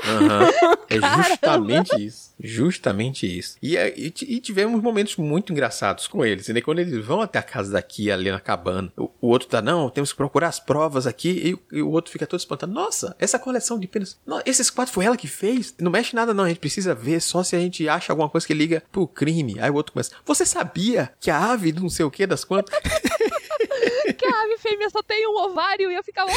Uhum. 0.05 0.75
É 0.91 1.23
justamente 1.23 2.07
isso. 2.07 2.35
Justamente 2.39 3.39
isso. 3.39 3.57
E, 3.63 3.77
é, 3.77 3.93
e, 3.97 4.13
e, 4.29 4.41
tivemos 4.41 4.83
momentos 4.83 5.17
muito 5.17 5.53
engraçados 5.53 6.07
com 6.07 6.25
eles. 6.25 6.49
Né? 6.49 6.61
Quando 6.61 6.81
eles 6.81 7.05
vão 7.05 7.21
até 7.21 7.39
a 7.39 7.43
casa 7.43 7.73
daqui, 7.73 8.11
ali 8.11 8.31
na 8.31 8.39
cabana, 8.39 8.93
o, 8.97 9.11
o 9.21 9.29
outro 9.29 9.49
tá, 9.49 9.63
não, 9.63 9.89
temos 9.89 10.13
que 10.13 10.17
procurar 10.17 10.49
as 10.49 10.61
provas 10.61 11.07
aqui. 11.07 11.57
E, 11.73 11.77
e, 11.77 11.83
o 11.83 11.91
outro 11.91 12.13
fica 12.13 12.27
todo 12.27 12.39
espantado. 12.39 12.73
Nossa, 12.73 13.17
essa 13.19 13.39
coleção 13.39 13.79
de 13.79 13.87
penas. 13.87 14.19
Não, 14.27 14.43
esses 14.45 14.69
quatro 14.69 14.93
foi 14.93 15.05
ela 15.05 15.17
que 15.17 15.29
fez? 15.29 15.75
Não 15.81 15.91
mexe 15.91 16.15
nada, 16.15 16.35
não. 16.35 16.45
A 16.45 16.49
gente 16.49 16.61
precisa 16.61 16.95
ver 16.95 17.21
só 17.21 17.43
se 17.43 17.57
a 17.57 17.59
gente 17.59 17.89
acha 17.89 18.13
alguma 18.13 18.29
coisa 18.29 18.47
que 18.47 18.55
liga 18.55 18.83
pro 18.93 19.09
crime. 19.09 19.57
Aí 19.59 19.71
o 19.71 19.75
outro 19.75 19.93
começa. 19.93 20.13
Você 20.25 20.45
sabia 20.45 21.13
que 21.19 21.31
a 21.31 21.53
ave 21.53 21.73
não 21.73 21.89
sei 21.89 22.05
o 22.05 22.11
que 22.11 22.27
das 22.27 22.45
quantas? 22.45 22.75
A 24.35 24.43
ave 24.43 24.59
fêmea 24.59 24.91
só 24.91 25.03
tem 25.03 25.27
um 25.29 25.37
ovário 25.37 25.91
e 25.91 25.95
eu 25.95 26.03
ficava. 26.03 26.31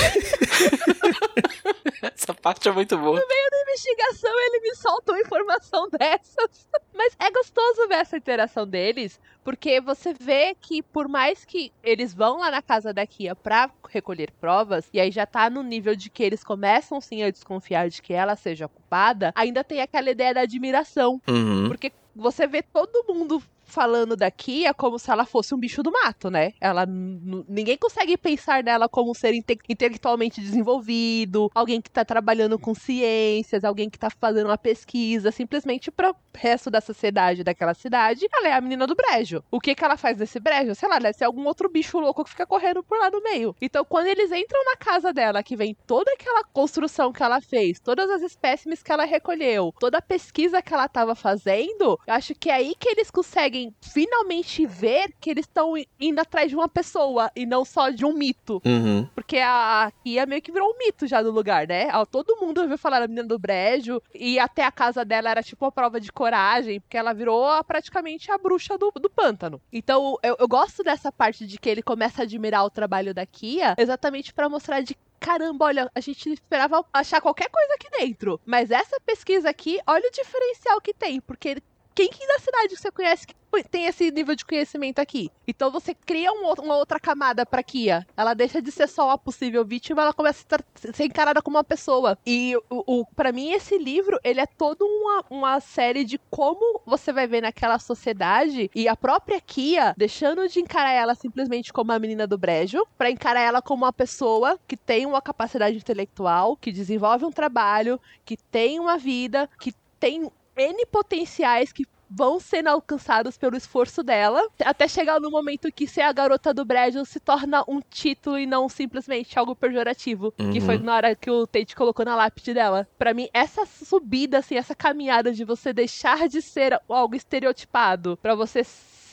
Essa 2.01 2.33
parte 2.33 2.67
é 2.67 2.71
muito 2.71 2.97
boa. 2.97 3.19
No 3.19 3.27
meio 3.27 3.49
da 3.51 3.61
investigação, 3.61 4.31
ele 4.39 4.59
me 4.61 4.75
solta 4.75 5.11
uma 5.11 5.21
informação 5.21 5.89
dessas. 5.97 6.67
Mas 6.93 7.15
é 7.19 7.31
gostoso 7.31 7.87
ver 7.87 7.95
essa 7.95 8.17
interação 8.17 8.67
deles, 8.67 9.19
porque 9.43 9.79
você 9.79 10.13
vê 10.13 10.55
que 10.59 10.81
por 10.81 11.07
mais 11.07 11.45
que 11.45 11.71
eles 11.83 12.13
vão 12.13 12.39
lá 12.39 12.51
na 12.51 12.61
casa 12.61 12.93
da 12.93 13.05
Kia 13.05 13.35
pra 13.35 13.69
recolher 13.89 14.31
provas, 14.39 14.89
e 14.91 14.99
aí 14.99 15.11
já 15.11 15.25
tá 15.25 15.49
no 15.49 15.63
nível 15.63 15.95
de 15.95 16.09
que 16.09 16.23
eles 16.23 16.43
começam 16.43 16.99
sim 16.99 17.23
a 17.23 17.31
desconfiar 17.31 17.89
de 17.89 18.01
que 18.01 18.13
ela 18.13 18.35
seja 18.35 18.67
culpada, 18.67 19.31
ainda 19.35 19.63
tem 19.63 19.81
aquela 19.81 20.09
ideia 20.09 20.33
da 20.33 20.41
admiração. 20.41 21.21
Uhum. 21.27 21.67
Porque 21.67 21.91
você 22.15 22.47
vê 22.47 22.61
todo 22.63 23.05
mundo 23.13 23.41
falando 23.67 24.15
da 24.15 24.31
Kia 24.31 24.73
como 24.73 24.97
se 24.97 25.11
ela 25.11 25.25
fosse 25.25 25.53
um 25.53 25.59
bicho 25.59 25.83
do 25.83 25.91
mato, 25.91 26.29
né? 26.31 26.53
Ela 26.59 26.85
ninguém 26.87 27.77
consegue 27.77 28.17
pensar 28.17 28.63
nela 28.63 28.89
como 28.89 29.11
um 29.11 29.13
ser 29.13 29.33
inte 29.33 29.57
intelectualmente 29.69 30.41
desenvolvido, 30.41 31.51
alguém 31.53 31.81
que 31.81 31.91
tá 31.91 32.03
trabalhando 32.03 32.57
com 32.57 32.73
ciências, 32.73 33.63
alguém 33.63 33.89
que 33.89 33.99
tá 33.99 34.09
fazendo 34.09 34.47
uma 34.47 34.57
pesquisa, 34.57 35.31
simplesmente 35.31 35.91
pro 35.91 36.15
resto 36.35 36.69
da 36.69 36.79
sociedade 36.79 37.43
daquela 37.43 37.73
cidade, 37.73 38.27
ela 38.31 38.47
é 38.47 38.53
a 38.53 38.61
menina 38.61 38.87
do 38.87 38.95
brejo. 38.95 39.43
O 39.51 39.59
que 39.59 39.75
que 39.75 39.83
ela 39.83 39.97
faz 39.97 40.17
nesse 40.17 40.39
brejo? 40.39 40.75
Sei 40.75 40.87
lá, 40.87 40.99
deve 40.99 41.17
ser 41.17 41.25
algum 41.25 41.45
outro 41.45 41.69
bicho 41.69 41.99
louco 41.99 42.23
que 42.23 42.29
fica 42.29 42.45
correndo 42.45 42.83
por 42.83 42.97
lá 42.97 43.09
no 43.09 43.21
meio. 43.21 43.55
Então, 43.61 43.83
quando 43.83 44.07
eles 44.07 44.31
entram 44.31 44.63
na 44.63 44.77
casa 44.77 45.11
dela, 45.11 45.43
que 45.43 45.55
vem 45.55 45.75
toda 45.85 46.11
aquela 46.13 46.43
construção 46.45 47.11
que 47.11 47.23
ela 47.23 47.41
fez, 47.41 47.79
todas 47.79 48.09
as 48.09 48.21
espécimes 48.21 48.83
que 48.83 48.91
ela 48.91 49.05
recolheu, 49.05 49.73
toda 49.79 49.97
a 49.97 50.01
pesquisa 50.01 50.61
que 50.61 50.73
ela 50.73 50.87
tava 50.87 51.15
fazendo, 51.15 51.99
eu 52.05 52.13
acho 52.13 52.35
que 52.35 52.49
é 52.49 52.53
aí 52.53 52.75
que 52.77 52.89
eles 52.89 53.09
conseguem 53.09 53.56
conseguem 53.57 53.75
finalmente 53.81 54.65
ver 54.65 55.13
que 55.19 55.29
eles 55.29 55.45
estão 55.45 55.73
indo 55.99 56.19
atrás 56.19 56.49
de 56.49 56.55
uma 56.55 56.69
pessoa 56.69 57.31
e 57.35 57.45
não 57.45 57.65
só 57.65 57.89
de 57.89 58.05
um 58.05 58.13
mito. 58.13 58.61
Uhum. 58.65 59.07
Porque 59.15 59.37
a 59.37 59.91
Kia 60.03 60.25
meio 60.25 60.41
que 60.41 60.51
virou 60.51 60.69
um 60.69 60.77
mito 60.77 61.07
já 61.07 61.21
no 61.21 61.31
lugar, 61.31 61.67
né? 61.67 61.87
Todo 62.11 62.37
mundo 62.39 62.61
ouviu 62.61 62.77
falar 62.77 62.99
da 62.99 63.07
menina 63.07 63.27
do 63.27 63.39
brejo 63.39 64.01
e 64.13 64.37
até 64.39 64.63
a 64.63 64.71
casa 64.71 65.03
dela 65.03 65.29
era 65.29 65.41
tipo 65.41 65.65
uma 65.65 65.71
prova 65.71 65.99
de 65.99 66.11
coragem, 66.11 66.79
porque 66.79 66.97
ela 66.97 67.13
virou 67.13 67.63
praticamente 67.63 68.31
a 68.31 68.37
bruxa 68.37 68.77
do, 68.77 68.91
do 68.91 69.09
pântano. 69.09 69.61
Então 69.71 70.17
eu, 70.21 70.35
eu 70.39 70.47
gosto 70.47 70.83
dessa 70.83 71.11
parte 71.11 71.45
de 71.45 71.57
que 71.57 71.69
ele 71.69 71.81
começa 71.81 72.21
a 72.21 72.23
admirar 72.23 72.65
o 72.65 72.69
trabalho 72.69 73.13
da 73.13 73.25
Kia 73.25 73.75
exatamente 73.77 74.33
para 74.33 74.49
mostrar 74.49 74.81
de 74.81 74.95
caramba, 75.19 75.65
olha, 75.65 75.91
a 75.95 75.99
gente 75.99 76.31
esperava 76.31 76.85
achar 76.93 77.19
qualquer 77.19 77.49
coisa 77.49 77.73
aqui 77.73 77.89
dentro. 77.89 78.39
Mas 78.45 78.69
essa 78.69 78.99
pesquisa 79.03 79.49
aqui, 79.49 79.79
olha 79.87 80.07
o 80.07 80.11
diferencial 80.11 80.79
que 80.79 80.93
tem, 80.93 81.19
porque 81.19 81.49
ele 81.49 81.63
quem 81.97 82.09
que 82.09 82.27
da 82.27 82.37
cidade 82.37 82.75
que 82.75 82.79
você 82.79 82.91
conhece 82.91 83.25
que 83.25 83.35
tem 83.71 83.85
esse 83.85 84.11
nível 84.11 84.35
de 84.35 84.45
conhecimento 84.45 84.99
aqui? 84.99 85.31
Então 85.47 85.71
você 85.71 85.95
cria 85.95 86.31
um, 86.31 86.53
uma 86.61 86.77
outra 86.77 86.99
camada 86.99 87.43
pra 87.43 87.63
Kia. 87.63 88.05
Ela 88.15 88.35
deixa 88.35 88.61
de 88.61 88.71
ser 88.71 88.87
só 88.87 89.09
a 89.09 89.17
possível 89.17 89.65
vítima, 89.65 90.03
ela 90.03 90.13
começa 90.13 90.45
a 90.53 90.93
ser 90.93 91.05
encarada 91.05 91.41
como 91.41 91.57
uma 91.57 91.63
pessoa. 91.63 92.15
E 92.23 92.55
o, 92.69 92.99
o 92.99 93.05
para 93.15 93.31
mim 93.31 93.51
esse 93.51 93.79
livro, 93.79 94.19
ele 94.23 94.39
é 94.39 94.45
todo 94.45 94.83
uma, 94.83 95.25
uma 95.27 95.59
série 95.59 96.05
de 96.05 96.19
como 96.29 96.81
você 96.85 97.11
vai 97.11 97.25
ver 97.25 97.41
naquela 97.41 97.79
sociedade 97.79 98.69
e 98.75 98.87
a 98.87 98.95
própria 98.95 99.41
Kia 99.41 99.95
deixando 99.97 100.47
de 100.47 100.59
encarar 100.59 100.91
ela 100.91 101.15
simplesmente 101.15 101.73
como 101.73 101.91
a 101.91 101.97
menina 101.97 102.27
do 102.27 102.37
brejo, 102.37 102.85
para 102.95 103.09
encarar 103.09 103.41
ela 103.41 103.59
como 103.59 103.85
uma 103.85 103.93
pessoa 103.93 104.59
que 104.67 104.77
tem 104.77 105.07
uma 105.07 105.19
capacidade 105.21 105.75
intelectual, 105.75 106.55
que 106.55 106.71
desenvolve 106.71 107.25
um 107.25 107.31
trabalho, 107.31 107.99
que 108.23 108.37
tem 108.37 108.79
uma 108.79 108.99
vida, 108.99 109.49
que 109.59 109.73
tem 109.99 110.29
N 110.57 110.85
potenciais 110.87 111.71
que 111.71 111.85
vão 112.09 112.39
sendo 112.39 112.67
alcançados 112.67 113.37
pelo 113.37 113.57
esforço 113.57 114.01
dela, 114.01 114.41
até 114.63 114.87
chegar 114.87 115.19
no 115.19 115.29
momento 115.29 115.71
que 115.71 115.87
ser 115.87 116.01
a 116.01 116.11
garota 116.11 116.53
do 116.53 116.65
Brejo 116.65 117.05
se 117.05 117.19
torna 117.19 117.63
um 117.67 117.81
título 117.81 118.39
e 118.39 118.45
não 118.45 118.69
simplesmente 118.69 119.37
algo 119.37 119.55
pejorativo, 119.55 120.33
uhum. 120.39 120.51
que 120.51 120.61
foi 120.61 120.77
na 120.77 120.95
hora 120.95 121.15
que 121.15 121.29
o 121.29 121.45
Tate 121.45 121.75
colocou 121.75 122.05
na 122.05 122.15
lápide 122.15 122.53
dela. 122.53 122.87
Para 122.97 123.13
mim, 123.13 123.27
essa 123.33 123.65
subida, 123.65 124.39
assim, 124.39 124.55
essa 124.55 124.73
caminhada 124.73 125.33
de 125.33 125.43
você 125.43 125.73
deixar 125.73 126.27
de 126.27 126.41
ser 126.41 126.79
algo 126.87 127.15
estereotipado 127.15 128.17
para 128.21 128.35
você 128.35 128.63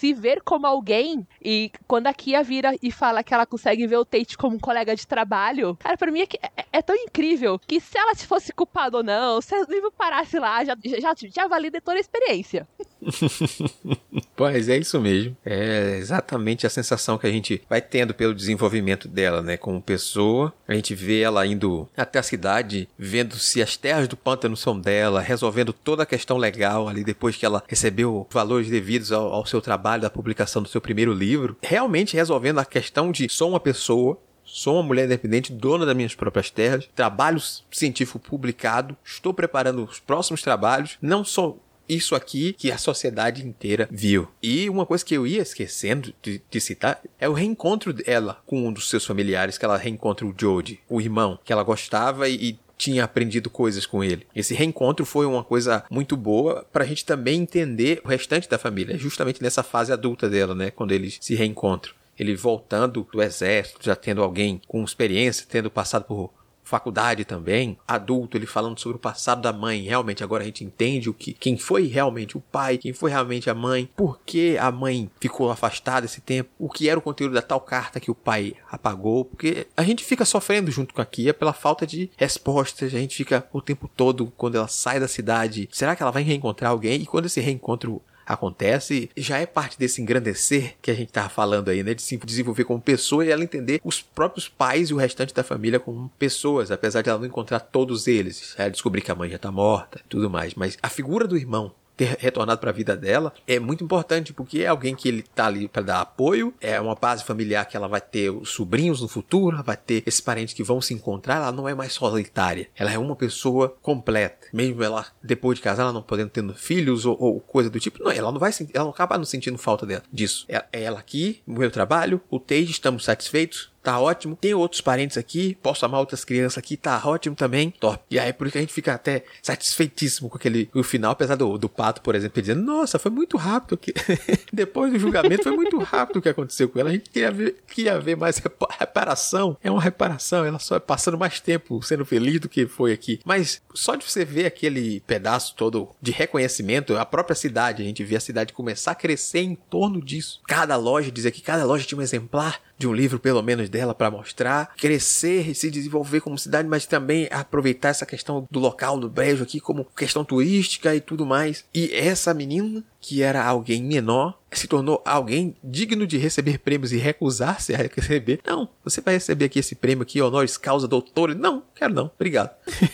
se 0.00 0.12
ver 0.12 0.40
como 0.42 0.66
alguém 0.66 1.26
e 1.42 1.70
quando 1.86 2.06
a 2.06 2.14
Kia 2.14 2.42
vira 2.42 2.76
e 2.82 2.90
fala 2.90 3.22
que 3.22 3.32
ela 3.32 3.46
consegue 3.46 3.86
ver 3.86 3.96
o 3.96 4.04
Tate 4.04 4.36
como 4.36 4.56
um 4.56 4.60
colega 4.60 4.94
de 4.94 5.06
trabalho, 5.06 5.76
cara, 5.76 5.96
pra 5.96 6.10
mim 6.10 6.22
é, 6.22 6.28
é, 6.56 6.64
é 6.72 6.82
tão 6.82 6.96
incrível 6.96 7.58
que 7.58 7.80
se 7.80 7.96
ela 7.96 8.14
fosse 8.14 8.52
culpada 8.52 8.98
ou 8.98 9.02
não, 9.02 9.40
se 9.40 9.54
o 9.54 9.66
livro 9.70 9.92
parasse 9.92 10.38
lá, 10.38 10.64
já, 10.64 10.76
já, 10.84 11.14
já 11.32 11.46
valida 11.46 11.80
toda 11.80 11.96
a 11.96 12.00
experiência. 12.00 12.66
pois 14.34 14.68
é 14.68 14.78
isso 14.78 15.00
mesmo. 15.00 15.36
É 15.44 15.96
exatamente 15.98 16.66
a 16.66 16.70
sensação 16.70 17.18
que 17.18 17.26
a 17.26 17.30
gente 17.30 17.62
vai 17.68 17.80
tendo 17.80 18.14
pelo 18.14 18.34
desenvolvimento 18.34 19.06
dela, 19.06 19.42
né? 19.42 19.56
Como 19.56 19.80
pessoa, 19.80 20.52
a 20.66 20.74
gente 20.74 20.94
vê 20.94 21.20
ela 21.20 21.46
indo 21.46 21.88
até 21.96 22.18
a 22.18 22.22
cidade, 22.22 22.88
vendo 22.98 23.36
se 23.36 23.62
as 23.62 23.76
terras 23.76 24.08
do 24.08 24.16
pântano 24.16 24.56
são 24.56 24.78
dela, 24.78 25.20
resolvendo 25.20 25.72
toda 25.72 26.02
a 26.02 26.06
questão 26.06 26.36
legal 26.36 26.88
ali 26.88 27.04
depois 27.04 27.36
que 27.36 27.46
ela 27.46 27.62
recebeu 27.68 28.26
valores 28.30 28.68
devidos 28.68 29.12
ao, 29.12 29.32
ao 29.32 29.46
seu 29.46 29.60
trabalho 29.60 29.83
da 29.84 30.10
publicação 30.10 30.62
do 30.62 30.68
seu 30.68 30.80
primeiro 30.80 31.12
livro. 31.12 31.56
Realmente 31.62 32.16
resolvendo 32.16 32.58
a 32.58 32.64
questão 32.64 33.12
de 33.12 33.28
sou 33.28 33.50
uma 33.50 33.60
pessoa 33.60 34.18
Sou 34.46 34.74
uma 34.74 34.82
mulher 34.82 35.06
independente, 35.06 35.50
dona 35.50 35.86
das 35.86 35.96
minhas 35.96 36.14
próprias 36.14 36.50
terras, 36.50 36.86
trabalho 36.94 37.40
científico 37.70 38.18
publicado, 38.18 38.94
estou 39.02 39.32
preparando 39.32 39.82
os 39.82 39.98
próximos 39.98 40.42
trabalhos, 40.42 40.98
não 41.00 41.24
sou 41.24 41.64
isso 41.88 42.14
aqui 42.14 42.52
que 42.52 42.70
a 42.70 42.78
sociedade 42.78 43.46
inteira 43.46 43.88
viu. 43.90 44.28
E 44.42 44.68
uma 44.70 44.86
coisa 44.86 45.04
que 45.04 45.14
eu 45.14 45.26
ia 45.26 45.42
esquecendo 45.42 46.14
de, 46.22 46.42
de, 46.50 46.60
citar 46.60 47.00
é 47.18 47.28
o 47.28 47.32
reencontro 47.32 47.92
dela 47.92 48.42
com 48.46 48.68
um 48.68 48.72
dos 48.72 48.88
seus 48.88 49.04
familiares, 49.04 49.58
que 49.58 49.64
ela 49.64 49.76
reencontra 49.76 50.26
o 50.26 50.34
Jody, 50.38 50.80
o 50.88 51.00
irmão, 51.00 51.38
que 51.44 51.52
ela 51.52 51.62
gostava 51.62 52.28
e, 52.28 52.50
e 52.50 52.58
tinha 52.76 53.04
aprendido 53.04 53.48
coisas 53.50 53.86
com 53.86 54.02
ele. 54.02 54.26
Esse 54.34 54.54
reencontro 54.54 55.04
foi 55.04 55.26
uma 55.26 55.44
coisa 55.44 55.84
muito 55.90 56.16
boa 56.16 56.66
para 56.72 56.84
a 56.84 56.86
gente 56.86 57.04
também 57.04 57.40
entender 57.40 58.00
o 58.04 58.08
restante 58.08 58.48
da 58.48 58.58
família, 58.58 58.98
justamente 58.98 59.42
nessa 59.42 59.62
fase 59.62 59.92
adulta 59.92 60.28
dela, 60.28 60.54
né, 60.54 60.70
quando 60.70 60.92
eles 60.92 61.18
se 61.20 61.34
reencontram. 61.34 61.94
Ele 62.18 62.36
voltando 62.36 63.06
do 63.12 63.22
exército, 63.22 63.80
já 63.82 63.96
tendo 63.96 64.22
alguém 64.22 64.60
com 64.68 64.84
experiência, 64.84 65.46
tendo 65.48 65.70
passado 65.70 66.04
por 66.04 66.32
faculdade 66.64 67.24
também, 67.24 67.78
adulto, 67.86 68.36
ele 68.36 68.46
falando 68.46 68.80
sobre 68.80 68.96
o 68.96 69.00
passado 69.00 69.42
da 69.42 69.52
mãe. 69.52 69.82
Realmente, 69.82 70.24
agora 70.24 70.42
a 70.42 70.46
gente 70.46 70.64
entende 70.64 71.08
o 71.10 71.14
que, 71.14 71.32
quem 71.32 71.56
foi 71.56 71.86
realmente 71.86 72.36
o 72.36 72.40
pai, 72.40 72.78
quem 72.78 72.92
foi 72.92 73.10
realmente 73.10 73.50
a 73.50 73.54
mãe, 73.54 73.88
por 73.94 74.18
que 74.24 74.56
a 74.58 74.72
mãe 74.72 75.10
ficou 75.20 75.50
afastada 75.50 76.06
esse 76.06 76.20
tempo, 76.20 76.50
o 76.58 76.68
que 76.68 76.88
era 76.88 76.98
o 76.98 77.02
conteúdo 77.02 77.34
da 77.34 77.42
tal 77.42 77.60
carta 77.60 78.00
que 78.00 78.10
o 78.10 78.14
pai 78.14 78.54
apagou, 78.70 79.24
porque 79.24 79.66
a 79.76 79.82
gente 79.82 80.04
fica 80.04 80.24
sofrendo 80.24 80.70
junto 80.70 80.94
com 80.94 81.02
a 81.02 81.06
Kia 81.06 81.34
pela 81.34 81.52
falta 81.52 81.86
de 81.86 82.10
respostas, 82.16 82.94
a 82.94 82.98
gente 82.98 83.14
fica 83.14 83.46
o 83.52 83.60
tempo 83.60 83.88
todo 83.94 84.32
quando 84.36 84.56
ela 84.56 84.68
sai 84.68 84.98
da 84.98 85.06
cidade, 85.06 85.68
será 85.70 85.94
que 85.94 86.02
ela 86.02 86.12
vai 86.12 86.22
reencontrar 86.22 86.70
alguém? 86.70 87.02
E 87.02 87.06
quando 87.06 87.26
esse 87.26 87.40
reencontro 87.40 88.02
acontece, 88.26 89.10
já 89.16 89.38
é 89.38 89.46
parte 89.46 89.78
desse 89.78 90.00
engrandecer 90.00 90.74
que 90.80 90.90
a 90.90 90.94
gente 90.94 91.12
tava 91.12 91.28
falando 91.28 91.68
aí, 91.68 91.82
né? 91.82 91.94
De 91.94 92.02
se 92.02 92.16
desenvolver 92.16 92.64
como 92.64 92.80
pessoa 92.80 93.24
e 93.24 93.30
ela 93.30 93.42
entender 93.42 93.80
os 93.84 94.00
próprios 94.00 94.48
pais 94.48 94.90
e 94.90 94.94
o 94.94 94.96
restante 94.96 95.34
da 95.34 95.42
família 95.42 95.80
como 95.80 96.10
pessoas, 96.18 96.70
apesar 96.70 97.02
de 97.02 97.10
ela 97.10 97.18
não 97.18 97.26
encontrar 97.26 97.60
todos 97.60 98.06
eles. 98.06 98.54
Ela 98.56 98.70
descobrir 98.70 99.02
que 99.02 99.10
a 99.10 99.14
mãe 99.14 99.30
já 99.30 99.38
tá 99.38 99.50
morta 99.50 100.00
tudo 100.08 100.30
mais. 100.30 100.54
Mas 100.54 100.78
a 100.82 100.88
figura 100.88 101.26
do 101.26 101.36
irmão 101.36 101.72
ter 101.96 102.16
retornado 102.18 102.60
para 102.60 102.70
a 102.70 102.72
vida 102.72 102.96
dela. 102.96 103.32
É 103.46 103.58
muito 103.58 103.84
importante 103.84 104.32
porque 104.32 104.60
é 104.60 104.66
alguém 104.66 104.94
que 104.94 105.08
ele 105.08 105.22
tá 105.22 105.46
ali 105.46 105.68
para 105.68 105.82
dar 105.82 106.00
apoio, 106.00 106.54
é 106.60 106.80
uma 106.80 106.94
base 106.94 107.24
familiar 107.24 107.66
que 107.66 107.76
ela 107.76 107.88
vai 107.88 108.00
ter 108.00 108.30
os 108.30 108.50
sobrinhos 108.50 109.00
no 109.00 109.08
futuro, 109.08 109.62
vai 109.62 109.76
ter 109.76 110.02
esses 110.06 110.20
parentes 110.20 110.54
que 110.54 110.62
vão 110.62 110.80
se 110.80 110.94
encontrar, 110.94 111.36
ela 111.36 111.52
não 111.52 111.68
é 111.68 111.74
mais 111.74 111.92
solitária, 111.92 112.68
ela 112.76 112.92
é 112.92 112.98
uma 112.98 113.16
pessoa 113.16 113.76
completa. 113.82 114.48
Mesmo 114.52 114.82
ela 114.82 115.06
depois 115.22 115.58
de 115.58 115.62
casar, 115.62 115.84
ela 115.84 115.92
não 115.92 116.02
podendo 116.02 116.30
ter 116.30 116.44
filhos 116.54 117.06
ou, 117.06 117.16
ou, 117.18 117.40
coisa 117.40 117.70
do 117.70 117.80
tipo, 117.80 118.02
não, 118.02 118.10
ela 118.10 118.30
não 118.30 118.38
vai 118.38 118.52
ela 118.72 118.84
não 118.84 118.90
acaba 118.90 119.16
não 119.16 119.24
sentindo 119.24 119.58
falta 119.58 119.86
dela, 119.86 120.02
disso. 120.12 120.44
É, 120.48 120.64
é 120.72 120.82
ela 120.82 120.98
aqui, 120.98 121.42
o 121.46 121.52
meu 121.52 121.70
trabalho, 121.70 122.20
o 122.30 122.38
Tage, 122.38 122.70
estamos 122.70 123.04
satisfeitos, 123.04 123.73
tá 123.84 124.00
ótimo. 124.00 124.34
Tem 124.34 124.54
outros 124.54 124.80
parentes 124.80 125.18
aqui, 125.18 125.56
posso 125.62 125.84
amar 125.84 126.00
outras 126.00 126.24
crianças 126.24 126.58
aqui, 126.58 126.76
tá 126.76 127.00
ótimo 127.04 127.36
também, 127.36 127.70
top. 127.70 128.02
E 128.10 128.18
aí 128.18 128.32
por 128.32 128.46
isso 128.46 128.52
que 128.52 128.58
a 128.58 128.60
gente 128.62 128.72
fica 128.72 128.94
até 128.94 129.24
satisfeitíssimo 129.42 130.30
com 130.30 130.38
aquele 130.38 130.70
o 130.74 130.82
final, 130.82 131.12
apesar 131.12 131.36
do, 131.36 131.58
do 131.58 131.68
pato, 131.68 132.00
por 132.00 132.14
exemplo, 132.14 132.40
dizendo, 132.40 132.62
nossa, 132.62 132.98
foi 132.98 133.10
muito 133.10 133.36
rápido 133.36 133.76
que 133.76 133.92
depois 134.52 134.92
do 134.92 134.98
julgamento 134.98 135.42
foi 135.42 135.52
muito 135.52 135.78
rápido 135.78 136.16
o 136.16 136.22
que 136.22 136.28
aconteceu 136.28 136.68
com 136.68 136.80
ela. 136.80 136.88
A 136.88 136.92
gente 136.92 137.10
queria 137.10 137.30
ver, 137.30 137.62
queria 137.68 138.00
ver 138.00 138.16
mais 138.16 138.40
reparação. 138.78 139.56
É 139.62 139.70
uma 139.70 139.82
reparação, 139.82 140.44
ela 140.44 140.58
só 140.58 140.76
é 140.76 140.80
passando 140.80 141.18
mais 141.18 141.38
tempo 141.40 141.82
sendo 141.82 142.06
feliz 142.06 142.40
do 142.40 142.48
que 142.48 142.66
foi 142.66 142.92
aqui. 142.92 143.20
Mas 143.24 143.60
só 143.74 143.96
de 143.96 144.04
você 144.08 144.24
ver 144.24 144.46
aquele 144.46 145.00
pedaço 145.00 145.54
todo 145.54 145.90
de 146.00 146.10
reconhecimento, 146.10 146.96
a 146.96 147.04
própria 147.04 147.36
cidade, 147.36 147.82
a 147.82 147.86
gente 147.86 148.02
vê 148.02 148.16
a 148.16 148.20
cidade 148.20 148.52
começar 148.52 148.92
a 148.92 148.94
crescer 148.94 149.40
em 149.40 149.54
torno 149.54 150.02
disso. 150.02 150.40
Cada 150.46 150.76
loja, 150.76 151.10
dizer 151.10 151.30
que 151.32 151.42
cada 151.42 151.64
loja 151.64 151.84
tinha 151.84 151.98
um 151.98 152.02
exemplar 152.02 152.60
de 152.76 152.86
um 152.88 152.92
livro, 152.92 153.18
pelo 153.18 153.42
menos, 153.42 153.68
dela 153.68 153.94
para 153.94 154.10
mostrar, 154.10 154.74
crescer 154.76 155.48
e 155.48 155.54
se 155.54 155.70
desenvolver 155.70 156.20
como 156.20 156.38
cidade, 156.38 156.68
mas 156.68 156.86
também 156.86 157.28
aproveitar 157.30 157.90
essa 157.90 158.06
questão 158.06 158.46
do 158.50 158.58
local, 158.58 158.98
do 158.98 159.08
brejo 159.08 159.42
aqui, 159.42 159.60
como 159.60 159.86
questão 159.96 160.24
turística 160.24 160.94
e 160.94 161.00
tudo 161.00 161.24
mais. 161.24 161.64
E 161.72 161.92
essa 161.94 162.34
menina, 162.34 162.82
que 163.00 163.22
era 163.22 163.44
alguém 163.44 163.82
menor, 163.82 164.38
se 164.50 164.66
tornou 164.66 165.02
alguém 165.04 165.56
digno 165.62 166.06
de 166.06 166.16
receber 166.16 166.58
prêmios 166.58 166.92
e 166.92 166.96
recusar-se 166.96 167.74
a 167.74 167.78
receber. 167.78 168.40
Não, 168.46 168.68
você 168.84 169.00
vai 169.00 169.14
receber 169.14 169.46
aqui 169.46 169.58
esse 169.58 169.74
prêmio 169.74 170.02
aqui, 170.02 170.20
honoris 170.20 170.56
causa 170.56 170.88
doutora. 170.88 171.34
Não, 171.34 171.62
quero 171.74 171.94
não, 171.94 172.10
obrigado. 172.14 172.50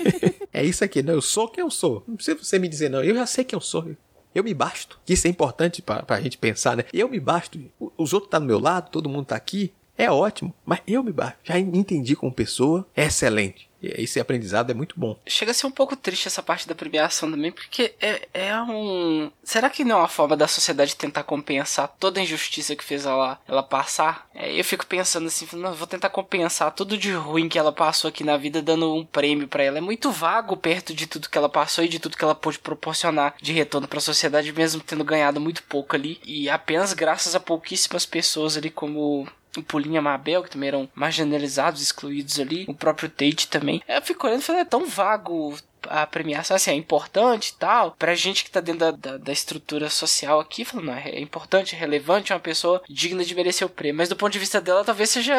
é 0.52 0.64
isso 0.64 0.84
aqui, 0.84 1.02
não, 1.02 1.14
eu 1.14 1.22
sou 1.22 1.48
quem 1.48 1.62
eu 1.62 1.70
sou. 1.70 2.04
Não 2.06 2.16
precisa 2.16 2.38
você 2.38 2.58
me 2.58 2.68
dizer 2.68 2.88
não, 2.88 3.02
eu 3.02 3.14
já 3.14 3.26
sei 3.26 3.44
quem 3.44 3.56
eu 3.56 3.60
sou. 3.60 3.88
Eu 4.34 4.44
me 4.44 4.54
basto. 4.54 4.98
Isso 5.08 5.26
é 5.26 5.30
importante 5.30 5.82
para 5.82 6.04
a 6.08 6.20
gente 6.20 6.38
pensar, 6.38 6.76
né? 6.76 6.84
Eu 6.92 7.08
me 7.08 7.18
basto. 7.18 7.58
Os 7.96 8.12
outros 8.12 8.28
estão 8.28 8.38
tá 8.38 8.38
do 8.38 8.46
meu 8.46 8.58
lado, 8.60 8.90
todo 8.90 9.08
mundo 9.08 9.22
está 9.24 9.36
aqui. 9.36 9.72
É 10.00 10.10
ótimo, 10.10 10.54
mas 10.64 10.80
eu 10.86 11.02
me 11.04 11.12
basto. 11.12 11.36
Já 11.44 11.58
entendi 11.58 12.16
como 12.16 12.32
pessoa. 12.32 12.86
É 12.96 13.04
excelente. 13.04 13.68
Esse 13.82 14.20
aprendizado 14.20 14.70
é 14.70 14.74
muito 14.74 14.98
bom. 14.98 15.18
Chega 15.26 15.50
a 15.50 15.54
ser 15.54 15.66
um 15.66 15.70
pouco 15.70 15.96
triste 15.96 16.26
essa 16.26 16.42
parte 16.42 16.66
da 16.66 16.74
premiação 16.74 17.30
também, 17.30 17.52
porque 17.52 17.94
é, 18.00 18.28
é 18.32 18.62
um. 18.62 19.30
Será 19.42 19.70
que 19.70 19.84
não 19.84 19.96
é 19.96 19.98
uma 20.00 20.08
forma 20.08 20.36
da 20.36 20.46
sociedade 20.46 20.96
tentar 20.96 21.22
compensar 21.24 21.88
toda 21.98 22.20
a 22.20 22.22
injustiça 22.22 22.76
que 22.76 22.84
fez 22.84 23.06
ela, 23.06 23.40
ela 23.48 23.62
passar? 23.62 24.28
É, 24.34 24.58
eu 24.58 24.64
fico 24.64 24.86
pensando 24.86 25.26
assim, 25.26 25.46
não, 25.54 25.74
vou 25.74 25.86
tentar 25.86 26.10
compensar 26.10 26.72
tudo 26.72 26.96
de 26.96 27.12
ruim 27.12 27.48
que 27.48 27.58
ela 27.58 27.72
passou 27.72 28.08
aqui 28.08 28.22
na 28.22 28.36
vida, 28.36 28.60
dando 28.60 28.94
um 28.94 29.04
prêmio 29.04 29.48
para 29.48 29.62
ela. 29.62 29.78
É 29.78 29.82
muito 29.82 30.10
vago 30.10 30.56
perto 30.56 30.94
de 30.94 31.06
tudo 31.06 31.28
que 31.28 31.38
ela 31.38 31.48
passou 31.48 31.84
e 31.84 31.88
de 31.88 31.98
tudo 31.98 32.16
que 32.16 32.24
ela 32.24 32.34
pôde 32.34 32.58
proporcionar 32.58 33.34
de 33.40 33.52
retorno 33.52 33.88
para 33.88 33.98
a 33.98 34.02
sociedade, 34.02 34.52
mesmo 34.52 34.82
tendo 34.82 35.04
ganhado 35.04 35.40
muito 35.40 35.62
pouco 35.62 35.96
ali. 35.96 36.20
E 36.24 36.50
apenas 36.50 36.92
graças 36.92 37.34
a 37.34 37.40
pouquíssimas 37.40 38.04
pessoas 38.04 38.56
ali, 38.56 38.70
como 38.70 39.26
o 39.56 39.62
Pulinha 39.62 40.00
Mabel, 40.02 40.42
que 40.42 40.50
também 40.50 40.68
eram 40.68 40.88
marginalizados, 40.94 41.82
excluídos 41.82 42.38
ali, 42.38 42.64
o 42.68 42.74
próprio 42.74 43.08
Tate 43.08 43.48
também. 43.48 43.82
Eu 43.88 44.02
fico 44.02 44.26
olhando 44.26 44.40
e 44.40 44.44
falei, 44.44 44.62
é 44.62 44.64
tão 44.64 44.86
vago 44.86 45.56
a 45.88 46.06
premiação, 46.06 46.56
assim, 46.56 46.70
é 46.70 46.74
importante 46.74 47.48
e 47.48 47.54
tal, 47.54 47.92
pra 47.92 48.14
gente 48.14 48.44
que 48.44 48.50
tá 48.50 48.60
dentro 48.60 48.80
da, 48.80 48.90
da, 48.90 49.16
da 49.16 49.32
estrutura 49.32 49.88
social 49.88 50.38
aqui, 50.38 50.64
falando, 50.64 50.90
é 50.90 51.20
importante, 51.20 51.74
é 51.74 51.78
relevante, 51.78 52.32
é 52.32 52.34
uma 52.34 52.40
pessoa 52.40 52.82
digna 52.88 53.24
de 53.24 53.34
merecer 53.34 53.66
o 53.66 53.70
prêmio, 53.70 53.96
mas 53.96 54.08
do 54.08 54.16
ponto 54.16 54.32
de 54.32 54.38
vista 54.38 54.60
dela, 54.60 54.84
talvez 54.84 55.10
seja 55.10 55.34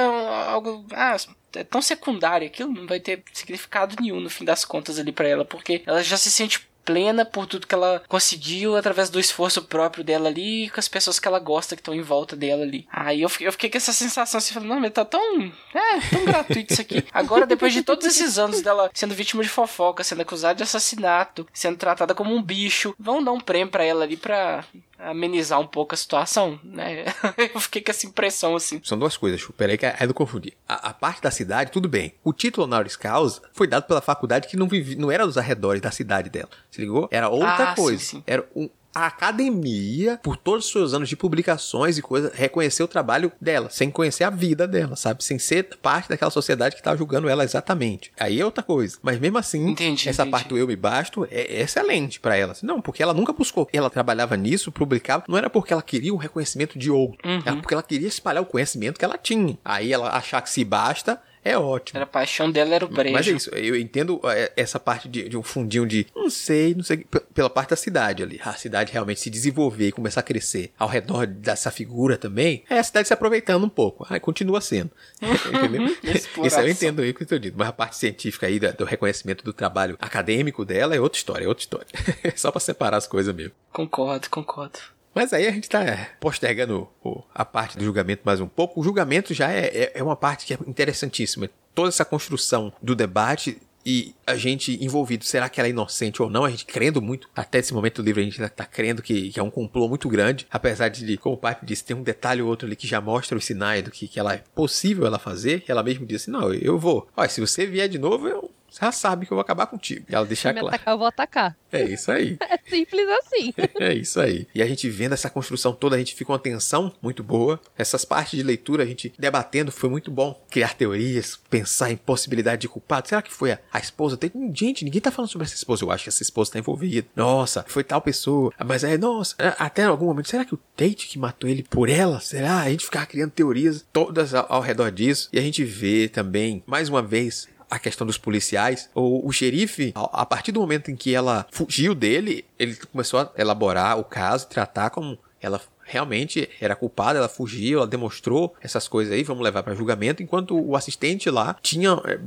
algo, 0.47 0.86
ah, 0.91 1.16
é 1.55 1.64
tão 1.64 1.82
secundário, 1.82 2.47
aquilo 2.47 2.72
não 2.72 2.88
vai 2.88 2.99
ter 2.99 3.24
significado 3.34 3.95
nenhum 3.99 4.20
no 4.20 4.30
fim 4.30 4.45
das 4.45 4.66
contas 4.66 4.97
ali 4.97 5.12
para 5.12 5.28
ela, 5.28 5.45
porque 5.45 5.84
ela 5.86 6.03
já 6.03 6.18
se 6.18 6.32
sente 6.32 6.68
plena 6.84 7.25
por 7.25 7.45
tudo 7.45 7.67
que 7.67 7.75
ela 7.75 8.01
conseguiu 8.07 8.75
através 8.75 9.09
do 9.09 9.19
esforço 9.19 9.61
próprio 9.61 10.03
dela 10.03 10.29
ali 10.29 10.65
e 10.65 10.69
com 10.69 10.79
as 10.79 10.88
pessoas 10.88 11.19
que 11.19 11.27
ela 11.27 11.39
gosta 11.39 11.75
que 11.75 11.82
estão 11.82 11.93
em 11.93 12.01
volta 12.01 12.36
dela 12.36 12.63
ali. 12.63 12.88
Aí 12.91 13.21
eu 13.21 13.29
fiquei, 13.29 13.47
eu 13.47 13.51
fiquei 13.51 13.69
com 13.69 13.77
essa 13.77 13.93
sensação 13.93 14.38
assim, 14.38 14.53
falando, 14.53 14.69
não, 14.69 14.79
mas 14.79 14.91
tá 14.91 15.05
tão. 15.05 15.41
É, 15.73 15.99
tão 16.09 16.25
gratuito 16.25 16.73
isso 16.73 16.82
aqui. 16.82 17.05
Agora, 17.13 17.45
depois 17.45 17.73
de 17.73 17.84
todos 17.84 18.05
esses 18.05 18.38
anos 18.38 18.61
dela 18.61 18.89
sendo 18.93 19.15
vítima 19.15 19.43
de 19.43 19.49
fofoca, 19.49 20.03
sendo 20.03 20.21
acusada 20.21 20.55
de 20.55 20.63
assassinato, 20.63 21.47
sendo 21.53 21.77
tratada 21.77 22.15
como 22.15 22.34
um 22.34 22.41
bicho, 22.41 22.95
vão 22.99 23.23
dar 23.23 23.32
um 23.32 23.39
prêmio 23.39 23.71
para 23.71 23.84
ela 23.84 24.03
ali 24.03 24.17
pra 24.17 24.63
amenizar 25.04 25.60
um 25.60 25.68
pouco 25.68 25.93
a 25.93 25.97
situação, 25.97 26.60
né? 26.64 27.06
eu 27.54 27.60
fiquei 27.60 27.82
com 27.82 27.91
essa 27.91 28.06
impressão, 28.06 28.56
assim. 28.56 28.80
São 28.84 28.97
duas 28.97 29.18
coisas, 29.18 29.45
peraí 29.58 29.78
que 29.78 29.86
é 29.86 30.08
do 30.08 30.14
confundir. 30.14 30.54
A, 30.68 30.89
a, 30.89 30.93
parte 30.93 31.22
da 31.22 31.32
cidade, 31.32 31.72
tudo 31.72 31.89
bem. 31.89 32.14
O 32.24 32.34
título 32.34 32.66
honoris 32.66 32.95
causa 32.95 33.41
foi 33.54 33.68
dado 33.68 33.84
pela 33.84 34.02
faculdade 34.02 34.47
que 34.47 34.58
não, 34.58 34.68
vive, 34.68 34.95
não 34.95 35.12
era 35.12 35.26
dos 35.26 35.38
arredores 35.38 35.82
da 35.82 35.91
cidade 35.91 36.30
dela, 36.30 36.49
se 36.70 36.82
ligou? 36.82 37.08
Era 37.12 37.30
outra 37.30 37.72
ah, 37.72 37.76
coisa. 37.76 37.99
Sim, 37.99 38.18
sim. 38.18 38.24
Era 38.28 38.47
um, 38.56 38.70
a 38.94 39.08
academia, 39.08 40.20
por 40.22 40.36
todos 40.36 40.66
os 40.66 40.72
seus 40.72 40.94
anos 40.94 41.10
de 41.10 41.16
publicações 41.16 41.98
e 41.98 42.02
coisas, 42.02 42.34
reconhecer 42.34 42.84
o 42.84 42.88
trabalho 42.88 43.32
dela, 43.39 43.70
sem 43.70 43.89
conhecer 43.89 44.24
a 44.24 44.30
vida 44.30 44.68
dela, 44.68 44.96
sabe? 44.96 45.24
Sem 45.24 45.39
ser 45.39 45.78
parte 45.82 46.10
daquela 46.10 46.32
sociedade 46.32 46.76
que 46.76 46.84
tá 46.84 46.96
julgando 46.96 47.30
ela 47.30 47.44
exatamente. 47.44 48.12
Aí 48.20 48.39
é 48.39 48.46
outra 48.46 48.64
coisa. 48.64 48.98
Mas 49.02 49.20
mesmo 49.20 49.38
assim, 49.38 49.70
entendi, 49.70 50.10
essa 50.10 50.24
entendi. 50.24 50.32
parte 50.32 50.50
do 50.50 50.58
eu 50.58 50.68
me 50.68 50.76
basto 50.76 51.28
é 51.30 51.62
excelente 51.62 52.20
para 52.20 52.36
ela. 52.36 52.54
Não, 52.62 52.82
porque 52.82 53.02
ela 53.02 53.14
nunca 53.14 53.34
buscou. 53.34 53.68
Ela 53.72 53.89
trabalhava 53.89 54.36
nisso, 54.36 54.72
publicava, 54.72 55.24
não 55.28 55.38
era 55.38 55.50
porque 55.50 55.74
ela 55.74 55.82
queria 55.82 56.14
um 56.14 56.18
reconhecimento 56.18 56.78
de 56.78 56.92
outro, 56.92 57.28
uhum. 57.28 57.42
era 57.46 57.56
porque 57.56 57.74
ela 57.74 57.84
queria 57.84 58.08
espalhar 58.08 58.44
o 58.44 58.46
conhecimento 58.46 59.00
que 59.00 59.06
ela 59.06 59.18
tinha. 59.18 59.58
Aí 59.64 59.92
ela 59.94 60.10
achar 60.16 60.42
que 60.42 60.50
se 60.50 60.64
basta 60.64 61.22
é 61.44 61.58
ótimo. 61.58 61.98
Era 61.98 62.04
a 62.04 62.08
paixão 62.08 62.52
dela 62.52 62.76
era 62.76 62.86
o 62.86 62.88
brejo. 62.88 63.14
Mas 63.14 63.28
é 63.28 63.32
isso, 63.32 63.50
eu 63.52 63.76
entendo 63.76 64.22
é, 64.26 64.52
essa 64.56 64.80
parte 64.80 65.08
de, 65.08 65.28
de, 65.28 65.38
um 65.38 65.44
fundinho 65.44 65.86
de, 65.88 66.06
não 66.16 66.30
sei, 66.30 66.76
não 66.76 66.84
sei, 66.84 67.06
pela 67.34 67.50
parte 67.50 67.72
da 67.72 67.76
cidade 67.76 68.22
ali. 68.22 68.39
A 68.44 68.54
cidade 68.54 68.92
realmente 68.92 69.20
se 69.20 69.30
desenvolver 69.30 69.88
e 69.88 69.92
começar 69.92 70.20
a 70.20 70.24
crescer 70.24 70.72
ao 70.78 70.88
redor 70.88 71.26
dessa 71.26 71.72
figura 71.72 72.18
também, 72.18 72.64
é 72.70 72.78
a 72.78 72.84
cidade 72.84 73.08
se 73.08 73.14
aproveitando 73.14 73.64
um 73.64 73.70
pouco. 73.70 74.06
Aí 74.10 74.20
continua 74.20 74.62
sendo. 74.62 74.92
Entendeu? 75.22 75.98
isso 76.46 76.60
eu 76.60 76.70
entendo 76.70 77.02
aí 77.02 77.10
o 77.10 77.14
que 77.14 77.34
eu 77.34 77.39
dito. 77.39 77.58
Mas 77.58 77.70
a 77.70 77.74
parte 77.74 77.98
científica 77.98 78.48
aí 78.48 78.60
do 78.60 78.86
reconhecimento 78.86 79.44
do 79.44 79.54
trabalho 79.54 79.98
acadêmico 80.00 80.64
dela 80.64 80.96
é 80.96 81.00
outra 81.00 81.18
história, 81.18 81.46
é 81.46 81.48
outra 81.48 81.64
história. 81.64 81.88
Só 82.36 82.52
para 82.52 82.60
separar 82.60 82.98
as 82.98 83.08
coisas 83.08 83.34
mesmo. 83.34 83.54
Concordo, 83.72 84.30
concordo. 84.30 84.80
Mas 85.14 85.34
aí 85.34 85.47
a 85.47 85.51
gente 85.51 85.64
está 85.64 86.09
postergando 86.20 86.88
a 87.34 87.43
parte 87.43 87.78
do 87.78 87.84
julgamento 87.84 88.22
mais 88.26 88.39
um 88.39 88.47
pouco. 88.47 88.80
O 88.80 88.84
julgamento 88.84 89.34
já 89.34 89.51
é, 89.51 89.66
é, 89.66 89.91
é 89.95 90.03
uma 90.03 90.16
parte 90.16 90.45
que 90.45 90.53
é 90.53 90.57
interessantíssima. 90.66 91.49
Toda 91.76 91.89
essa 91.89 92.05
construção 92.05 92.72
do 92.82 92.95
debate 92.95 93.62
e 93.86 94.14
a 94.26 94.36
gente 94.36 94.84
envolvido, 94.84 95.26
será 95.26 95.49
que 95.49 95.59
ela 95.59 95.68
é 95.68 95.72
inocente 95.72 96.22
ou 96.22 96.30
não? 96.30 96.45
A 96.45 96.49
gente 96.49 96.66
crendo 96.66 97.01
muito, 97.01 97.30
até 97.36 97.59
esse 97.59 97.74
momento 97.74 98.01
do 98.01 98.05
livro 98.05 98.22
a 98.22 98.24
gente 98.24 98.39
tá 98.49 98.66
crendo 98.66 99.01
que, 99.01 99.32
que 99.32 99.39
é 99.39 99.43
um 99.43 99.49
complô 99.49 99.88
muito 99.88 100.07
grande, 100.07 100.47
apesar 100.51 100.89
de, 100.89 101.18
como 101.18 101.36
o 101.36 101.38
pai 101.38 101.57
disse, 101.64 101.84
tem 101.84 101.95
um 101.95 102.03
detalhe 102.03 102.41
ou 102.41 102.49
outro 102.49 102.68
ali 102.68 102.76
que 102.76 102.88
já 102.88 103.01
mostra 103.01 103.38
os 103.38 103.45
sinais 103.45 103.84
do 103.84 103.91
que, 103.91 104.07
que 104.07 104.20
ela 104.20 104.34
é 104.34 104.43
possível 104.53 105.05
ela 105.05 105.20
fazer, 105.20 105.64
ela 105.68 105.84
mesmo 105.84 106.05
disse, 106.05 106.30
não, 106.30 106.53
eu 106.53 106.78
vou. 106.78 107.07
Olha, 107.18 107.30
se 107.30 107.41
você 107.41 107.66
vier 107.66 107.89
de 107.89 107.97
novo, 107.97 108.28
eu 108.28 108.51
você 108.72 108.86
já 108.86 108.91
sabe 108.91 109.26
que 109.26 109.34
eu 109.34 109.36
vou 109.36 109.41
acabar 109.41 109.67
contigo. 109.67 110.05
E 110.09 110.15
ela 110.15 110.26
deixa 110.26 110.47
Se 110.47 110.53
claro. 110.53 110.67
me 110.67 110.74
atacar, 110.74 110.93
eu 110.93 110.97
vou 110.97 111.07
atacar. 111.07 111.57
É 111.72 111.84
isso 111.84 112.11
aí. 112.11 112.38
É 112.51 112.59
simples 112.69 113.07
assim. 113.07 113.53
é 113.80 113.93
isso 113.93 114.19
aí. 114.19 114.47
E 114.53 114.61
a 114.61 114.67
gente 114.67 114.89
vendo 114.89 115.13
essa 115.13 115.30
construção 115.30 115.74
toda, 115.74 115.95
a 115.95 115.99
gente 115.99 116.15
fica 116.15 116.32
uma 116.32 116.39
tensão 116.39 116.93
muito 117.01 117.24
boa. 117.24 117.59
Essas 117.78 118.03
partes 118.03 118.38
de 118.38 118.43
leitura, 118.43 118.84
a 118.84 118.86
gente 118.86 119.13
debatendo, 119.17 119.72
foi 119.72 119.89
muito 119.89 120.11
bom. 120.11 120.41
Criar 120.49 120.74
teorias, 120.74 121.39
pensar 121.49 121.91
em 121.91 121.97
possibilidade 121.97 122.61
de 122.61 122.69
culpado. 122.69 123.07
Será 123.07 123.22
que 123.22 123.32
foi 123.32 123.53
a, 123.53 123.59
a 123.72 123.80
esposa? 123.80 124.17
Tem, 124.17 124.32
gente, 124.53 124.84
ninguém 124.84 125.01
tá 125.01 125.11
falando 125.11 125.30
sobre 125.32 125.45
essa 125.45 125.55
esposa. 125.55 125.84
Eu 125.84 125.91
acho 125.91 126.03
que 126.03 126.09
essa 126.09 126.24
esposa 126.24 126.51
tá 126.51 126.59
envolvida. 126.59 127.07
Nossa, 127.15 127.65
foi 127.67 127.84
tal 127.84 128.01
pessoa. 128.01 128.51
Mas 128.65 128.84
é, 128.84 128.97
nossa, 128.97 129.36
é, 129.38 129.53
até 129.57 129.84
em 129.84 129.88
algum 129.88 130.05
momento, 130.05 130.30
será 130.30 130.43
que 130.43 130.53
o 130.53 130.59
Tate 130.76 131.07
que 131.07 131.19
matou 131.19 131.49
ele 131.49 131.63
por 131.63 131.89
ela? 131.89 132.19
Será? 132.19 132.61
A 132.61 132.69
gente 132.69 132.86
ficar 132.86 133.05
criando 133.05 133.32
teorias 133.32 133.86
todas 133.91 134.34
ao, 134.34 134.45
ao 134.51 134.61
redor 134.61 134.91
disso. 134.91 135.30
E 135.32 135.39
a 135.39 135.41
gente 135.41 135.63
vê 135.63 136.07
também, 136.07 136.63
mais 136.65 136.89
uma 136.89 137.01
vez, 137.01 137.47
a 137.72 137.80
questão 137.80 138.05
dos 138.05 138.17
policiais. 138.17 138.89
O, 138.93 139.26
o 139.26 139.32
xerife, 139.32 139.93
a, 139.95 140.22
a, 140.22 140.26
partir 140.26 140.51
do 140.51 140.59
momento 140.59 140.91
em 140.91 140.95
que 140.95 141.15
ela 141.15 141.47
fugiu 141.49 141.95
dele, 141.95 142.43
ele 142.59 142.76
começou 142.91 143.22
a 143.22 143.32
elaborar 143.38 143.97
o 143.97 144.03
caso, 144.03 144.47
tratar 144.47 144.89
como 144.89 145.17
ela 145.41 145.59
realmente 145.84 146.49
era 146.61 146.76
culpada, 146.76 147.17
ela 147.17 147.28
fugiu, 147.28 147.80
ela 147.80 147.88
demonstrou 147.88 148.53
essas 148.61 148.88
coisas 148.88 149.13
aí, 149.13 149.24
vamos 149.24 149.43
levar 149.43 149.63
para 149.63 149.74
julgamento, 149.74 150.22
enquanto 150.22 150.57
o 150.57 150.76
assistente 150.76 151.30
lá 151.30 151.57
tinha 151.61 151.91
é, 152.05 152.19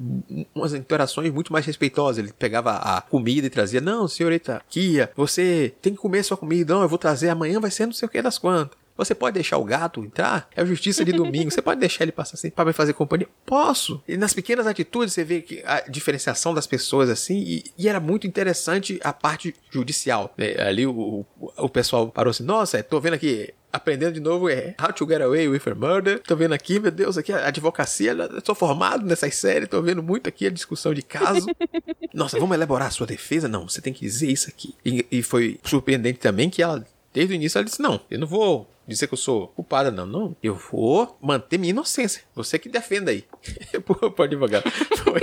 umas 0.54 0.74
interações 0.74 1.32
muito 1.32 1.52
mais 1.52 1.64
respeitosas. 1.64 2.18
Ele 2.18 2.32
pegava 2.32 2.72
a 2.72 3.00
comida 3.00 3.46
e 3.46 3.50
trazia: 3.50 3.80
Não, 3.80 4.08
senhorita 4.08 4.62
Kia, 4.68 5.10
você 5.16 5.74
tem 5.80 5.94
que 5.94 5.98
comer 5.98 6.22
sua 6.24 6.36
comida, 6.36 6.74
não, 6.74 6.82
eu 6.82 6.88
vou 6.88 6.98
trazer, 6.98 7.28
amanhã 7.28 7.60
vai 7.60 7.70
ser 7.70 7.86
não 7.86 7.92
sei 7.92 8.06
o 8.06 8.10
que 8.10 8.20
das 8.20 8.38
quantas. 8.38 8.83
Você 8.96 9.14
pode 9.14 9.34
deixar 9.34 9.58
o 9.58 9.64
gato 9.64 10.04
entrar? 10.04 10.48
É 10.54 10.62
a 10.62 10.64
justiça 10.64 11.04
de 11.04 11.12
domingo. 11.12 11.50
Você 11.50 11.60
pode 11.60 11.80
deixar 11.80 12.04
ele 12.04 12.12
passar 12.12 12.34
assim 12.34 12.50
para 12.50 12.64
me 12.64 12.72
fazer 12.72 12.92
companhia? 12.92 13.28
Posso. 13.44 14.02
E 14.06 14.16
nas 14.16 14.32
pequenas 14.32 14.66
atitudes 14.66 15.12
você 15.12 15.24
vê 15.24 15.40
que 15.40 15.62
a 15.64 15.80
diferenciação 15.88 16.54
das 16.54 16.66
pessoas 16.66 17.10
assim 17.10 17.38
e, 17.38 17.64
e 17.76 17.88
era 17.88 17.98
muito 17.98 18.26
interessante 18.26 19.00
a 19.02 19.12
parte 19.12 19.54
judicial. 19.70 20.32
É, 20.38 20.62
ali 20.62 20.86
o, 20.86 20.92
o, 21.40 21.52
o, 21.58 21.68
pessoal 21.68 22.08
parou 22.08 22.30
assim, 22.30 22.44
nossa, 22.44 22.82
tô 22.82 23.00
vendo 23.00 23.14
aqui 23.14 23.52
aprendendo 23.72 24.12
de 24.12 24.20
novo 24.20 24.48
é 24.48 24.76
How 24.80 24.92
to 24.92 25.04
Get 25.08 25.20
Away 25.20 25.48
with 25.48 25.62
a 25.66 25.74
Murder. 25.74 26.20
Tô 26.20 26.36
vendo 26.36 26.54
aqui, 26.54 26.78
meu 26.78 26.92
Deus, 26.92 27.18
aqui 27.18 27.32
a 27.32 27.48
advocacia. 27.48 28.12
Eu 28.12 28.40
sou 28.44 28.54
formado 28.54 29.04
nessas 29.04 29.34
séries, 29.34 29.68
tô 29.68 29.82
vendo 29.82 30.00
muito 30.00 30.28
aqui 30.28 30.46
a 30.46 30.50
discussão 30.50 30.94
de 30.94 31.02
caso. 31.02 31.48
Nossa, 32.14 32.38
vamos 32.38 32.54
elaborar 32.54 32.86
a 32.86 32.92
sua 32.92 33.08
defesa? 33.08 33.48
Não, 33.48 33.68
você 33.68 33.80
tem 33.80 33.92
que 33.92 34.02
dizer 34.02 34.30
isso 34.30 34.48
aqui. 34.48 34.76
E, 34.84 35.04
e 35.10 35.22
foi 35.22 35.58
surpreendente 35.64 36.20
também 36.20 36.48
que 36.48 36.62
ela, 36.62 36.86
desde 37.12 37.34
o 37.34 37.34
início, 37.34 37.58
ela 37.58 37.64
disse: 37.64 37.82
Não, 37.82 38.00
eu 38.08 38.20
não 38.20 38.28
vou 38.28 38.68
dizer 38.86 39.06
que 39.06 39.14
eu 39.14 39.18
sou 39.18 39.48
culpada, 39.48 39.90
não. 39.90 40.06
Não. 40.06 40.36
Eu 40.42 40.54
vou 40.54 41.18
manter 41.20 41.58
minha 41.58 41.70
inocência. 41.70 42.22
Você 42.34 42.58
que 42.58 42.68
defenda 42.68 43.10
aí. 43.10 43.24
Advogado. 44.18 44.70
Foi. 44.70 45.20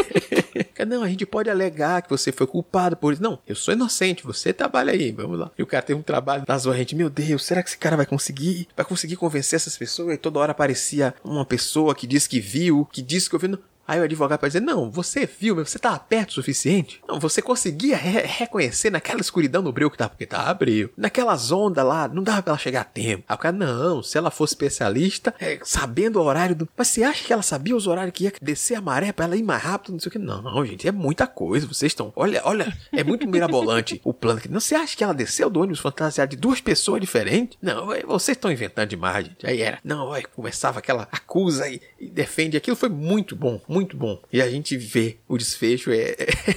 Não, 0.85 1.03
a 1.03 1.07
gente 1.07 1.25
pode 1.25 1.49
alegar 1.49 2.01
que 2.01 2.09
você 2.09 2.31
foi 2.31 2.47
culpado 2.47 2.97
por 2.97 3.13
isso. 3.13 3.21
Não, 3.21 3.39
eu 3.47 3.55
sou 3.55 3.73
inocente, 3.73 4.23
você 4.23 4.51
trabalha 4.51 4.91
aí, 4.91 5.11
vamos 5.11 5.39
lá. 5.39 5.51
E 5.57 5.63
o 5.63 5.67
cara 5.67 5.83
tem 5.83 5.95
um 5.95 6.01
trabalho 6.01 6.43
nas 6.47 6.65
a 6.65 6.75
gente, 6.75 6.95
meu 6.95 7.09
Deus, 7.09 7.45
será 7.45 7.61
que 7.61 7.69
esse 7.69 7.77
cara 7.77 7.97
vai 7.97 8.05
conseguir? 8.05 8.67
Vai 8.75 8.85
conseguir 8.85 9.15
convencer 9.15 9.57
essas 9.57 9.77
pessoas? 9.77 10.15
E 10.15 10.17
toda 10.17 10.39
hora 10.39 10.51
aparecia 10.51 11.13
uma 11.23 11.45
pessoa 11.45 11.93
que 11.93 12.07
disse 12.07 12.29
que 12.29 12.39
viu, 12.39 12.87
que 12.91 13.01
disse 13.01 13.29
que 13.29 13.35
ouviu. 13.35 13.57
Aí 13.91 13.99
o 13.99 14.03
advogado 14.03 14.39
pode 14.39 14.53
dizer: 14.53 14.63
Não, 14.63 14.89
você 14.89 15.25
viu, 15.25 15.53
você 15.53 15.75
estava 15.75 15.99
perto 15.99 16.29
o 16.29 16.33
suficiente. 16.35 17.01
Não, 17.05 17.19
você 17.19 17.41
conseguia 17.41 17.97
re 17.97 18.21
reconhecer 18.21 18.89
naquela 18.89 19.19
escuridão 19.19 19.61
no 19.61 19.73
breu 19.73 19.91
que 19.91 19.97
tava, 19.97 20.11
porque 20.11 20.25
tava 20.25 20.53
breu. 20.53 20.89
Naquelas 20.95 21.51
ondas 21.51 21.85
lá, 21.85 22.07
não 22.07 22.23
dava 22.23 22.41
pra 22.41 22.51
ela 22.51 22.57
chegar 22.57 22.81
a 22.81 22.85
tempo. 22.85 23.25
Aí 23.27 23.35
o 23.35 23.37
cara, 23.37 23.53
não, 23.53 24.01
se 24.01 24.17
ela 24.17 24.31
fosse 24.31 24.53
especialista, 24.53 25.35
é, 25.41 25.59
sabendo 25.65 26.21
o 26.21 26.23
horário 26.23 26.55
do. 26.55 26.69
Mas 26.77 26.87
você 26.87 27.03
acha 27.03 27.25
que 27.25 27.33
ela 27.33 27.41
sabia 27.41 27.75
os 27.75 27.85
horários 27.85 28.13
que 28.13 28.23
ia 28.23 28.33
descer 28.41 28.75
a 28.75 28.81
maré 28.81 29.11
pra 29.11 29.25
ela 29.25 29.35
ir 29.35 29.43
mais 29.43 29.61
rápido? 29.61 29.91
Não 29.91 29.99
sei 29.99 30.07
o 30.07 30.11
que. 30.13 30.19
Não, 30.19 30.41
não, 30.41 30.65
gente, 30.65 30.87
é 30.87 30.91
muita 30.93 31.27
coisa. 31.27 31.67
Vocês 31.67 31.91
estão. 31.91 32.13
Olha, 32.15 32.41
olha, 32.45 32.73
é 32.93 33.03
muito 33.03 33.27
mirabolante 33.27 33.99
o 34.05 34.13
plano 34.13 34.39
aqui. 34.39 34.47
Não, 34.47 34.61
você 34.61 34.73
acha 34.73 34.95
que 34.95 35.03
ela 35.03 35.13
desceu 35.13 35.49
do 35.49 35.59
ônibus 35.59 35.81
fantasiado 35.81 36.29
de 36.31 36.37
duas 36.37 36.61
pessoas 36.61 37.01
diferentes? 37.01 37.57
Não, 37.61 37.87
vocês 38.07 38.37
estão 38.37 38.49
inventando 38.49 38.87
demais, 38.87 39.25
gente. 39.25 39.45
Aí 39.45 39.61
era. 39.61 39.79
Não, 39.83 40.13
começava 40.33 40.79
aquela 40.79 41.09
acusa 41.11 41.67
e, 41.67 41.81
e 41.99 42.09
defende. 42.09 42.55
Aquilo 42.55 42.77
foi 42.77 42.87
muito 42.87 43.35
bom, 43.35 43.59
muito 43.67 43.80
muito 43.81 43.97
bom. 43.97 44.21
E 44.31 44.41
a 44.41 44.49
gente 44.49 44.77
vê 44.77 45.17
o 45.27 45.37
desfecho, 45.37 45.91
é, 45.91 46.15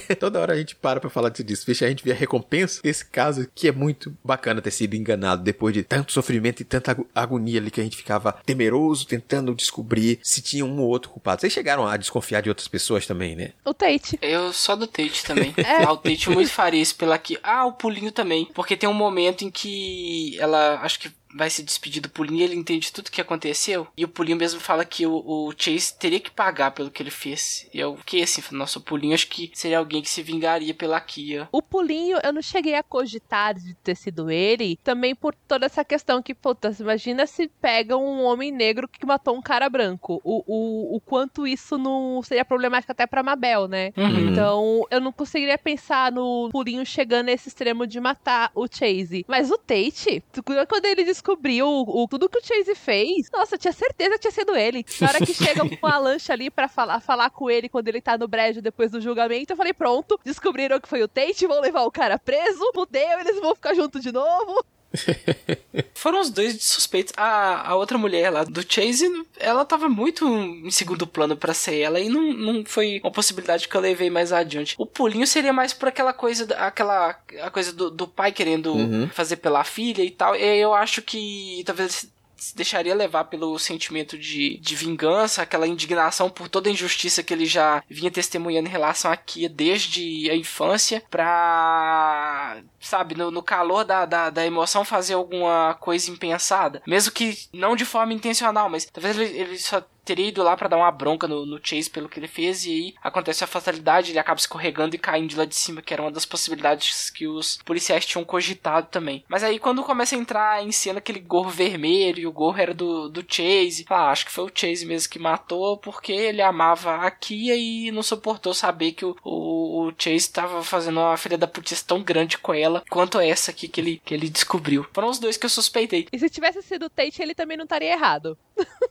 é 0.09 0.15
toda 0.15 0.39
hora 0.39 0.53
a 0.53 0.57
gente 0.57 0.75
para 0.75 0.99
pra 0.99 1.09
falar 1.09 1.29
desse 1.29 1.43
desfecho, 1.43 1.85
a 1.85 1.89
gente 1.89 2.03
vê 2.03 2.11
a 2.11 2.15
recompensa 2.15 2.81
desse 2.81 3.05
caso, 3.05 3.47
que 3.53 3.67
é 3.67 3.71
muito 3.71 4.15
bacana 4.23 4.61
ter 4.61 4.71
sido 4.71 4.95
enganado 4.95 5.43
depois 5.43 5.73
de 5.73 5.83
tanto 5.83 6.11
sofrimento 6.11 6.61
e 6.61 6.65
tanta 6.65 6.97
agonia 7.13 7.59
ali 7.59 7.71
que 7.71 7.81
a 7.81 7.83
gente 7.83 7.97
ficava 7.97 8.33
temeroso, 8.45 9.07
tentando 9.07 9.53
descobrir 9.53 10.19
se 10.23 10.41
tinha 10.41 10.65
um 10.65 10.79
ou 10.79 10.87
outro 10.87 11.09
culpado. 11.09 11.41
Vocês 11.41 11.53
chegaram 11.53 11.87
a 11.87 11.97
desconfiar 11.97 12.41
de 12.41 12.49
outras 12.49 12.67
pessoas 12.67 13.05
também, 13.05 13.35
né? 13.35 13.51
O 13.63 13.73
Tate. 13.73 14.17
Eu 14.21 14.53
só 14.53 14.75
do 14.75 14.87
Tate 14.87 15.23
também. 15.23 15.53
é. 15.57 15.83
Ah, 15.83 15.91
o 15.91 15.97
Tate 15.97 16.29
muito 16.29 16.51
faria 16.51 16.81
isso 16.81 16.95
pela 16.95 17.15
aqui. 17.15 17.37
Ah, 17.43 17.65
o 17.65 17.73
pulinho 17.73 18.11
também. 18.11 18.45
Porque 18.53 18.77
tem 18.77 18.87
um 18.87 18.93
momento 18.93 19.43
em 19.43 19.51
que 19.51 20.37
ela, 20.39 20.79
acho 20.81 20.99
que 20.99 21.11
vai 21.35 21.49
se 21.49 21.61
despedir 21.61 22.01
do 22.01 22.09
Pulinho 22.09 22.39
e 22.39 22.43
ele 22.43 22.55
entende 22.55 22.91
tudo 22.91 23.07
o 23.07 23.11
que 23.11 23.21
aconteceu. 23.21 23.87
E 23.97 24.05
o 24.05 24.07
Pulinho 24.07 24.37
mesmo 24.37 24.59
fala 24.59 24.85
que 24.85 25.05
o, 25.05 25.13
o, 25.13 25.53
Chase 25.57 25.97
teria 25.97 26.19
que 26.19 26.31
pagar 26.31 26.71
pelo 26.71 26.89
que 26.89 27.03
ele 27.03 27.11
fez. 27.11 27.67
E 27.73 27.79
eu 27.79 27.97
fiquei 27.97 28.23
assim, 28.23 28.41
nossa, 28.51 28.79
o 28.79 28.81
Pulinho 28.81 29.13
acho 29.13 29.27
que 29.27 29.51
seria 29.53 29.79
alguém 29.79 30.01
que 30.01 30.09
se 30.09 30.23
vingaria 30.23 30.73
pela 30.73 30.99
Kia. 30.99 31.49
O 31.51 31.61
Pulinho, 31.61 32.19
eu 32.23 32.31
não 32.31 32.41
cheguei 32.41 32.75
a 32.75 32.83
cogitar 32.83 33.53
de 33.53 33.73
ter 33.75 33.95
sido 33.95 34.31
ele, 34.31 34.79
também 34.83 35.13
por 35.13 35.35
toda 35.47 35.65
essa 35.65 35.83
questão 35.83 36.21
que, 36.21 36.33
puta, 36.33 36.75
imagina 36.79 37.27
se 37.27 37.47
pega 37.61 37.97
um 37.97 38.23
homem 38.23 38.51
negro 38.51 38.87
que 38.87 39.05
matou 39.05 39.35
um 39.35 39.41
cara 39.41 39.69
branco. 39.69 40.21
O, 40.23 40.43
o, 40.47 40.95
o 40.95 41.01
quanto 41.01 41.45
isso 41.45 41.77
não 41.77 42.21
seria 42.23 42.45
problemático 42.45 42.91
até 42.91 43.05
pra 43.05 43.23
Mabel, 43.23 43.67
né? 43.67 43.91
Uhum. 43.97 44.29
Então, 44.29 44.87
eu 44.89 45.01
não 45.01 45.11
conseguiria 45.11 45.57
pensar 45.57 46.11
no 46.11 46.49
Pulinho 46.51 46.85
chegando 46.85 47.25
nesse 47.25 47.49
extremo 47.49 47.85
de 47.85 47.99
matar 47.99 48.51
o 48.55 48.67
Chase. 48.67 49.25
Mas 49.27 49.51
o 49.51 49.57
Tate, 49.57 50.23
quando 50.69 50.85
ele 50.85 51.03
diz 51.03 51.21
descobriu 51.25 51.67
o, 51.67 52.03
o, 52.03 52.07
tudo 52.07 52.29
que 52.29 52.37
o 52.37 52.45
Chase 52.45 52.75
fez, 52.75 53.31
nossa, 53.33 53.57
tinha 53.57 53.73
certeza 53.73 54.11
que 54.11 54.19
tinha 54.19 54.31
sido 54.31 54.55
ele. 54.55 54.85
Na 55.01 55.09
hora 55.09 55.25
que 55.25 55.33
chega 55.33 55.61
com 55.77 55.87
a 55.87 55.97
lancha 55.97 56.31
ali 56.33 56.51
para 56.51 56.67
falar, 56.67 56.99
falar 56.99 57.31
com 57.31 57.49
ele 57.49 57.67
quando 57.67 57.87
ele 57.87 57.99
tá 57.99 58.15
no 58.15 58.27
brejo 58.27 58.61
depois 58.61 58.91
do 58.91 59.01
julgamento, 59.01 59.51
eu 59.51 59.57
falei, 59.57 59.73
pronto, 59.73 60.19
descobriram 60.23 60.79
que 60.79 60.87
foi 60.87 61.01
o 61.01 61.07
Tate, 61.07 61.47
vão 61.47 61.59
levar 61.61 61.81
o 61.81 61.91
cara 61.91 62.19
preso, 62.19 62.71
fudeu, 62.75 63.19
eles 63.19 63.39
vão 63.39 63.55
ficar 63.55 63.73
juntos 63.73 64.03
de 64.03 64.11
novo. 64.11 64.63
Foram 65.93 66.21
os 66.21 66.29
dois 66.29 66.61
suspeitos. 66.63 67.13
A, 67.17 67.69
a 67.69 67.75
outra 67.75 67.97
mulher 67.97 68.29
lá 68.29 68.43
do 68.43 68.61
Chase, 68.61 69.09
ela 69.37 69.65
tava 69.65 69.89
muito 69.89 70.25
em 70.27 70.71
segundo 70.71 71.07
plano 71.07 71.35
para 71.35 71.53
ser 71.53 71.79
ela 71.79 71.99
e 71.99 72.09
não, 72.09 72.33
não 72.33 72.65
foi 72.65 72.99
uma 73.03 73.11
possibilidade 73.11 73.67
que 73.67 73.75
eu 73.75 73.81
levei 73.81 74.09
mais 74.09 74.31
adiante. 74.31 74.75
O 74.77 74.85
pulinho 74.85 75.27
seria 75.27 75.53
mais 75.53 75.73
por 75.73 75.87
aquela 75.87 76.13
coisa, 76.13 76.45
aquela 76.55 77.17
a 77.41 77.49
coisa 77.49 77.73
do, 77.73 77.89
do 77.89 78.07
pai 78.07 78.31
querendo 78.31 78.73
uhum. 78.73 79.09
fazer 79.09 79.37
pela 79.37 79.63
filha 79.63 80.03
e 80.03 80.11
tal. 80.11 80.35
E 80.35 80.59
eu 80.59 80.73
acho 80.73 81.01
que 81.01 81.63
talvez 81.65 82.07
se 82.45 82.55
deixaria 82.55 82.93
levar 82.93 83.23
pelo 83.23 83.57
sentimento 83.57 84.19
de, 84.19 84.57
de 84.59 84.75
vingança, 84.75 85.41
aquela 85.41 85.67
indignação 85.67 86.29
por 86.29 86.47
toda 86.47 86.69
a 86.69 86.71
injustiça 86.71 87.23
que 87.23 87.33
ele 87.33 87.47
já 87.47 87.83
vinha 87.89 88.11
testemunhando 88.11 88.67
em 88.67 88.71
relação 88.71 89.11
a 89.11 89.17
Kia 89.17 89.49
desde 89.49 90.29
a 90.29 90.35
infância, 90.35 91.01
pra, 91.09 92.61
sabe, 92.79 93.15
no, 93.15 93.31
no 93.31 93.41
calor 93.41 93.83
da, 93.83 94.05
da, 94.05 94.29
da, 94.29 94.45
emoção 94.45 94.85
fazer 94.85 95.15
alguma 95.15 95.73
coisa 95.79 96.11
impensada. 96.11 96.83
Mesmo 96.85 97.11
que 97.11 97.35
não 97.51 97.75
de 97.75 97.83
forma 97.83 98.13
intencional, 98.13 98.69
mas 98.69 98.85
talvez 98.85 99.17
ele, 99.17 99.39
ele 99.39 99.57
só 99.57 99.83
teria 100.05 100.27
ido 100.27 100.43
lá 100.43 100.55
para 100.55 100.69
dar 100.69 100.77
uma 100.77 100.91
bronca 100.91 101.27
no, 101.27 101.45
no, 101.45 101.59
Chase 101.61 101.89
pelo 101.89 102.07
que 102.07 102.19
ele 102.19 102.27
fez, 102.27 102.65
e 102.65 102.71
aí 102.71 102.95
acontece 103.03 103.43
a 103.43 103.47
fatalidade, 103.47 104.11
ele 104.11 104.19
acaba 104.19 104.39
escorregando 104.39 104.95
e 104.95 104.99
caindo 104.99 105.29
de 105.29 105.35
lá 105.35 105.45
de 105.45 105.55
cima, 105.55 105.81
que 105.81 105.93
era 105.93 106.01
uma 106.01 106.11
das 106.11 106.25
possibilidades 106.25 107.09
que 107.09 107.27
os 107.27 107.57
policiais 107.65 108.05
tinham 108.05 108.23
cogitado 108.23 108.87
também. 108.91 109.23
Mas 109.27 109.43
aí 109.43 109.57
quando 109.57 109.83
começa 109.83 110.15
a 110.15 110.19
entrar 110.19 110.63
em 110.63 110.71
cena 110.71 110.99
aquele 110.99 111.19
gorro 111.19 111.49
vermelho, 111.49 112.19
e 112.19 112.27
o 112.27 112.31
gorro 112.31 112.59
era 112.59 112.73
do, 112.73 113.09
do 113.09 113.25
Chase, 113.27 113.85
ah, 113.89 114.11
acho 114.11 114.25
que 114.25 114.31
foi 114.31 114.45
o 114.45 114.51
Chase 114.53 114.85
mesmo 114.85 115.09
que 115.09 115.19
matou, 115.19 115.77
porque 115.77 116.11
ele 116.11 116.41
amava 116.41 116.97
a 116.97 117.11
Kia 117.11 117.55
e 117.55 117.91
não 117.91 118.03
suportou 118.03 118.53
saber 118.53 118.91
que 118.91 119.05
o, 119.05 119.15
o, 119.23 119.87
o 119.87 119.93
Chase 119.97 120.17
estava 120.17 120.63
fazendo 120.63 120.99
uma 120.99 121.17
filha 121.17 121.37
da 121.37 121.47
putice 121.47 121.83
tão 121.83 122.03
grande 122.03 122.37
com 122.37 122.53
ela, 122.53 122.83
quanto 122.89 123.19
essa 123.19 123.51
aqui 123.51 123.67
que 123.67 123.81
ele, 123.81 124.01
que 124.03 124.13
ele 124.13 124.29
descobriu. 124.29 124.85
Foram 124.93 125.09
os 125.09 125.19
dois 125.19 125.37
que 125.37 125.45
eu 125.45 125.49
suspeitei. 125.49 126.07
E 126.11 126.19
se 126.19 126.29
tivesse 126.29 126.61
sido 126.61 126.85
o 126.85 126.89
Tate, 126.89 127.21
ele 127.21 127.33
também 127.33 127.57
não 127.57 127.63
estaria 127.63 127.91
errado. 127.91 128.37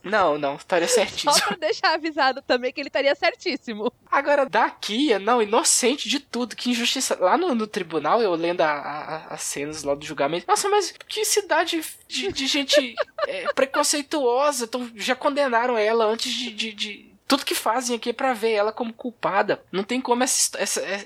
Não, 0.03 0.37
não, 0.37 0.57
estaria 0.57 0.87
certíssimo. 0.87 1.33
Só 1.33 1.47
pra 1.47 1.57
deixar 1.57 1.95
avisado 1.95 2.43
também 2.43 2.73
que 2.73 2.81
ele 2.81 2.89
estaria 2.89 3.15
certíssimo. 3.15 3.91
Agora, 4.11 4.45
daqui, 4.45 5.19
não, 5.19 5.41
inocente 5.41 6.09
de 6.09 6.21
tudo, 6.21 6.55
que 6.55 6.71
injustiça. 6.71 7.17
Lá 7.19 7.39
no, 7.39 7.55
no 7.55 7.67
tribunal, 7.67 8.21
eu 8.21 8.35
lendo 8.35 8.61
a, 8.61 8.71
a, 8.71 9.35
as 9.35 9.43
cenas 9.43 9.83
lá 9.83 9.95
do 9.95 10.05
julgamento, 10.05 10.47
nossa, 10.47 10.69
mas 10.69 10.93
que 11.09 11.25
cidade 11.25 11.83
de, 12.07 12.33
de 12.33 12.47
gente 12.47 12.95
é, 13.27 13.51
preconceituosa, 13.55 14.65
então 14.65 14.91
já 14.95 15.17
condenaram 15.17 15.79
ela 15.79 16.05
antes 16.05 16.33
de, 16.33 16.53
de, 16.53 16.73
de 16.73 17.14
tudo 17.27 17.45
que 17.45 17.55
fazem 17.55 17.97
aqui 17.97 18.11
é 18.11 18.13
pra 18.13 18.35
ver 18.35 18.53
ela 18.53 18.73
como 18.73 18.93
culpada. 18.93 19.63
Não 19.73 19.83
tem 19.83 20.01
como 20.01 20.23
esses, 20.23 20.51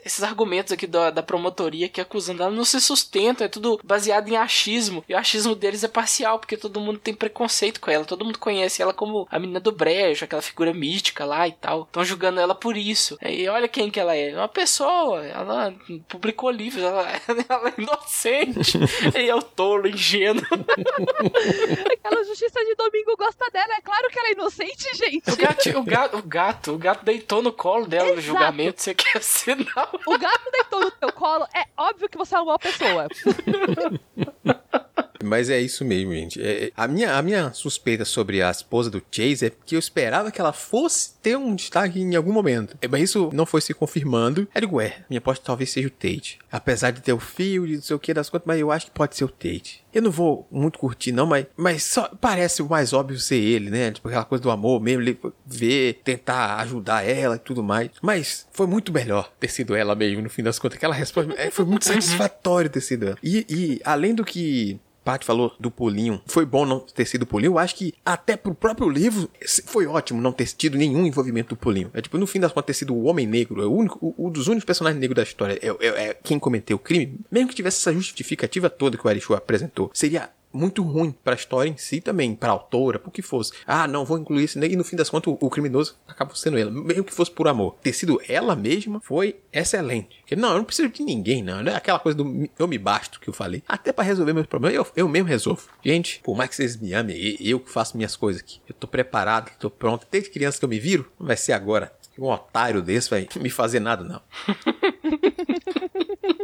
esses 0.04 0.22
argumentos 0.22 0.72
aqui 0.72 0.86
da, 0.86 1.10
da 1.10 1.22
promotoria 1.22 1.88
que 1.88 2.00
acusando 2.00 2.42
ela 2.42 2.52
não 2.52 2.64
se 2.64 2.80
sustentam. 2.80 3.44
É 3.44 3.48
tudo 3.48 3.80
baseado 3.84 4.28
em 4.28 4.36
achismo. 4.36 5.04
E 5.08 5.14
o 5.14 5.18
achismo 5.18 5.54
deles 5.54 5.84
é 5.84 5.88
parcial, 5.88 6.38
porque 6.38 6.56
todo 6.56 6.80
mundo 6.80 6.98
tem 6.98 7.14
preconceito 7.14 7.80
com 7.80 7.90
ela. 7.90 8.04
Todo 8.04 8.24
mundo 8.24 8.38
conhece 8.38 8.82
ela 8.82 8.92
como 8.92 9.28
a 9.30 9.38
menina 9.38 9.60
do 9.60 9.70
brejo, 9.70 10.24
aquela 10.24 10.42
figura 10.42 10.74
mística 10.74 11.24
lá 11.24 11.46
e 11.46 11.52
tal. 11.52 11.82
Estão 11.82 12.04
julgando 12.04 12.40
ela 12.40 12.54
por 12.54 12.76
isso. 12.76 13.16
E 13.22 13.48
olha 13.48 13.68
quem 13.68 13.90
que 13.90 14.00
ela 14.00 14.14
é. 14.14 14.34
Uma 14.34 14.48
pessoa. 14.48 15.24
Ela 15.24 15.74
publicou 16.08 16.50
livros. 16.50 16.82
Ela, 16.82 17.06
ela 17.48 17.68
é 17.68 17.80
inocente. 17.80 18.78
e 19.16 19.28
é 19.28 19.34
o 19.34 19.42
tolo, 19.42 19.86
ingênuo. 19.86 20.42
aquela 21.92 22.24
justiça 22.24 22.64
de 22.64 22.74
domingo 22.74 23.16
gosta 23.16 23.48
dela. 23.52 23.74
É 23.74 23.80
claro 23.80 24.08
que 24.10 24.18
ela 24.18 24.28
é 24.28 24.32
inocente, 24.32 24.96
gente. 24.96 25.30
O 25.30 25.36
gato, 25.36 25.78
o 25.78 25.82
gato 25.84 26.07
o 26.12 26.22
gato, 26.22 26.72
o 26.72 26.78
gato 26.78 27.04
deitou 27.04 27.42
no 27.42 27.52
colo 27.52 27.86
dela 27.86 28.06
Exato. 28.06 28.16
no 28.16 28.22
julgamento, 28.22 28.82
você 28.82 28.94
quer 28.94 29.18
assinar? 29.18 29.90
O 30.06 30.18
gato 30.18 30.50
deitou 30.50 30.80
no 30.80 30.90
teu 30.90 31.12
colo, 31.12 31.46
é 31.54 31.64
óbvio 31.76 32.09
que 32.09 32.18
você 32.18 32.34
é 32.34 32.38
uma 32.38 32.44
boa 32.44 32.59
pessoa. 32.59 33.09
Mas 35.22 35.50
é 35.50 35.60
isso 35.60 35.84
mesmo, 35.84 36.12
gente. 36.12 36.40
É, 36.40 36.70
a, 36.76 36.86
minha, 36.86 37.16
a 37.16 37.22
minha 37.22 37.52
suspeita 37.52 38.04
sobre 38.04 38.42
a 38.42 38.50
esposa 38.50 38.90
do 38.90 39.02
Chase 39.10 39.46
é 39.46 39.52
que 39.64 39.74
eu 39.74 39.78
esperava 39.78 40.30
que 40.30 40.40
ela 40.40 40.52
fosse 40.52 41.14
ter 41.22 41.36
um 41.36 41.54
destaque 41.54 42.00
em 42.00 42.14
algum 42.14 42.32
momento. 42.32 42.76
É, 42.80 42.88
mas 42.88 43.02
isso 43.02 43.30
não 43.32 43.46
foi 43.46 43.60
se 43.60 43.74
confirmando. 43.74 44.48
Eu 44.54 44.60
digo, 44.60 44.80
é, 44.80 45.04
minha 45.08 45.18
aposta 45.18 45.44
talvez 45.44 45.70
seja 45.70 45.88
o 45.88 45.90
Tate. 45.90 46.38
Apesar 46.50 46.90
de 46.90 47.00
ter 47.00 47.12
o 47.12 47.18
fio, 47.18 47.66
de 47.66 47.76
não 47.76 47.82
sei 47.82 47.96
o 47.96 47.98
que 47.98 48.14
das 48.14 48.30
contas, 48.30 48.46
mas 48.46 48.60
eu 48.60 48.70
acho 48.70 48.86
que 48.86 48.92
pode 48.92 49.16
ser 49.16 49.24
o 49.24 49.28
Tate. 49.28 49.84
Eu 49.92 50.02
não 50.02 50.10
vou 50.10 50.46
muito 50.50 50.78
curtir, 50.78 51.12
não, 51.12 51.26
mas, 51.26 51.46
mas 51.56 51.82
só 51.82 52.08
parece 52.20 52.62
o 52.62 52.68
mais 52.68 52.92
óbvio 52.92 53.18
ser 53.18 53.36
ele, 53.36 53.70
né? 53.70 53.90
Tipo 53.90 54.08
aquela 54.08 54.24
coisa 54.24 54.42
do 54.42 54.50
amor 54.50 54.80
mesmo, 54.80 55.02
ele 55.02 55.18
ver, 55.46 56.00
tentar 56.04 56.56
ajudar 56.60 57.02
ela 57.04 57.36
e 57.36 57.38
tudo 57.38 57.62
mais. 57.62 57.90
Mas 58.02 58.46
foi 58.52 58.66
muito 58.66 58.92
melhor 58.92 59.32
ter 59.40 59.48
sido 59.48 59.74
ela 59.74 59.94
mesmo, 59.94 60.22
no 60.22 60.30
fim 60.30 60.42
das 60.42 60.58
contas. 60.58 60.76
Aquela 60.76 60.94
resposta 60.94 61.32
é, 61.36 61.50
foi 61.50 61.64
muito 61.64 61.84
satisfatório 61.84 62.70
ter 62.70 62.80
sido 62.80 63.06
ela. 63.08 63.18
E, 63.22 63.46
e 63.48 63.80
além 63.84 64.14
do 64.14 64.24
que 64.24 64.78
Paty 65.09 65.24
falou 65.24 65.56
do 65.59 65.70
pulinho. 65.70 66.20
Foi 66.26 66.44
bom 66.44 66.66
não 66.66 66.80
ter 66.80 67.06
sido 67.06 67.24
pulinho. 67.24 67.52
Eu 67.52 67.59
acho 67.59 67.74
que 67.76 67.94
até 68.04 68.36
pro 68.36 68.54
próprio 68.54 68.90
livro 68.90 69.30
foi 69.64 69.86
ótimo 69.86 70.20
não 70.20 70.32
ter 70.32 70.46
tido 70.48 70.76
nenhum 70.76 71.06
envolvimento 71.06 71.54
do 71.54 71.56
pulinho. 71.56 71.90
É 71.94 72.02
tipo, 72.02 72.18
no 72.18 72.26
fim 72.26 72.38
das 72.38 72.52
contas, 72.52 72.66
ter 72.66 72.80
sido 72.80 72.94
o 72.94 73.04
homem 73.04 73.26
negro. 73.26 73.62
É 73.62 73.64
o 73.64 73.72
único, 73.72 74.14
um 74.18 74.28
dos 74.28 74.48
únicos 74.48 74.66
personagens 74.66 75.00
negros 75.00 75.16
da 75.16 75.22
história. 75.22 75.59
É, 75.62 75.68
é, 75.68 76.09
é, 76.09 76.14
quem 76.22 76.38
cometeu 76.38 76.76
o 76.76 76.78
crime. 76.78 77.18
Mesmo 77.30 77.48
que 77.48 77.54
tivesse 77.54 77.78
essa 77.78 77.90
justificativa 77.90 78.68
toda 78.68 78.98
que 78.98 79.06
o 79.06 79.09
Arishu 79.09 79.32
apresentou. 79.32 79.90
Seria 79.94 80.28
muito 80.53 80.82
ruim 80.82 81.12
pra 81.12 81.34
história 81.34 81.68
em 81.68 81.76
si 81.76 82.01
também, 82.01 82.34
pra 82.34 82.51
autora, 82.51 82.99
por 82.99 83.11
que 83.11 83.22
fosse. 83.22 83.53
Ah, 83.66 83.86
não, 83.86 84.05
vou 84.05 84.18
incluir 84.18 84.44
isso. 84.44 84.62
E 84.62 84.76
no 84.76 84.84
fim 84.84 84.96
das 84.96 85.11
contas, 85.11 85.34
o, 85.38 85.51
criminoso 85.51 85.96
acabou 86.07 86.34
sendo 86.34 86.59
ela. 86.59 86.70
Mesmo 86.70 87.05
que 87.05 87.14
fosse 87.14 87.30
por 87.30 87.49
amor. 87.49 87.76
Ter 87.82 87.92
sido 87.92 88.20
ela 88.28 88.57
mesma 88.57 89.01
foi 89.01 89.36
excelente. 89.53 90.18
Porque, 90.20 90.36
não, 90.36 90.51
eu 90.51 90.59
não 90.59 90.64
preciso 90.64 90.88
de 90.88 91.03
ninguém, 91.03 91.42
não. 91.42 91.62
Não 91.62 91.72
é 91.72 91.76
aquela 91.76 91.99
coisa 91.99 92.16
do 92.16 92.49
eu 92.59 92.68
me 92.68 92.78
basto 92.78 93.20
que 93.20 93.28
eu 93.28 93.34
falei. 93.34 93.62
Até 93.68 93.92
para 93.92 94.05
resolver 94.05 94.32
meus 94.32 94.46
problemas, 94.46 94.76
eu, 94.76 94.86
eu 94.96 95.09
mesmo 95.09 95.28
resolvo. 95.28 95.68
Gente, 95.84 96.20
por 96.22 96.36
mais 96.36 96.51
que 96.51 96.57
vocês 96.57 96.76
me 96.76 96.92
amem, 96.92 97.36
eu 97.40 97.61
que 97.61 97.70
faço 97.70 97.96
minhas 97.96 98.16
coisas 98.16 98.42
aqui. 98.42 98.61
Eu 98.68 98.74
tô 98.74 98.86
preparado, 98.86 99.51
tô 99.59 99.70
pronto. 99.70 100.07
Desde 100.11 100.30
criança 100.30 100.59
que 100.59 100.64
eu 100.64 100.68
me 100.68 100.78
viro, 100.80 101.11
não 101.18 101.26
vai 101.26 101.36
ser 101.36 101.53
agora. 101.53 101.92
Um 102.18 102.26
otário 102.26 102.82
desse 102.82 103.09
vai 103.09 103.28
me 103.36 103.49
fazer 103.49 103.78
nada, 103.78 104.03
não. 104.03 104.20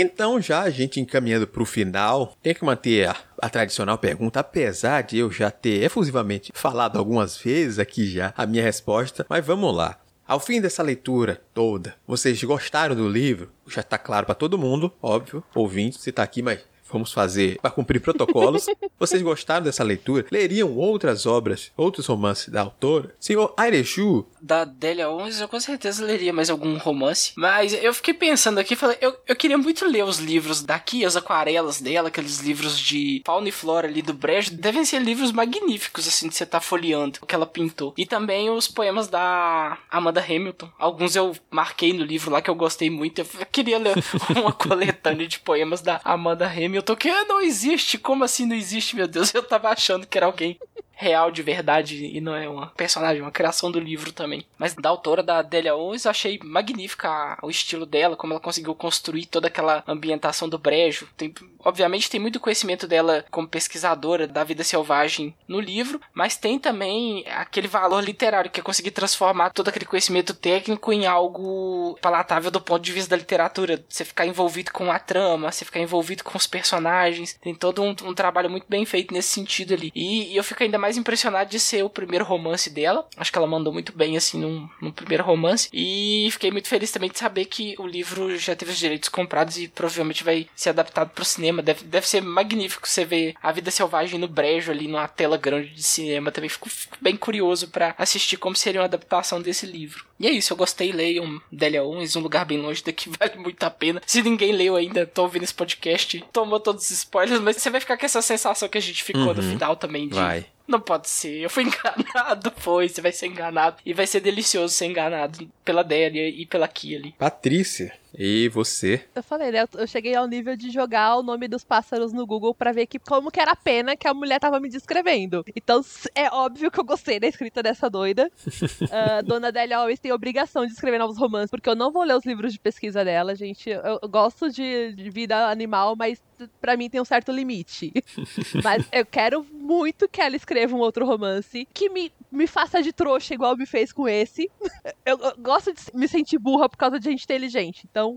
Então, 0.00 0.40
já 0.40 0.62
a 0.62 0.70
gente 0.70 1.00
encaminhando 1.00 1.44
para 1.44 1.60
o 1.60 1.66
final, 1.66 2.32
tem 2.40 2.54
que 2.54 2.64
manter 2.64 3.08
a, 3.08 3.16
a, 3.42 3.50
tradicional 3.50 3.98
pergunta, 3.98 4.38
apesar 4.38 5.02
de 5.02 5.18
eu 5.18 5.28
já 5.28 5.50
ter 5.50 5.82
efusivamente 5.82 6.52
falado 6.54 6.96
algumas 6.96 7.36
vezes 7.36 7.80
aqui 7.80 8.06
já 8.06 8.32
a 8.36 8.46
minha 8.46 8.62
resposta, 8.62 9.26
mas 9.28 9.44
vamos 9.44 9.74
lá. 9.74 9.98
Ao 10.24 10.38
fim 10.38 10.60
dessa 10.60 10.84
leitura 10.84 11.42
toda, 11.52 11.96
vocês 12.06 12.40
gostaram 12.44 12.94
do 12.94 13.08
livro? 13.08 13.50
Já 13.66 13.80
está 13.80 13.98
claro 13.98 14.24
para 14.24 14.36
todo 14.36 14.56
mundo, 14.56 14.92
óbvio, 15.02 15.42
ouvinte, 15.52 16.00
você 16.00 16.10
está 16.10 16.22
aqui, 16.22 16.42
mas 16.42 16.60
vamos 16.90 17.12
fazer 17.12 17.58
para 17.60 17.70
cumprir 17.70 18.00
protocolos. 18.00 18.66
Vocês 18.98 19.22
gostaram 19.22 19.64
dessa 19.64 19.84
leitura? 19.84 20.26
Leriam 20.30 20.74
outras 20.76 21.26
obras, 21.26 21.70
outros 21.76 22.06
romances 22.06 22.48
da 22.48 22.62
autora? 22.62 23.14
Senhor 23.20 23.52
Airechu? 23.56 24.26
Da 24.40 24.64
Delia 24.64 25.08
Owens, 25.08 25.40
eu 25.40 25.48
com 25.48 25.60
certeza 25.60 26.04
leria 26.04 26.32
mais 26.32 26.50
algum 26.50 26.76
romance. 26.78 27.32
Mas 27.36 27.72
eu 27.72 27.92
fiquei 27.92 28.14
pensando 28.14 28.58
aqui, 28.58 28.76
falei, 28.76 28.96
eu, 29.00 29.16
eu 29.26 29.36
queria 29.36 29.58
muito 29.58 29.86
ler 29.86 30.04
os 30.04 30.18
livros 30.18 30.62
daqui, 30.62 31.04
as 31.04 31.16
aquarelas 31.16 31.80
dela, 31.80 32.08
aqueles 32.08 32.40
livros 32.40 32.78
de 32.78 33.22
fauna 33.24 33.48
e 33.48 33.52
flora 33.52 33.86
ali 33.86 34.02
do 34.02 34.14
Brejo. 34.14 34.52
Devem 34.52 34.84
ser 34.84 35.00
livros 35.00 35.32
magníficos, 35.32 36.06
assim, 36.08 36.28
de 36.28 36.34
você 36.34 36.46
tá 36.46 36.60
folheando, 36.60 37.18
o 37.20 37.26
que 37.26 37.34
ela 37.34 37.46
pintou. 37.46 37.94
E 37.96 38.06
também 38.06 38.50
os 38.50 38.68
poemas 38.68 39.08
da 39.08 39.78
Amanda 39.90 40.20
Hamilton. 40.20 40.70
Alguns 40.78 41.14
eu 41.16 41.34
marquei 41.50 41.92
no 41.92 42.04
livro 42.04 42.30
lá 42.30 42.40
que 42.40 42.50
eu 42.50 42.54
gostei 42.54 42.90
muito. 42.90 43.20
Eu 43.20 43.26
queria 43.50 43.78
ler 43.78 43.94
uma 44.36 44.52
coletânea 44.52 45.26
de 45.26 45.38
poemas 45.38 45.80
da 45.80 46.00
Amanda 46.04 46.46
Hamilton 46.46 46.77
Hamilton, 46.78 46.96
que 46.96 47.08
não 47.24 47.40
existe. 47.40 47.98
Como 47.98 48.24
assim 48.24 48.46
não 48.46 48.56
existe, 48.56 48.94
meu 48.94 49.08
Deus? 49.08 49.32
Eu 49.34 49.42
tava 49.42 49.68
achando 49.68 50.06
que 50.06 50.16
era 50.16 50.26
alguém 50.26 50.58
real 50.98 51.30
de 51.30 51.42
verdade 51.42 52.04
e 52.04 52.20
não 52.20 52.34
é 52.34 52.48
uma 52.48 52.66
personagem, 52.70 53.22
uma 53.22 53.30
criação 53.30 53.70
do 53.70 53.78
livro 53.78 54.10
também. 54.10 54.44
Mas 54.58 54.74
da 54.74 54.88
autora 54.88 55.22
da 55.22 55.42
Delia 55.42 55.76
Owens, 55.76 56.04
eu 56.04 56.10
achei 56.10 56.40
magnífica 56.42 57.38
o 57.40 57.48
estilo 57.48 57.86
dela, 57.86 58.16
como 58.16 58.32
ela 58.32 58.40
conseguiu 58.40 58.74
construir 58.74 59.26
toda 59.26 59.46
aquela 59.46 59.84
ambientação 59.86 60.48
do 60.48 60.58
brejo. 60.58 61.08
Tem, 61.16 61.32
obviamente 61.60 62.10
tem 62.10 62.18
muito 62.18 62.40
conhecimento 62.40 62.88
dela 62.88 63.24
como 63.30 63.46
pesquisadora 63.46 64.26
da 64.26 64.42
vida 64.42 64.64
selvagem 64.64 65.32
no 65.46 65.60
livro, 65.60 66.00
mas 66.12 66.36
tem 66.36 66.58
também 66.58 67.24
aquele 67.28 67.68
valor 67.68 68.02
literário 68.02 68.50
que 68.50 68.58
é 68.58 68.62
conseguir 68.62 68.90
transformar 68.90 69.50
todo 69.50 69.68
aquele 69.68 69.84
conhecimento 69.84 70.34
técnico 70.34 70.92
em 70.92 71.06
algo 71.06 71.96
palatável 72.02 72.50
do 72.50 72.60
ponto 72.60 72.82
de 72.82 72.92
vista 72.92 73.10
da 73.10 73.16
literatura. 73.16 73.84
Você 73.88 74.04
ficar 74.04 74.26
envolvido 74.26 74.72
com 74.72 74.90
a 74.90 74.98
trama, 74.98 75.52
você 75.52 75.64
ficar 75.64 75.78
envolvido 75.78 76.24
com 76.24 76.36
os 76.36 76.46
personagens. 76.46 77.38
Tem 77.40 77.54
todo 77.54 77.82
um, 77.82 77.94
um 78.02 78.14
trabalho 78.14 78.50
muito 78.50 78.66
bem 78.68 78.84
feito 78.84 79.14
nesse 79.14 79.28
sentido 79.28 79.74
ali. 79.74 79.92
E, 79.94 80.32
e 80.32 80.36
eu 80.36 80.42
fico 80.42 80.64
ainda 80.64 80.78
mais 80.78 80.87
mais 80.88 80.96
impressionado 80.96 81.50
de 81.50 81.60
ser 81.60 81.84
o 81.84 81.90
primeiro 81.90 82.24
romance 82.24 82.70
dela. 82.70 83.06
Acho 83.16 83.30
que 83.30 83.36
ela 83.36 83.46
mandou 83.46 83.70
muito 83.70 83.92
bem, 83.92 84.16
assim, 84.16 84.40
num, 84.40 84.66
num 84.80 84.90
primeiro 84.90 85.22
romance. 85.22 85.68
E 85.70 86.28
fiquei 86.32 86.50
muito 86.50 86.66
feliz 86.66 86.90
também 86.90 87.10
de 87.10 87.18
saber 87.18 87.44
que 87.44 87.74
o 87.78 87.86
livro 87.86 88.36
já 88.38 88.56
teve 88.56 88.72
os 88.72 88.78
direitos 88.78 89.10
comprados 89.10 89.58
e 89.58 89.68
provavelmente 89.68 90.24
vai 90.24 90.48
ser 90.56 90.70
adaptado 90.70 91.10
pro 91.10 91.26
cinema. 91.26 91.62
Deve, 91.62 91.84
deve 91.84 92.08
ser 92.08 92.22
magnífico 92.22 92.88
você 92.88 93.04
ver 93.04 93.34
a 93.42 93.52
vida 93.52 93.70
selvagem 93.70 94.18
no 94.18 94.26
brejo 94.26 94.72
ali 94.72 94.88
numa 94.88 95.06
tela 95.06 95.36
grande 95.36 95.68
de 95.74 95.82
cinema. 95.82 96.32
Também 96.32 96.48
fico, 96.48 96.70
fico 96.70 96.96
bem 97.00 97.16
curioso 97.16 97.68
para 97.68 97.94
assistir 97.98 98.38
como 98.38 98.56
seria 98.56 98.80
uma 98.80 98.86
adaptação 98.86 99.42
desse 99.42 99.66
livro. 99.66 100.06
E 100.18 100.26
é 100.26 100.30
isso, 100.30 100.52
eu 100.52 100.56
gostei, 100.56 100.90
leiam 100.90 101.40
Delia 101.52 101.84
Owens, 101.84 102.16
um 102.16 102.20
lugar 102.20 102.44
bem 102.44 102.58
longe 102.58 102.82
daqui, 102.82 103.10
vale 103.20 103.36
muito 103.36 103.62
a 103.62 103.70
pena. 103.70 104.02
Se 104.06 104.22
ninguém 104.22 104.52
leu 104.52 104.74
ainda, 104.74 105.06
tô 105.06 105.22
ouvindo 105.22 105.44
esse 105.44 105.54
podcast, 105.54 106.24
tomou 106.32 106.58
todos 106.58 106.84
os 106.84 106.90
spoilers, 106.90 107.40
mas 107.40 107.56
você 107.56 107.68
vai 107.68 107.80
ficar 107.80 107.98
com 107.98 108.06
essa 108.06 108.22
sensação 108.22 108.68
que 108.68 108.78
a 108.78 108.80
gente 108.80 109.04
ficou 109.04 109.28
uhum. 109.28 109.34
no 109.34 109.42
final 109.42 109.76
também 109.76 110.08
de. 110.08 110.14
Vai. 110.14 110.46
Não 110.68 110.78
pode 110.78 111.08
ser, 111.08 111.40
eu 111.40 111.48
fui 111.48 111.64
enganado, 111.66 112.52
foi, 112.58 112.88
você 112.88 113.00
vai 113.00 113.10
ser 113.10 113.26
enganado. 113.26 113.78
E 113.84 113.94
vai 113.94 114.06
ser 114.06 114.20
delicioso 114.20 114.74
ser 114.74 114.84
enganado 114.84 115.50
pela 115.64 115.82
Delia 115.82 116.28
e 116.28 116.44
pela 116.44 116.68
Kia 116.68 117.00
Patrícia, 117.18 117.92
e 118.18 118.48
você? 118.48 119.04
Eu 119.14 119.22
falei, 119.22 119.52
né? 119.52 119.64
Eu 119.74 119.86
cheguei 119.86 120.14
ao 120.16 120.26
nível 120.26 120.56
de 120.56 120.70
jogar 120.70 121.16
o 121.16 121.22
nome 121.22 121.46
dos 121.46 121.62
pássaros 121.62 122.12
no 122.12 122.26
Google 122.26 122.52
para 122.52 122.72
ver 122.72 122.86
que, 122.86 122.98
como 122.98 123.30
que 123.30 123.38
era 123.38 123.52
a 123.52 123.56
pena 123.56 123.96
que 123.96 124.08
a 124.08 124.12
mulher 124.12 124.40
tava 124.40 124.58
me 124.58 124.68
descrevendo. 124.68 125.44
Então, 125.54 125.80
é 126.14 126.28
óbvio 126.28 126.70
que 126.70 126.80
eu 126.80 126.84
gostei 126.84 127.20
da 127.20 127.28
escrita 127.28 127.62
dessa 127.62 127.88
doida. 127.88 128.28
uh, 128.46 129.22
Dona 129.24 129.52
Delia 129.52 129.78
Always 129.78 130.00
tem 130.00 130.12
obrigação 130.12 130.66
de 130.66 130.72
escrever 130.72 130.98
novos 130.98 131.16
romances, 131.16 131.50
porque 131.50 131.68
eu 131.68 131.76
não 131.76 131.92
vou 131.92 132.02
ler 132.02 132.16
os 132.16 132.24
livros 132.24 132.52
de 132.52 132.58
pesquisa 132.58 133.04
dela, 133.04 133.36
gente. 133.36 133.70
Eu, 133.70 134.00
eu 134.02 134.08
gosto 134.08 134.50
de, 134.50 134.92
de 134.94 135.10
vida 135.10 135.48
animal, 135.48 135.94
mas 135.94 136.20
para 136.60 136.76
mim 136.76 136.90
tem 136.90 137.00
um 137.00 137.04
certo 137.04 137.32
limite. 137.32 137.92
mas 138.62 138.86
eu 138.92 139.04
quero 139.06 139.44
muito 139.52 140.08
que 140.08 140.20
ela 140.20 140.36
escreva 140.36 140.74
um 140.74 140.80
outro 140.80 141.06
romance 141.06 141.66
que 141.72 141.88
me, 141.88 142.12
me 142.30 142.46
faça 142.46 142.82
de 142.82 142.92
trouxa 142.92 143.34
igual 143.34 143.56
me 143.56 143.66
fez 143.66 143.92
com 143.92 144.08
esse. 144.08 144.50
eu, 145.04 145.18
eu 145.18 145.36
gosto 145.38 145.72
de 145.72 145.80
me 145.94 146.06
sentir 146.06 146.38
burra 146.38 146.68
por 146.68 146.76
causa 146.76 146.98
de 146.98 147.04
gente 147.04 147.24
inteligente. 147.24 147.86
Então, 147.90 148.07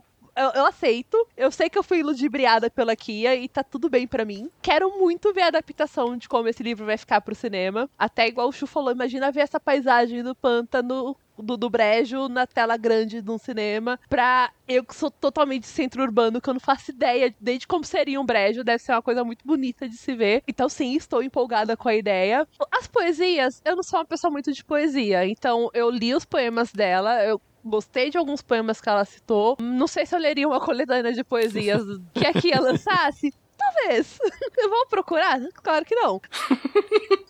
eu, 0.41 0.51
eu, 0.61 0.65
aceito. 0.65 1.27
Eu 1.37 1.51
sei 1.51 1.69
que 1.69 1.77
eu 1.77 1.83
fui 1.83 2.01
ludibriada 2.03 2.69
pela 2.69 2.95
Kia 2.95 3.35
e 3.35 3.47
tá 3.47 3.63
tudo 3.63 3.89
bem 3.89 4.07
para 4.07 4.25
mim. 4.25 4.49
Quero 4.61 4.97
muito 4.97 5.33
ver 5.33 5.43
a 5.43 5.47
adaptação 5.47 6.17
de 6.17 6.27
como 6.27 6.47
esse 6.47 6.63
livro 6.63 6.85
vai 6.85 6.97
ficar 6.97 7.21
pro 7.21 7.35
cinema. 7.35 7.89
Até 7.97 8.27
igual 8.27 8.49
o 8.49 8.51
Chu 8.51 8.67
falou, 8.67 8.91
imagina 8.91 9.31
ver 9.31 9.41
essa 9.41 9.59
paisagem 9.59 10.23
do 10.23 10.35
pântano 10.35 11.15
do, 11.41 11.57
do 11.57 11.69
brejo 11.69 12.27
na 12.27 12.45
tela 12.45 12.77
grande 12.77 13.21
de 13.21 13.31
um 13.31 13.37
cinema. 13.37 13.99
Pra 14.09 14.51
eu 14.67 14.83
que 14.83 14.95
sou 14.95 15.11
totalmente 15.11 15.67
centro 15.67 16.01
urbano, 16.03 16.39
que 16.39 16.49
eu 16.49 16.53
não 16.53 16.59
faço 16.59 16.91
ideia 16.91 17.33
desde 17.39 17.67
como 17.67 17.83
seria 17.83 18.19
um 18.21 18.25
brejo, 18.25 18.63
deve 18.63 18.81
ser 18.81 18.93
uma 18.93 19.01
coisa 19.01 19.23
muito 19.23 19.45
bonita 19.45 19.87
de 19.87 19.97
se 19.97 20.13
ver. 20.13 20.43
Então, 20.47 20.69
sim, 20.69 20.95
estou 20.95 21.21
empolgada 21.21 21.75
com 21.75 21.89
a 21.89 21.95
ideia. 21.95 22.47
As 22.71 22.87
poesias, 22.87 23.61
eu 23.65 23.75
não 23.75 23.83
sou 23.83 23.99
uma 23.99 24.05
pessoa 24.05 24.31
muito 24.31 24.51
de 24.51 24.63
poesia, 24.63 25.25
então 25.25 25.69
eu 25.73 25.89
li 25.89 26.13
os 26.13 26.25
poemas 26.25 26.71
dela, 26.71 27.23
eu 27.23 27.41
Gostei 27.63 28.09
de 28.09 28.17
alguns 28.17 28.41
poemas 28.41 28.81
que 28.81 28.89
ela 28.89 29.05
citou. 29.05 29.57
Não 29.59 29.87
sei 29.87 30.05
se 30.05 30.15
eu 30.15 30.19
leria 30.19 30.47
uma 30.47 30.59
coletânea 30.59 31.13
de 31.13 31.23
poesias 31.23 31.81
que 32.13 32.25
aqui 32.25 32.51
ela 32.51 32.71
lançasse. 32.71 33.33
Talvez. 33.57 34.17
Eu 34.57 34.69
vou 34.69 34.87
procurar? 34.87 35.39
Claro 35.53 35.85
que 35.85 35.95
não. 35.95 36.19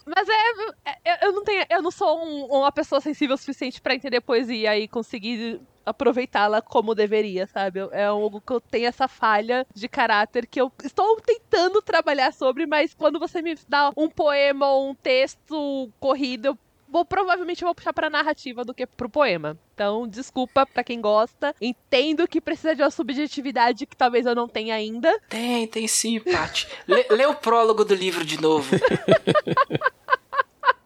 Mas 0.06 0.28
é, 0.30 1.02
é. 1.04 1.28
Eu 1.28 1.34
não 1.34 1.44
tenho. 1.44 1.66
Eu 1.70 1.82
não 1.82 1.92
sou 1.92 2.24
um, 2.26 2.46
uma 2.46 2.72
pessoa 2.72 3.02
sensível 3.02 3.36
o 3.36 3.38
suficiente 3.38 3.82
para 3.82 3.96
entender 3.96 4.22
poesia 4.22 4.78
e 4.78 4.88
conseguir 4.88 5.62
aproveitá-la 5.86 6.62
como 6.62 6.96
deveria, 6.96 7.48
sabe? 7.48 7.80
É 7.92 8.06
algo 8.06 8.40
que 8.40 8.54
eu 8.54 8.62
tenho 8.62 8.88
essa 8.88 9.08
falha 9.08 9.66
de 9.74 9.88
caráter 9.88 10.46
que 10.46 10.62
eu 10.62 10.72
estou 10.84 11.20
tentando 11.22 11.82
trabalhar 11.82 12.32
sobre, 12.34 12.66
mas 12.66 12.94
quando 12.94 13.20
você 13.20 13.42
me 13.42 13.56
dá 13.68 13.92
um 13.98 14.10
poema 14.10 14.72
ou 14.72 14.90
um 14.90 14.96
texto 14.96 15.92
corrido, 16.00 16.48
eu 16.48 16.58
vou 16.92 17.06
provavelmente 17.06 17.64
vou 17.64 17.74
puxar 17.74 17.94
pra 17.94 18.10
narrativa 18.10 18.64
do 18.66 18.74
que 18.74 18.86
pro 18.86 19.10
poema. 19.10 19.58
Então, 19.74 20.08
desculpa 20.08 20.66
para 20.66 20.84
quem 20.84 21.00
gosta. 21.00 21.56
Entendo 21.62 22.28
que 22.28 22.42
precisa 22.42 22.76
de 22.76 22.84
uma 22.84 22.92
subjetividade 22.92 23.86
que 23.86 23.96
talvez 23.96 24.26
eu 24.26 24.36
não 24.36 24.48
tenha 24.48 24.76
ainda. 24.76 25.18
Tem, 25.30 25.66
tem 25.68 25.88
sim, 25.88 26.20
Paty. 26.20 26.68
lê, 26.88 27.06
lê 27.10 27.26
o 27.26 27.36
prólogo 27.36 27.86
do 27.86 27.96
livro 27.96 28.26
de 28.26 28.40
novo. 28.40 28.70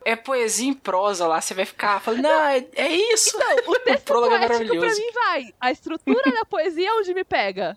é 0.05 0.15
poesia 0.15 0.69
em 0.69 0.73
prosa 0.73 1.25
lá, 1.25 1.41
você 1.41 1.55
vai 1.55 1.65
ficar 1.65 1.99
falando, 1.99 2.21
não, 2.21 2.43
é, 2.45 2.63
é 2.75 2.95
isso. 3.13 3.35
Não, 3.37 3.55
o 3.73 3.79
texto 3.79 4.01
o 4.01 4.05
prólogo 4.05 4.35
é 4.35 4.39
maravilhoso. 4.39 4.79
pra 4.79 4.89
mim 4.89 5.11
vai. 5.11 5.53
A 5.59 5.71
estrutura 5.71 6.31
da 6.31 6.45
poesia 6.45 6.87
é 6.87 6.93
onde 6.93 7.13
me 7.13 7.23
pega. 7.23 7.75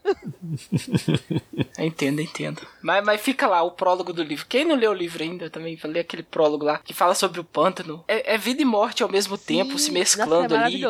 entendo, 1.79 2.21
entendo. 2.21 2.61
Mas, 2.83 3.03
mas 3.03 3.21
fica 3.21 3.47
lá, 3.47 3.63
o 3.63 3.71
prólogo 3.71 4.13
do 4.13 4.23
livro. 4.23 4.45
Quem 4.47 4.67
não 4.67 4.77
leu 4.77 4.91
o 4.91 4.95
livro 4.95 5.23
ainda 5.23 5.49
também, 5.49 5.75
vai 5.77 5.91
ler 5.91 6.01
aquele 6.01 6.23
prólogo 6.23 6.67
lá, 6.67 6.79
que 6.79 6.93
fala 6.93 7.15
sobre 7.15 7.41
o 7.41 7.45
pântano. 7.45 8.05
É, 8.07 8.35
é 8.35 8.39
vida 8.39 8.61
e 8.61 8.65
morte 8.65 9.03
ao 9.03 9.09
mesmo 9.09 9.39
Sim, 9.39 9.45
tempo, 9.45 9.79
se 9.79 9.91
mesclando 9.91 10.55
nossa, 10.55 10.57
é 10.57 10.67
ali. 10.67 10.83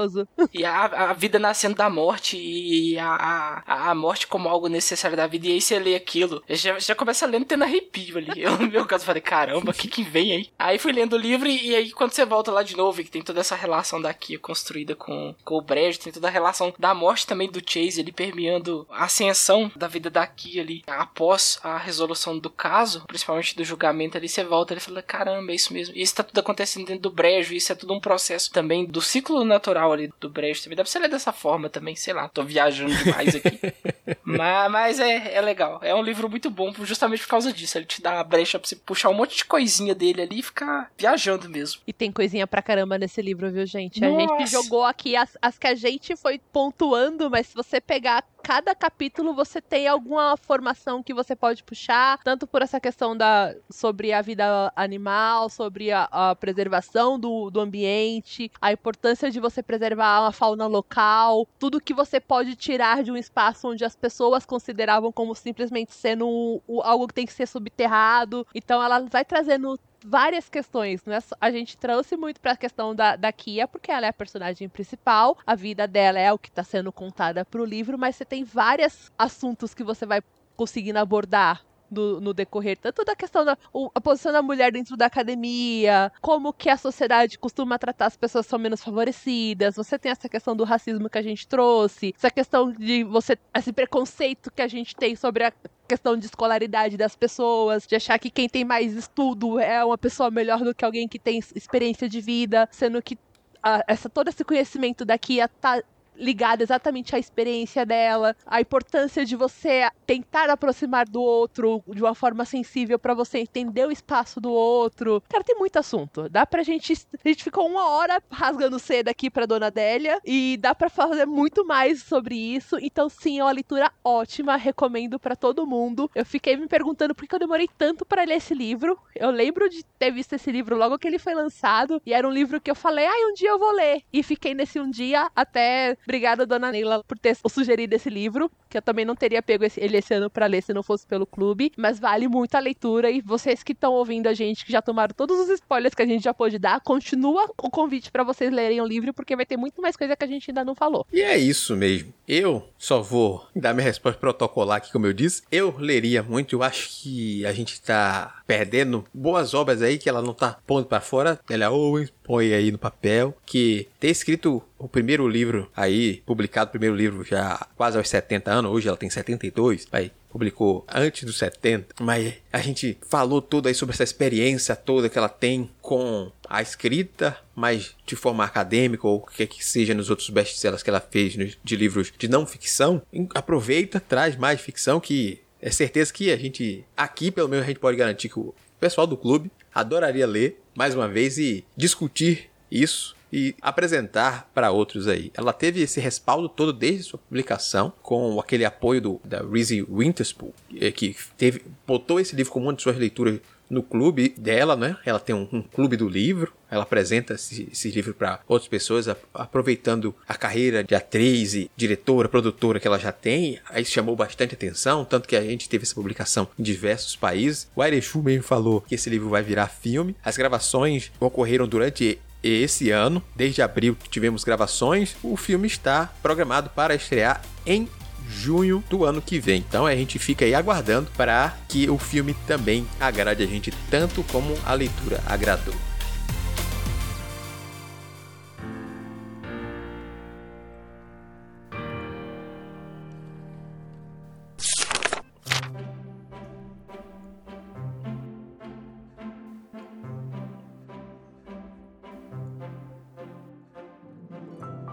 E 0.52 0.64
a, 0.64 0.84
a 0.84 1.12
vida 1.12 1.38
nascendo 1.38 1.76
da 1.76 1.88
morte 1.88 2.36
e 2.36 2.98
a, 2.98 3.62
a, 3.64 3.90
a 3.90 3.94
morte 3.94 4.26
como 4.26 4.48
algo 4.48 4.66
necessário 4.66 5.16
da 5.16 5.28
vida. 5.28 5.46
E 5.46 5.52
aí 5.52 5.60
você 5.60 5.78
lê 5.78 5.94
aquilo. 5.94 6.42
Já, 6.48 6.80
já 6.80 6.96
começa 6.96 7.26
lendo 7.26 7.44
tendo 7.44 7.62
arrepio 7.62 8.18
ali. 8.18 8.28
Eu, 8.42 8.58
no 8.58 8.68
meu 8.68 8.86
caso, 8.86 9.04
falei, 9.04 9.22
caramba, 9.22 9.70
o 9.70 9.74
que 9.74 9.86
que 9.86 10.02
vem 10.02 10.32
aí? 10.32 10.50
Aí 10.58 10.78
fui 10.78 10.92
lendo 10.92 11.12
o 11.12 11.18
livro 11.18 11.27
e 11.34 11.74
aí 11.74 11.90
quando 11.92 12.12
você 12.12 12.24
volta 12.24 12.50
lá 12.50 12.62
de 12.62 12.76
novo 12.76 13.00
e 13.00 13.04
que 13.04 13.10
tem 13.10 13.22
toda 13.22 13.40
essa 13.40 13.54
relação 13.54 14.00
da 14.00 14.12
Kia 14.14 14.38
construída 14.38 14.94
com, 14.94 15.34
com 15.44 15.56
o 15.56 15.60
Brejo, 15.60 16.00
tem 16.00 16.12
toda 16.12 16.28
a 16.28 16.30
relação 16.30 16.72
da 16.78 16.94
morte 16.94 17.26
também 17.26 17.50
do 17.50 17.62
Chase 17.64 18.00
ali 18.00 18.12
permeando 18.12 18.86
a 18.90 19.04
ascensão 19.04 19.70
da 19.76 19.86
vida 19.86 20.10
da 20.10 20.26
Kia 20.26 20.62
ali 20.62 20.82
após 20.86 21.58
a 21.62 21.76
resolução 21.76 22.38
do 22.38 22.50
caso, 22.50 23.04
principalmente 23.06 23.56
do 23.56 23.64
julgamento 23.64 24.16
ali, 24.16 24.28
você 24.28 24.42
volta 24.42 24.74
e 24.74 24.80
fala, 24.80 25.02
caramba, 25.02 25.52
é 25.52 25.54
isso 25.54 25.72
mesmo. 25.72 25.94
E 25.94 26.02
isso 26.02 26.14
tá 26.14 26.22
tudo 26.22 26.38
acontecendo 26.38 26.86
dentro 26.86 27.02
do 27.02 27.10
brejo, 27.10 27.54
isso 27.54 27.72
é 27.72 27.74
tudo 27.74 27.92
um 27.92 28.00
processo 28.00 28.50
também 28.50 28.84
do 28.86 29.00
ciclo 29.00 29.44
natural 29.44 29.92
ali 29.92 30.12
do 30.20 30.28
brejo 30.28 30.62
também. 30.62 30.76
Dá 30.76 30.82
pra 30.82 30.90
você 30.90 30.98
ler 30.98 31.08
dessa 31.08 31.32
forma 31.32 31.68
também, 31.68 31.94
sei 31.94 32.14
lá, 32.14 32.28
tô 32.28 32.42
viajando 32.42 32.94
demais 32.94 33.34
aqui. 33.34 33.60
mas, 34.24 34.70
mas 34.70 35.00
é, 35.00 35.34
é 35.34 35.40
legal. 35.40 35.78
É 35.82 35.94
um 35.94 36.02
livro 36.02 36.28
muito 36.28 36.50
bom 36.50 36.72
justamente 36.82 37.22
por 37.22 37.28
causa 37.28 37.52
disso. 37.52 37.76
Ele 37.76 37.86
te 37.86 38.00
dá 38.00 38.20
a 38.20 38.24
brecha 38.24 38.58
pra 38.58 38.68
você 38.68 38.76
puxar 38.76 39.10
um 39.10 39.14
monte 39.14 39.36
de 39.36 39.44
coisinha 39.44 39.94
dele 39.94 40.22
ali 40.22 40.40
e 40.40 40.42
ficar 40.42 40.90
viajando 40.96 41.17
mesmo. 41.48 41.82
E 41.86 41.92
tem 41.92 42.10
coisinha 42.10 42.46
pra 42.46 42.62
caramba 42.62 42.98
nesse 42.98 43.20
livro, 43.20 43.50
viu, 43.50 43.66
gente? 43.66 44.00
Nossa. 44.00 44.16
A 44.16 44.38
gente 44.38 44.50
jogou 44.50 44.84
aqui 44.84 45.16
as, 45.16 45.36
as 45.40 45.58
que 45.58 45.66
a 45.66 45.74
gente 45.74 46.16
foi 46.16 46.38
pontuando, 46.52 47.30
mas 47.30 47.48
se 47.48 47.54
você 47.54 47.80
pegar 47.80 48.24
cada 48.48 48.74
capítulo 48.74 49.34
você 49.34 49.60
tem 49.60 49.86
alguma 49.86 50.34
formação 50.36 51.02
que 51.02 51.12
você 51.12 51.36
pode 51.36 51.62
puxar, 51.62 52.18
tanto 52.24 52.46
por 52.46 52.62
essa 52.62 52.80
questão 52.80 53.14
da 53.14 53.54
sobre 53.70 54.10
a 54.10 54.22
vida 54.22 54.72
animal, 54.74 55.50
sobre 55.50 55.92
a, 55.92 56.08
a 56.10 56.34
preservação 56.34 57.20
do, 57.20 57.50
do 57.50 57.60
ambiente, 57.60 58.50
a 58.58 58.72
importância 58.72 59.30
de 59.30 59.38
você 59.38 59.62
preservar 59.62 60.26
a 60.26 60.32
fauna 60.32 60.66
local, 60.66 61.46
tudo 61.58 61.78
que 61.80 61.92
você 61.92 62.18
pode 62.20 62.56
tirar 62.56 63.02
de 63.02 63.12
um 63.12 63.18
espaço 63.18 63.68
onde 63.68 63.84
as 63.84 63.94
pessoas 63.94 64.46
consideravam 64.46 65.12
como 65.12 65.34
simplesmente 65.34 65.92
sendo 65.92 66.26
um, 66.26 66.60
um, 66.66 66.80
algo 66.82 67.06
que 67.06 67.14
tem 67.14 67.26
que 67.26 67.32
ser 67.34 67.46
subterrado. 67.46 68.46
Então 68.54 68.82
ela 68.82 69.00
vai 69.00 69.26
trazendo 69.26 69.78
várias 70.04 70.48
questões, 70.48 71.04
né? 71.04 71.18
A 71.40 71.50
gente 71.50 71.76
trouxe 71.76 72.16
muito 72.16 72.40
para 72.40 72.52
a 72.52 72.56
questão 72.56 72.94
da, 72.94 73.16
da 73.16 73.32
Kia, 73.32 73.66
porque 73.66 73.90
ela 73.90 74.06
é 74.06 74.08
a 74.08 74.12
personagem 74.12 74.68
principal, 74.68 75.36
a 75.46 75.54
vida 75.54 75.86
dela 75.86 76.18
é 76.18 76.32
o 76.32 76.38
que 76.38 76.48
está 76.48 76.64
sendo 76.64 76.92
contada 76.92 77.44
para 77.44 77.60
o 77.60 77.64
livro, 77.64 77.98
mas 77.98 78.16
você 78.16 78.24
tem 78.24 78.44
vários 78.44 79.10
assuntos 79.18 79.74
que 79.74 79.84
você 79.84 80.06
vai 80.06 80.22
conseguindo 80.56 80.98
abordar 80.98 81.64
no, 81.90 82.34
decorrer 82.34 82.76
tanto 82.76 83.04
da 83.04 83.14
questão 83.16 83.44
da 83.44 83.56
o, 83.72 83.90
a 83.94 84.00
posição 84.00 84.32
da 84.32 84.42
mulher 84.42 84.72
dentro 84.72 84.96
da 84.96 85.06
academia, 85.06 86.12
como 86.20 86.52
que 86.52 86.68
a 86.68 86.76
sociedade 86.76 87.38
costuma 87.38 87.78
tratar 87.78 88.06
as 88.06 88.16
pessoas 88.16 88.46
que 88.46 88.50
são 88.50 88.58
menos 88.58 88.82
favorecidas. 88.82 89.76
Você 89.76 89.98
tem 89.98 90.12
essa 90.12 90.28
questão 90.28 90.54
do 90.54 90.64
racismo 90.64 91.08
que 91.08 91.18
a 91.18 91.22
gente 91.22 91.46
trouxe, 91.46 92.14
essa 92.16 92.30
questão 92.30 92.70
de 92.72 93.04
você 93.04 93.38
esse 93.56 93.72
preconceito 93.72 94.50
que 94.52 94.62
a 94.62 94.68
gente 94.68 94.94
tem 94.94 95.16
sobre 95.16 95.44
a 95.44 95.52
questão 95.86 96.16
de 96.16 96.26
escolaridade 96.26 96.96
das 96.96 97.16
pessoas, 97.16 97.86
de 97.86 97.96
achar 97.96 98.18
que 98.18 98.30
quem 98.30 98.48
tem 98.48 98.64
mais 98.64 98.94
estudo 98.94 99.58
é 99.58 99.84
uma 99.84 99.96
pessoa 99.96 100.30
melhor 100.30 100.60
do 100.60 100.74
que 100.74 100.84
alguém 100.84 101.08
que 101.08 101.18
tem 101.18 101.38
experiência 101.38 102.08
de 102.08 102.20
vida, 102.20 102.68
sendo 102.70 103.00
que 103.02 103.18
a, 103.62 103.82
essa, 103.86 104.08
todo 104.08 104.28
esse 104.28 104.44
conhecimento 104.44 105.04
daqui 105.04 105.38
tá 105.60 105.82
ligada 106.18 106.62
exatamente 106.62 107.14
à 107.14 107.18
experiência 107.18 107.86
dela, 107.86 108.36
a 108.46 108.60
importância 108.60 109.24
de 109.24 109.36
você 109.36 109.88
tentar 110.06 110.50
aproximar 110.50 111.08
do 111.08 111.22
outro 111.22 111.82
de 111.88 112.02
uma 112.02 112.14
forma 112.14 112.44
sensível 112.44 112.98
para 112.98 113.14
você 113.14 113.38
entender 113.38 113.86
o 113.86 113.92
espaço 113.92 114.40
do 114.40 114.50
outro. 114.50 115.22
Cara, 115.28 115.44
tem 115.44 115.56
muito 115.56 115.78
assunto. 115.78 116.28
Dá 116.28 116.44
pra 116.44 116.62
gente. 116.62 116.92
A 117.24 117.28
gente 117.28 117.44
ficou 117.44 117.66
uma 117.66 117.88
hora 117.90 118.22
rasgando 118.30 118.78
seda 118.78 119.10
aqui 119.10 119.30
pra 119.30 119.46
Dona 119.46 119.66
Adélia 119.66 120.20
e 120.24 120.56
dá 120.58 120.74
para 120.74 120.88
fazer 120.88 121.26
muito 121.26 121.64
mais 121.64 122.02
sobre 122.02 122.34
isso. 122.34 122.76
Então, 122.80 123.08
sim, 123.08 123.38
é 123.38 123.44
uma 123.44 123.52
leitura 123.52 123.92
ótima. 124.04 124.56
Recomendo 124.56 125.18
para 125.18 125.36
todo 125.36 125.66
mundo. 125.66 126.10
Eu 126.14 126.24
fiquei 126.24 126.56
me 126.56 126.66
perguntando 126.66 127.14
por 127.14 127.26
que 127.26 127.34
eu 127.34 127.38
demorei 127.38 127.68
tanto 127.78 128.04
para 128.04 128.24
ler 128.24 128.36
esse 128.36 128.54
livro. 128.54 128.98
Eu 129.14 129.30
lembro 129.30 129.68
de 129.68 129.84
ter 129.98 130.10
visto 130.10 130.32
esse 130.32 130.50
livro 130.50 130.76
logo 130.76 130.98
que 130.98 131.06
ele 131.06 131.18
foi 131.18 131.34
lançado 131.34 132.00
e 132.04 132.12
era 132.12 132.26
um 132.26 132.30
livro 132.30 132.60
que 132.60 132.70
eu 132.70 132.74
falei, 132.74 133.06
ai, 133.06 133.22
ah, 133.22 133.30
um 133.30 133.34
dia 133.34 133.50
eu 133.50 133.58
vou 133.58 133.72
ler. 133.72 134.02
E 134.12 134.22
fiquei 134.22 134.54
nesse 134.54 134.80
um 134.80 134.90
dia 134.90 135.30
até 135.34 135.96
Obrigada, 136.08 136.46
dona 136.46 136.72
Neila, 136.72 137.04
por 137.04 137.18
ter 137.18 137.36
sugerido 137.36 137.94
esse 137.94 138.08
livro, 138.08 138.50
que 138.68 138.76
eu 138.76 138.82
também 138.82 139.04
não 139.04 139.14
teria 139.14 139.42
pego 139.42 139.64
esse, 139.64 139.80
ele 139.80 139.96
esse 139.96 140.14
ano 140.14 140.28
para 140.30 140.46
ler 140.46 140.62
se 140.62 140.72
não 140.72 140.82
fosse 140.82 141.06
pelo 141.06 141.26
clube, 141.26 141.72
mas 141.76 141.98
vale 141.98 142.28
muito 142.28 142.54
a 142.54 142.60
leitura 142.60 143.10
e 143.10 143.20
vocês 143.20 143.62
que 143.62 143.72
estão 143.72 143.92
ouvindo 143.92 144.26
a 144.26 144.34
gente, 144.34 144.64
que 144.64 144.72
já 144.72 144.82
tomaram 144.82 145.14
todos 145.14 145.38
os 145.38 145.48
spoilers 145.48 145.94
que 145.94 146.02
a 146.02 146.06
gente 146.06 146.24
já 146.24 146.34
pôde 146.34 146.58
dar, 146.58 146.80
continua 146.80 147.50
o 147.56 147.70
convite 147.70 148.10
para 148.10 148.22
vocês 148.22 148.52
lerem 148.52 148.80
o 148.80 148.86
livro, 148.86 149.12
porque 149.12 149.36
vai 149.36 149.46
ter 149.46 149.56
muito 149.56 149.80
mais 149.80 149.96
coisa 149.96 150.16
que 150.16 150.24
a 150.24 150.28
gente 150.28 150.50
ainda 150.50 150.64
não 150.64 150.74
falou. 150.74 151.06
E 151.12 151.20
é 151.20 151.36
isso 151.36 151.76
mesmo. 151.76 152.12
Eu 152.26 152.68
só 152.76 153.00
vou 153.00 153.46
dar 153.56 153.72
minha 153.72 153.86
resposta 153.86 154.20
protocolar 154.20 154.76
aqui, 154.76 154.92
como 154.92 155.06
eu 155.06 155.12
disse. 155.12 155.42
Eu 155.50 155.74
leria 155.78 156.22
muito, 156.22 156.54
eu 156.56 156.62
acho 156.62 156.88
que 156.90 157.44
a 157.46 157.52
gente 157.52 157.80
tá 157.80 158.42
perdendo 158.46 159.04
boas 159.12 159.54
obras 159.54 159.82
aí 159.82 159.98
que 159.98 160.08
ela 160.08 160.20
não 160.20 160.34
tá 160.34 160.58
pondo 160.66 160.86
para 160.86 161.00
fora. 161.00 161.40
Ela 161.48 161.70
Owens 161.70 162.12
põe 162.22 162.52
aí 162.52 162.70
no 162.70 162.78
papel 162.78 163.34
que 163.46 163.88
ter 163.98 164.08
escrito 164.08 164.62
o 164.78 164.88
primeiro 164.88 165.26
livro 165.26 165.70
aí, 165.76 166.22
publicado 166.24 166.68
o 166.68 166.70
primeiro 166.70 166.94
livro 166.94 167.24
já 167.24 167.66
quase 167.76 167.96
aos 167.96 168.08
70 168.08 168.50
anos, 168.50 168.57
hoje 168.66 168.88
ela 168.88 168.96
tem 168.96 169.10
72, 169.10 169.86
aí 169.92 170.10
publicou 170.30 170.84
antes 170.88 171.24
dos 171.24 171.38
70, 171.38 171.94
mas 172.00 172.34
a 172.52 172.58
gente 172.58 172.98
falou 173.08 173.40
tudo 173.40 173.68
aí 173.68 173.74
sobre 173.74 173.94
essa 173.94 174.04
experiência 174.04 174.76
toda 174.76 175.08
que 175.08 175.16
ela 175.16 175.28
tem 175.28 175.70
com 175.80 176.30
a 176.48 176.60
escrita, 176.60 177.36
mas 177.54 177.94
de 178.06 178.16
forma 178.16 178.44
acadêmica 178.44 179.06
ou 179.06 179.18
o 179.18 179.26
que, 179.26 179.46
que 179.46 179.64
seja 179.64 179.94
nos 179.94 180.10
outros 180.10 180.30
best-sellers 180.30 180.82
que 180.82 180.90
ela 180.90 181.00
fez 181.00 181.32
de 181.32 181.76
livros 181.76 182.12
de 182.16 182.28
não 182.28 182.46
ficção. 182.46 183.02
Aproveita, 183.34 184.00
traz 184.00 184.36
mais 184.36 184.60
ficção 184.60 185.00
que 185.00 185.40
é 185.60 185.70
certeza 185.70 186.12
que 186.12 186.30
a 186.30 186.36
gente, 186.36 186.84
aqui 186.96 187.30
pelo 187.30 187.48
menos, 187.48 187.64
a 187.64 187.68
gente 187.68 187.80
pode 187.80 187.96
garantir 187.96 188.28
que 188.28 188.38
o 188.38 188.54
pessoal 188.78 189.06
do 189.06 189.16
clube 189.16 189.50
adoraria 189.74 190.26
ler 190.26 190.60
mais 190.74 190.94
uma 190.94 191.08
vez 191.08 191.38
e 191.38 191.64
discutir 191.76 192.48
isso 192.70 193.16
e 193.32 193.54
apresentar 193.60 194.50
para 194.54 194.70
outros 194.70 195.06
aí. 195.06 195.30
Ela 195.34 195.52
teve 195.52 195.82
esse 195.82 196.00
respaldo 196.00 196.48
todo 196.48 196.72
desde 196.72 197.04
sua 197.04 197.18
publicação, 197.18 197.92
com 198.02 198.38
aquele 198.40 198.64
apoio 198.64 199.00
do, 199.00 199.20
da 199.24 199.42
Reese 199.42 199.86
Witherspoon, 199.88 200.52
eh, 200.80 200.90
que 200.90 201.16
teve, 201.36 201.62
botou 201.86 202.18
esse 202.20 202.34
livro 202.34 202.52
como 202.52 202.66
uma 202.66 202.74
de 202.74 202.82
suas 202.82 202.96
leituras 202.96 203.40
no 203.68 203.82
clube 203.82 204.34
dela, 204.36 204.76
né? 204.76 204.96
Ela 205.04 205.20
tem 205.20 205.34
um, 205.34 205.46
um 205.52 205.62
clube 205.62 205.96
do 205.96 206.08
livro, 206.08 206.52
ela 206.70 206.82
apresenta 206.82 207.34
esse, 207.34 207.68
esse 207.70 207.90
livro 207.90 208.14
para 208.14 208.40
outras 208.48 208.68
pessoas, 208.68 209.08
a, 209.08 209.16
aproveitando 209.34 210.14
a 210.26 210.34
carreira 210.34 210.82
de 210.82 210.94
atriz 210.94 211.54
e 211.54 211.70
diretora, 211.76 212.28
produtora 212.28 212.80
que 212.80 212.86
ela 212.86 212.98
já 212.98 213.12
tem. 213.12 213.58
Aí 213.68 213.84
chamou 213.84 214.16
bastante 214.16 214.54
atenção, 214.54 215.04
tanto 215.04 215.28
que 215.28 215.36
a 215.36 215.42
gente 215.42 215.68
teve 215.68 215.84
essa 215.84 215.94
publicação 215.94 216.48
em 216.58 216.62
diversos 216.62 217.16
países. 217.16 217.68
O 217.74 217.82
Airechu 217.82 218.22
mesmo 218.22 218.42
falou 218.42 218.80
que 218.80 218.94
esse 218.94 219.10
livro 219.10 219.28
vai 219.28 219.42
virar 219.42 219.68
filme. 219.68 220.16
As 220.24 220.36
gravações 220.36 221.12
ocorreram 221.20 221.68
durante 221.68 222.18
esse 222.48 222.90
ano, 222.90 223.22
desde 223.34 223.62
abril 223.62 223.96
tivemos 224.10 224.44
gravações. 224.44 225.16
O 225.22 225.36
filme 225.36 225.66
está 225.66 226.12
programado 226.22 226.70
para 226.70 226.94
estrear 226.94 227.42
em 227.66 227.88
junho 228.28 228.84
do 228.90 229.04
ano 229.04 229.22
que 229.22 229.38
vem. 229.38 229.64
Então 229.66 229.86
a 229.86 229.94
gente 229.94 230.18
fica 230.18 230.44
aí 230.44 230.54
aguardando 230.54 231.10
para 231.16 231.56
que 231.68 231.88
o 231.88 231.98
filme 231.98 232.34
também 232.46 232.86
agrade 233.00 233.42
a 233.42 233.46
gente 233.46 233.72
tanto 233.90 234.22
como 234.24 234.54
a 234.64 234.74
leitura 234.74 235.22
agradou. 235.26 235.74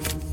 Thank 0.00 0.22
you. 0.22 0.27